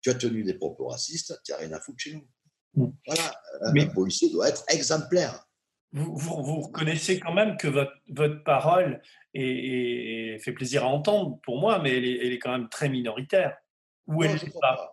Tu 0.02 0.10
as 0.10 0.16
tenu 0.16 0.44
des 0.44 0.56
propos 0.56 0.88
racistes, 0.88 1.40
tu 1.46 1.52
n'as 1.52 1.60
rien 1.60 1.72
à 1.74 1.80
foutre 1.80 2.00
chez 2.00 2.14
nous. 2.16 2.28
Mm. 2.76 2.92
Voilà, 3.06 3.42
Mais... 3.74 3.84
un 3.84 3.88
policier 3.88 4.30
doit 4.30 4.50
être 4.50 4.64
exemplaire 4.70 5.46
vous, 5.94 6.16
vous, 6.16 6.62
reconnaissez 6.62 7.20
quand 7.20 7.34
même 7.34 7.56
que 7.56 7.68
votre, 7.68 7.94
votre 8.10 8.44
parole 8.44 9.02
est, 9.34 10.40
fait 10.40 10.52
plaisir 10.52 10.84
à 10.84 10.88
entendre 10.88 11.40
pour 11.44 11.60
moi, 11.60 11.80
mais 11.80 11.98
elle 11.98 12.06
est, 12.06 12.26
elle 12.26 12.34
est 12.34 12.40
quand 12.40 12.52
même 12.52 12.68
très 12.70 12.90
minoritaire. 12.90 13.56
Ou 14.08 14.24
elle 14.24 14.34
n'est 14.34 14.54
pas? 14.60 14.92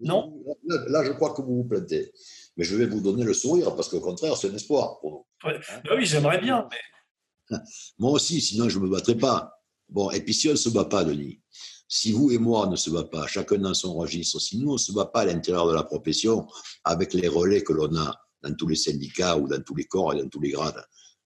Non? 0.00 0.42
Là, 0.66 1.04
je 1.04 1.12
crois 1.12 1.34
que 1.34 1.42
vous 1.42 1.56
vous 1.56 1.64
plantez. 1.64 2.10
Mais 2.56 2.64
je 2.64 2.74
vais 2.74 2.86
vous 2.86 3.00
donner 3.00 3.24
le 3.24 3.34
sourire 3.34 3.76
parce 3.76 3.88
qu'au 3.88 4.00
contraire, 4.00 4.36
c'est 4.36 4.50
un 4.50 4.54
espoir 4.54 4.98
pour 5.00 5.10
nous. 5.44 5.50
Hein? 5.50 5.60
Bah 5.84 5.92
oui, 5.96 6.04
j'aimerais 6.04 6.38
bien. 6.38 6.68
Mais... 6.70 7.58
Moi 7.98 8.10
aussi, 8.12 8.40
sinon 8.40 8.68
je 8.68 8.78
ne 8.78 8.84
me 8.84 8.90
battrais 8.90 9.16
pas. 9.16 9.52
Bon, 9.88 10.10
et 10.10 10.20
puis 10.20 10.34
si 10.34 10.48
on 10.48 10.52
ne 10.52 10.56
se 10.56 10.68
bat 10.68 10.84
pas, 10.84 11.04
Denis, 11.04 11.40
si 11.88 12.12
vous 12.12 12.30
et 12.30 12.38
moi 12.38 12.68
ne 12.68 12.76
se 12.76 12.90
bat 12.90 13.02
pas, 13.02 13.26
chacun 13.26 13.58
dans 13.58 13.74
son 13.74 13.94
registre, 13.94 14.40
si 14.40 14.56
nous 14.58 14.70
on 14.70 14.74
ne 14.74 14.78
se 14.78 14.92
bat 14.92 15.06
pas 15.06 15.22
à 15.22 15.24
l'intérieur 15.24 15.66
de 15.66 15.74
la 15.74 15.82
profession 15.82 16.46
avec 16.84 17.12
les 17.12 17.26
relais 17.26 17.64
que 17.64 17.72
l'on 17.72 17.92
a, 17.96 18.16
dans 18.42 18.54
tous 18.54 18.68
les 18.68 18.76
syndicats 18.76 19.36
ou 19.36 19.48
dans 19.48 19.62
tous 19.62 19.74
les 19.74 19.84
corps 19.84 20.14
et 20.14 20.22
dans 20.22 20.28
tous 20.28 20.40
les 20.40 20.50
grades. 20.50 20.82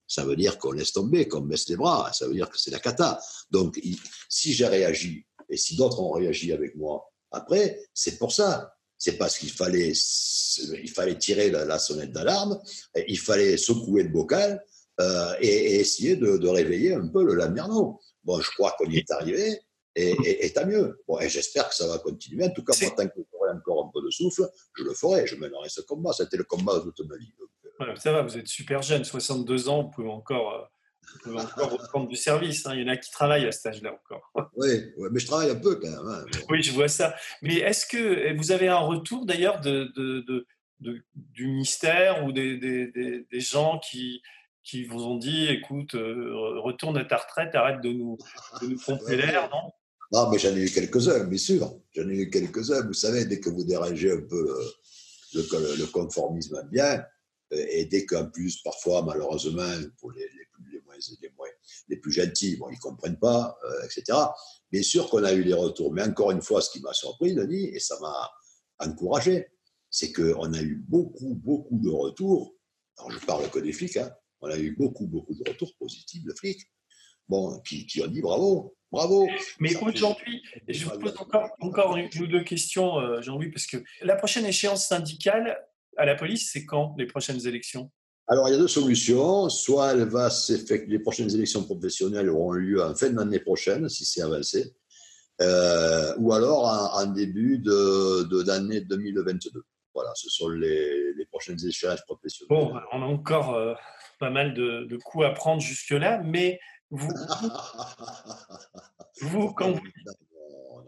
ça 0.07 0.25
veut 0.25 0.37
dire 0.37 0.59
qu'on 0.59 0.73
laisse 0.73 0.93
tomber, 0.93 1.29
qu'on 1.29 1.41
baisse 1.41 1.69
les 1.69 1.77
bras, 1.77 2.13
ça 2.13 2.27
veut 2.27 2.35
dire 2.35 2.51
que 2.51 2.59
c'est 2.59 2.71
la 2.71 2.79
cata. 2.79 3.21
Donc, 3.51 3.81
si 4.29 4.53
j'ai 4.53 4.67
réagi 4.67 5.27
et 5.49 5.57
si 5.57 5.77
d'autres 5.77 6.01
ont 6.01 6.13
réagi 6.13 6.53
avec 6.53 6.77
moi, 6.77 7.05
après, 7.31 7.81
c'est 7.93 8.19
pour 8.19 8.33
ça. 8.33 8.75
C'est 8.97 9.19
parce 9.19 9.39
qu'il 9.39 9.51
fallait, 9.51 9.93
il 9.93 10.91
fallait 10.91 11.19
tirer 11.19 11.51
la, 11.51 11.79
sonnette 11.79 12.13
d'alarme, 12.13 12.61
il 13.09 13.19
fallait 13.19 13.57
secouer 13.57 14.05
le 14.05 14.09
bocal 14.09 14.65
euh, 15.01 15.35
et, 15.41 15.81
essayer 15.81 16.17
de, 16.17 16.47
réveiller 16.47 16.95
un 16.95 17.09
peu 17.09 17.25
le 17.25 17.35
Lamerno. 17.35 18.01
Bon, 18.23 18.41
je 18.41 18.51
crois 18.53 18.75
qu'on 18.79 18.89
y 18.89 18.99
est 18.99 19.11
arrivé 19.11 19.61
et, 19.97 20.47
et, 20.47 20.53
tant 20.53 20.67
mieux. 20.67 21.01
Bon, 21.07 21.21
et 21.21 21.29
j'espère 21.29 21.69
que 21.69 21.75
ça 21.75 21.87
va 21.87 21.99
continuer. 21.99 22.45
En 22.45 22.51
tout 22.51 22.65
cas, 22.65 22.73
moi, 22.81 22.91
tant 22.97 23.07
que 23.07 23.21
j'aurai 23.33 23.51
encore 23.51 23.87
un 23.87 23.91
peu 23.93 24.05
de 24.05 24.11
souffle, 24.11 24.43
je 24.77 24.83
le 24.83 24.93
ferai. 24.95 25.27
Je 25.27 25.37
mènerai 25.37 25.69
ce 25.69 25.83
combat. 25.83 26.13
C'était 26.13 26.37
le 26.37 26.45
combat 26.45 26.81
de 26.81 26.91
toute 26.91 27.09
ma 27.09 27.17
vie. 27.17 27.33
Euh. 27.81 27.97
ça 27.97 28.13
va, 28.13 28.23
vous 28.23 28.37
êtes 28.37 28.47
super 28.47 28.83
jeune, 28.83 29.05
62 29.05 29.69
ans, 29.69 29.85
vous 29.85 29.91
pouvez 29.91 30.11
encore 30.11 30.55
euh, 30.55 30.65
peut 31.23 31.37
encore 31.37 31.71
reprendre 31.71 32.09
du 32.09 32.17
service. 32.17 32.67
Hein. 32.67 32.75
Il 32.75 32.83
y 32.83 32.85
en 32.85 32.93
a 32.93 32.97
qui 32.97 33.11
travaillent 33.11 33.47
à 33.47 33.53
cet 33.53 33.67
âge-là 33.67 33.93
encore. 33.93 34.33
Oui, 34.57 34.69
mais 35.11 35.21
je 35.21 35.27
travaille 35.27 35.51
un 35.51 35.57
peu 35.57 35.77
quand 35.77 35.91
même. 35.91 36.07
Hein, 36.07 36.25
oui, 36.49 36.63
je 36.63 36.73
vois 36.73 36.89
ça. 36.89 37.15
Mais 37.43 37.57
est-ce 37.57 37.87
que 37.87 38.37
vous 38.37 38.53
avez 38.53 38.69
un 38.69 38.79
retour 38.79 39.27
d'ailleurs 39.27 39.61
de, 39.61 39.93
de, 39.95 40.47
du 41.15 41.47
ministère 41.47 42.25
ou 42.25 42.33
des, 42.33 42.57
des, 42.57 42.87
des, 43.31 43.41
gens 43.41 43.79
qui, 43.79 44.23
qui 44.63 44.85
vous 44.85 45.05
ont 45.05 45.17
dit 45.17 45.47
écoute, 45.49 45.95
euh, 45.95 46.61
retourne 46.61 46.97
à 46.97 47.05
ta 47.05 47.17
retraite, 47.17 47.55
arrête 47.55 47.81
de 47.81 47.91
nous, 47.91 48.19
de 48.61 48.69
nous 48.69 48.79
pomper 48.87 49.17
l'air, 49.17 49.51
non? 49.51 49.73
Non, 50.15 50.31
mais 50.31 50.39
j'en 50.39 50.55
ai 50.55 50.61
eu 50.61 50.71
quelques-uns, 50.71 51.25
bien 51.25 51.39
sûr. 51.39 51.77
J'en 51.91 52.09
ai 52.09 52.15
eu 52.15 52.31
quelques-uns. 52.31 52.87
Vous 52.87 52.95
savez, 52.95 53.25
dès 53.25 53.41
que 53.41 53.51
vous 53.51 53.65
dérangez 53.65 54.13
un 54.13 54.21
peu 54.21 54.47
le, 55.35 55.43
le, 55.77 55.87
conformisme 55.87 56.63
bien, 56.71 57.05
et 57.51 57.87
dès 57.87 58.07
qu'en 58.07 58.31
plus, 58.31 58.63
parfois, 58.63 59.03
malheureusement, 59.03 59.69
pour 59.99 60.13
les, 60.13 60.21
les, 60.21 60.73
les, 60.73 60.81
moins, 60.83 60.95
les, 61.21 61.31
moins, 61.37 61.49
les 61.89 61.97
plus 61.97 62.13
gentils, 62.13 62.55
bon, 62.55 62.69
ils 62.71 62.77
ne 62.77 62.81
comprennent 62.81 63.19
pas, 63.19 63.59
euh, 63.65 63.87
etc. 63.87 64.17
Bien 64.71 64.85
sûr 64.85 65.11
qu'on 65.11 65.25
a 65.25 65.35
eu 65.35 65.45
des 65.45 65.53
retours. 65.53 65.93
Mais 65.93 66.03
encore 66.03 66.31
une 66.31 66.43
fois, 66.43 66.63
ce 66.63 66.71
qui 66.71 66.81
m'a 66.81 66.93
surpris, 66.93 67.35
Denis, 67.35 67.71
et 67.75 67.81
ça 67.81 67.99
m'a 68.01 68.31
encouragé, 68.79 69.49
c'est 69.91 70.13
qu'on 70.13 70.53
a 70.53 70.63
eu 70.63 70.77
beaucoup, 70.77 71.35
beaucoup 71.35 71.81
de 71.81 71.91
retours. 71.91 72.55
Alors, 72.99 73.11
je 73.11 73.27
parle 73.27 73.51
que 73.51 73.59
des 73.59 73.73
flics, 73.73 73.97
hein. 73.97 74.15
on 74.43 74.47
a 74.49 74.59
eu 74.59 74.77
beaucoup, 74.77 75.09
beaucoup 75.09 75.35
de 75.35 75.43
retours 75.51 75.75
positifs 75.77 76.23
de 76.23 76.35
flics. 76.35 76.71
Bon, 77.29 77.61
qui, 77.61 77.87
qui 77.87 78.03
ont 78.03 78.07
dit 78.07 78.21
bravo, 78.21 78.77
bravo. 78.93 79.29
Mais 79.59 79.75
aujourd'hui, 79.77 80.43
je 80.69 80.85
vous 80.85 80.99
pose 80.99 81.15
encore, 81.19 81.51
encore 81.61 81.97
une 81.97 82.09
ou 82.21 82.27
deux 82.27 82.45
questions, 82.45 82.99
euh, 82.99 83.23
Jean-Louis, 83.23 83.51
parce 83.51 83.67
que 83.67 83.79
la 84.03 84.17
prochaine 84.17 84.45
échéance 84.45 84.87
syndicale, 84.87 85.59
à 85.97 86.05
la 86.05 86.15
police, 86.15 86.51
c'est 86.53 86.65
quand 86.65 86.95
les 86.99 87.07
prochaines 87.07 87.47
élections? 87.47 87.91
Alors, 88.27 88.49
il 88.49 88.53
y 88.53 88.55
a 88.55 88.59
deux 88.59 88.69
solutions. 88.69 89.49
Soit 89.49 89.93
elle 89.93 90.09
va 90.09 90.29
les 90.87 90.99
prochaines 90.99 91.33
élections 91.35 91.63
professionnelles 91.65 92.31
auront 92.31 92.53
lieu 92.53 92.83
en 92.83 92.95
fin 92.95 93.11
d'année 93.11 93.41
prochaine, 93.41 93.89
si 93.89 94.05
c'est 94.05 94.23
avancé, 94.23 94.75
euh, 95.41 96.15
ou 96.19 96.33
alors 96.33 96.65
en, 96.95 97.07
début 97.07 97.59
de, 97.59 98.43
d'année 98.43 98.81
2022. 98.81 99.63
Voilà, 99.95 100.11
ce 100.15 100.29
sont 100.29 100.49
les, 100.49 101.13
prochaines 101.31 101.59
échéances 101.67 102.03
professionnelles. 102.03 102.49
Bon, 102.49 102.75
on 102.93 103.03
a 103.03 103.07
encore 103.07 103.55
euh, 103.55 103.75
pas 104.19 104.31
mal 104.31 104.55
de, 104.55 104.97
coups 105.05 105.25
à 105.25 105.31
prendre 105.31 105.61
jusque-là, 105.61 106.23
mais 106.25 106.61
vous, 106.95 107.13
vous, 109.23 109.53
quand, 109.53 109.73
vous, 109.73 109.81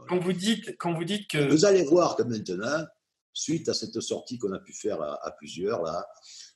quand, 0.09 0.19
vous 0.19 0.33
dites, 0.33 0.77
quand 0.78 0.95
vous 0.95 1.05
dites 1.05 1.28
que... 1.28 1.39
Vous 1.51 1.65
allez 1.65 1.85
voir 1.85 2.16
que 2.16 2.23
maintenant, 2.23 2.85
suite 3.33 3.69
à 3.69 3.74
cette 3.74 4.01
sortie 4.01 4.39
qu'on 4.39 4.53
a 4.53 4.59
pu 4.59 4.73
faire 4.73 5.01
à, 5.03 5.31
plusieurs, 5.37 5.83
là, 5.83 6.07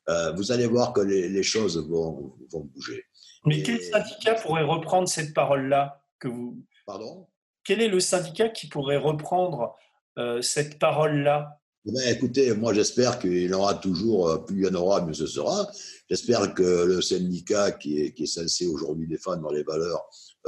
euh, 0.09 0.33
vous 0.33 0.53
allez 0.53 0.67
voir 0.67 0.93
que 0.93 1.01
les, 1.01 1.43
choses 1.43 1.79
vont, 1.89 2.35
vont, 2.51 2.61
bouger. 2.61 3.05
Mais 3.45 3.63
quel 3.63 3.83
syndicat 3.83 4.35
pourrait 4.35 4.65
reprendre 4.65 5.09
cette 5.09 5.35
parole-là 5.35 6.03
que 6.19 6.29
vous... 6.29 6.65
Pardon? 6.87 7.27
Quel 7.65 7.83
est 7.83 7.89
le 7.89 8.01
syndicat 8.01 8.49
qui 8.49 8.69
pourrait 8.69 8.97
reprendre 8.97 9.77
euh, 10.19 10.43
cette 10.43 10.79
parole-là? 10.79 11.60
Eh 11.87 11.93
ben, 11.93 12.15
écoutez, 12.15 12.53
moi 12.55 12.75
j'espère 12.75 13.19
qu'il 13.19 13.43
y 13.43 13.55
en 13.55 13.59
aura 13.59 13.75
toujours, 13.75 14.29
euh, 14.29 14.39
plus 14.39 14.61
il 14.61 14.67
y 14.67 14.69
en 14.69 14.75
aura, 14.75 15.05
mieux 15.05 15.15
ce 15.15 15.27
sera. 15.27 15.71
J'espère 16.09 16.55
que 16.55 16.63
le 16.63 17.01
syndicat 17.01 17.73
qui 17.73 18.01
est, 18.01 18.27
censé 18.27 18.67
aujourd'hui 18.67 19.07
défendre 19.09 19.51
les 19.53 19.63
valeurs 19.63 20.03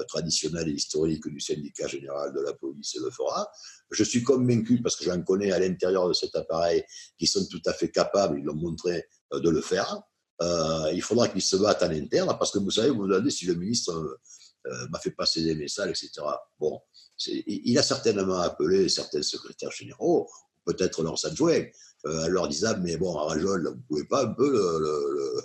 traditionnelles 0.08 0.68
et 0.68 0.72
historiques 0.72 1.28
du 1.28 1.40
syndicat 1.40 1.86
général 1.86 2.32
de 2.34 2.40
la 2.40 2.52
police 2.52 2.96
le 3.00 3.10
fera. 3.10 3.50
Je 3.90 4.04
suis 4.04 4.22
convaincu, 4.22 4.80
parce 4.82 4.96
que 4.96 5.04
j'en 5.04 5.22
connais 5.22 5.52
à 5.52 5.58
l'intérieur 5.58 6.08
de 6.08 6.12
cet 6.12 6.34
appareil, 6.34 6.84
qui 7.18 7.26
sont 7.26 7.46
tout 7.46 7.62
à 7.66 7.72
fait 7.72 7.90
capables, 7.90 8.38
ils 8.38 8.44
l'ont 8.44 8.54
montré, 8.54 9.04
euh, 9.34 9.40
de 9.40 9.50
le 9.50 9.60
faire. 9.60 10.00
Euh, 10.40 10.90
il 10.92 11.02
faudra 11.02 11.28
qu'ils 11.28 11.42
se 11.42 11.56
battent 11.56 11.82
à 11.82 11.88
l'interne, 11.88 12.34
parce 12.38 12.50
que 12.50 12.58
vous 12.58 12.70
savez, 12.70 12.90
vous 12.90 13.02
me 13.02 13.08
demandez 13.08 13.30
si 13.30 13.46
le 13.46 13.54
ministre 13.54 13.92
euh, 14.66 14.88
m'a 14.88 14.98
fait 14.98 15.10
passer 15.10 15.42
des 15.42 15.54
messages, 15.54 15.90
etc. 15.90 16.26
Bon, 16.58 16.80
il 17.26 17.78
a 17.78 17.82
certainement 17.82 18.38
appelé 18.38 18.88
certains 18.88 19.22
secrétaires 19.22 19.70
généraux, 19.70 20.28
peut-être 20.64 21.02
leurs 21.02 21.24
adjoints, 21.26 21.64
euh, 22.06 22.28
leur 22.28 22.48
disant 22.48 22.74
Mais 22.80 22.96
bon, 22.96 23.16
à 23.16 23.24
Rajol, 23.24 23.68
vous 23.68 23.82
pouvez 23.88 24.04
pas 24.04 24.24
un 24.24 24.32
peu 24.32 24.50
le, 24.50 25.42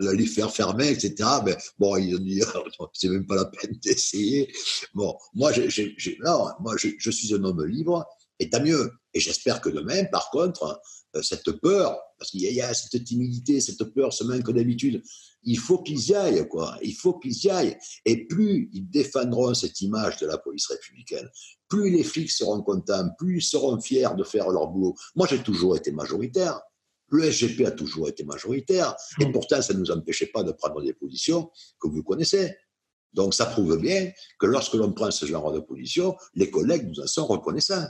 le, 0.00 0.12
lui 0.12 0.26
faire 0.26 0.52
fermer, 0.52 0.90
etc. 0.90 1.28
Mais 1.44 1.56
bon, 1.78 1.96
ils 1.96 2.16
ont 2.16 2.18
dit 2.18 2.42
C'est 2.92 3.08
même 3.08 3.26
pas 3.26 3.36
la 3.36 3.44
peine 3.46 3.72
d'essayer. 3.82 4.52
Bon, 4.94 5.16
moi, 5.34 5.52
moi 5.52 6.76
je, 6.76 7.10
suis 7.10 7.34
un 7.34 7.44
homme 7.44 7.64
libre, 7.64 8.04
et 8.38 8.50
tant 8.50 8.62
mieux. 8.62 8.90
Et 9.14 9.20
j'espère 9.20 9.60
que 9.60 9.68
demain, 9.68 10.04
par 10.04 10.30
contre, 10.30 10.80
euh, 11.16 11.22
cette 11.22 11.50
peur, 11.60 11.98
parce 12.18 12.30
qu'il 12.30 12.40
y, 12.40 12.60
a 12.60 12.74
cette 12.74 13.04
timidité, 13.04 13.60
cette 13.60 13.84
peur, 13.94 14.12
ce 14.12 14.24
manque 14.24 14.50
d'habitude, 14.50 15.02
il 15.42 15.58
faut 15.58 15.82
qu'ils 15.82 16.08
y 16.08 16.14
aillent, 16.14 16.48
quoi. 16.48 16.76
Il 16.82 16.94
faut 16.94 17.18
qu'ils 17.18 17.44
y 17.44 17.50
aillent. 17.50 17.76
Et 18.04 18.26
plus 18.26 18.68
ils 18.72 18.88
défendront 18.88 19.54
cette 19.54 19.80
image 19.80 20.18
de 20.18 20.26
la 20.26 20.38
police 20.38 20.66
républicaine, 20.66 21.28
plus 21.68 21.90
les 21.90 22.04
flics 22.04 22.30
seront 22.30 22.62
contents, 22.62 23.08
plus 23.18 23.38
ils 23.38 23.42
seront 23.42 23.80
fiers 23.80 24.08
de 24.16 24.24
faire 24.24 24.50
leur 24.50 24.68
boulot. 24.68 24.94
Moi, 25.14 25.26
j'ai 25.28 25.42
toujours 25.42 25.76
été 25.76 25.92
majoritaire. 25.92 26.60
Le 27.08 27.30
SGP 27.30 27.66
a 27.66 27.70
toujours 27.70 28.08
été 28.08 28.24
majoritaire. 28.24 28.96
Et 29.20 29.26
mmh. 29.26 29.32
pourtant, 29.32 29.62
ça 29.62 29.72
ne 29.74 29.78
nous 29.78 29.90
empêchait 29.90 30.26
pas 30.26 30.42
de 30.42 30.52
prendre 30.52 30.82
des 30.82 30.92
positions 30.92 31.50
que 31.80 31.88
vous 31.88 32.02
connaissez. 32.02 32.56
Donc, 33.12 33.32
ça 33.32 33.46
prouve 33.46 33.78
bien 33.78 34.10
que 34.38 34.46
lorsque 34.46 34.74
l'on 34.74 34.92
prend 34.92 35.10
ce 35.10 35.24
genre 35.24 35.52
de 35.52 35.60
position, 35.60 36.16
les 36.34 36.50
collègues 36.50 36.88
nous 36.88 37.00
en 37.00 37.06
sont 37.06 37.26
reconnaissants. 37.26 37.86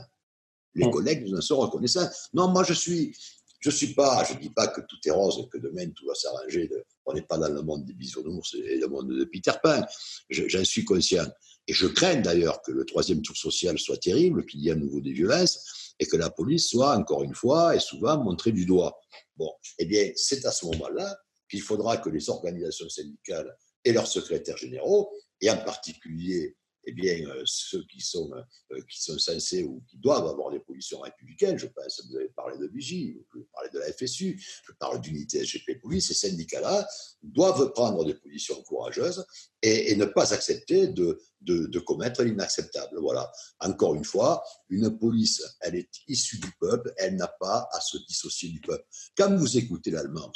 Les 0.76 0.86
mmh. 0.86 0.90
collègues 0.90 1.26
nous 1.26 1.36
en 1.36 1.40
sont 1.40 1.58
reconnaissants. 1.58 2.08
Non, 2.34 2.48
moi, 2.48 2.62
je 2.62 2.74
suis, 2.74 3.16
je 3.60 3.70
suis 3.70 3.94
pas, 3.94 4.24
je 4.24 4.38
dis 4.38 4.50
pas 4.50 4.68
que 4.68 4.80
tout 4.82 4.96
est 5.04 5.10
rose 5.10 5.40
et 5.42 5.48
que 5.48 5.58
demain 5.58 5.88
tout 5.90 6.06
va 6.06 6.14
s'arranger. 6.14 6.70
On 7.06 7.14
n'est 7.14 7.22
pas 7.22 7.38
dans 7.38 7.48
le 7.48 7.62
monde 7.62 7.84
des 7.84 7.94
bisounours 7.94 8.54
et 8.54 8.76
le 8.76 8.86
monde 8.86 9.08
de 9.08 9.24
Peter 9.24 9.52
Pan. 9.62 9.82
J'en 10.30 10.64
suis 10.64 10.84
conscient. 10.84 11.26
Et 11.66 11.72
je 11.72 11.86
crains 11.86 12.20
d'ailleurs 12.20 12.62
que 12.62 12.70
le 12.70 12.84
troisième 12.84 13.22
tour 13.22 13.36
social 13.36 13.78
soit 13.78 13.96
terrible, 13.96 14.46
qu'il 14.46 14.60
y 14.60 14.68
ait 14.68 14.72
à 14.72 14.76
nouveau 14.76 15.00
des 15.00 15.12
violences 15.12 15.94
et 15.98 16.06
que 16.06 16.16
la 16.16 16.30
police 16.30 16.68
soit 16.68 16.96
encore 16.96 17.24
une 17.24 17.34
fois 17.34 17.74
et 17.74 17.80
souvent 17.80 18.22
montrée 18.22 18.52
du 18.52 18.66
doigt. 18.66 19.00
Bon, 19.36 19.50
eh 19.78 19.86
bien, 19.86 20.12
c'est 20.14 20.44
à 20.44 20.52
ce 20.52 20.66
moment-là 20.66 21.16
qu'il 21.48 21.62
faudra 21.62 21.96
que 21.96 22.10
les 22.10 22.28
organisations 22.28 22.88
syndicales 22.88 23.56
et 23.84 23.92
leurs 23.92 24.06
secrétaires 24.06 24.56
généraux, 24.56 25.10
et 25.40 25.50
en 25.50 25.58
particulier 25.58 26.56
eh 26.86 26.92
bien, 26.92 27.26
euh, 27.26 27.42
ceux 27.44 27.84
qui 27.86 28.00
sont, 28.00 28.30
euh, 28.32 28.80
qui 28.88 29.02
sont 29.02 29.18
censés 29.18 29.64
ou 29.64 29.82
qui 29.88 29.98
doivent 29.98 30.26
avoir 30.26 30.50
des 30.52 30.60
positions 30.60 31.00
républicaines, 31.00 31.58
je 31.58 31.66
pense, 31.66 32.06
vous 32.08 32.16
avez 32.16 32.28
parlé 32.28 32.56
de 32.58 32.66
Vigie, 32.68 33.18
vous 33.34 33.44
parlé 33.52 33.70
de 33.70 33.78
la 33.80 33.92
FSU, 33.92 34.40
je 34.64 34.72
parle 34.78 35.00
d'unité 35.00 35.44
SGP 35.44 35.80
Police, 35.80 36.08
ces 36.08 36.14
syndicats-là 36.14 36.86
doivent 37.22 37.72
prendre 37.72 38.04
des 38.04 38.14
positions 38.14 38.62
courageuses 38.62 39.26
et, 39.62 39.96
ne 39.96 40.04
pas 40.04 40.32
accepter 40.32 40.88
de, 40.88 41.20
de, 41.40 41.78
commettre 41.80 42.22
l'inacceptable. 42.22 42.98
Voilà. 43.00 43.32
Encore 43.60 43.94
une 43.94 44.04
fois, 44.04 44.44
une 44.68 44.96
police, 44.98 45.42
elle 45.60 45.74
est 45.74 45.90
issue 46.06 46.38
du 46.38 46.52
peuple, 46.60 46.92
elle 46.98 47.16
n'a 47.16 47.28
pas 47.28 47.68
à 47.72 47.80
se 47.80 47.98
dissocier 48.06 48.50
du 48.50 48.60
peuple. 48.60 48.84
Quand 49.16 49.34
vous 49.36 49.56
écoutez 49.58 49.90
l'allemand, 49.90 50.30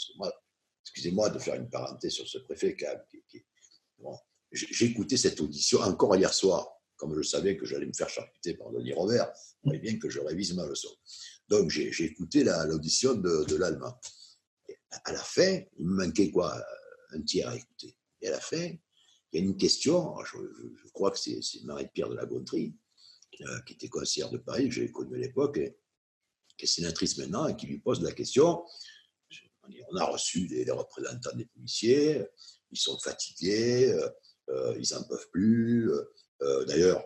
excusez-moi 0.83 1.31
de 1.31 1.39
faire 1.39 1.55
une 1.55 1.71
parenthèse 1.71 2.13
sur 2.13 2.27
ce 2.27 2.39
préfet 2.39 2.77
qui, 2.77 3.23
qui, 3.29 3.45
j'ai 4.53 4.87
écouté 4.87 5.17
cette 5.17 5.41
audition 5.41 5.81
encore 5.81 6.17
hier 6.17 6.33
soir, 6.33 6.69
comme 6.97 7.15
je 7.17 7.23
savais 7.23 7.57
que 7.57 7.67
j'allais 7.67 7.87
me 7.87 7.93
faire 7.93 8.09
charcuter 8.09 8.55
par 8.55 8.71
Denis 8.71 8.93
Robert, 8.93 9.33
il 9.65 9.81
bien 9.81 9.99
que 9.99 10.11
je 10.11 10.21
révise 10.21 10.55
ma 10.55 10.67
leçon. 10.67 10.91
Donc 11.49 11.71
j'ai 11.71 12.05
écouté 12.05 12.45
l'audition 12.45 13.15
de, 13.15 13.45
de 13.45 13.57
l'allemand. 13.57 13.99
À 15.05 15.13
la 15.13 15.23
fin, 15.23 15.61
il 15.79 15.87
me 15.87 16.05
manquait 16.05 16.31
quoi 16.31 16.63
Un 17.13 17.23
tiers 17.23 17.49
à 17.49 17.57
écouter. 17.57 17.97
Et 18.21 18.29
à 18.29 18.33
la 18.33 18.41
fin, 18.41 18.71
il 19.33 19.41
y 19.41 19.43
a 19.43 19.47
une 19.47 19.57
question, 19.57 20.15
je, 20.25 20.89
crois 20.93 21.11
que 21.11 21.19
c'est 21.19 21.41
Marie-Pierre 21.65 22.09
de 22.09 22.17
la 22.17 22.27
Gontrie, 22.27 22.75
euh, 23.43 23.61
qui 23.61 23.75
était 23.75 23.89
conseillère 23.89 24.31
de 24.31 24.39
Paris, 24.39 24.69
que 24.69 24.75
j'ai 24.75 24.91
connue 24.91 25.15
à 25.17 25.19
l'époque, 25.19 25.61
qui 26.57 26.65
est 26.65 26.69
sénatrice 26.69 27.17
maintenant, 27.17 27.47
et 27.47 27.57
qui 27.57 27.67
lui 27.67 27.79
pose 27.79 28.03
la 28.03 28.13
question. 28.13 28.65
On 29.93 29.97
a 29.97 30.05
reçu 30.05 30.47
des, 30.49 30.69
représentants 30.71 31.35
des 31.37 31.47
policiers, 31.47 32.25
ils 32.73 32.79
sont 32.79 32.99
fatigués, 32.99 33.93
euh, 33.93 34.09
euh, 34.09 34.11
ils 34.79 34.95
n'en 34.95 35.03
peuvent 35.05 35.29
plus. 35.33 35.91
Euh, 36.43 36.65
d'ailleurs, 36.65 37.05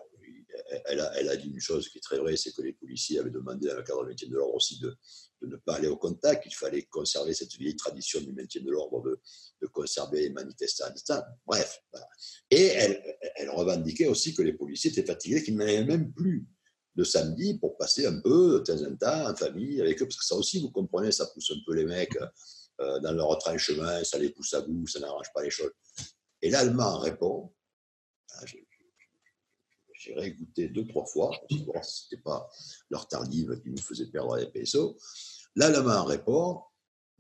elle 0.86 1.00
a, 1.00 1.36
dit 1.36 1.48
une 1.48 1.60
chose 1.60 1.88
qui 1.88 1.98
est 1.98 2.00
très 2.00 2.18
vraie, 2.18 2.36
c'est 2.36 2.52
que 2.52 2.62
les 2.62 2.72
policiers 2.72 3.18
avaient 3.18 3.30
demandé 3.30 3.68
dans 3.68 3.76
le 3.76 3.82
cadre 3.82 4.02
du 4.02 4.10
maintien 4.10 4.28
de 4.28 4.34
l'ordre 4.34 4.54
aussi 4.54 4.78
de, 4.80 4.96
ne 5.42 5.56
pas 5.56 5.74
aller 5.74 5.88
au 5.88 5.96
contact, 5.96 6.44
il 6.46 6.54
fallait 6.54 6.84
conserver 6.84 7.34
cette 7.34 7.52
vieille 7.54 7.76
tradition 7.76 8.20
du 8.20 8.32
maintien 8.32 8.62
de 8.62 8.70
l'ordre, 8.70 9.20
de, 9.60 9.66
conserver 9.66 10.22
les 10.22 10.30
manifestants 10.30 10.86
Bref. 11.46 11.80
Et 12.50 12.66
elle, 12.66 13.50
revendiquait 13.50 14.06
aussi 14.06 14.34
que 14.34 14.42
les 14.42 14.52
policiers 14.52 14.90
étaient 14.90 15.04
fatigués, 15.04 15.42
qu'ils 15.42 15.56
n'avaient 15.56 15.84
même 15.84 16.12
plus 16.12 16.46
de 16.94 17.04
samedi 17.04 17.58
pour 17.58 17.76
passer 17.76 18.06
un 18.06 18.20
peu 18.20 18.54
de 18.54 18.58
temps 18.60 18.82
en 18.82 18.96
temps 18.96 19.30
en 19.30 19.34
famille 19.34 19.80
avec 19.80 20.00
eux, 20.00 20.06
parce 20.06 20.16
que 20.16 20.24
ça 20.24 20.36
aussi, 20.36 20.60
vous 20.60 20.70
comprenez, 20.70 21.12
ça 21.12 21.26
pousse 21.26 21.50
un 21.50 21.60
peu 21.66 21.74
les 21.74 21.84
mecs 21.84 22.16
euh, 22.80 23.00
dans 23.00 23.12
leur 23.12 23.28
retranchement, 23.28 24.02
ça 24.04 24.18
les 24.18 24.30
pousse 24.30 24.54
à 24.54 24.60
bout, 24.60 24.86
ça 24.86 25.00
n'arrange 25.00 25.30
pas 25.34 25.42
les 25.42 25.50
choses. 25.50 25.72
Et 26.44 26.50
l'Allemand 26.50 26.98
répond, 26.98 27.50
ah, 28.34 28.44
j'ai 29.94 30.14
réécouté 30.14 30.68
deux, 30.68 30.86
trois 30.86 31.06
fois, 31.06 31.30
pour 31.48 31.64
voir 31.64 31.82
si 31.82 32.02
ce 32.02 32.04
n'était 32.04 32.22
pas 32.22 32.46
leur 32.90 33.08
tardive 33.08 33.58
qui 33.62 33.70
nous 33.70 33.80
faisait 33.80 34.08
perdre 34.08 34.36
les 34.36 34.50
PSO. 34.50 34.94
L'Allemand 35.56 36.04
répond 36.04 36.60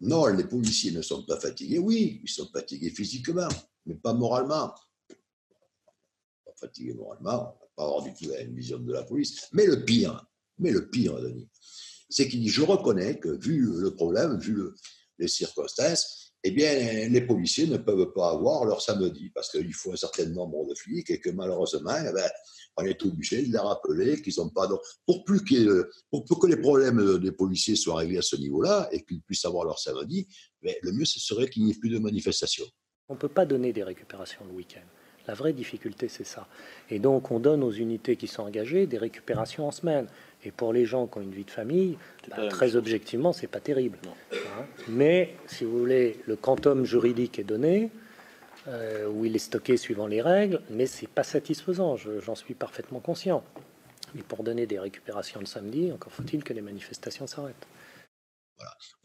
Non, 0.00 0.26
les 0.26 0.44
policiers 0.44 0.90
ne 0.90 1.00
sont 1.00 1.24
pas 1.24 1.40
fatigués. 1.40 1.78
Oui, 1.78 2.20
ils 2.22 2.28
sont 2.28 2.46
fatigués 2.52 2.90
physiquement, 2.90 3.48
mais 3.86 3.94
pas 3.94 4.12
moralement. 4.12 4.74
Pas 5.08 6.52
fatigués 6.60 6.92
moralement, 6.92 7.58
pas 7.76 7.84
avoir 7.84 8.02
du 8.02 8.12
tout 8.12 8.28
la 8.28 8.44
vision 8.44 8.78
de 8.78 8.92
la 8.92 9.04
police. 9.04 9.48
Mais 9.54 9.64
le 9.64 9.86
pire, 9.86 10.22
mais 10.58 10.70
le 10.70 10.90
pire, 10.90 11.18
Denis, 11.18 11.48
c'est 12.10 12.28
qu'il 12.28 12.40
dit 12.40 12.50
Je 12.50 12.60
reconnais 12.60 13.18
que, 13.18 13.30
vu 13.30 13.80
le 13.80 13.94
problème, 13.94 14.38
vu 14.38 14.62
les 15.18 15.28
circonstances, 15.28 16.23
eh 16.46 16.50
bien, 16.50 17.08
les 17.08 17.20
policiers 17.22 17.66
ne 17.66 17.78
peuvent 17.78 18.12
pas 18.12 18.32
avoir 18.32 18.66
leur 18.66 18.82
samedi 18.82 19.30
parce 19.34 19.50
qu'il 19.50 19.72
faut 19.72 19.92
un 19.92 19.96
certain 19.96 20.26
nombre 20.26 20.66
de 20.68 20.74
flics 20.74 21.08
et 21.10 21.18
que 21.18 21.30
malheureusement, 21.30 21.96
eh 21.98 22.12
ben, 22.12 22.30
on 22.76 22.84
est 22.84 23.02
obligé 23.02 23.42
de 23.42 23.50
les 23.50 23.58
rappeler 23.58 24.20
qu'ils 24.20 24.34
n'ont 24.36 24.50
pas. 24.50 24.68
Pour, 25.06 25.24
plus 25.24 25.40
pour 26.10 26.38
que 26.38 26.46
les 26.46 26.58
problèmes 26.58 27.18
des 27.18 27.32
policiers 27.32 27.76
soient 27.76 27.96
réglés 27.96 28.18
à 28.18 28.22
ce 28.22 28.36
niveau-là 28.36 28.88
et 28.92 29.02
qu'ils 29.02 29.22
puissent 29.22 29.46
avoir 29.46 29.64
leur 29.64 29.78
samedi, 29.78 30.28
mais 30.60 30.78
le 30.82 30.92
mieux, 30.92 31.06
ce 31.06 31.18
serait 31.18 31.48
qu'il 31.48 31.64
n'y 31.64 31.70
ait 31.70 31.78
plus 31.80 31.88
de 31.90 31.98
manifestations. 31.98 32.66
On 33.08 33.14
ne 33.14 33.18
peut 33.18 33.28
pas 33.28 33.46
donner 33.46 33.72
des 33.72 33.82
récupérations 33.82 34.44
le 34.46 34.52
week-end. 34.52 34.84
La 35.26 35.32
vraie 35.32 35.54
difficulté, 35.54 36.08
c'est 36.08 36.24
ça. 36.24 36.46
Et 36.90 36.98
donc, 36.98 37.30
on 37.30 37.40
donne 37.40 37.62
aux 37.62 37.70
unités 37.70 38.16
qui 38.16 38.26
sont 38.26 38.42
engagées 38.42 38.86
des 38.86 38.98
récupérations 38.98 39.66
en 39.66 39.70
semaine. 39.70 40.06
Et 40.44 40.50
pour 40.50 40.72
les 40.72 40.84
gens 40.84 41.06
qui 41.06 41.18
ont 41.18 41.22
une 41.22 41.32
vie 41.32 41.44
de 41.44 41.50
famille, 41.50 41.96
bah, 42.28 42.48
très 42.48 42.76
objectivement, 42.76 43.32
c'est 43.32 43.46
pas 43.46 43.60
terrible. 43.60 43.98
Hein. 44.06 44.64
Mais 44.88 45.34
si 45.46 45.64
vous 45.64 45.78
voulez, 45.78 46.20
le 46.26 46.36
quantum 46.36 46.84
juridique 46.84 47.38
est 47.38 47.44
donné, 47.44 47.90
euh, 48.66 49.08
où 49.08 49.24
il 49.24 49.34
est 49.36 49.40
stocké 49.40 49.76
suivant 49.76 50.06
les 50.06 50.22
règles, 50.22 50.60
mais 50.70 50.86
c'est 50.86 51.08
pas 51.08 51.24
satisfaisant. 51.24 51.96
J'en 51.96 52.34
suis 52.34 52.54
parfaitement 52.54 53.00
conscient. 53.00 53.42
Mais 54.14 54.22
pour 54.22 54.44
donner 54.44 54.66
des 54.66 54.78
récupérations 54.78 55.40
le 55.40 55.46
samedi, 55.46 55.90
encore 55.92 56.12
faut-il 56.12 56.44
que 56.44 56.52
les 56.52 56.60
manifestations 56.60 57.26
s'arrêtent. 57.26 57.66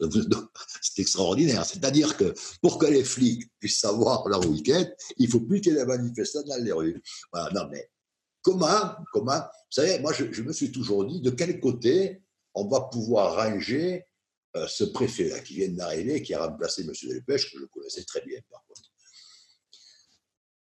C'est 0.80 1.02
extraordinaire. 1.02 1.64
C'est-à-dire 1.64 2.16
que 2.16 2.32
pour 2.62 2.78
que 2.78 2.86
les 2.86 3.04
flics 3.04 3.50
puissent 3.58 3.80
savoir 3.80 4.26
leur 4.28 4.48
week-end, 4.48 4.84
il 5.16 5.28
faut 5.28 5.40
plus 5.40 5.60
qu'il 5.60 5.72
y 5.72 5.76
ait 5.76 5.80
des 5.80 5.86
manifestants 5.86 6.42
dans 6.46 6.62
les 6.62 6.72
rues. 6.72 7.02
Voilà. 7.32 7.50
Non, 7.52 7.68
mais 7.70 7.90
Comment, 8.42 8.94
comment 9.12 9.38
Vous 9.38 9.70
savez, 9.70 9.98
moi, 9.98 10.12
je, 10.12 10.42
me 10.42 10.52
suis 10.52 10.72
toujours 10.72 11.04
dit 11.04 11.20
de 11.20 11.30
quel 11.30 11.60
côté 11.60 12.22
on 12.54 12.66
va 12.66 12.82
pouvoir 12.82 13.36
ranger 13.36 14.06
euh, 14.56 14.66
ce 14.66 14.84
préfet-là 14.84 15.40
qui 15.40 15.54
vient 15.54 15.68
d'arriver, 15.68 16.22
qui 16.22 16.34
a 16.34 16.46
remplacé 16.46 16.82
M. 16.82 16.92
Delpech, 17.02 17.52
que 17.52 17.58
je 17.58 17.64
connaissais 17.66 18.04
très 18.04 18.20
bien 18.22 18.38
par 18.50 18.64
contre. 18.66 18.82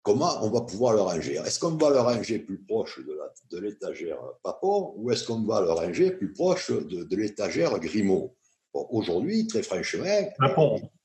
Comment 0.02 0.46
on 0.46 0.52
va 0.52 0.62
pouvoir 0.62 0.94
le 0.94 1.02
ranger? 1.02 1.36
Est-ce 1.46 1.60
qu'on 1.60 1.78
va 1.78 1.90
le 1.90 2.00
ranger 2.00 2.38
plus 2.38 2.60
proche 2.60 3.00
de 3.50 3.58
l'étagère 3.60 4.20
Papon 4.44 4.94
ou 4.98 5.12
est-ce 5.12 5.26
qu'on 5.26 5.42
va 5.42 5.62
le 5.62 5.72
ranger 5.72 6.12
plus 6.12 6.32
proche 6.32 6.72
de, 6.72 7.16
l'étagère 7.16 7.80
Grimaud? 7.80 8.36
Aujourd'hui, 8.74 9.48
très 9.48 9.64
franchement, 9.64 10.30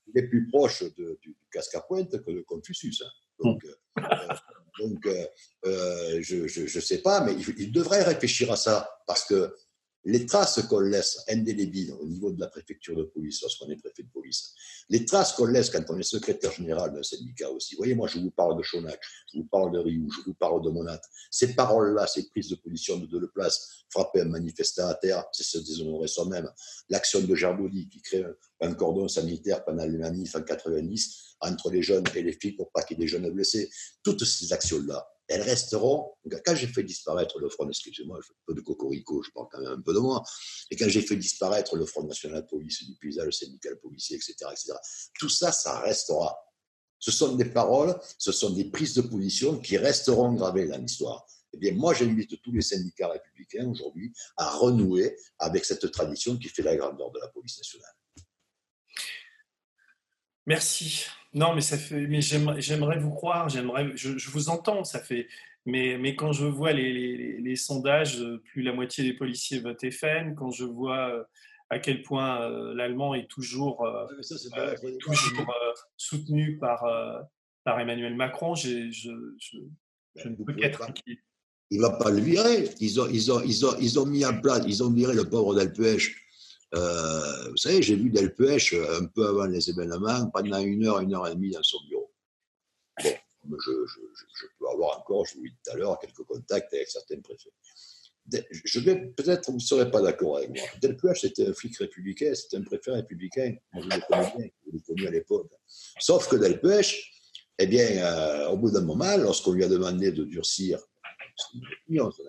il 0.07 0.19
est 0.19 0.29
plus 0.29 0.49
proche 0.49 0.85
du, 0.95 1.37
casque 1.51 1.75
à 1.77 1.81
pointe 1.81 2.23
que 2.23 2.31
de 2.31 2.43
Confucius. 2.43 3.03
Hein. 3.03 3.11
Donc, 3.43 3.65
euh, 3.65 4.03
donc, 4.81 5.07
euh, 5.07 5.27
euh, 5.67 6.21
je 6.23 6.63
ne 6.63 6.81
sais 6.81 6.99
pas, 6.99 7.21
mais 7.21 7.35
il, 7.59 7.73
devrait 7.73 8.03
réfléchir 8.03 8.51
à 8.51 8.57
ça, 8.57 8.89
parce 9.07 9.25
que 9.25 9.55
les 10.05 10.25
traces 10.27 10.63
qu'on 10.69 10.81
laisse 10.81 11.25
indélébiles 11.29 11.93
au 12.01 12.07
niveau 12.07 12.31
de 12.33 12.41
la 12.41 12.49
préfecture 12.49 12.97
de 12.97 13.05
police, 13.05 13.43
lorsqu'on 13.43 13.69
est 13.69 13.77
préfet 13.77 14.03
de 14.03 14.09
police, 14.09 14.55
les 14.89 15.05
traces 15.05 15.33
qu'on 15.33 15.47
laisse 15.47 15.71
quand 15.71 15.85
on 15.89 15.99
est 15.99 16.03
secrétaire 16.03 16.53
général 16.53 16.93
d'un 16.95 17.03
syndicat 17.03 17.51
aussi. 17.51 17.75
Vous 17.75 17.81
voyez, 17.81 17.95
moi, 17.95 18.09
je 18.09 18.19
vous 18.19 18.31
parle 18.31 18.57
de 18.57 18.63
Chonac, 18.63 19.01
je 19.33 19.39
vous 19.39 19.45
parle 19.45 19.73
de 19.73 19.79
Rioux, 19.79 20.11
je 20.11 20.23
vous 20.27 20.35
parle 20.35 20.63
de 20.65 20.71
Monat. 20.71 21.01
Ces 21.31 21.55
paroles-là, 21.55 22.07
ces 22.07 22.29
prises 22.29 22.49
de 22.49 22.57
position 22.57 22.97
de 22.97 23.07
Deleplace, 23.07 23.85
frapper 23.91 24.23
un 24.23 24.27
manifestant 24.27 24.89
à 24.89 24.95
terre, 24.95 25.25
c'est 25.33 25.45
se 25.45 25.59
déshonorer 25.59 26.09
soi-même. 26.09 26.51
L'action 26.89 27.21
de 27.21 27.35
Gerbaudy 27.35 27.89
qui 27.89 28.01
crée 28.01 28.25
un 28.61 28.75
cordon 28.75 29.09
sanitaire 29.09 29.65
pendant 29.65 29.85
les 29.85 29.99
manifs 29.99 30.35
en 30.35 30.43
90, 30.43 31.37
entre 31.41 31.71
les 31.71 31.83
jeunes 31.83 32.05
et 32.15 32.23
les 32.23 32.33
filles 32.33 32.53
pour 32.53 32.71
pas 32.73 32.83
qu'il 32.83 32.99
y 32.99 33.01
ait 33.01 33.05
des 33.05 33.09
jeunes 33.09 33.31
blessés. 33.31 33.71
Toutes 34.03 34.25
ces 34.25 34.53
actions-là, 34.53 35.07
elles 35.31 35.43
resteront. 35.43 36.13
Quand 36.45 36.57
j'ai 36.57 36.67
fait 36.67 36.83
disparaître 36.83 37.39
le 37.39 37.49
Front, 37.49 37.69
excusez-moi, 37.69 38.19
je 38.21 38.27
fais 38.27 38.33
un 38.33 38.45
peu 38.47 38.55
de 38.55 38.61
cocorico, 38.61 39.23
je 39.23 39.31
parle 39.31 39.47
quand 39.51 39.61
même 39.61 39.73
un 39.73 39.81
peu 39.81 39.95
de 39.95 40.01
moi, 40.01 40.23
et 40.71 40.77
quand 40.77 40.89
j'ai 40.89 41.03
fait 41.03 41.17
disparaître 41.17 41.77
le 41.77 41.87
Front 41.87 42.03
National 42.03 42.47
Police 42.47 42.85
du 42.85 42.97
paysage 42.97 43.35
syndical 43.35 43.79
policier, 43.79 44.17
etc., 44.17 44.35
etc., 44.51 44.73
tout 45.19 45.29
ça, 45.29 45.53
ça 45.53 45.79
restera. 45.81 46.37
Ce 46.99 47.13
sont 47.13 47.37
des 47.37 47.45
paroles, 47.45 47.99
ce 48.19 48.33
sont 48.33 48.51
des 48.51 48.65
prises 48.65 48.95
de 48.95 49.03
position 49.03 49.59
qui 49.61 49.79
resteront 49.79 50.33
gravées 50.35 50.67
dans 50.67 50.79
l'histoire. 50.79 51.25
Eh 51.53 51.59
bien, 51.59 51.73
moi, 51.75 51.95
j'invite 51.95 52.43
tous 52.43 52.53
les 52.53 52.63
syndicats 52.63 53.09
républicains 53.09 53.69
aujourd'hui 53.69 54.13
à 54.37 54.51
renouer 54.51 55.17
avec 55.39 55.65
cette 55.65 55.91
tradition 55.93 56.37
qui 56.37 56.49
fait 56.49 56.63
la 56.63 56.77
grandeur 56.77 57.11
de 57.13 57.21
la 57.21 57.29
police 57.29 57.57
nationale. 57.57 57.95
Merci. 60.47 61.07
Non, 61.33 61.55
mais 61.55 61.61
ça 61.61 61.79
fait. 61.79 62.07
Mais 62.07 62.21
j'aimerais 62.21 62.99
vous 62.99 63.11
croire. 63.11 63.49
J'aimerais. 63.49 63.93
Je, 63.95 64.31
vous 64.31 64.49
entends. 64.49 64.85
Ça 64.85 65.01
fait. 65.01 65.29
Mais, 65.67 65.99
mais 65.99 66.17
quand 66.17 66.33
je 66.33 66.47
vois 66.47 66.73
les, 66.73 67.39
les, 67.41 67.57
sondages, 67.57 68.19
plus 68.47 68.63
la 68.63 68.73
moitié 68.73 69.05
des 69.05 69.13
policiers 69.13 69.61
votent 69.61 69.91
FN. 69.91 70.35
Quand 70.35 70.51
je 70.51 70.65
vois 70.65 71.11
euh, 71.11 71.23
à 71.69 71.79
quel 71.79 72.03
point 72.03 72.43
euh, 72.43 72.75
l'allemand 72.75 73.15
est 73.15 73.29
toujours, 73.29 73.85
euh, 73.85 74.07
toujours 75.01 75.55
soutenu 75.97 76.57
par, 76.59 76.85
par 77.65 77.79
Emmanuel 77.79 78.17
Macron, 78.17 78.55
je, 78.55 78.91
je, 78.91 79.11
ben, 80.17 80.31
ne 80.31 80.45
peux 80.45 80.55
qu'être 80.55 80.83
inquiet. 80.83 81.19
Il 81.71 81.79
ne 81.79 81.83
va 81.83 81.91
pas 81.91 82.11
le 82.11 82.19
virer. 82.19 82.69
Ils 82.81 83.01
ont, 83.01 83.07
ils, 83.07 83.31
ont, 83.31 83.41
ils, 83.43 83.65
ont, 83.65 83.77
ils 83.79 83.99
ont 84.01 84.07
mis 84.07 84.25
en 84.25 84.41
place, 84.41 84.63
ils 84.67 84.83
ont 84.83 84.91
viré 84.91 85.15
le 85.15 85.29
pauvre 85.29 85.55
Delpech 85.55 86.09
euh, 86.09 86.30
vous 86.73 87.57
savez, 87.57 87.83
j'ai 87.83 87.97
vu 87.97 88.11
Delpech 88.11 88.73
euh, 88.75 89.01
un 89.01 89.07
peu 89.07 89.27
avant 89.27 89.47
les 89.47 89.69
événements, 89.71 90.31
pendant 90.31 90.61
une 90.61 90.87
heure, 90.87 91.01
une 91.01 91.15
heure 91.15 91.27
et 91.27 91.35
demie 91.35 91.51
dans 91.51 91.63
son 91.63 91.79
bureau. 91.89 92.13
Bon, 93.45 93.57
je, 93.59 94.47
peux 94.59 94.69
avoir 94.69 94.99
encore, 94.99 95.27
je 95.27 95.35
vous 95.35 95.45
l'ai 95.45 95.51
dit 95.51 95.57
tout 95.65 95.71
à 95.73 95.77
l'heure, 95.77 95.99
quelques 95.99 96.23
contacts 96.25 96.73
avec 96.75 96.89
certains 96.89 97.21
préfets. 97.21 97.51
Je 98.53 98.81
vais 98.81 99.07
peut-être, 99.07 99.51
vous 99.51 99.57
ne 99.57 99.63
serez 99.63 99.91
pas 99.91 100.03
d'accord 100.03 100.37
avec 100.37 100.51
moi. 100.51 100.63
Delpech, 100.81 101.21
c'était 101.21 101.49
un 101.49 101.55
flic 101.55 101.77
républicain, 101.79 102.33
c'était 102.35 102.59
un 102.59 102.63
préfet 102.63 102.93
républicain. 102.93 103.57
Moi, 103.73 103.83
je 103.83 103.97
le 103.97 104.03
connais 104.07 104.33
bien, 104.37 104.51
je 104.67 104.73
l'ai 104.73 104.83
connu 104.83 105.07
à 105.07 105.11
l'époque. 105.11 105.51
Sauf 105.99 106.29
que 106.29 106.37
Delpech, 106.37 107.11
eh 107.59 107.67
bien, 107.67 107.87
euh, 107.87 108.49
au 108.51 108.59
bout 108.59 108.71
d'un 108.71 108.83
moment, 108.83 109.17
lorsqu'on 109.17 109.53
lui 109.53 109.65
a 109.65 109.69
demandé 109.69 110.13
de 110.13 110.25
durcir, 110.25 110.79
son 111.37 111.59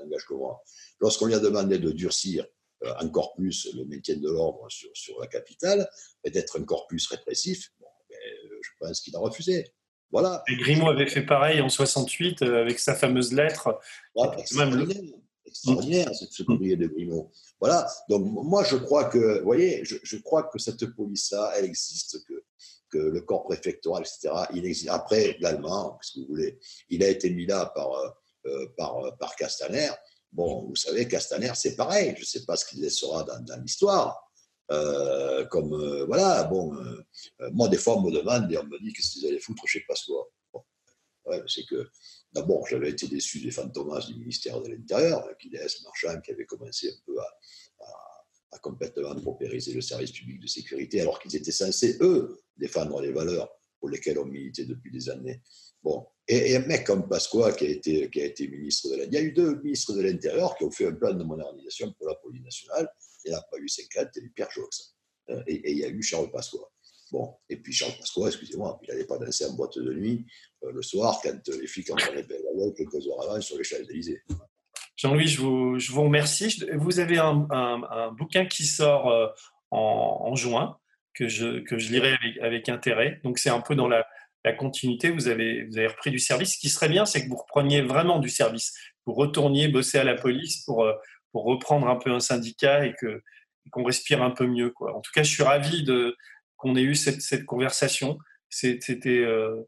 engagement, 0.03 0.61
lorsqu'on 0.99 1.25
lui 1.25 1.33
a 1.35 1.39
demandé 1.39 1.77
de 1.77 1.91
durcir 1.91 2.45
euh, 2.83 2.93
encore 2.99 3.33
plus 3.35 3.71
le 3.75 3.85
maintien 3.85 4.15
de 4.15 4.27
l'ordre 4.27 4.65
sur, 4.69 4.89
sur, 4.95 5.19
la 5.19 5.27
capitale, 5.27 5.87
et 6.23 6.31
d'être 6.31 6.59
encore 6.59 6.87
plus 6.87 7.05
répressif, 7.07 7.71
bon, 7.79 7.85
ben, 8.09 8.15
euh, 8.15 8.57
je 8.59 8.69
pense 8.79 9.01
qu'il 9.01 9.15
a 9.15 9.19
refusé. 9.19 9.71
Voilà. 10.11 10.43
Et 10.47 10.55
Grimaud 10.55 10.89
avait 10.89 11.05
fait 11.05 11.21
pareil 11.21 11.61
en 11.61 11.69
68 11.69 12.41
euh, 12.41 12.61
avec 12.61 12.79
sa 12.79 12.95
fameuse 12.95 13.33
lettre. 13.33 13.79
extraordinaire, 14.35 15.13
extraordinaire 15.45 16.09
ce 16.15 16.41
courrier 16.41 16.75
de 16.75 16.87
Grimaud. 16.87 17.31
Voilà. 17.59 17.87
Donc 18.09 18.25
moi 18.25 18.63
je 18.63 18.77
crois 18.77 19.05
que, 19.05 19.37
vous 19.37 19.45
voyez, 19.45 19.85
je, 19.85 19.97
je 20.01 20.17
crois 20.17 20.49
que 20.51 20.57
cette 20.57 20.83
police-là, 20.87 21.53
elle 21.57 21.65
existe, 21.65 22.25
que, 22.25 22.43
que 22.89 22.97
le 22.97 23.21
corps 23.21 23.43
préfectoral, 23.43 24.01
etc. 24.01 24.45
Il 24.55 24.65
existe. 24.65 24.89
Après 24.89 25.37
l'allemand, 25.39 25.99
si 26.01 26.21
vous 26.21 26.29
voulez, 26.29 26.57
il 26.89 27.03
a 27.03 27.09
été 27.09 27.29
mis 27.29 27.45
là 27.45 27.71
par, 27.75 27.91
par, 28.75 29.15
par 29.19 29.35
Castaner. 29.35 29.91
Bon, 30.31 30.67
vous 30.67 30.75
savez, 30.75 31.07
Castaner, 31.07 31.51
c'est 31.55 31.75
pareil. 31.75 32.13
Je 32.15 32.21
ne 32.21 32.25
sais 32.25 32.45
pas 32.45 32.55
ce 32.55 32.65
qu'il 32.65 32.89
sera 32.89 33.23
dans, 33.23 33.61
l'histoire. 33.61 34.31
Euh, 34.71 35.45
comme, 35.45 35.73
euh, 35.73 36.05
voilà, 36.05 36.45
bon, 36.45 36.73
euh, 36.75 37.03
moi, 37.51 37.67
des 37.67 37.77
fois, 37.77 37.97
on 37.97 38.01
me 38.01 38.11
demande 38.11 38.49
et 38.51 38.57
on 38.57 38.63
me 38.63 38.79
dit 38.79 38.93
qu'est-ce 38.93 39.11
qu'ils 39.11 39.27
allaient 39.27 39.39
foutre 39.39 39.63
je 39.67 39.79
sais 39.79 39.85
pas 39.85 39.95
quoi. 40.05 40.65
Ouais, 41.25 41.43
c'est 41.47 41.65
que, 41.65 41.89
d'abord, 42.31 42.65
j'avais 42.67 42.89
été 42.89 43.07
déçu 43.07 43.41
des 43.41 43.51
fantomas 43.51 43.99
du 44.07 44.15
ministère 44.15 44.59
de 44.61 44.69
l'Intérieur, 44.69 45.27
S. 45.53 45.83
Marchand, 45.83 46.19
qui 46.21 46.31
avait 46.31 46.45
commencé 46.45 46.89
un 46.89 46.99
peu 47.05 47.19
à, 47.19 47.27
à, 47.81 48.25
à 48.53 48.59
complètement 48.59 49.13
paupériser 49.15 49.73
le 49.73 49.81
service 49.81 50.11
public 50.11 50.39
de 50.39 50.47
sécurité, 50.47 51.01
alors 51.01 51.19
qu'ils 51.19 51.35
étaient 51.35 51.51
censés, 51.51 51.97
eux, 52.01 52.41
défendre 52.57 53.01
les 53.01 53.11
valeurs 53.11 53.49
pour 53.81 53.89
lesquels 53.89 54.17
on 54.19 54.25
militait 54.25 54.65
depuis 54.65 54.91
des 54.91 55.09
années. 55.09 55.41
Bon, 55.83 56.07
et, 56.27 56.55
un 56.55 56.59
mec 56.67 56.85
comme 56.85 57.09
Pasqua, 57.09 57.51
qui 57.51 57.65
a, 57.65 57.69
été, 57.69 58.09
qui 58.09 58.21
a 58.21 58.25
été 58.25 58.47
ministre 58.47 58.89
de 58.89 58.97
l'Intérieur, 58.97 59.11
il 59.11 59.15
y 59.15 59.17
a 59.17 59.21
eu 59.27 59.31
deux 59.33 59.61
ministres 59.61 59.93
de 59.93 60.01
l'Intérieur 60.01 60.55
qui 60.55 60.63
ont 60.63 60.71
fait 60.71 60.87
un 60.87 60.93
plan 60.93 61.13
de 61.13 61.23
modernisation 61.23 61.91
pour 61.97 62.07
la 62.07 62.15
police 62.15 62.43
nationale. 62.43 62.87
Il 63.25 63.31
n'y 63.31 63.35
a 63.35 63.41
pas 63.41 63.57
eu 63.57 63.67
50, 63.67 64.07
il 64.15 64.19
y 64.19 64.23
a 64.23 64.25
eu 64.27 64.31
Pierre 64.31 64.51
Jox. 64.51 64.95
Euh, 65.29 65.43
et, 65.47 65.71
il 65.71 65.77
y 65.79 65.83
a 65.83 65.89
eu 65.89 66.01
Charles 66.01 66.31
Pasqua. 66.31 66.59
Bon, 67.11 67.35
et 67.49 67.57
puis 67.57 67.73
Charles 67.73 67.97
Pasqua, 67.99 68.27
excusez-moi, 68.27 68.79
il 68.83 68.89
n'allait 68.89 69.05
pas 69.05 69.17
danser 69.17 69.45
en 69.45 69.53
boîte 69.53 69.77
de 69.77 69.93
nuit 69.93 70.25
euh, 70.63 70.71
le 70.71 70.81
soir 70.81 71.19
quand 71.21 71.47
les 71.47 71.67
flics 71.67 71.91
en 71.91 71.95
prenaient 71.95 72.25
quelques 72.77 73.07
heures 73.07 73.21
avant 73.23 73.41
sur 73.41 73.57
les 73.57 73.63
Champs-Élysées. 73.63 74.21
Jean-Louis, 74.95 75.27
je 75.27 75.41
vous, 75.41 75.79
je 75.79 75.91
vous, 75.91 76.03
remercie. 76.03 76.63
Vous 76.75 76.99
avez 76.99 77.17
un, 77.17 77.47
un, 77.49 78.11
bouquin 78.11 78.45
qui 78.45 78.65
sort 78.65 79.09
euh, 79.09 79.27
en, 79.71 80.35
juin 80.35 80.77
que 81.13 81.27
je, 81.27 81.59
que 81.59 81.77
je 81.77 81.91
lirai 81.91 82.13
avec, 82.13 82.37
avec 82.39 82.69
intérêt. 82.69 83.19
Donc, 83.23 83.39
c'est 83.39 83.49
un 83.49 83.61
peu 83.61 83.75
dans 83.75 83.87
la, 83.87 84.07
la 84.43 84.53
continuité. 84.53 85.09
Vous 85.09 85.27
avez, 85.27 85.65
vous 85.65 85.77
avez 85.77 85.87
repris 85.87 86.11
du 86.11 86.19
service. 86.19 86.53
Ce 86.55 86.59
qui 86.59 86.69
serait 86.69 86.89
bien, 86.89 87.05
c'est 87.05 87.23
que 87.23 87.29
vous 87.29 87.37
repreniez 87.37 87.81
vraiment 87.81 88.19
du 88.19 88.29
service. 88.29 88.73
Vous 89.05 89.13
retourniez 89.13 89.67
bosser 89.67 89.97
à 89.97 90.03
la 90.03 90.15
police 90.15 90.63
pour, 90.65 90.83
euh, 90.83 90.93
pour 91.31 91.43
reprendre 91.45 91.87
un 91.87 91.95
peu 91.95 92.11
un 92.11 92.19
syndicat 92.19 92.85
et 92.85 92.93
que 92.93 93.21
qu'on 93.69 93.83
respire 93.83 94.23
un 94.23 94.31
peu 94.31 94.47
mieux. 94.47 94.71
Quoi. 94.71 94.95
En 94.95 95.01
tout 95.01 95.11
cas, 95.13 95.21
je 95.23 95.31
suis 95.31 95.43
ravi 95.43 95.83
de, 95.83 96.17
qu'on 96.57 96.75
ait 96.75 96.81
eu 96.81 96.95
cette, 96.95 97.21
cette 97.21 97.45
conversation. 97.45 98.17
C'était. 98.49 99.19
Euh... 99.19 99.67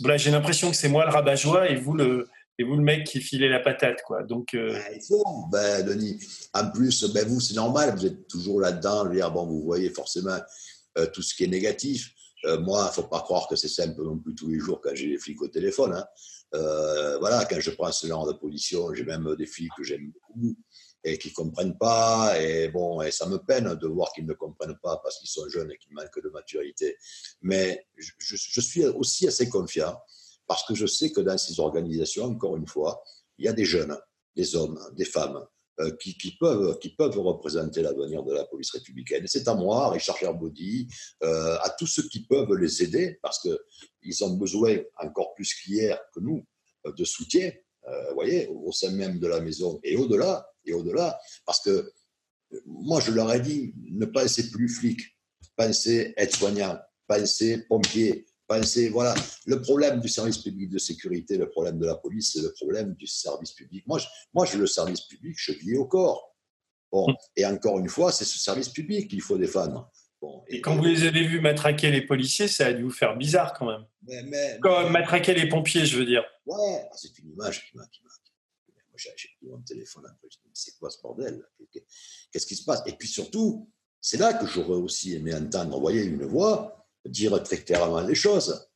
Voilà, 0.00 0.16
j'ai 0.16 0.30
l'impression 0.30 0.70
que 0.70 0.76
c'est 0.76 0.88
moi 0.88 1.04
le 1.04 1.10
rabat-joie 1.10 1.68
et 1.68 1.76
vous 1.76 1.94
le, 1.94 2.28
et 2.60 2.62
vous 2.62 2.76
le 2.76 2.82
mec 2.82 3.06
qui 3.06 3.22
filait 3.22 3.48
la 3.48 3.60
patate, 3.60 4.02
quoi. 4.02 4.22
Donc, 4.22 4.52
euh... 4.52 4.78
Ben, 5.50 5.80
il 5.80 5.84
Denis. 5.86 6.18
En 6.52 6.70
plus, 6.70 7.04
ben, 7.04 7.26
vous, 7.26 7.40
c'est 7.40 7.54
normal, 7.54 7.94
vous 7.96 8.04
êtes 8.04 8.28
toujours 8.28 8.60
là-dedans. 8.60 9.06
Bon, 9.30 9.46
vous 9.46 9.62
voyez 9.62 9.88
forcément 9.88 10.36
euh, 10.98 11.06
tout 11.06 11.22
ce 11.22 11.34
qui 11.34 11.44
est 11.44 11.48
négatif. 11.48 12.10
Euh, 12.44 12.60
moi, 12.60 12.82
il 12.82 12.88
ne 12.88 13.02
faut 13.02 13.08
pas 13.08 13.22
croire 13.22 13.48
que 13.48 13.56
c'est 13.56 13.68
simple 13.68 14.02
non 14.02 14.18
plus 14.18 14.34
tous 14.34 14.50
les 14.50 14.58
jours 14.58 14.78
quand 14.82 14.90
j'ai 14.92 15.06
les 15.06 15.16
flics 15.16 15.40
au 15.40 15.48
téléphone. 15.48 15.94
Hein. 15.94 16.04
Voilà, 17.20 17.46
quand 17.46 17.58
je 17.58 17.70
prends 17.70 17.92
ce 17.92 18.06
genre 18.06 18.26
de 18.26 18.34
position, 18.34 18.92
j'ai 18.92 19.04
même 19.04 19.34
des 19.36 19.46
flics 19.46 19.72
que 19.74 19.82
j'aime 19.82 20.12
beaucoup 20.12 20.54
et 21.02 21.16
qui 21.16 21.28
ne 21.28 21.32
comprennent 21.32 21.78
pas. 21.78 22.38
Et 22.42 22.68
bon, 22.68 23.00
et 23.00 23.10
ça 23.10 23.26
me 23.26 23.38
peine 23.38 23.74
de 23.74 23.86
voir 23.86 24.12
qu'ils 24.12 24.26
ne 24.26 24.34
comprennent 24.34 24.78
pas 24.82 25.00
parce 25.02 25.18
qu'ils 25.18 25.30
sont 25.30 25.48
jeunes 25.48 25.70
et 25.70 25.78
qu'ils 25.78 25.94
manquent 25.94 26.22
de 26.22 26.28
maturité. 26.28 26.98
Mais 27.40 27.86
je, 27.96 28.36
suis 28.36 28.84
aussi 28.84 29.26
assez 29.26 29.48
confiant 29.48 29.98
parce 30.50 30.64
que 30.64 30.74
je 30.74 30.84
sais 30.84 31.12
que 31.12 31.20
dans 31.20 31.38
ces 31.38 31.60
organisations, 31.60 32.24
encore 32.24 32.56
une 32.56 32.66
fois, 32.66 33.04
il 33.38 33.44
y 33.44 33.48
a 33.48 33.52
des 33.52 33.64
jeunes, 33.64 33.96
des 34.34 34.56
hommes, 34.56 34.80
des 34.96 35.04
femmes 35.04 35.46
euh, 35.78 35.92
qui, 36.00 36.36
peuvent, 36.40 37.18
représenter 37.18 37.82
l'avenir 37.82 38.24
de 38.24 38.34
la 38.34 38.44
police 38.46 38.72
républicaine. 38.72 39.24
C'est 39.28 39.46
à 39.46 39.54
moi, 39.54 39.90
Richard 39.90 40.16
Gerbaudy, 40.16 40.88
euh, 41.22 41.56
à 41.62 41.70
tous 41.78 41.86
ceux 41.86 42.02
qui 42.08 42.26
peuvent 42.26 42.52
les 42.54 42.82
aider, 42.82 43.16
parce 43.22 43.38
qu'ils 43.40 44.24
ont 44.24 44.34
besoin, 44.34 44.76
encore 44.98 45.34
plus 45.34 45.54
qu'hier 45.54 46.00
que 46.12 46.18
nous, 46.18 46.44
euh, 46.84 46.92
de 46.94 47.04
soutien, 47.04 47.52
vous 47.86 48.14
voyez, 48.14 48.48
au 48.48 48.72
sein 48.72 48.90
même 48.90 49.20
de 49.20 49.28
la 49.28 49.40
maison 49.40 49.78
et 49.84 49.96
au-delà, 49.96 50.48
et 50.64 50.72
au-delà, 50.72 51.16
parce 51.46 51.60
que 51.60 51.92
moi, 52.66 53.00
je 53.00 53.12
leur 53.12 53.32
ai 53.32 53.38
dit, 53.38 53.72
ne 53.88 54.04
pensez 54.04 54.50
plus 54.50 54.68
flic, 54.68 55.00
pensez 55.56 56.12
aide-soignant, 56.16 56.76
pensez 57.06 57.58
pompier, 57.68 58.26
Voilà, 58.90 59.14
le 59.46 59.62
problème 59.62 60.00
du 60.00 60.08
service 60.08 60.38
public 60.38 60.70
de 60.70 60.78
sécurité, 60.78 61.38
le 61.38 61.48
problème 61.48 61.78
de 61.78 61.86
la 61.86 61.94
police, 61.94 62.32
c'est 62.32 62.42
le 62.42 62.52
problème 62.52 62.94
du 62.94 63.06
service 63.06 63.52
public. 63.52 63.86
Moi, 63.86 63.98
je, 63.98 64.06
moi, 64.34 64.44
j'ai 64.44 64.58
le 64.58 64.66
service 64.66 65.02
public 65.02 65.38
chevillé 65.38 65.76
au 65.76 65.86
corps. 65.86 66.36
Bon, 66.90 67.08
mm. 67.08 67.14
et 67.36 67.46
encore 67.46 67.78
une 67.78 67.88
fois, 67.88 68.10
c'est 68.10 68.24
ce 68.24 68.38
service 68.38 68.68
public 68.68 69.08
qu'il 69.08 69.20
faut 69.22 69.38
défendre. 69.38 69.88
Bon, 70.20 70.42
et, 70.48 70.60
quand 70.60 70.76
vous 70.76 70.84
les 70.84 71.04
avez 71.04 71.24
vus 71.24 71.40
matraquer 71.40 71.92
les 71.92 72.02
policiers, 72.02 72.48
ça 72.48 72.66
a 72.66 72.72
dû 72.72 72.82
vous 72.82 72.90
faire 72.90 73.16
bizarre 73.16 73.54
quand 73.54 73.66
même. 73.66 73.86
Mais, 74.02 74.58
quand 74.60 74.90
matraquer 74.90 75.32
les 75.34 75.48
pompiers, 75.48 75.86
je 75.86 75.96
veux 75.96 76.04
dire. 76.04 76.24
Ouais, 76.44 76.88
ah, 76.90 76.96
c'est 76.96 77.16
une 77.18 77.30
image 77.30 77.70
qui 77.70 77.76
m'a. 77.76 77.84
Moi, 77.84 78.96
j'ai 78.96 79.28
pris 79.38 79.46
mon 79.46 79.60
téléphone 79.62 80.04
après, 80.06 80.28
je 80.28 80.38
me 80.38 80.50
c'est 80.52 80.76
quoi 80.78 80.90
ce 80.90 81.00
bordel 81.00 81.42
Qu'est-ce 82.32 82.46
qui 82.46 82.56
se 82.56 82.64
passe? 82.64 82.82
Et 82.86 82.92
puis 82.92 83.08
surtout, 83.08 83.70
c'est 84.00 84.18
là 84.18 84.34
que 84.34 84.46
j'aurais 84.46 84.76
aussi 84.76 85.14
aimé 85.14 85.34
entendre, 85.34 85.76
vous 85.76 85.80
voyez, 85.80 86.02
une 86.02 86.24
voix 86.24 86.79
dire 87.06 87.42
très 87.42 87.58
clairement 87.58 88.00
les 88.00 88.14
choses, 88.14 88.68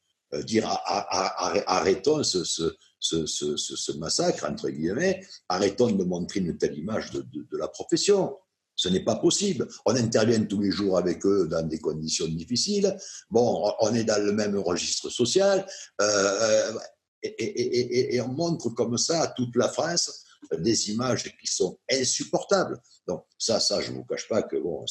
dire 0.44 0.66
arrêtons 0.86 2.22
ce, 2.24 3.92
massacre, 3.98 4.44
entre 4.51 4.68
guillemets, 4.70 5.24
arrêtons 5.48 5.90
de 5.90 6.05
montrer 6.05 6.40
une 6.40 6.56
telle 6.59 6.76
image 6.78 7.10
de, 7.12 7.56
la 7.56 7.68
profession. 7.68 8.36
Ce 8.76 8.88
n'est 8.88 9.05
pas 9.05 9.16
possible. 9.16 9.68
On 9.86 9.94
intervient 9.94 10.44
tous 10.44 10.60
les 10.60 10.72
jours 10.72 10.98
avec 10.98 11.24
eux 11.24 11.46
dans 11.46 11.64
des 11.66 11.78
conditions 11.78 12.26
difficiles. 12.26 12.96
Bon, 13.30 13.72
on 13.80 13.94
est 13.94 14.02
dans 14.02 14.20
le 14.20 14.32
même 14.32 14.56
registre 14.56 15.10
social. 15.10 15.64
Euh, 16.01 16.72
euh, 16.72 16.78
et, 17.22 18.20
on 18.20 18.28
montre 18.28 18.70
comme 18.70 18.98
ça 18.98 19.22
à 19.22 19.26
toute 19.28 19.55
la 19.56 19.68
France 19.68 20.24
des 20.59 20.90
images 20.90 21.24
qui 21.40 21.46
sont 21.46 21.78
insupportables. 21.90 22.80
Donc 23.06 23.24
ça, 23.38 23.60
ça, 23.60 23.80
je 23.80 23.92
ne 23.92 23.96
vous 23.98 24.05
cache 24.05 24.28
pas 24.28 24.42
que 24.42 24.56
bon, 24.56 24.84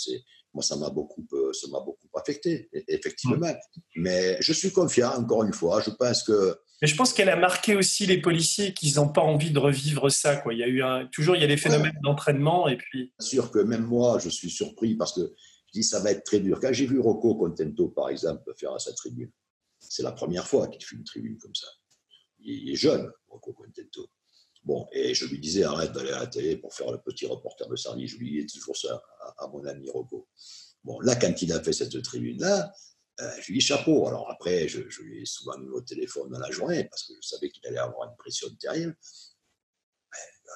moi, 0.54 0.64
ça 0.64 0.76
m'a 0.76 0.90
beaucoup, 0.90 1.26
euh, 1.34 1.52
ça 1.54 1.68
m'a 1.68 1.80
beaucoup 1.80 2.08
affecté, 2.24 2.70
e-, 2.74 2.84
effectivement. 2.88 3.38
Mm. 3.38 3.82
Mais 3.96 4.38
je 4.40 4.54
suis 4.54 4.72
confiant, 4.72 5.14
encore 5.16 5.44
une 5.44 5.54
fois. 5.54 5.82
Je 5.82 5.92
pense 5.92 6.24
que. 6.24 6.58
Mais 6.82 6.88
je 6.88 6.96
pense 6.96 7.14
qu'elle 7.14 7.30
a 7.30 7.36
marqué 7.36 7.76
aussi 7.76 8.06
les 8.06 8.20
policiers 8.20 8.74
qu'ils 8.74 8.96
n'ont 8.96 9.08
pas 9.08 9.22
envie 9.22 9.52
de 9.52 9.60
revivre 9.60 10.12
ça. 10.12 10.36
Quoi. 10.38 10.54
Il 10.54 10.60
y 10.60 10.64
a 10.64 10.68
eu 10.68 10.82
un, 10.84 11.08
toujours 11.08 11.36
il 11.36 11.42
y 11.42 11.46
a 11.46 11.48
des 11.48 11.58
phénomènes 11.58 11.98
d'entraînement 12.04 12.68
et 12.68 12.78
puis. 12.78 13.14
Bien 13.20 13.28
sûr 13.28 13.52
que 13.52 13.60
même 13.60 13.86
moi, 13.86 14.20
je 14.20 14.30
suis 14.30 14.50
surpris 14.50 14.96
parce 14.96 15.14
que 15.14 15.22
je 15.68 15.80
dis 15.80 15.84
ça 15.84 16.00
va 16.00 16.12
être 16.12 16.24
très 16.24 16.40
dur. 16.40 16.60
Quand 16.60 16.74
j'ai 16.74 16.86
vu 16.86 17.00
Rocco 17.00 17.36
Contento, 17.36 17.90
par 17.90 18.10
exemple, 18.10 18.52
faire 18.58 18.80
sa 18.82 18.94
tribune, 18.94 19.32
c'est 19.80 20.04
la 20.04 20.12
première 20.12 20.48
fois 20.48 20.68
qu'il 20.68 20.84
fait 20.84 20.96
une 20.96 21.04
tribune 21.04 21.38
comme 21.38 21.56
ça. 21.56 21.68
Il 22.40 22.70
est 22.70 22.76
jeune, 22.76 23.10
Rocco 23.30 23.54
Contento. 23.54 24.10
Bon, 24.64 24.88
et 24.94 25.14
je 25.14 25.26
lui 25.26 25.40
disais, 25.40 25.64
arrête 25.64 25.92
d'aller 25.92 26.12
à 26.12 26.20
la 26.20 26.28
télé 26.28 26.56
pour 26.56 26.74
faire 26.74 26.90
le 26.92 26.98
petit 26.98 27.26
reporter 27.26 27.68
de 27.68 27.76
service. 27.76 28.12
Je 28.12 28.18
lui 28.18 28.32
disais 28.32 28.48
toujours 28.48 28.78
ça 28.78 29.02
à, 29.38 29.48
mon 29.48 29.66
ami 29.66 29.90
Rocco. 29.90 30.28
Bon, 30.84 31.00
là, 31.00 31.16
quand 31.16 31.42
il 31.42 31.52
a 31.54 31.62
fait 31.62 31.74
cette 31.74 32.02
tribune-là, 32.02 32.74
euh, 33.22 33.32
je 33.42 33.48
lui 33.48 33.60
dis 33.60 33.66
chapeau. 33.66 34.08
Alors 34.08 34.30
après, 34.30 34.68
je, 34.68 34.82
lui 35.02 35.22
ai 35.22 35.26
souvent 35.26 35.58
mis 35.58 35.70
au 35.70 35.82
téléphone 35.82 36.30
dans 36.32 36.40
la 36.40 36.52
journée 36.52 36.84
parce 36.86 37.04
que 37.04 37.14
je 37.22 37.28
savais 37.28 37.50
qu'il 37.50 37.66
allait 37.68 37.78
avoir 37.78 38.10
une 38.10 38.18
pression 38.18 38.50
terrible. 38.60 38.96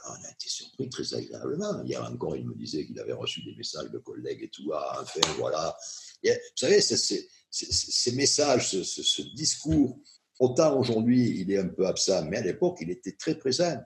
on 0.10 0.14
a 0.14 0.32
été 0.32 0.49
surpris 0.49 0.90
très 0.90 1.14
agréablement. 1.14 1.84
Hier 1.84 2.04
encore, 2.04 2.36
il 2.36 2.48
me 2.48 2.56
disait 2.56 2.86
qu'il 2.86 2.99
avait 2.99 3.14
reçu 3.14 3.44
des 3.44 3.56
messages 3.56 3.91
de 3.91 3.99
collègues 3.99 4.44
et 4.44 4.49
tout. 4.49 4.72
Ah, 4.74 4.99
enfin, 5.02 5.20
voilà. 5.38 5.78
vous 6.24 6.32
savez, 6.56 6.82
ces 6.82 8.12
messages, 8.14 8.72
ce, 8.72 8.84
ce 8.84 9.22
discours, 9.36 9.99
autant 10.40 10.80
aujourd'hui, 10.80 11.41
il 11.41 11.52
est 11.52 11.60
un 11.60 11.70
peu 11.70 11.86
absent, 11.86 12.26
mais 12.26 12.38
à 12.38 12.41
l'époque, 12.41 12.78
il 12.82 12.90
était 12.90 13.14
très 13.14 13.36
présent. 13.36 13.78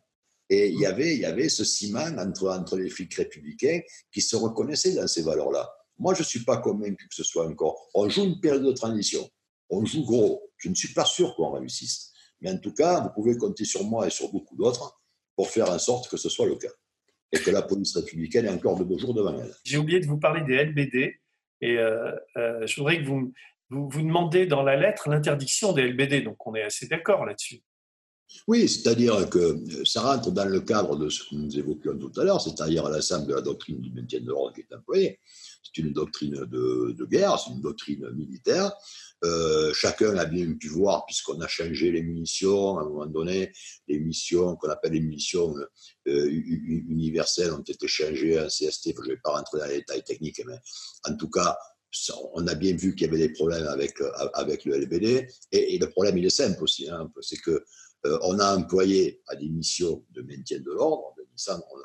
Et 0.49 0.67
il 0.69 0.79
y 0.79 0.85
avait, 0.85 1.13
il 1.13 1.21
y 1.21 1.25
avait 1.25 1.47
ce 1.47 1.63
ciment 1.63 2.17
entre, 2.17 2.49
entre 2.49 2.77
les 2.77 2.89
flics 2.89 3.13
républicains 3.15 3.79
qui 4.11 4.21
se 4.21 4.35
reconnaissaient 4.35 4.95
dans 4.95 5.07
ces 5.07 5.21
valeurs-là. 5.21 5.69
Moi, 6.01 6.15
je 6.15 6.21
ne 6.21 6.25
suis 6.25 6.43
pas 6.43 6.57
convaincu 6.57 7.07
que 7.07 7.13
ce 7.13 7.23
soit 7.23 7.45
encore. 7.47 7.87
On 7.93 8.09
joue 8.09 8.23
une 8.23 8.39
période 8.39 8.63
de 8.63 8.71
transition. 8.71 9.29
On 9.69 9.85
joue 9.85 10.03
gros. 10.03 10.51
Je 10.57 10.69
ne 10.69 10.73
suis 10.73 10.95
pas 10.95 11.05
sûr 11.05 11.35
qu'on 11.35 11.51
réussisse. 11.51 12.11
Mais 12.41 12.49
en 12.49 12.57
tout 12.57 12.73
cas, 12.73 13.01
vous 13.01 13.09
pouvez 13.13 13.37
compter 13.37 13.65
sur 13.65 13.83
moi 13.83 14.07
et 14.07 14.09
sur 14.09 14.31
beaucoup 14.31 14.55
d'autres 14.55 14.99
pour 15.35 15.47
faire 15.47 15.69
en 15.69 15.77
sorte 15.77 16.09
que 16.09 16.17
ce 16.17 16.27
soit 16.27 16.47
le 16.47 16.55
cas. 16.55 16.71
Et 17.31 17.37
que 17.37 17.51
la 17.51 17.61
police 17.61 17.95
républicaine 17.95 18.47
ait 18.47 18.49
encore 18.49 18.79
de 18.79 18.83
beaux 18.83 18.97
jours 18.97 19.13
devant 19.13 19.39
elle. 19.39 19.53
J'ai 19.63 19.77
oublié 19.77 19.99
de 19.99 20.07
vous 20.07 20.17
parler 20.17 20.41
des 20.41 20.65
LBD. 20.65 21.19
Et 21.61 21.77
euh, 21.77 22.11
euh, 22.35 22.65
je 22.65 22.75
voudrais 22.77 22.97
que 22.97 23.05
vous, 23.05 23.31
vous, 23.69 23.87
vous 23.87 24.01
demandez 24.01 24.47
dans 24.47 24.63
la 24.63 24.77
lettre 24.77 25.07
l'interdiction 25.07 25.71
des 25.71 25.83
LBD. 25.83 26.23
Donc, 26.23 26.47
on 26.47 26.55
est 26.55 26.63
assez 26.63 26.87
d'accord 26.87 27.27
là-dessus. 27.27 27.61
Oui, 28.47 28.67
c'est-à-dire 28.67 29.29
que 29.29 29.37
euh, 29.37 29.85
ça 29.85 30.01
rentre 30.01 30.31
dans 30.31 30.45
le 30.45 30.61
cadre 30.61 30.95
de 30.95 31.09
ce 31.09 31.23
que 31.23 31.35
nous 31.35 31.59
évoquions 31.59 31.97
tout 31.97 32.11
à 32.19 32.23
l'heure, 32.23 32.41
c'est-à-dire 32.41 32.89
l'ensemble 32.89 33.27
de 33.27 33.35
la 33.35 33.41
doctrine 33.41 33.79
du 33.79 33.91
maintien 33.91 34.19
de 34.19 34.27
l'ordre 34.27 34.53
qui 34.53 34.61
est 34.61 34.75
employée. 34.75 35.19
C'est 35.63 35.81
une 35.81 35.93
doctrine 35.93 36.45
de, 36.45 37.05
guerre, 37.05 37.39
c'est 37.39 37.51
une 37.51 37.61
doctrine 37.61 38.09
militaire. 38.11 38.71
Euh, 39.23 39.71
chacun 39.73 40.17
a 40.17 40.25
bien 40.25 40.53
pu 40.53 40.67
voir, 40.67 41.05
puisqu'on 41.05 41.39
a 41.41 41.47
changé 41.47 41.91
les 41.91 42.01
munitions, 42.01 42.77
à 42.77 42.81
un 42.81 42.85
moment 42.85 43.05
donné, 43.05 43.51
les 43.87 43.99
munitions 43.99 44.55
qu'on 44.55 44.69
appelle 44.69 44.93
les 44.93 44.99
munitions 44.99 45.53
euh, 46.07 46.29
universelles 46.29 47.53
ont 47.53 47.61
été 47.61 47.87
changées 47.87 48.39
en 48.39 48.47
CST. 48.47 48.93
Je 48.95 49.01
ne 49.01 49.07
vais 49.07 49.21
pas 49.23 49.31
rentrer 49.31 49.59
dans 49.59 49.67
les 49.67 49.77
détails 49.77 50.03
techniques, 50.03 50.41
mais 50.45 50.57
en 51.07 51.15
tout 51.15 51.29
cas, 51.29 51.57
on 52.33 52.47
a 52.47 52.55
bien 52.55 52.75
vu 52.75 52.95
qu'il 52.95 53.07
y 53.07 53.09
avait 53.09 53.27
des 53.27 53.33
problèmes 53.33 53.67
avec, 53.67 53.97
avec 54.33 54.65
le 54.65 54.77
LBD. 54.77 55.27
Et, 55.51 55.77
le 55.77 55.89
problème, 55.89 56.17
il 56.17 56.25
est 56.25 56.29
simple 56.29 56.63
aussi. 56.63 56.89
Hein, 56.89 57.11
c'est 57.21 57.37
que 57.37 57.63
euh, 58.05 58.17
on 58.23 58.39
a 58.39 58.55
employé 58.55 59.21
à 59.27 59.35
des 59.35 59.49
missions 59.49 60.03
de 60.11 60.21
maintien 60.21 60.59
de 60.59 60.71
l'ordre, 60.71 61.13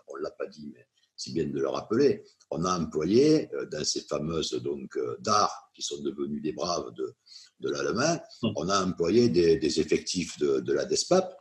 on 0.08 0.16
ne 0.16 0.22
l'a 0.22 0.30
pas 0.30 0.46
dit, 0.46 0.70
mais 0.72 0.86
c'est 1.16 1.32
bien 1.32 1.46
de 1.46 1.58
le 1.58 1.68
rappeler, 1.68 2.22
on 2.50 2.64
a 2.64 2.78
employé 2.78 3.52
euh, 3.54 3.66
dans 3.66 3.84
ces 3.84 4.02
fameuses 4.02 4.52
donc 4.62 4.96
euh, 4.96 5.16
DAR 5.20 5.70
qui 5.74 5.82
sont 5.82 6.00
devenus 6.02 6.42
des 6.42 6.52
braves 6.52 6.92
de, 6.94 7.14
de 7.60 7.70
l'allemand, 7.70 8.20
hum. 8.42 8.52
on 8.56 8.68
a 8.68 8.84
employé 8.84 9.28
des, 9.28 9.80
effectifs 9.80 10.38
de, 10.38 10.72
la 10.72 10.84
DESPAP 10.84 11.36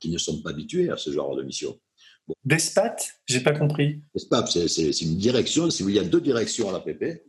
qui 0.00 0.10
ne 0.10 0.18
sont 0.18 0.42
pas 0.42 0.50
habitués 0.50 0.90
à 0.90 0.96
ce 0.96 1.10
genre 1.10 1.36
de 1.36 1.42
mission. 1.42 1.78
Bon. 2.26 2.34
DESPAT 2.44 2.96
J'ai 3.26 3.40
pas 3.40 3.58
compris. 3.58 4.02
DESPAP, 4.14 4.48
c'est 4.48 5.00
une 5.00 5.16
direction, 5.16 5.68
il 5.68 5.90
y 5.90 5.98
a 5.98 6.04
deux 6.04 6.20
directions 6.20 6.68
à 6.68 6.72
l'APP. 6.72 7.24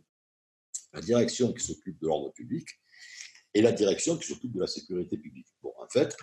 La 0.92 1.00
direction 1.00 1.52
qui 1.52 1.64
s'occupe 1.64 2.00
de 2.00 2.06
l'ordre 2.06 2.32
public 2.32 2.66
et 3.54 3.62
la 3.62 3.72
direction 3.72 4.16
qui 4.16 4.26
s'occupe 4.26 4.52
de 4.52 4.60
la 4.60 4.66
sécurité 4.66 5.16
publique. 5.16 5.46
Bon, 5.62 5.72
en 5.78 5.88
fait, 5.88 6.16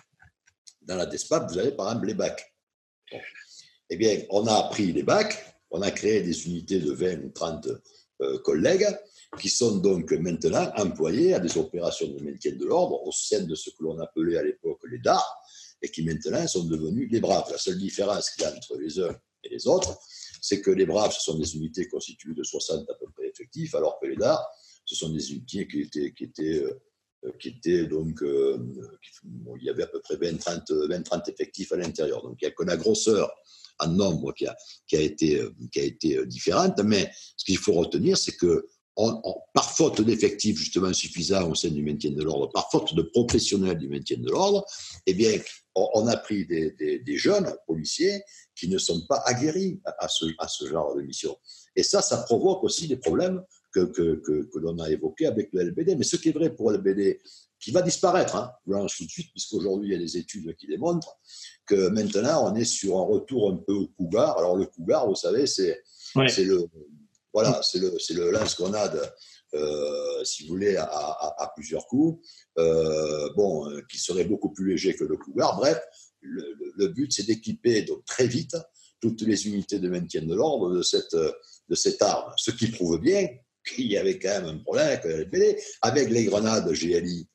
dans 0.82 0.96
la 0.96 1.06
DESPAP, 1.06 1.50
vous 1.50 1.58
avez 1.58 1.72
par 1.72 1.88
exemple 1.88 2.06
les 2.06 2.14
bacs. 2.14 2.54
Eh 3.90 3.96
bien, 3.96 4.22
on 4.30 4.46
a 4.46 4.64
pris 4.64 4.92
les 4.92 5.02
bacs, 5.02 5.56
on 5.70 5.82
a 5.82 5.90
créé 5.90 6.22
des 6.22 6.46
unités 6.46 6.78
de 6.78 6.92
20 6.92 7.24
ou 7.24 7.30
30 7.30 7.68
euh, 8.20 8.38
collègues 8.40 8.86
qui 9.38 9.48
sont 9.48 9.76
donc 9.76 10.10
maintenant 10.12 10.70
employés 10.76 11.34
à 11.34 11.38
des 11.38 11.56
opérations 11.58 12.08
de 12.08 12.22
maintien 12.22 12.52
de 12.52 12.64
l'ordre 12.64 13.06
au 13.06 13.12
sein 13.12 13.42
de 13.42 13.54
ce 13.54 13.70
que 13.70 13.82
l'on 13.82 13.98
appelait 14.00 14.38
à 14.38 14.42
l'époque 14.42 14.80
les 14.90 14.98
DAR 14.98 15.24
et 15.82 15.90
qui 15.90 16.02
maintenant 16.02 16.46
sont 16.46 16.64
devenus 16.64 17.08
les 17.10 17.20
Braves. 17.20 17.50
La 17.50 17.58
seule 17.58 17.78
différence 17.78 18.30
qu'il 18.30 18.42
y 18.42 18.46
a 18.46 18.54
entre 18.54 18.76
les 18.78 18.98
uns 18.98 19.14
et 19.44 19.50
les 19.50 19.66
autres, 19.66 19.98
c'est 20.40 20.60
que 20.60 20.70
les 20.70 20.86
Braves, 20.86 21.12
ce 21.12 21.20
sont 21.20 21.38
des 21.38 21.56
unités 21.56 21.86
constituées 21.88 22.34
de 22.34 22.42
60 22.42 22.88
à 22.90 22.94
peu 22.94 23.06
près 23.14 23.28
effectifs, 23.28 23.74
alors 23.74 23.98
que 24.00 24.06
les 24.06 24.16
DAR, 24.16 24.44
ce 24.84 24.94
sont 24.94 25.10
des 25.10 25.30
unités 25.32 25.68
qui 25.68 25.82
étaient, 25.82 26.12
qui 26.12 26.24
étaient, 26.24 26.62
euh, 26.62 26.80
qui 27.38 27.48
étaient 27.48 27.86
donc, 27.86 28.22
euh, 28.22 28.58
il 29.24 29.64
y 29.64 29.70
avait 29.70 29.82
à 29.82 29.86
peu 29.88 30.00
près 30.00 30.16
20-30 30.16 31.30
effectifs 31.30 31.72
à 31.72 31.76
l'intérieur. 31.76 32.22
Donc 32.22 32.38
il 32.40 32.44
n'y 32.44 32.50
a 32.50 32.54
que 32.54 32.64
la 32.64 32.76
grosseur 32.76 33.30
en 33.80 33.88
nombre 33.88 34.32
qui 34.32 34.46
a, 34.46 34.56
qui 34.86 34.96
a, 34.96 35.00
été, 35.00 35.42
qui 35.72 35.80
a 35.80 35.84
été 35.84 36.26
différente, 36.26 36.80
mais 36.84 37.10
ce 37.36 37.44
qu'il 37.44 37.58
faut 37.58 37.74
retenir, 37.74 38.18
c'est 38.18 38.36
que 38.36 38.66
par 39.54 39.70
faute 39.76 40.00
d'effectifs 40.00 40.58
justement 40.58 40.92
suffisants 40.92 41.48
au 41.48 41.54
sein 41.54 41.68
du 41.68 41.82
maintien 41.82 42.10
de 42.10 42.22
l'ordre, 42.22 42.50
par 42.52 42.68
faute 42.70 42.94
de 42.94 43.02
professionnels 43.02 43.78
du 43.78 43.88
maintien 43.88 44.16
de 44.18 44.28
l'ordre, 44.28 44.64
eh 45.06 45.14
bien, 45.14 45.38
on, 45.76 46.06
a 46.08 46.16
pris 46.16 46.46
des, 46.46 47.04
jeunes 47.16 47.54
policiers 47.66 48.20
qui 48.56 48.68
ne 48.68 48.78
sont 48.78 49.06
pas 49.06 49.22
aguerris 49.24 49.80
à, 49.84 50.08
ce, 50.08 50.24
à, 50.38 50.48
ce, 50.48 50.66
genre 50.66 50.96
de 50.96 51.02
mission. 51.02 51.36
Et 51.76 51.84
ça, 51.84 52.02
ça 52.02 52.18
provoque 52.18 52.64
aussi 52.64 52.88
des 52.88 52.96
problèmes 52.96 53.40
que, 53.86 54.14
que, 54.16 54.42
que, 54.44 54.58
l'on 54.58 54.78
a 54.78 54.90
évoqués 54.90 55.26
avec 55.26 55.50
le 55.52 55.62
LBD. 55.62 55.96
Mais 55.96 56.04
ce 56.04 56.16
qui 56.16 56.30
est 56.30 56.32
vrai 56.32 56.54
pour 56.54 56.70
le 56.70 56.78
LBD, 56.78 57.20
qui 57.60 57.70
va 57.72 57.82
disparaître, 57.82 58.36
hein, 58.36 58.52
tout 58.66 59.04
de 59.04 59.10
suite, 59.10 59.30
puisqu'aujourd'hui, 59.32 59.88
il 59.88 59.92
y 59.92 59.96
a 59.96 59.98
des 59.98 60.16
études 60.16 60.54
qui 60.56 60.66
démontrent 60.66 61.18
que 61.66 61.88
maintenant, 61.88 62.50
on 62.50 62.54
est 62.54 62.64
sur 62.64 62.98
un 62.98 63.02
retour 63.02 63.50
un 63.50 63.56
peu 63.56 63.72
au 63.72 63.88
cougar. 63.88 64.38
Alors, 64.38 64.56
le 64.56 64.66
cougar, 64.66 65.08
vous 65.08 65.16
savez, 65.16 65.46
c'est 65.46 65.82
le 66.14 66.68
voilà, 67.32 67.60
c'est 67.62 67.78
le, 67.78 67.96
le 68.14 68.30
lance-grenade, 68.30 69.12
euh, 69.54 70.24
si 70.24 70.44
vous 70.44 70.54
voulez, 70.54 70.76
à, 70.76 71.52
plusieurs 71.54 71.86
coups, 71.86 72.26
euh, 72.58 73.28
bon, 73.34 73.70
euh, 73.70 73.82
qui 73.90 73.98
serait 73.98 74.24
beaucoup 74.24 74.50
plus 74.50 74.70
léger 74.70 74.94
que 74.96 75.04
le 75.04 75.16
cougar. 75.16 75.56
Bref, 75.56 75.78
le, 76.20 76.88
but, 76.88 77.12
c'est 77.12 77.24
d'équiper 77.24 77.82
donc 77.82 78.04
très 78.04 78.26
vite 78.26 78.56
toutes 79.00 79.22
les 79.22 79.46
unités 79.46 79.78
de 79.78 79.88
maintien 79.88 80.22
de 80.22 80.34
l'ordre 80.34 80.74
de 80.74 80.82
cette, 80.82 81.14
de 81.14 81.74
cette 81.74 82.02
arme. 82.02 82.32
Ce 82.36 82.50
qui 82.50 82.68
prouve 82.68 82.98
bien 82.98 83.28
qu'il 83.66 83.86
y 83.86 83.96
avait 83.96 84.18
quand 84.18 84.42
même 84.42 84.46
un 84.46 84.58
problème 84.58 84.86
avec 84.86 85.04
le 85.04 85.22
LPD. 85.22 85.62
Avec 85.82 86.10
les 86.10 86.24
grenades 86.24 86.70
GLI, 86.72 87.28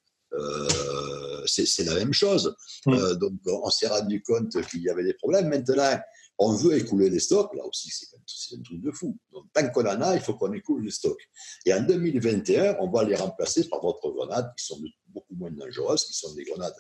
c'est 1.46 1.84
la 1.84 1.96
même 1.96 2.14
chose. 2.14 2.56
Mmh. 2.86 3.14
donc, 3.16 3.34
on 3.46 3.70
s'est 3.70 3.88
rendu 3.88 4.22
compte 4.24 4.62
qu'il 4.70 4.82
y 4.82 4.90
avait 4.90 5.04
des 5.04 5.14
problèmes. 5.14 5.50
Maintenant, 5.50 6.00
on 6.40 6.54
veut 6.56 6.78
écouler 6.78 7.10
les 7.10 7.20
stocks, 7.20 7.54
là 7.56 7.66
aussi, 7.66 7.90
c'est 7.92 8.56
un 8.56 8.62
truc 8.62 8.82
de 8.82 8.92
fou. 8.92 9.18
Donc, 9.32 9.46
tant 9.54 9.70
qu'on 9.70 9.86
en 9.86 10.02
a, 10.02 10.16
il 10.16 10.22
faut 10.22 10.34
qu'on 10.34 10.52
écoule 10.54 10.84
les 10.84 10.92
stocks. 10.92 11.22
Et 11.66 11.74
en 11.74 11.82
2021, 11.82 12.78
on 12.80 12.90
va 12.90 13.04
les 13.04 13.16
remplacer 13.16 13.68
par 13.70 13.82
d'autres 13.82 14.10
grenades 14.12 14.52
qui 14.58 14.66
sont 14.66 14.82
beaucoup 15.08 15.36
moins 15.36 15.52
dangereuses, 15.52 16.06
qui 16.06 16.14
sont 16.14 16.34
des 16.34 16.44
grenades 16.44 16.76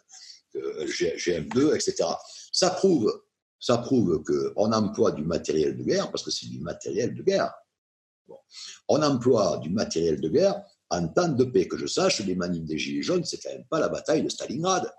euh, 0.55 0.85
GM2, 0.87 1.75
etc. 1.75 2.09
Ça 2.51 2.71
prouve, 2.71 3.13
ça 3.59 3.77
prouve 3.77 4.23
qu'on 4.23 4.71
emploie 4.71 5.11
du 5.11 5.23
matériel 5.23 5.77
de 5.77 5.83
guerre, 5.83 6.09
parce 6.09 6.23
que 6.23 6.31
c'est 6.31 6.47
du 6.47 6.59
matériel 6.59 7.13
de 7.13 7.21
guerre. 7.21 7.53
On 8.87 9.01
emploie 9.01 9.57
du 9.57 9.69
matériel 9.69 10.19
de 10.21 10.29
guerre 10.29 10.61
en 10.89 11.07
temps 11.07 11.29
de 11.29 11.43
paix. 11.43 11.67
Que 11.67 11.77
je 11.77 11.87
sache, 11.87 12.19
les 12.21 12.35
manifs 12.35 12.65
des 12.65 12.77
Gilets 12.77 13.01
jaunes, 13.01 13.25
c'est 13.25 13.41
quand 13.41 13.51
même 13.51 13.65
pas 13.69 13.79
la 13.79 13.89
bataille 13.89 14.23
de 14.23 14.29
Stalingrad 14.29 14.91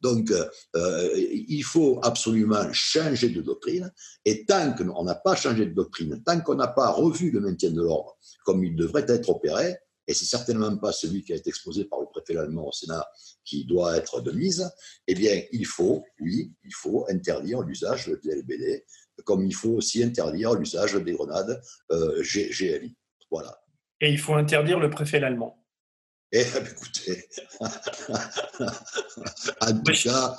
donc, 0.00 0.30
euh, 0.30 0.48
euh, 0.76 1.10
il 1.16 1.62
faut 1.62 2.00
absolument 2.02 2.72
changer 2.72 3.30
de 3.30 3.42
doctrine. 3.42 3.92
Et 4.24 4.44
tant 4.44 4.74
qu'on 4.74 5.04
n'a 5.04 5.14
pas 5.14 5.36
changé 5.36 5.66
de 5.66 5.74
doctrine, 5.74 6.22
tant 6.24 6.40
qu'on 6.40 6.54
n'a 6.54 6.68
pas 6.68 6.90
revu 6.90 7.30
le 7.30 7.40
maintien 7.40 7.70
de 7.70 7.82
l'ordre 7.82 8.16
comme 8.44 8.64
il 8.64 8.76
devrait 8.76 9.06
être 9.08 9.30
opéré, 9.30 9.76
et 10.06 10.12
c'est 10.12 10.26
certainement 10.26 10.76
pas 10.76 10.92
celui 10.92 11.24
qui 11.24 11.32
a 11.32 11.36
été 11.36 11.48
exposé 11.48 11.84
par 11.84 12.00
le 12.00 12.06
préfet 12.06 12.36
allemand 12.36 12.68
au 12.68 12.72
Sénat 12.72 13.06
qui 13.42 13.64
doit 13.64 13.96
être 13.96 14.20
de 14.20 14.32
mise, 14.32 14.70
eh 15.06 15.14
bien, 15.14 15.42
il 15.50 15.64
faut, 15.64 16.04
oui, 16.20 16.52
il 16.62 16.74
faut 16.74 17.06
interdire 17.08 17.62
l'usage 17.62 18.08
de 18.08 18.30
LBD, 18.30 18.84
comme 19.24 19.44
il 19.44 19.54
faut 19.54 19.70
aussi 19.70 20.02
interdire 20.02 20.54
l'usage 20.54 20.94
des 20.94 21.12
grenades 21.12 21.62
euh, 21.92 22.22
GLI. 22.22 22.96
Voilà. 23.30 23.56
Et 24.00 24.10
il 24.10 24.18
faut 24.18 24.34
interdire 24.34 24.78
le 24.80 24.90
préfet 24.90 25.22
allemand. 25.22 25.64
Eh, 26.32 26.40
écoutez, 26.70 27.24
en, 27.60 27.68
tout 29.84 29.92
cas, 30.02 30.36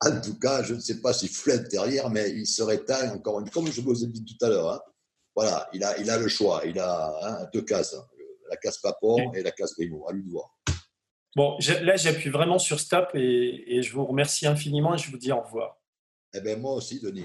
en 0.00 0.20
tout 0.20 0.38
cas, 0.38 0.62
je 0.62 0.74
ne 0.74 0.80
sais 0.80 1.00
pas 1.00 1.12
s'il 1.12 1.28
flotte 1.28 1.68
derrière, 1.70 2.10
mais 2.10 2.30
il 2.30 2.46
serait 2.46 2.84
temps, 2.84 3.14
encore 3.14 3.40
une 3.40 3.48
comme 3.50 3.70
je 3.70 3.80
vous 3.80 4.04
ai 4.04 4.08
dit 4.08 4.24
tout 4.24 4.44
à 4.44 4.48
l'heure, 4.48 4.72
hein. 4.72 4.80
voilà, 5.34 5.68
il 5.72 5.84
a, 5.84 5.96
il 5.98 6.10
a 6.10 6.18
le 6.18 6.28
choix, 6.28 6.62
il 6.66 6.78
a 6.80 7.14
hein, 7.22 7.48
deux 7.54 7.62
cases, 7.62 7.94
hein. 7.94 8.04
la 8.50 8.56
case 8.56 8.78
Papon 8.78 9.32
et 9.34 9.42
la 9.42 9.52
case 9.52 9.74
Grimaud, 9.74 10.08
à 10.08 10.12
lui 10.12 10.24
de 10.24 10.30
voir. 10.30 10.58
Bon, 11.36 11.56
là, 11.82 11.96
j'appuie 11.96 12.30
vraiment 12.30 12.58
sur 12.58 12.80
stop 12.80 13.10
et, 13.14 13.76
et, 13.76 13.82
je 13.82 13.92
vous 13.92 14.06
remercie 14.06 14.46
infiniment 14.46 14.94
et 14.94 14.98
je 14.98 15.10
vous 15.10 15.18
dis 15.18 15.30
au 15.30 15.42
revoir. 15.42 15.78
Eh 16.32 16.40
bien, 16.40 16.56
moi 16.56 16.72
aussi, 16.72 16.98
Denis. 16.98 17.24